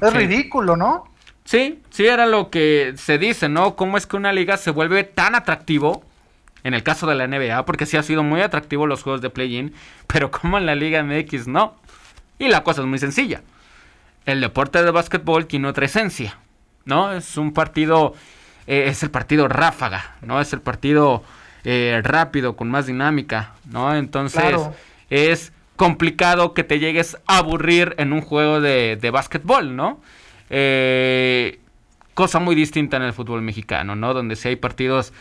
Es 0.00 0.12
ridículo, 0.14 0.74
¿no? 0.74 1.04
Sí, 1.44 1.82
sí 1.90 2.06
era 2.06 2.24
lo 2.24 2.48
que 2.48 2.94
se 2.96 3.18
dice, 3.18 3.50
¿no? 3.50 3.76
¿Cómo 3.76 3.98
es 3.98 4.06
que 4.06 4.16
una 4.16 4.32
liga 4.32 4.56
se 4.56 4.70
vuelve 4.70 5.04
tan 5.04 5.34
atractivo? 5.34 6.02
En 6.62 6.72
el 6.72 6.82
caso 6.82 7.06
de 7.06 7.14
la 7.14 7.26
NBA, 7.26 7.66
porque 7.66 7.84
sí 7.84 7.98
ha 7.98 8.02
sido 8.02 8.22
muy 8.22 8.40
atractivo 8.40 8.86
los 8.86 9.02
juegos 9.02 9.20
de 9.20 9.28
play-in, 9.28 9.74
pero 10.06 10.30
como 10.30 10.56
en 10.56 10.64
la 10.64 10.74
Liga 10.74 11.02
MX 11.02 11.46
no. 11.46 11.74
Y 12.38 12.48
la 12.48 12.64
cosa 12.64 12.80
es 12.80 12.86
muy 12.86 12.98
sencilla. 12.98 13.42
El 14.24 14.40
deporte 14.40 14.82
de 14.82 14.90
básquetbol 14.90 15.46
tiene 15.46 15.68
otra 15.68 15.84
esencia, 15.84 16.38
¿no? 16.86 17.12
Es 17.12 17.36
un 17.36 17.52
partido, 17.52 18.14
eh, 18.66 18.84
es 18.86 19.02
el 19.02 19.10
partido 19.10 19.46
ráfaga, 19.46 20.16
¿no? 20.22 20.40
Es 20.40 20.54
el 20.54 20.62
partido 20.62 21.22
eh, 21.64 22.00
rápido, 22.04 22.56
con 22.56 22.70
más 22.70 22.86
dinámica, 22.86 23.54
¿no? 23.70 23.94
Entonces 23.94 24.56
es 25.10 25.52
complicado 25.76 26.54
que 26.54 26.64
te 26.64 26.78
llegues 26.78 27.16
a 27.26 27.38
aburrir 27.38 27.94
en 27.98 28.12
un 28.12 28.20
juego 28.20 28.60
de, 28.60 28.96
de 29.00 29.10
básquetbol, 29.10 29.74
¿no? 29.74 30.00
Eh, 30.50 31.58
cosa 32.14 32.38
muy 32.38 32.54
distinta 32.54 32.96
en 32.96 33.02
el 33.02 33.12
fútbol 33.12 33.42
mexicano, 33.42 33.96
¿no? 33.96 34.14
Donde 34.14 34.36
si 34.36 34.48
hay 34.48 34.56
partidos 34.56 35.12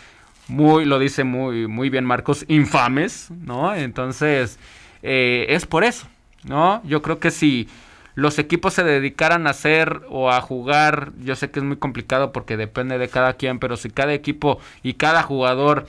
muy, 0.47 0.85
lo 0.85 0.99
dice 0.99 1.23
muy, 1.23 1.67
muy 1.67 1.89
bien 1.89 2.05
Marcos, 2.05 2.45
infames, 2.47 3.31
¿no? 3.31 3.73
Entonces, 3.73 4.59
eh, 5.01 5.45
es 5.49 5.65
por 5.65 5.83
eso, 5.83 6.07
¿no? 6.43 6.81
Yo 6.83 7.01
creo 7.01 7.19
que 7.19 7.31
si 7.31 7.67
los 8.15 8.37
equipos 8.37 8.73
se 8.73 8.83
dedicaran 8.83 9.47
a 9.47 9.51
hacer 9.51 10.01
o 10.09 10.29
a 10.29 10.39
jugar, 10.41 11.13
yo 11.19 11.35
sé 11.35 11.49
que 11.49 11.59
es 11.59 11.65
muy 11.65 11.77
complicado 11.77 12.31
porque 12.31 12.57
depende 12.57 12.97
de 12.97 13.09
cada 13.09 13.33
quien, 13.33 13.57
pero 13.57 13.75
si 13.75 13.89
cada 13.89 14.13
equipo 14.13 14.59
y 14.83 14.93
cada 14.93 15.23
jugador 15.23 15.87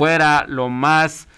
fuera 0.00 0.46
lo 0.48 0.70
más 0.70 1.28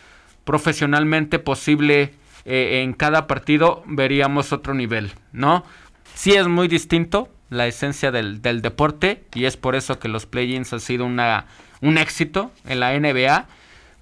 profesionalmente 0.44 1.40
posible 1.40 2.14
eh, 2.44 2.82
en 2.84 2.92
cada 2.92 3.26
partido, 3.26 3.82
veríamos 3.86 4.52
otro 4.52 4.72
nivel, 4.72 5.10
¿no? 5.32 5.64
Sí 6.14 6.34
es 6.34 6.46
muy 6.46 6.68
distinto 6.68 7.28
la 7.50 7.66
esencia 7.66 8.12
del, 8.12 8.40
deporte 8.40 9.24
y 9.34 9.46
es 9.46 9.56
por 9.56 9.74
eso 9.74 9.98
que 9.98 10.06
los 10.06 10.26
play-ins 10.26 10.72
han 10.72 10.78
sido 10.78 11.04
una, 11.06 11.46
un 11.80 11.98
éxito 11.98 12.52
en 12.64 12.78
la 12.78 12.96
NBA. 12.96 13.46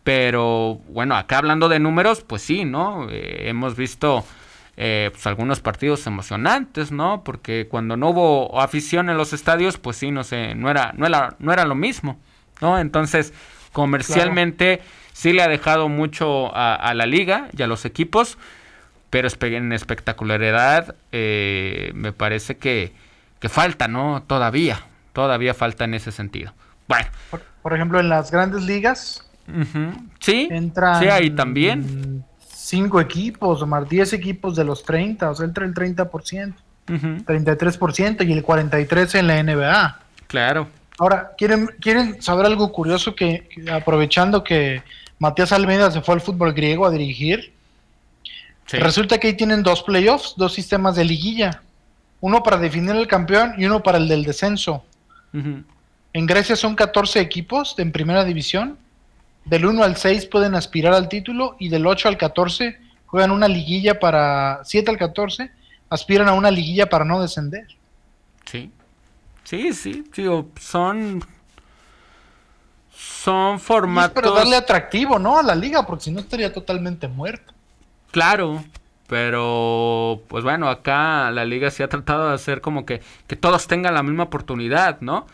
Pero 0.04 0.82
bueno, 0.90 1.16
acá 1.16 1.38
hablando 1.38 1.70
de 1.70 1.78
números, 1.78 2.22
pues 2.22 2.42
sí, 2.42 2.66
¿no? 2.66 3.06
Eh, 3.08 3.48
hemos 3.48 3.76
visto 3.76 4.26
eh, 4.76 5.08
pues 5.10 5.26
algunos 5.26 5.60
partidos 5.60 6.06
emocionantes, 6.06 6.92
¿no? 6.92 7.24
Porque 7.24 7.66
cuando 7.66 7.96
no 7.96 8.10
hubo 8.10 8.60
afición 8.60 9.08
en 9.08 9.16
los 9.16 9.32
estadios, 9.32 9.78
pues 9.78 9.96
sí, 9.96 10.10
no 10.10 10.22
sé, 10.22 10.54
no 10.54 10.70
era, 10.70 10.92
no 10.98 11.06
era, 11.06 11.36
no 11.38 11.50
era 11.50 11.64
lo 11.64 11.74
mismo, 11.74 12.20
¿no? 12.60 12.78
Entonces, 12.78 13.32
Comercialmente 13.72 14.80
sí 15.12 15.32
le 15.32 15.42
ha 15.42 15.48
dejado 15.48 15.88
mucho 15.88 16.55
a, 16.55 16.92
la 16.94 17.06
liga 17.06 17.48
y 17.56 17.62
a 17.62 17.66
los 17.66 17.84
equipos, 17.84 18.38
pero 19.10 19.28
en 19.40 19.72
espectacularidad 19.72 20.94
eh, 21.12 21.92
me 21.94 22.12
parece 22.12 22.56
que, 22.56 22.92
que 23.38 23.48
falta, 23.48 23.88
¿no? 23.88 24.22
Todavía, 24.26 24.80
todavía 25.12 25.55
falta 25.55 25.84
en 25.84 25.94
ese 25.94 26.12
sentido. 26.12 26.52
Bueno. 26.88 27.06
Por, 27.62 27.74
ejemplo, 27.74 28.01
en 28.01 28.09
las 28.09 28.30
grandes 28.30 28.62
ligas. 28.62 29.26
Sí, 30.20 30.48
entran 30.51 31.01
sí, 31.01 31.09
ahí 31.09 31.30
también. 31.30 32.24
Cinco 32.48 33.01
equipos, 33.01 33.66
más 33.66 33.88
10 33.88 34.12
equipos 34.12 34.55
de 34.56 34.64
los 34.64 34.84
30, 34.84 35.30
o 35.30 35.34
sea, 35.34 35.44
entra 35.44 35.64
el 35.64 35.74
30%, 35.74 36.55
uh 36.55 36.92
33% 36.92 38.26
y 38.26 38.32
el 38.32 38.44
43% 38.44 39.18
en 39.18 39.26
la 39.26 39.42
NBA. 39.42 40.01
Claro. 40.28 40.68
Ahora, 41.01 41.32
¿quieren, 41.39 41.68
¿quieren 41.81 42.20
saber 42.20 42.44
algo 42.44 42.70
curioso 42.72 43.14
que, 43.14 43.48
aprovechando 43.72 44.44
que 44.44 44.82
Matías 45.18 45.51
Almeida 45.51 45.90
se 45.90 46.02
fue 46.02 46.14
al 46.14 46.20
fútbol 46.20 46.52
griego 46.52 46.85
a 46.85 46.90
dirigir? 46.90 47.55
Resulta 48.68 49.16
que 49.16 49.28
ahí 49.28 49.32
tienen 49.32 49.62
dos 49.62 49.82
playoffs, 49.82 50.35
dos 50.36 50.52
sistemas 50.52 50.97
de 50.97 51.06
liguilla. 51.06 51.62
Uno 52.20 52.43
para 52.43 52.59
definir 52.59 52.97
el 52.97 53.06
campeón 53.06 53.55
y 53.56 53.64
uno 53.64 53.82
para 53.82 53.97
el 53.97 54.09
del 54.09 54.24
descenso. 54.24 54.85
En 55.32 56.27
Grecia 56.27 56.55
son 56.55 56.74
14 56.74 57.18
equipos 57.18 57.78
en 57.78 57.93
primera 57.93 58.22
división. 58.22 58.77
Del 59.47 59.64
1 59.64 59.82
al 59.82 59.97
6 59.97 60.27
pueden 60.27 60.55
aspirar 60.55 60.93
al 60.93 61.09
título 61.09 61.56
y 61.59 61.70
del 61.70 61.86
8 61.86 62.09
al 62.09 62.18
14 62.18 62.78
juegan 63.06 63.31
una 63.31 63.48
liguilla 63.48 63.98
para... 63.98 64.60
7 64.64 64.90
al 64.90 64.98
14 64.98 65.51
aspiran 65.89 66.28
a 66.28 66.35
una 66.35 66.51
liguilla 66.51 66.90
para 66.90 67.06
no 67.06 67.22
descender. 67.22 67.68
Sí. 68.44 68.70
Sí, 69.44 69.72
sí, 69.72 70.04
son 70.60 71.22
son 73.20 73.60
formatos. 73.60 74.12
Pero 74.14 74.34
darle 74.34 74.56
atractivo, 74.56 75.18
¿no? 75.18 75.38
A 75.38 75.42
la 75.42 75.54
liga, 75.54 75.84
porque 75.86 76.04
si 76.04 76.10
no 76.10 76.20
estaría 76.20 76.52
totalmente 76.52 77.08
muerto. 77.08 77.52
Claro, 78.10 78.64
pero 79.06 80.22
pues 80.28 80.44
bueno, 80.44 80.68
acá 80.68 81.30
la 81.30 81.44
liga 81.44 81.70
se 81.70 81.82
ha 81.82 81.88
tratado 81.88 82.28
de 82.28 82.34
hacer 82.34 82.60
como 82.60 82.86
que, 82.86 83.02
que 83.26 83.36
todos 83.36 83.66
tengan 83.66 83.94
la 83.94 84.02
misma 84.02 84.24
oportunidad, 84.24 85.00
¿no? 85.00 85.26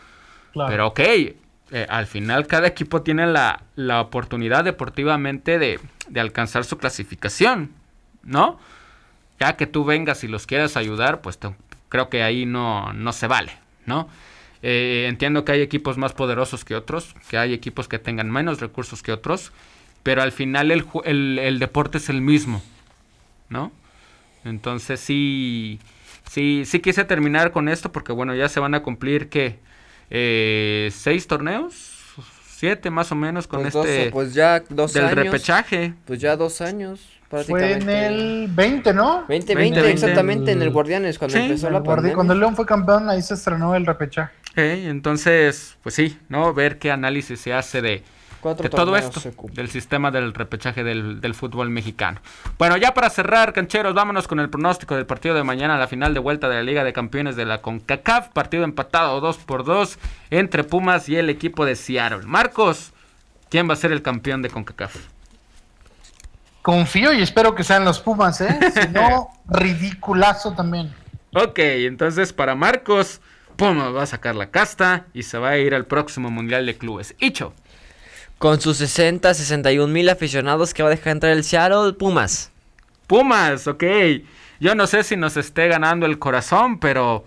Claro. 0.51 0.69
Pero 0.69 0.87
ok, 0.87 0.99
eh, 0.99 1.85
al 1.89 2.07
final 2.07 2.47
cada 2.47 2.67
equipo 2.67 3.01
tiene 3.01 3.27
la, 3.27 3.61
la 3.75 4.01
oportunidad 4.01 4.63
deportivamente 4.63 5.59
de, 5.59 5.79
de, 6.09 6.19
alcanzar 6.19 6.63
su 6.65 6.77
clasificación, 6.77 7.71
¿no? 8.23 8.57
Ya 9.39 9.55
que 9.57 9.67
tú 9.67 9.85
vengas 9.85 10.23
y 10.23 10.27
los 10.27 10.47
quieras 10.47 10.77
ayudar, 10.77 11.21
pues 11.21 11.37
creo 11.89 12.09
que 12.09 12.23
ahí 12.23 12.45
no, 12.45 12.93
no 12.93 13.13
se 13.13 13.27
vale, 13.27 13.51
¿no? 13.87 14.07
Eh, 14.61 15.05
entiendo 15.07 15.43
que 15.45 15.53
hay 15.53 15.61
equipos 15.61 15.97
más 15.97 16.13
poderosos 16.13 16.63
que 16.63 16.75
otros, 16.75 17.15
que 17.29 17.37
hay 17.37 17.53
equipos 17.53 17.87
que 17.87 17.97
tengan 17.97 18.29
menos 18.29 18.59
recursos 18.59 19.01
que 19.01 19.11
otros, 19.11 19.51
pero 20.03 20.21
al 20.21 20.31
final 20.31 20.71
el, 20.71 21.39
el, 21.39 21.59
deporte 21.59 21.97
es 21.97 22.09
el 22.09 22.21
mismo, 22.21 22.61
¿no? 23.49 23.71
Entonces 24.43 24.99
sí, 24.99 25.79
sí, 26.29 26.63
sí 26.65 26.79
quise 26.79 27.03
terminar 27.05 27.51
con 27.51 27.69
esto 27.69 27.91
porque 27.91 28.13
bueno, 28.13 28.35
ya 28.35 28.49
se 28.49 28.59
van 28.59 28.75
a 28.75 28.81
cumplir 28.81 29.29
que 29.29 29.59
eh, 30.09 30.89
seis 30.93 31.27
torneos, 31.27 31.93
siete 32.45 32.89
más 32.89 33.11
o 33.11 33.15
menos 33.15 33.47
con 33.47 33.61
pues 33.61 33.75
este... 33.75 34.11
pues 34.11 34.33
ya 34.33 34.63
dos 34.69 34.93
del 34.93 35.09
repechaje. 35.11 35.93
Pues 36.05 36.19
ya 36.19 36.35
dos 36.35 36.61
años. 36.61 37.16
Fue 37.29 37.73
en 37.73 37.89
el 37.89 38.47
20, 38.49 38.93
¿no? 38.93 39.25
2020, 39.27 39.91
exactamente, 39.91 40.51
en 40.53 40.61
el 40.61 40.69
Guardianes, 40.69 41.19
cuando 41.19 41.37
empezó 41.37 41.69
la 41.69 41.83
pandemia. 41.83 42.15
Cuando 42.15 42.33
el 42.33 42.39
León 42.39 42.55
fue 42.55 42.65
campeón, 42.65 43.09
ahí 43.09 43.21
se 43.21 43.33
estrenó 43.33 43.75
el 43.75 43.85
repechaje. 43.85 44.31
entonces, 44.55 45.77
pues 45.83 45.95
sí, 45.95 46.17
¿no? 46.29 46.53
Ver 46.53 46.79
qué 46.79 46.89
análisis 46.89 47.41
se 47.41 47.53
hace 47.53 47.81
de, 47.81 48.03
todo 48.69 48.95
esto, 48.95 49.21
del 49.51 49.69
sistema 49.69 50.09
del 50.09 50.33
repechaje 50.33 50.85
del, 50.85 51.19
del, 51.19 51.33
fútbol 51.33 51.69
mexicano. 51.69 52.21
Bueno, 52.57 52.77
ya 52.77 52.93
para 52.93 53.09
cerrar, 53.09 53.51
cancheros, 53.51 53.93
vámonos 53.93 54.25
con 54.25 54.39
el 54.39 54.49
pronóstico 54.49 54.95
del 54.95 55.05
partido 55.05 55.35
de 55.35 55.43
mañana, 55.43 55.77
la 55.77 55.87
final 55.87 56.13
de 56.13 56.21
vuelta 56.21 56.47
de 56.47 56.55
la 56.55 56.63
Liga 56.63 56.85
de 56.85 56.93
Campeones 56.93 57.35
de 57.35 57.43
la 57.43 57.61
CONCACAF, 57.61 58.29
partido 58.29 58.63
empatado 58.63 59.19
2 59.19 59.37
por 59.39 59.65
2 59.65 59.99
entre 60.29 60.63
Pumas 60.63 61.09
y 61.09 61.17
el 61.17 61.29
equipo 61.29 61.65
de 61.65 61.75
Seattle. 61.75 62.25
Marcos, 62.25 62.93
¿quién 63.49 63.67
va 63.67 63.73
a 63.73 63.77
ser 63.77 63.91
el 63.91 64.01
campeón 64.01 64.41
de 64.41 64.49
CONCACAF? 64.49 65.16
Confío 66.67 67.13
y 67.13 67.21
espero 67.21 67.55
que 67.55 67.63
sean 67.63 67.85
los 67.85 68.01
Pumas, 68.01 68.41
¿eh? 68.41 68.59
Si 68.73 68.89
no, 68.89 69.29
ridiculazo 69.47 70.51
también. 70.51 70.93
Ok, 71.33 71.59
entonces 71.59 72.33
para 72.33 72.55
Marcos, 72.55 73.21
Pumas 73.55 73.95
va 73.95 74.03
a 74.03 74.05
sacar 74.05 74.35
la 74.35 74.51
casta 74.51 75.05
y 75.13 75.23
se 75.23 75.37
va 75.37 75.51
a 75.51 75.57
ir 75.59 75.73
al 75.73 75.85
próximo 75.85 76.29
Mundial 76.29 76.65
de 76.65 76.77
Clubes. 76.77 77.15
Hicho. 77.19 77.53
Con 78.37 78.59
sus 78.59 78.75
60, 78.79 79.33
61 79.33 79.93
mil 79.93 80.09
aficionados 80.09 80.73
que 80.73 80.83
va 80.83 80.89
a 80.89 80.91
dejar 80.91 81.13
entrar 81.13 81.31
el 81.31 81.45
Seattle, 81.45 81.93
Pumas. 81.93 82.51
Pumas, 83.07 83.65
ok. 83.67 83.85
Yo 84.59 84.75
no 84.75 84.87
sé 84.87 85.03
si 85.03 85.15
nos 85.15 85.37
esté 85.37 85.69
ganando 85.69 86.05
el 86.05 86.19
corazón, 86.19 86.81
pero 86.81 87.23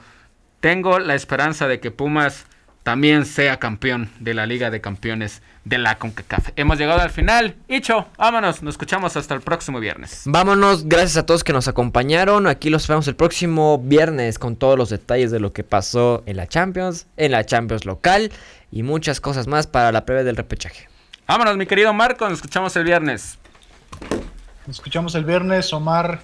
tengo 0.61 0.99
la 0.99 1.15
esperanza 1.15 1.67
de 1.67 1.81
que 1.81 1.91
Pumas 1.91 2.45
también 2.83 3.25
sea 3.25 3.59
campeón 3.59 4.11
de 4.21 4.35
la 4.35 4.45
Liga 4.45 4.69
de 4.69 4.83
Campeones 4.83 5.41
de 5.65 5.79
la 5.79 5.99
CONCACAF. 5.99 6.51
Hemos 6.57 6.79
llegado 6.79 7.01
al 7.01 7.11
final. 7.11 7.57
Hicho, 7.69 8.07
vámonos, 8.17 8.63
nos 8.63 8.75
escuchamos 8.75 9.17
hasta 9.17 9.35
el 9.35 9.41
próximo 9.41 9.81
viernes. 9.81 10.23
Vámonos, 10.25 10.89
gracias 10.89 11.17
a 11.17 11.27
todos 11.27 11.45
que 11.45 11.53
nos 11.53 11.69
acompañaron. 11.69 12.47
Aquí 12.47 12.71
los 12.71 12.87
vemos 12.89 13.07
el 13.09 13.17
próximo 13.17 13.79
viernes 13.79 14.39
con 14.39 14.57
todos 14.57 14.79
los 14.79 14.91
detalles 14.91 15.31
de 15.31 15.41
lo 15.41 15.53
que 15.53 15.65
pasó 15.65 16.23
en 16.27 16.37
la 16.37 16.47
Champions, 16.47 17.07
en 17.17 17.33
la 17.33 17.45
Champions 17.45 17.85
local 17.85 18.33
y 18.71 18.83
muchas 18.83 19.21
cosas 19.21 19.47
más 19.47 19.67
para 19.67 19.93
la 19.93 20.05
previa 20.05 20.25
del 20.25 20.37
repechaje. 20.37 20.89
Vámonos, 21.27 21.57
mi 21.57 21.67
querido 21.67 21.93
Marco, 21.93 22.29
nos 22.29 22.39
escuchamos 22.39 22.75
el 22.77 22.85
viernes. 22.85 23.39
Nos 24.67 24.77
escuchamos 24.77 25.15
el 25.15 25.25
viernes, 25.25 25.73
Omar, 25.73 26.23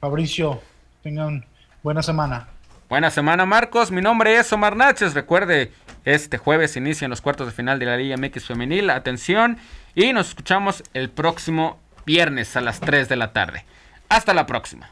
Fabricio, 0.00 0.60
tengan 1.02 1.44
buena 1.82 2.02
semana. 2.02 2.48
Buena 2.88 3.10
semana, 3.10 3.44
Marcos. 3.44 3.90
Mi 3.90 4.00
nombre 4.00 4.38
es 4.38 4.50
Omar 4.50 4.74
Naches. 4.74 5.12
Recuerde, 5.12 5.70
este 6.06 6.38
jueves 6.38 6.74
inician 6.74 7.10
los 7.10 7.20
cuartos 7.20 7.46
de 7.46 7.52
final 7.52 7.78
de 7.78 7.84
la 7.84 7.98
Liga 7.98 8.16
MX 8.16 8.46
Femenil. 8.46 8.88
Atención. 8.88 9.58
Y 9.94 10.14
nos 10.14 10.28
escuchamos 10.28 10.82
el 10.94 11.10
próximo 11.10 11.78
viernes 12.06 12.56
a 12.56 12.62
las 12.62 12.80
3 12.80 13.10
de 13.10 13.16
la 13.16 13.34
tarde. 13.34 13.66
Hasta 14.08 14.32
la 14.32 14.46
próxima. 14.46 14.88